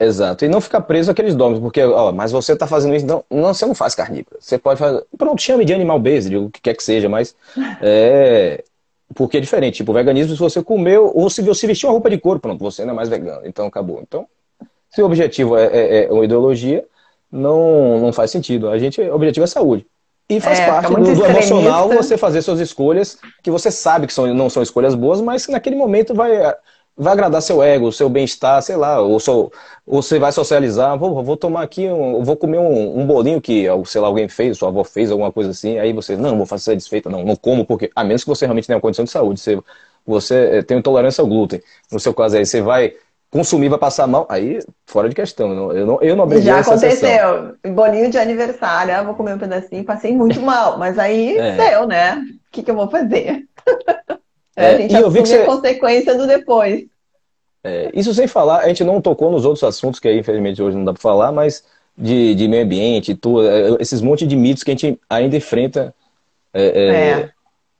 Exato. 0.00 0.44
E 0.44 0.48
não 0.48 0.60
ficar 0.60 0.80
preso 0.82 1.10
àqueles 1.10 1.34
dogmas, 1.34 1.58
porque, 1.60 1.82
ó, 1.82 2.12
mas 2.12 2.30
você 2.30 2.52
está 2.52 2.66
fazendo 2.66 2.94
isso, 2.94 3.04
então, 3.04 3.24
não, 3.28 3.52
você 3.52 3.66
não 3.66 3.74
faz 3.74 3.94
carnívoro. 3.94 4.36
Você 4.38 4.56
pode 4.56 4.78
fazer. 4.78 5.04
Pronto, 5.16 5.42
chame 5.42 5.64
de 5.64 5.74
animal 5.74 5.98
based, 5.98 6.36
o 6.36 6.50
que 6.50 6.60
quer 6.60 6.74
que 6.74 6.82
seja, 6.82 7.08
mas. 7.08 7.34
É, 7.82 8.62
porque 9.14 9.38
é 9.38 9.40
diferente. 9.40 9.76
Tipo, 9.78 9.90
o 9.90 9.94
veganismo, 9.94 10.34
se 10.34 10.38
você 10.40 10.62
comeu, 10.62 11.10
ou 11.14 11.28
se 11.28 11.42
você 11.42 11.66
vestiu 11.66 11.88
uma 11.88 11.94
roupa 11.94 12.10
de 12.10 12.18
couro, 12.18 12.38
pronto, 12.38 12.62
você 12.62 12.84
não 12.84 12.92
é 12.92 12.96
mais 12.96 13.08
vegano. 13.08 13.40
Então 13.44 13.66
acabou. 13.66 14.00
Então, 14.00 14.26
se 14.90 15.02
o 15.02 15.06
objetivo 15.06 15.56
é, 15.56 15.66
é, 15.66 16.04
é 16.04 16.12
uma 16.12 16.24
ideologia, 16.24 16.84
não, 17.30 17.98
não 17.98 18.12
faz 18.12 18.30
sentido. 18.30 18.68
A 18.68 18.78
gente, 18.78 19.00
o 19.00 19.14
objetivo 19.14 19.44
é 19.44 19.48
saúde. 19.48 19.84
E 20.28 20.40
faz 20.40 20.60
É, 20.60 20.66
parte 20.66 20.88
fica 20.88 21.00
do, 21.00 21.14
do 21.14 21.24
emocional 21.24 21.88
você 21.88 22.18
fazer 22.18 22.42
suas 22.42 22.60
escolhas, 22.60 23.18
que 23.42 23.50
você 23.50 23.70
sabe 23.70 24.06
que 24.06 24.12
são, 24.12 24.32
não 24.34 24.50
são 24.50 24.62
escolhas 24.62 24.94
boas, 24.94 25.20
mas 25.22 25.46
que 25.46 25.52
naquele 25.52 25.74
momento 25.74 26.14
vai, 26.14 26.54
vai 26.98 27.12
agradar 27.12 27.40
seu 27.40 27.62
ego, 27.62 27.92
seu 27.92 28.08
bem-estar, 28.08 28.60
sei 28.60 28.76
lá, 28.76 29.00
ou, 29.00 29.20
seu, 29.20 29.52
ou 29.86 30.02
você 30.02 30.18
vai 30.18 30.32
socializar, 30.32 30.98
vou, 30.98 31.22
vou 31.22 31.36
tomar 31.36 31.62
aqui, 31.62 31.86
um, 31.88 32.24
vou 32.24 32.36
comer 32.36 32.58
um, 32.58 32.98
um 33.00 33.06
bolinho 33.06 33.40
que, 33.40 33.66
sei 33.86 34.00
lá, 34.00 34.08
alguém 34.08 34.28
fez, 34.28 34.58
sua 34.58 34.68
avó 34.68 34.82
fez, 34.82 35.10
alguma 35.10 35.30
coisa 35.30 35.50
assim, 35.50 35.78
aí 35.78 35.92
você, 35.92 36.16
não, 36.16 36.36
vou 36.36 36.44
fazer 36.46 36.74
desfeita, 36.74 37.08
não, 37.08 37.24
não 37.24 37.36
como, 37.36 37.64
porque, 37.64 37.90
a 37.94 38.02
menos 38.02 38.24
que 38.24 38.28
você 38.28 38.46
realmente 38.46 38.66
tenha 38.66 38.76
uma 38.76 38.82
condição 38.82 39.04
de 39.04 39.10
saúde, 39.12 39.38
você, 39.40 39.58
você 40.04 40.58
eh, 40.58 40.62
tem 40.62 40.78
intolerância 40.78 41.22
ao 41.22 41.28
glúten, 41.28 41.62
no 41.92 42.00
seu 42.00 42.12
caso 42.12 42.36
aí, 42.36 42.44
você 42.44 42.60
vai 42.60 42.94
consumir, 43.30 43.68
vai 43.68 43.78
passar 43.78 44.06
mal, 44.06 44.26
aí, 44.28 44.58
fora 44.86 45.08
de 45.08 45.14
questão, 45.14 45.50
eu 45.72 45.86
não, 45.86 46.02
eu 46.02 46.16
não, 46.16 46.24
abriria 46.24 46.44
Já 46.44 46.60
aconteceu. 46.60 47.54
Bolinho 47.74 48.10
de 48.10 48.18
aniversário, 48.18 48.94
ah, 48.94 49.02
vou 49.02 49.14
comer 49.14 49.34
um 49.34 49.38
pedacinho, 49.38 49.84
passei 49.84 50.16
muito 50.16 50.40
mal. 50.40 50.78
Mas 50.78 50.98
aí, 50.98 51.36
É. 51.36 51.70
deu, 51.70 51.86
né? 51.86 52.16
O 52.16 52.50
que, 52.50 52.62
que 52.62 52.70
eu 52.70 52.74
vou 52.74 52.88
fazer? 52.90 53.46
É, 54.60 54.74
a 54.74 54.78
gente 54.78 54.94
e 54.94 55.00
eu 55.00 55.10
vi 55.10 55.22
que 55.22 55.28
você- 55.28 55.42
a 55.42 55.46
consequência 55.46 56.14
do 56.16 56.26
depois. 56.26 56.84
É, 57.64 57.90
isso 57.94 58.14
sem 58.14 58.26
falar, 58.26 58.60
a 58.60 58.68
gente 58.68 58.84
não 58.84 59.00
tocou 59.00 59.30
nos 59.30 59.44
outros 59.44 59.64
assuntos 59.64 59.98
que 60.00 60.08
aí, 60.08 60.18
infelizmente, 60.18 60.62
hoje 60.62 60.76
não 60.76 60.84
dá 60.84 60.92
para 60.92 61.02
falar, 61.02 61.32
mas 61.32 61.64
de, 61.96 62.34
de 62.34 62.46
meio 62.48 62.64
ambiente, 62.64 63.14
tudo, 63.14 63.46
é, 63.48 63.76
esses 63.80 64.00
monte 64.00 64.26
de 64.26 64.36
mitos 64.36 64.62
que 64.62 64.70
a 64.70 64.74
gente 64.74 64.98
ainda 65.10 65.36
enfrenta 65.36 65.94
é, 66.54 66.62
é, 66.64 66.86
É. 67.22 67.30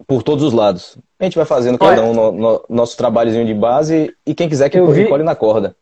por 0.06 0.22
todos 0.22 0.44
os 0.44 0.52
lados. 0.52 0.98
A 1.18 1.24
gente 1.24 1.36
vai 1.36 1.44
fazendo 1.46 1.78
cada 1.78 2.02
um 2.04 2.12
no, 2.12 2.32
no- 2.32 2.64
nosso 2.68 2.96
trabalhozinho 2.96 3.46
de 3.46 3.54
base 3.54 4.14
e 4.26 4.34
quem 4.34 4.48
quiser 4.48 4.68
que 4.68 4.78
Eu 4.78 4.86
vi- 4.90 5.06
colhe 5.08 5.22
na 5.24 5.34
corda. 5.34 5.74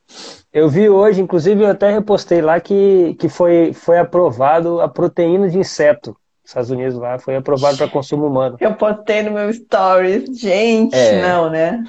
Eu 0.53 0.69
vi 0.69 0.89
hoje, 0.89 1.21
inclusive 1.21 1.63
eu 1.65 1.69
até 1.69 1.91
repostei 1.91 2.41
lá 2.41 2.59
que, 2.61 3.15
que 3.19 3.29
foi, 3.29 3.73
foi 3.75 3.99
aprovado 3.99 4.81
a 4.81 4.89
proteína 4.89 5.49
de 5.49 5.59
inseto. 5.59 6.17
Estados 6.51 6.71
Unidos 6.71 6.95
lá 6.99 7.19
foi 7.19 7.37
aprovado 7.37 7.77
para 7.77 7.89
consumo 7.89 8.27
humano. 8.27 8.57
Eu 8.61 8.75
postei 8.75 9.23
no 9.23 9.33
meu 9.33 9.53
stories. 9.53 10.39
Gente, 10.39 10.95
É. 10.95 11.21
não, 11.23 11.51
né? 11.51 11.83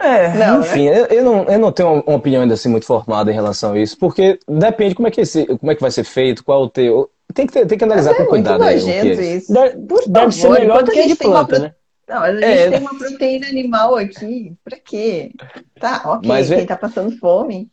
É, 0.00 0.28
Não, 0.34 0.60
enfim, 0.60 0.84
eu, 0.86 1.06
eu 1.06 1.24
não, 1.24 1.44
eu 1.44 1.58
não 1.58 1.72
tenho 1.72 2.02
uma, 2.06 2.14
opinião 2.16 2.42
ainda 2.42 2.54
assim 2.54 2.68
muito 2.68 2.86
formada 2.86 3.32
em 3.32 3.34
relação 3.34 3.72
a 3.72 3.78
isso, 3.78 3.98
porque 3.98 4.38
depende 4.48 4.94
como 4.94 5.08
é 5.08 5.10
que, 5.10 5.20
esse, 5.22 5.44
como 5.58 5.72
é 5.72 5.74
que 5.74 5.80
vai 5.80 5.90
ser 5.90 6.04
feito, 6.04 6.44
qual 6.44 6.62
o 6.62 6.68
teu. 6.70 7.10
Tem 7.34 7.46
que, 7.46 7.52
ter- 7.52 7.66
tem 7.66 7.76
que 7.76 7.84
analisar 7.84 8.12
É 8.12 8.14
com 8.14 8.20
muito 8.20 8.30
cuidado 8.30 8.62
aí 8.62 8.76
o 8.76 8.80
que 8.80 8.86
nojento 8.86 9.20
é. 9.20 9.24
isso. 9.36 9.52
Deve, 9.52 9.78
Por 9.86 10.08
deve 10.08 10.32
ser 10.32 10.42
favor, 10.42 10.60
melhor 10.60 10.74
enquanto 10.74 10.86
do 10.86 10.92
que 10.92 10.98
a 10.98 11.02
de 11.02 11.08
gente 11.08 11.18
tem 11.18 11.28
uma 11.28 11.44
planta, 11.46 11.62
né? 11.64 11.74
Não, 12.08 12.20
mas 12.20 12.36
a 12.36 12.40
gente 12.40 12.44
É. 12.44 12.70
tem 12.70 12.80
uma 12.80 12.98
proteína 12.98 13.46
animal 13.48 13.96
aqui. 13.96 14.52
Pra 14.64 14.78
quê? 14.78 15.32
Tá, 15.80 16.02
ok. 16.06 16.28
Mas 16.28 16.48
vê- 16.48 16.56
Quem 16.56 16.66
tá 16.66 16.76
passando 16.76 17.10
fome. 17.18 17.68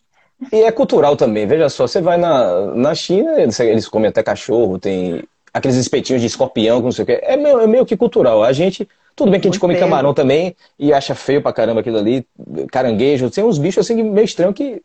E 0.51 0.63
é 0.63 0.71
cultural 0.71 1.15
também, 1.15 1.47
veja 1.47 1.69
só, 1.69 1.87
você 1.87 2.01
vai 2.01 2.17
na, 2.17 2.73
na 2.75 2.93
China, 2.93 3.39
eles 3.39 3.87
comem 3.87 4.09
até 4.09 4.21
cachorro, 4.21 4.77
tem 4.77 5.23
aqueles 5.55 5.77
espetinhos 5.77 6.21
de 6.21 6.27
escorpião, 6.27 6.81
não 6.81 6.91
sei 6.91 7.03
o 7.03 7.05
quê. 7.05 7.19
É 7.23 7.37
meio, 7.37 7.59
é 7.61 7.67
meio 7.67 7.85
que 7.85 7.95
cultural. 7.95 8.43
A 8.43 8.51
gente, 8.51 8.87
tudo 9.15 9.31
bem 9.31 9.39
que 9.39 9.47
a 9.47 9.49
gente 9.49 9.53
Muito 9.53 9.61
come 9.61 9.73
feio. 9.75 9.85
camarão 9.85 10.13
também 10.13 10.53
e 10.77 10.91
acha 10.91 11.15
feio 11.15 11.41
pra 11.41 11.53
caramba 11.53 11.79
aquilo 11.79 11.97
ali, 11.97 12.27
caranguejo, 12.71 13.29
tem 13.29 13.43
uns 13.43 13.57
bichos 13.57 13.85
assim 13.85 14.03
meio 14.03 14.25
estranhos 14.25 14.53
que, 14.53 14.81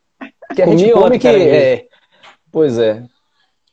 que 0.55 0.63
a 0.63 0.65
Comi 0.67 0.79
gente 0.79 0.93
come 0.93 1.19
que. 1.19 1.27
É, 1.29 1.87
pois 2.53 2.79
é. 2.79 3.03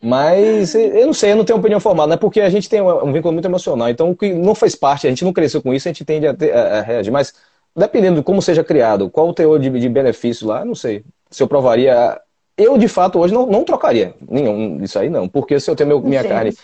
Mas 0.01 0.75
eu 0.75 1.05
não 1.07 1.13
sei, 1.13 1.31
eu 1.31 1.35
não 1.35 1.45
tenho 1.45 1.57
opinião 1.57 1.79
formada, 1.79 2.09
né? 2.09 2.17
Porque 2.17 2.39
a 2.41 2.49
gente 2.49 2.69
tem 2.69 2.81
um 2.81 3.11
vínculo 3.11 3.33
muito 3.33 3.45
emocional. 3.47 3.89
Então, 3.89 4.11
o 4.11 4.15
que 4.15 4.31
não 4.33 4.53
faz 4.53 4.75
parte, 4.75 5.07
a 5.07 5.09
gente 5.09 5.25
não 5.25 5.33
cresceu 5.33 5.61
com 5.61 5.73
isso, 5.73 5.87
a 5.87 5.91
gente 5.91 6.05
tende 6.05 6.27
a, 6.27 6.33
ter- 6.33 6.53
a- 6.53 6.79
a 6.79 6.81
reagir. 6.81 7.11
Mas 7.11 7.33
dependendo 7.75 8.17
de 8.17 8.23
como 8.23 8.41
seja 8.41 8.63
criado, 8.63 9.09
qual 9.09 9.27
o 9.29 9.33
teor 9.33 9.59
de, 9.59 9.69
de 9.69 9.89
benefício 9.89 10.47
lá, 10.47 10.63
não 10.65 10.75
sei. 10.75 11.03
Se 11.29 11.41
eu 11.43 11.47
provaria. 11.47 12.19
Eu, 12.55 12.75
de 12.77 12.87
fato, 12.87 13.19
hoje 13.19 13.33
não, 13.33 13.45
não 13.45 13.63
trocaria 13.63 14.15
nenhum 14.29 14.77
disso 14.77 14.97
aí, 14.97 15.09
não. 15.09 15.27
Porque 15.29 15.59
se 15.59 15.69
eu 15.69 15.75
tenho 15.75 15.89
meu- 15.89 16.01
minha 16.01 16.21
Gente. 16.23 16.31
carne, 16.31 16.57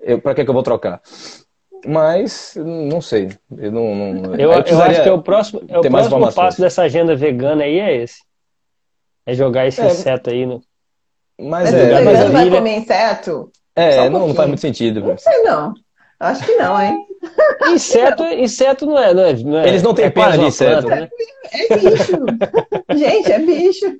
eu, 0.00 0.20
pra 0.20 0.34
que, 0.34 0.44
que 0.44 0.50
eu 0.50 0.54
vou 0.54 0.62
trocar? 0.62 1.00
Mas, 1.86 2.54
não 2.56 3.00
sei. 3.00 3.30
Eu, 3.56 3.70
não, 3.70 3.94
não- 3.94 4.34
Eu, 4.34 4.52
eu 4.52 4.60
precisaria 4.62 4.92
acho 4.92 5.02
que 5.02 5.08
é 5.08 5.12
o 5.12 5.22
próximo, 5.22 5.62
é 5.68 5.78
o 5.78 5.82
próximo 5.82 6.32
passo 6.32 6.60
dessa 6.60 6.82
agenda 6.82 7.14
vegana 7.14 7.64
aí 7.64 7.78
é 7.78 7.96
esse. 8.02 8.16
É 9.24 9.34
jogar 9.34 9.66
esse 9.66 9.80
É. 9.80 9.86
inseto 9.86 10.30
aí 10.30 10.46
no. 10.46 10.62
Mas 11.38 11.70
Mas 11.70 11.74
é, 11.74 11.84
o 12.00 12.04
mas 12.04 12.18
vegano 12.18 12.28
é, 12.28 12.32
vai 12.32 12.46
ilha- 12.46 12.56
comer 12.58 12.76
inseto? 12.78 13.50
é, 13.76 14.02
um 14.02 14.10
não, 14.10 14.28
não 14.28 14.34
faz 14.34 14.48
muito 14.48 14.60
sentido. 14.60 15.00
Não 15.00 15.18
sei 15.18 15.42
não. 15.42 15.74
Acho 16.18 16.44
que 16.46 16.54
não, 16.56 16.80
hein? 16.80 17.06
Inseto, 17.68 18.22
inseto 18.24 18.86
não 18.86 18.98
é, 18.98 19.12
não 19.14 19.22
é, 19.24 19.32
não 19.34 19.58
é- 19.58 19.68
Eles 19.68 19.82
não 19.82 19.94
têm 19.94 20.06
é 20.06 20.10
de 20.38 20.44
inseto. 20.44 20.86
planta, 20.86 21.00
né? 21.02 21.08
É 21.52 21.76
bicho. 21.76 22.98
Gente, 22.98 23.32
é 23.32 23.38
bicho. 23.38 23.98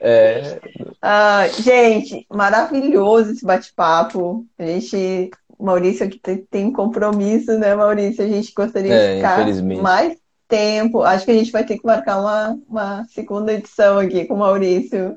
É, 0.00 0.58
Ah, 1.00 1.46
gente, 1.60 2.26
maravilhoso 2.30 3.32
esse 3.32 3.44
bate-papo. 3.44 4.44
A 4.58 4.64
gente, 4.66 5.30
Maurício 5.58 6.04
aqui 6.06 6.18
tem, 6.18 6.38
compromisso, 6.72 7.58
né, 7.58 7.74
Maurício? 7.74 8.24
A 8.24 8.28
gente 8.28 8.52
gostaria 8.54 8.92
É, 8.92 9.10
de 9.14 9.16
ficar 9.16 9.82
mais 9.82 10.16
tempo. 10.48 11.02
Acho 11.02 11.24
que 11.24 11.30
a 11.30 11.34
gente 11.34 11.50
vai 11.50 11.64
ter 11.64 11.78
que 11.78 11.86
marcar 11.86 12.20
uma, 12.20 12.58
uma 12.68 13.04
segunda 13.06 13.52
edição 13.54 13.98
aqui 13.98 14.26
com 14.26 14.34
o 14.34 14.38
Maurício 14.38 15.16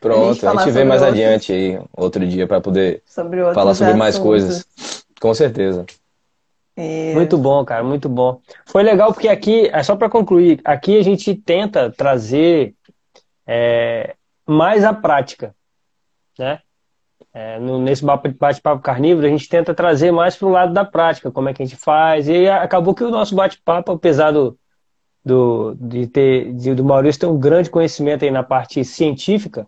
pronto, 0.00 0.32
a 0.32 0.50
falar 0.50 0.62
gente 0.64 0.72
vê 0.72 0.84
mais 0.84 1.02
outros- 1.02 1.20
adiante 1.20 1.52
aí, 1.52 1.78
outro 1.94 2.26
dia, 2.26 2.46
para 2.46 2.60
poder 2.60 3.02
sobre 3.04 3.42
falar 3.52 3.74
sobre 3.74 3.94
mais 3.94 4.14
assuntos. 4.14 4.28
coisas. 4.28 4.66
Com 5.20 5.34
certeza. 5.34 5.84
E- 6.76 7.12
Muito 7.14 7.36
bom, 7.36 7.64
cara, 7.64 7.84
muito 7.84 8.08
bom. 8.08 8.40
Foi 8.66 8.82
legal 8.82 9.12
porque 9.12 9.28
aqui, 9.28 9.68
é 9.72 9.82
só 9.82 9.94
para 9.96 10.08
concluir, 10.08 10.60
aqui 10.64 10.98
a 10.98 11.02
gente 11.02 11.34
tenta 11.34 11.90
trazer 11.90 12.74
é, 13.46 14.14
mais 14.46 14.84
a 14.84 14.92
prática, 14.94 15.54
né? 16.38 16.60
É, 17.34 17.58
no- 17.58 17.78
nesse 17.80 18.04
bate- 18.04 18.28
bate-papo 18.30 18.82
carnívoro, 18.82 19.26
a 19.26 19.30
gente 19.30 19.48
tenta 19.48 19.74
trazer 19.74 20.12
mais 20.12 20.36
para 20.36 20.48
o 20.48 20.50
lado 20.50 20.72
da 20.74 20.84
prática, 20.84 21.30
como 21.30 21.48
é 21.48 21.54
que 21.54 21.62
a 21.62 21.66
gente 21.66 21.76
faz. 21.78 22.28
E 22.28 22.48
acabou 22.48 22.94
que 22.94 23.04
o 23.04 23.10
nosso 23.10 23.34
bate-papo, 23.34 23.92
apesar 23.92 24.32
do, 24.32 24.58
do, 25.24 25.74
de 25.76 26.06
ter, 26.06 26.52
de- 26.54 26.74
do 26.74 26.84
Maurício 26.84 27.20
ter 27.20 27.26
um 27.26 27.38
grande 27.38 27.70
conhecimento 27.70 28.24
aí 28.24 28.30
na 28.30 28.42
parte 28.42 28.84
científica, 28.84 29.66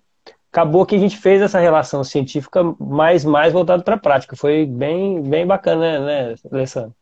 acabou 0.55 0.87
que 0.87 0.95
a 0.95 0.99
gente 0.99 1.17
fez 1.17 1.43
essa 1.43 1.59
relação 1.59 2.05
científica 2.05 2.63
mais, 2.79 3.25
mais 3.25 3.53
voltada 3.53 3.83
para 3.83 3.97
a 3.97 3.99
prática. 3.99 4.37
Foi 4.37 4.65
bem, 4.65 5.21
bem 5.21 5.45
bacana, 5.45 5.99
né, 5.99 6.29
né, 6.29 6.35
Alessandro? 6.53 6.95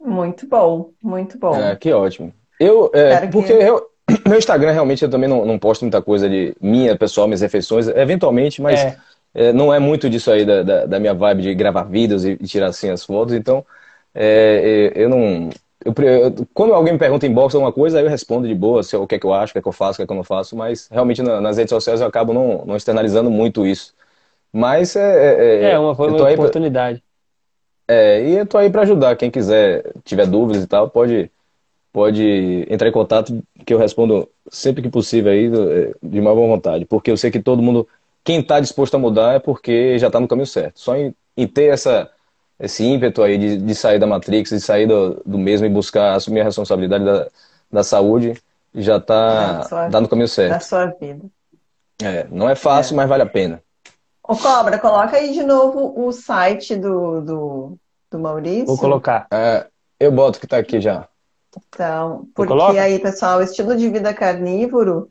Muito 0.00 0.46
bom, 0.46 0.90
muito 1.02 1.36
bom. 1.36 1.56
É, 1.56 1.74
que 1.74 1.92
ótimo. 1.92 2.32
Eu, 2.60 2.88
é, 2.94 3.14
Espero 3.14 3.26
que- 3.26 3.32
porque 3.32 3.52
eu- 3.52 3.82
meu 4.28 4.38
Instagram 4.38 4.70
realmente 4.70 5.02
eu 5.02 5.10
também 5.10 5.28
não, 5.28 5.44
não 5.44 5.58
posto 5.58 5.82
muita 5.82 6.00
coisa 6.00 6.28
de 6.28 6.54
minha, 6.60 6.96
pessoal, 6.96 7.26
minhas 7.26 7.40
refeições, 7.40 7.88
eventualmente, 7.88 8.62
mas 8.62 8.78
É. 8.80 8.96
é, 9.34 9.52
não 9.52 9.74
é 9.74 9.80
muito 9.80 10.08
disso 10.08 10.30
aí 10.30 10.44
da, 10.44 10.62
da, 10.62 10.86
da 10.86 11.00
minha 11.00 11.12
vibe 11.12 11.42
de 11.42 11.54
gravar 11.56 11.82
vídeos 11.82 12.24
e, 12.24 12.38
e 12.40 12.46
tirar 12.46 12.68
assim 12.68 12.88
as 12.88 13.04
fotos, 13.04 13.34
então 13.34 13.66
é, 14.14 14.92
é, 14.94 15.02
eu 15.02 15.08
não. 15.08 15.50
Eu 15.94 16.04
eu- 16.04 16.46
quando 16.54 16.74
alguém 16.74 16.92
me 16.94 16.98
pergunta 16.98 17.26
em 17.26 17.32
box 17.34 17.54
alguma 17.54 17.72
coisa, 17.72 17.98
aí 17.98 18.04
eu 18.04 18.10
respondo 18.10 18.48
de 18.48 18.54
boa, 18.54 18.82
se, 18.82 18.96
o 18.96 19.06
que 19.06 19.16
é 19.16 19.18
que 19.18 19.26
eu 19.26 19.32
acho, 19.34 19.50
o 19.52 19.54
que 19.54 19.58
é 19.58 19.62
que 19.62 19.68
eu 19.68 19.72
faço, 19.72 19.94
o 19.94 19.96
que 19.98 20.02
é 20.02 20.06
que 20.06 20.12
eu 20.12 20.16
não 20.16 20.24
faço, 20.24 20.56
mas 20.56 20.88
realmente 20.90 21.22
na- 21.22 21.40
nas 21.40 21.56
redes 21.56 21.70
sociais 21.70 22.00
eu 22.00 22.06
acabo 22.06 22.32
não, 22.32 22.64
não 22.66 22.76
externalizando 22.76 23.30
muito 23.30 23.66
isso. 23.66 23.94
Mas 24.52 24.96
é, 24.96 25.70
é, 25.72 25.72
É, 25.72 25.78
uma, 25.78 25.94
foi 25.94 26.08
uma 26.08 26.26
aí 26.26 26.36
pra- 26.36 26.44
oportunidade. 26.44 27.02
é, 27.88 28.28
e 28.28 28.32
eu 28.38 28.46
tô 28.46 28.58
aí 28.58 28.70
para 28.70 28.82
ajudar. 28.82 29.16
Quem 29.16 29.30
quiser, 29.30 29.92
tiver 30.04 30.26
dúvidas 30.26 30.64
e 30.64 30.66
tal, 30.66 30.90
pode, 30.90 31.30
pode 31.92 32.22
entrar 32.70 32.88
em 32.88 32.92
contato, 32.92 33.42
que 33.66 33.74
eu 33.74 33.78
respondo 33.78 34.28
sempre 34.50 34.82
que 34.82 34.90
possível 34.90 35.32
aí, 35.32 35.50
do- 35.50 35.96
de 36.02 36.20
uma 36.20 36.34
boa 36.34 36.48
vontade. 36.48 36.84
Porque 36.86 37.10
eu 37.10 37.16
sei 37.18 37.30
que 37.30 37.40
todo 37.42 37.62
mundo, 37.62 37.88
quem 38.24 38.40
está 38.40 38.60
disposto 38.60 38.96
a 38.96 38.98
mudar 38.98 39.34
é 39.36 39.40
porque 39.40 39.98
já 39.98 40.08
está 40.08 40.20
no 40.20 40.28
caminho 40.28 40.46
certo. 40.46 40.80
Só 40.80 40.96
em, 40.96 41.14
em 41.36 41.46
ter 41.48 41.66
essa, 41.72 42.10
esse 42.58 42.84
ímpeto 42.84 43.22
aí 43.22 43.38
de, 43.38 43.56
de 43.58 43.74
sair 43.74 43.98
da 43.98 44.06
Matrix, 44.06 44.50
de 44.50 44.60
sair 44.60 44.86
do, 44.86 45.22
do 45.24 45.38
mesmo 45.38 45.66
e 45.66 45.70
buscar 45.70 46.14
assumir 46.14 46.40
a 46.40 46.44
responsabilidade 46.44 47.04
da, 47.04 47.28
da 47.70 47.84
saúde, 47.84 48.34
já 48.74 48.96
Da 48.96 49.02
está 49.02 49.62
sua- 49.62 49.90
tá 49.90 50.00
no 50.00 50.08
caminho 50.08 50.28
Da 50.28 50.34
certo. 50.34 50.62
sua 50.62 50.86
vida. 50.86 51.24
É, 52.02 52.24
não 52.28 52.48
é 52.48 52.54
fácil, 52.54 52.94
mas 52.96 53.08
vale 53.08 53.22
a 53.22 53.26
pena. 53.26 53.62
Ô, 54.22 54.36
Cobra, 54.36 54.78
coloca 54.78 55.16
aí 55.16 55.32
de 55.32 55.42
novo 55.42 55.94
o 56.06 56.12
site 56.12 56.76
do, 56.76 57.20
do, 57.22 57.78
do 58.10 58.18
Maurício. 58.18 58.66
Vou 58.66 58.76
colocar. 58.76 59.26
É, 59.32 59.66
eu 60.00 60.12
boto 60.12 60.38
que 60.38 60.46
está 60.46 60.58
aqui 60.58 60.80
já. 60.80 61.08
Então, 61.68 62.28
porque 62.34 62.52
aí, 62.78 62.98
pessoal, 62.98 63.42
estilo 63.42 63.76
de 63.76 63.88
vida 63.88 64.12
carnívoro, 64.12 65.08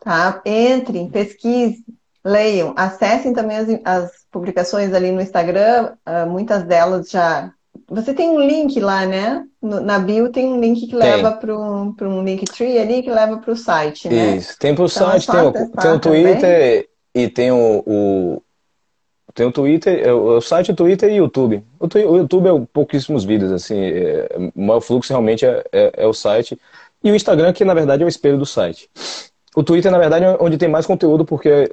tá? 0.00 0.42
Entrem, 0.44 1.10
pesquisem, 1.10 1.84
leiam, 2.24 2.74
acessem 2.76 3.32
também 3.32 3.58
as, 3.58 3.68
as 3.84 4.23
publicações 4.34 4.92
ali 4.92 5.12
no 5.12 5.22
Instagram, 5.22 5.92
uh, 6.04 6.28
muitas 6.28 6.64
delas 6.64 7.08
já. 7.08 7.52
Você 7.88 8.12
tem 8.12 8.28
um 8.28 8.40
link 8.40 8.80
lá, 8.80 9.06
né? 9.06 9.44
Na 9.62 10.00
bio 10.00 10.28
tem 10.28 10.46
um 10.46 10.60
link 10.60 10.88
que 10.88 10.96
leva 10.96 11.32
para 11.32 11.56
um, 11.56 11.94
um 12.02 12.24
Linktree 12.24 12.78
ali 12.78 13.02
que 13.02 13.10
leva 13.10 13.36
para 13.38 13.52
o 13.52 13.56
site, 13.56 14.08
né? 14.08 14.36
Isso, 14.36 14.58
tem 14.58 14.74
para 14.74 14.82
o 14.82 14.86
então, 14.86 15.06
site, 15.06 15.26
tem 15.26 15.40
o, 15.40 15.52
tem 15.52 15.90
o 15.92 15.98
Twitter 16.00 16.40
também. 16.40 16.84
e 17.14 17.28
tem 17.28 17.52
o, 17.52 17.82
o, 17.86 18.42
tem 19.32 19.46
o 19.46 19.52
Twitter, 19.52 20.04
é 20.04 20.12
o, 20.12 20.36
o 20.36 20.40
site, 20.40 20.72
o 20.72 20.74
Twitter 20.74 21.10
e 21.10 21.20
o 21.20 21.24
YouTube. 21.24 21.62
O, 21.78 21.86
o 21.86 22.16
YouTube 22.16 22.48
é 22.48 22.66
pouquíssimos 22.72 23.24
vídeos, 23.24 23.52
assim, 23.52 23.80
é, 23.80 24.28
o 24.54 24.60
maior 24.60 24.80
fluxo 24.80 25.12
realmente 25.12 25.46
é, 25.46 25.64
é, 25.72 25.92
é, 25.98 26.06
o 26.06 26.12
site. 26.12 26.58
E 27.02 27.10
o 27.10 27.16
Instagram, 27.16 27.52
que 27.52 27.64
na 27.64 27.74
verdade 27.74 28.02
é 28.02 28.06
o 28.06 28.08
espelho 28.08 28.38
do 28.38 28.46
site. 28.46 28.90
O 29.54 29.62
Twitter, 29.62 29.92
na 29.92 29.98
verdade, 29.98 30.24
é 30.24 30.36
onde 30.40 30.58
tem 30.58 30.68
mais 30.68 30.86
conteúdo, 30.86 31.24
porque 31.24 31.70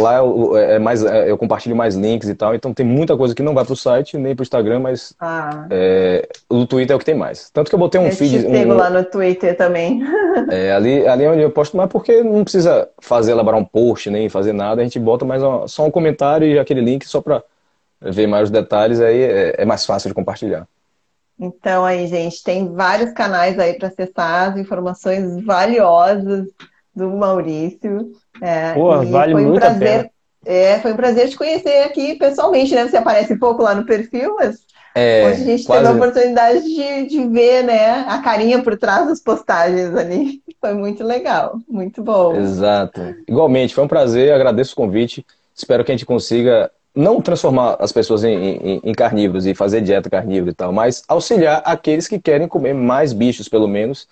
lá 0.00 0.18
é, 0.58 0.74
é 0.74 0.78
mais, 0.78 1.04
é, 1.04 1.30
eu 1.30 1.38
compartilho 1.38 1.76
mais 1.76 1.94
links 1.94 2.28
e 2.28 2.34
tal, 2.34 2.54
então 2.54 2.74
tem 2.74 2.84
muita 2.84 3.16
coisa 3.16 3.34
que 3.34 3.42
não 3.42 3.54
vai 3.54 3.64
pro 3.64 3.76
site, 3.76 4.18
nem 4.18 4.34
pro 4.34 4.42
Instagram, 4.42 4.80
mas 4.80 5.14
ah. 5.20 5.66
é, 5.70 6.28
o 6.48 6.66
Twitter 6.66 6.94
é 6.94 6.96
o 6.96 6.98
que 6.98 7.04
tem 7.04 7.14
mais. 7.14 7.50
Tanto 7.50 7.68
que 7.68 7.74
eu 7.74 7.78
botei 7.78 8.00
um 8.00 8.06
eu 8.06 8.12
feed. 8.12 8.44
Eu 8.44 8.50
um, 8.50 8.74
lá 8.74 8.90
no 8.90 9.04
Twitter 9.04 9.56
também. 9.56 10.02
é, 10.50 10.72
ali, 10.72 11.06
ali 11.06 11.24
é 11.24 11.30
onde 11.30 11.42
eu 11.42 11.50
posto 11.50 11.76
mais, 11.76 11.88
porque 11.88 12.22
não 12.22 12.42
precisa 12.42 12.88
fazer, 13.00 13.32
elaborar 13.32 13.60
um 13.60 13.64
post, 13.64 14.10
nem 14.10 14.28
fazer 14.28 14.52
nada, 14.52 14.80
a 14.80 14.84
gente 14.84 14.98
bota 14.98 15.24
mais 15.24 15.42
uma, 15.42 15.68
só 15.68 15.86
um 15.86 15.90
comentário 15.90 16.46
e 16.46 16.58
aquele 16.58 16.80
link 16.80 17.06
só 17.06 17.20
para 17.20 17.42
ver 18.00 18.26
mais 18.26 18.44
os 18.44 18.50
detalhes, 18.50 19.00
aí 19.00 19.22
é, 19.22 19.54
é 19.58 19.64
mais 19.64 19.86
fácil 19.86 20.08
de 20.08 20.14
compartilhar. 20.14 20.66
Então 21.38 21.84
aí, 21.84 22.06
gente, 22.08 22.42
tem 22.42 22.72
vários 22.72 23.12
canais 23.12 23.58
aí 23.58 23.74
para 23.74 23.88
acessar 23.88 24.50
as 24.50 24.58
informações 24.58 25.44
valiosas 25.44 26.48
do 26.94 27.10
Maurício. 27.10 28.10
É, 28.40 28.72
Pô, 28.74 29.02
vale 29.04 29.32
foi 29.32 29.42
um 29.42 29.48
muito 29.48 29.60
prazer, 29.60 29.88
a 29.88 29.96
pena. 29.98 30.10
É, 30.46 30.78
foi 30.78 30.92
um 30.92 30.96
prazer 30.96 31.28
te 31.28 31.36
conhecer 31.36 31.84
aqui 31.84 32.14
pessoalmente, 32.16 32.74
né? 32.74 32.86
Você 32.86 32.96
aparece 32.96 33.36
pouco 33.36 33.62
lá 33.62 33.74
no 33.74 33.84
perfil, 33.84 34.36
mas 34.36 34.60
é, 34.94 35.26
hoje 35.26 35.42
a 35.42 35.44
gente 35.44 35.64
quase... 35.64 35.84
teve 35.84 35.92
a 35.92 35.96
oportunidade 35.96 36.62
de, 36.62 37.06
de 37.06 37.28
ver, 37.28 37.62
né, 37.62 38.04
a 38.08 38.18
carinha 38.18 38.62
por 38.62 38.76
trás 38.76 39.06
das 39.06 39.20
postagens 39.20 39.94
ali. 39.94 40.42
Foi 40.60 40.74
muito 40.74 41.04
legal, 41.04 41.58
muito 41.68 42.02
bom. 42.02 42.34
Exato. 42.34 43.00
Igualmente, 43.28 43.72
foi 43.72 43.84
um 43.84 43.88
prazer, 43.88 44.32
agradeço 44.32 44.72
o 44.72 44.76
convite. 44.76 45.24
Espero 45.54 45.84
que 45.84 45.92
a 45.92 45.94
gente 45.94 46.04
consiga 46.04 46.68
não 46.92 47.20
transformar 47.20 47.76
as 47.78 47.92
pessoas 47.92 48.24
em, 48.24 48.34
em, 48.34 48.80
em, 48.82 48.92
carnívoros 48.92 49.46
e 49.46 49.54
fazer 49.54 49.82
dieta 49.82 50.10
carnívora 50.10 50.50
e 50.50 50.54
tal, 50.54 50.72
mas 50.72 51.04
auxiliar 51.06 51.62
aqueles 51.64 52.08
que 52.08 52.18
querem 52.18 52.48
comer 52.48 52.74
mais 52.74 53.12
bichos, 53.12 53.48
pelo 53.48 53.68
menos. 53.68 54.08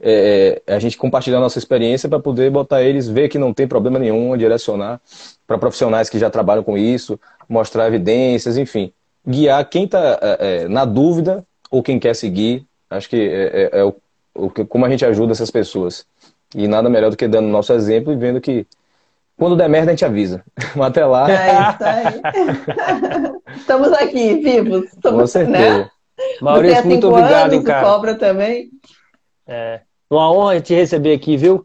É, 0.00 0.62
é 0.66 0.74
a 0.74 0.78
gente 0.78 0.96
compartilhar 0.96 1.38
a 1.38 1.40
nossa 1.40 1.58
experiência 1.58 2.08
para 2.08 2.18
poder 2.18 2.50
botar 2.50 2.82
eles, 2.82 3.08
ver 3.08 3.28
que 3.28 3.38
não 3.38 3.52
tem 3.52 3.68
problema 3.68 3.98
nenhum, 3.98 4.36
direcionar 4.36 5.00
para 5.46 5.58
profissionais 5.58 6.08
que 6.08 6.18
já 6.18 6.30
trabalham 6.30 6.62
com 6.62 6.78
isso, 6.78 7.18
mostrar 7.48 7.86
evidências, 7.86 8.56
enfim. 8.56 8.92
Guiar 9.26 9.68
quem 9.68 9.84
está 9.84 10.18
é, 10.22 10.36
é, 10.62 10.68
na 10.68 10.84
dúvida 10.84 11.44
ou 11.70 11.82
quem 11.82 11.98
quer 11.98 12.14
seguir. 12.14 12.64
Acho 12.88 13.08
que 13.08 13.16
é, 13.16 13.70
é, 13.72 13.80
é 13.80 13.84
o, 13.84 13.94
o, 14.34 14.50
como 14.66 14.86
a 14.86 14.90
gente 14.90 15.04
ajuda 15.04 15.32
essas 15.32 15.50
pessoas. 15.50 16.06
E 16.54 16.66
nada 16.66 16.88
melhor 16.88 17.10
do 17.10 17.16
que 17.16 17.28
dando 17.28 17.48
nosso 17.48 17.72
exemplo 17.72 18.12
e 18.12 18.16
vendo 18.16 18.40
que 18.40 18.66
quando 19.40 19.56
der 19.56 19.70
merda, 19.70 19.90
a 19.90 19.94
gente 19.94 20.04
avisa. 20.04 20.44
Mas 20.76 20.88
até 20.88 21.04
lá. 21.06 21.26
É 21.30 21.70
isso 21.70 21.84
aí. 21.84 23.56
Estamos 23.56 23.92
aqui, 23.94 24.34
vivos. 24.34 24.84
Estamos, 24.84 25.20
Com 25.20 25.26
certeza. 25.26 25.78
Né? 25.78 25.90
Maurício, 26.42 26.86
muito 26.86 27.08
obrigado, 27.08 27.54
anos, 27.54 27.64
cara. 27.64 27.86
Cobra 27.86 28.14
também. 28.14 28.68
É. 29.46 29.80
Uma 30.10 30.30
honra 30.32 30.60
te 30.60 30.74
receber 30.74 31.14
aqui, 31.14 31.36
viu? 31.36 31.64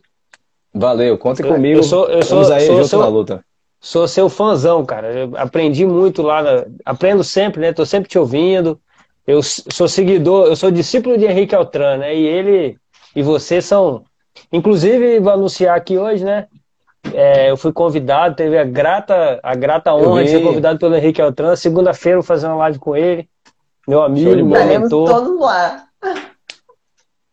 Valeu, 0.73 1.17
conta 1.17 1.41
comigo. 1.41 1.79
Eu 1.79 1.83
sou, 1.83 2.05
eu 2.07 2.21
sou, 2.21 2.53
aí 2.53 2.67
sou, 2.67 2.75
junto 2.75 2.87
sou, 2.87 2.99
na 2.99 3.07
luta. 3.07 3.45
Sou 3.79 4.07
seu 4.07 4.29
fãzão, 4.29 4.85
cara. 4.85 5.11
Eu 5.11 5.31
aprendi 5.35 5.85
muito 5.85 6.21
lá. 6.21 6.43
Na... 6.43 6.65
Aprendo 6.85 7.23
sempre, 7.23 7.61
né? 7.61 7.73
Tô 7.73 7.85
sempre 7.85 8.09
te 8.09 8.19
ouvindo. 8.19 8.79
Eu 9.25 9.41
sou 9.41 9.87
seguidor, 9.87 10.45
eu 10.45 10.55
sou 10.55 10.69
discípulo 10.69 11.17
de 11.17 11.25
Henrique 11.25 11.55
Altran, 11.55 11.97
né? 11.97 12.15
E 12.15 12.23
ele 12.25 12.77
e 13.15 13.23
você 13.23 13.61
são. 13.61 14.03
Inclusive, 14.51 15.19
vou 15.19 15.33
anunciar 15.33 15.75
aqui 15.75 15.97
hoje, 15.97 16.23
né? 16.23 16.47
É, 17.13 17.49
eu 17.49 17.57
fui 17.57 17.71
convidado, 17.71 18.35
teve 18.35 18.57
a 18.57 18.63
grata, 18.63 19.39
a 19.41 19.55
grata 19.55 19.93
honra 19.93 20.23
de 20.23 20.29
ser 20.29 20.43
convidado 20.43 20.77
pelo 20.77 20.95
Henrique 20.95 21.21
Altran. 21.21 21.55
Segunda-feira 21.55 22.17
eu 22.17 22.21
vou 22.21 22.27
fazer 22.27 22.47
uma 22.47 22.57
live 22.57 22.77
com 22.77 22.95
ele. 22.95 23.27
Meu 23.87 24.01
amigo, 24.03 24.45
meu 24.45 24.65
mentor. 24.65 25.09
todos 25.09 25.39
lá. 25.39 25.85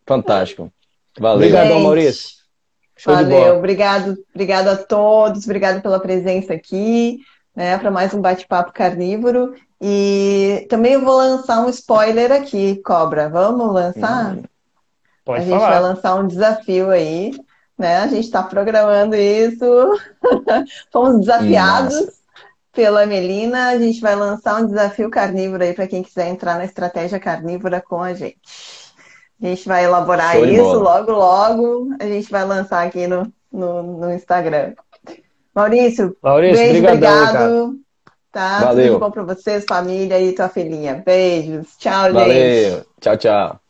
Fantástico. 0.06 0.70
Valeu. 1.18 1.36
Obrigado, 1.36 1.80
Maurício. 1.80 2.42
Show 2.96 3.14
Valeu, 3.14 3.56
obrigado, 3.56 4.16
obrigado 4.32 4.68
a 4.68 4.76
todos, 4.76 5.44
obrigado 5.44 5.82
pela 5.82 5.98
presença 5.98 6.52
aqui, 6.52 7.18
né, 7.56 7.76
para 7.76 7.90
mais 7.90 8.14
um 8.14 8.20
bate-papo 8.20 8.72
carnívoro. 8.72 9.54
E 9.80 10.66
também 10.68 10.92
eu 10.92 11.00
vou 11.00 11.16
lançar 11.16 11.64
um 11.64 11.68
spoiler 11.68 12.30
aqui, 12.30 12.80
Cobra. 12.84 13.28
Vamos 13.28 13.72
lançar? 13.72 14.36
Hum, 14.36 14.44
pode 15.24 15.42
a 15.42 15.46
falar. 15.46 15.58
gente 15.58 15.68
vai 15.70 15.80
lançar 15.80 16.14
um 16.14 16.26
desafio 16.26 16.90
aí 16.90 17.32
né? 17.82 17.98
A 17.98 18.06
gente 18.06 18.24
está 18.24 18.42
programando 18.42 19.16
isso. 19.16 19.64
Fomos 20.92 21.20
desafiados 21.20 21.94
Nossa. 21.94 22.12
pela 22.72 23.06
Melina. 23.06 23.70
A 23.70 23.78
gente 23.78 24.00
vai 24.00 24.14
lançar 24.14 24.62
um 24.62 24.66
desafio 24.66 25.10
carnívoro 25.10 25.64
aí 25.64 25.74
para 25.74 25.88
quem 25.88 26.02
quiser 26.02 26.28
entrar 26.28 26.56
na 26.56 26.64
estratégia 26.64 27.18
carnívora 27.18 27.80
com 27.80 28.00
a 28.00 28.14
gente. 28.14 28.38
A 29.42 29.46
gente 29.46 29.66
vai 29.66 29.84
elaborar 29.84 30.40
isso 30.40 30.78
logo, 30.78 31.10
logo. 31.10 31.88
A 31.98 32.06
gente 32.06 32.30
vai 32.30 32.44
lançar 32.44 32.86
aqui 32.86 33.06
no, 33.08 33.32
no, 33.50 33.82
no 33.82 34.12
Instagram. 34.12 34.74
Maurício, 35.54 36.16
Maurício 36.22 36.56
beijo, 36.56 36.86
obrigado. 36.86 37.32
Cara. 37.32 37.72
Tá? 38.30 38.60
Valeu. 38.60 38.94
Tudo 38.94 39.00
bom 39.00 39.10
para 39.10 39.22
vocês, 39.24 39.64
família 39.66 40.18
e 40.20 40.32
tua 40.32 40.48
filhinha. 40.48 41.02
Beijos. 41.04 41.76
Tchau, 41.76 42.12
Valeu. 42.12 42.32
gente. 42.32 42.70
Valeu. 42.70 42.86
Tchau, 43.00 43.16
tchau. 43.16 43.61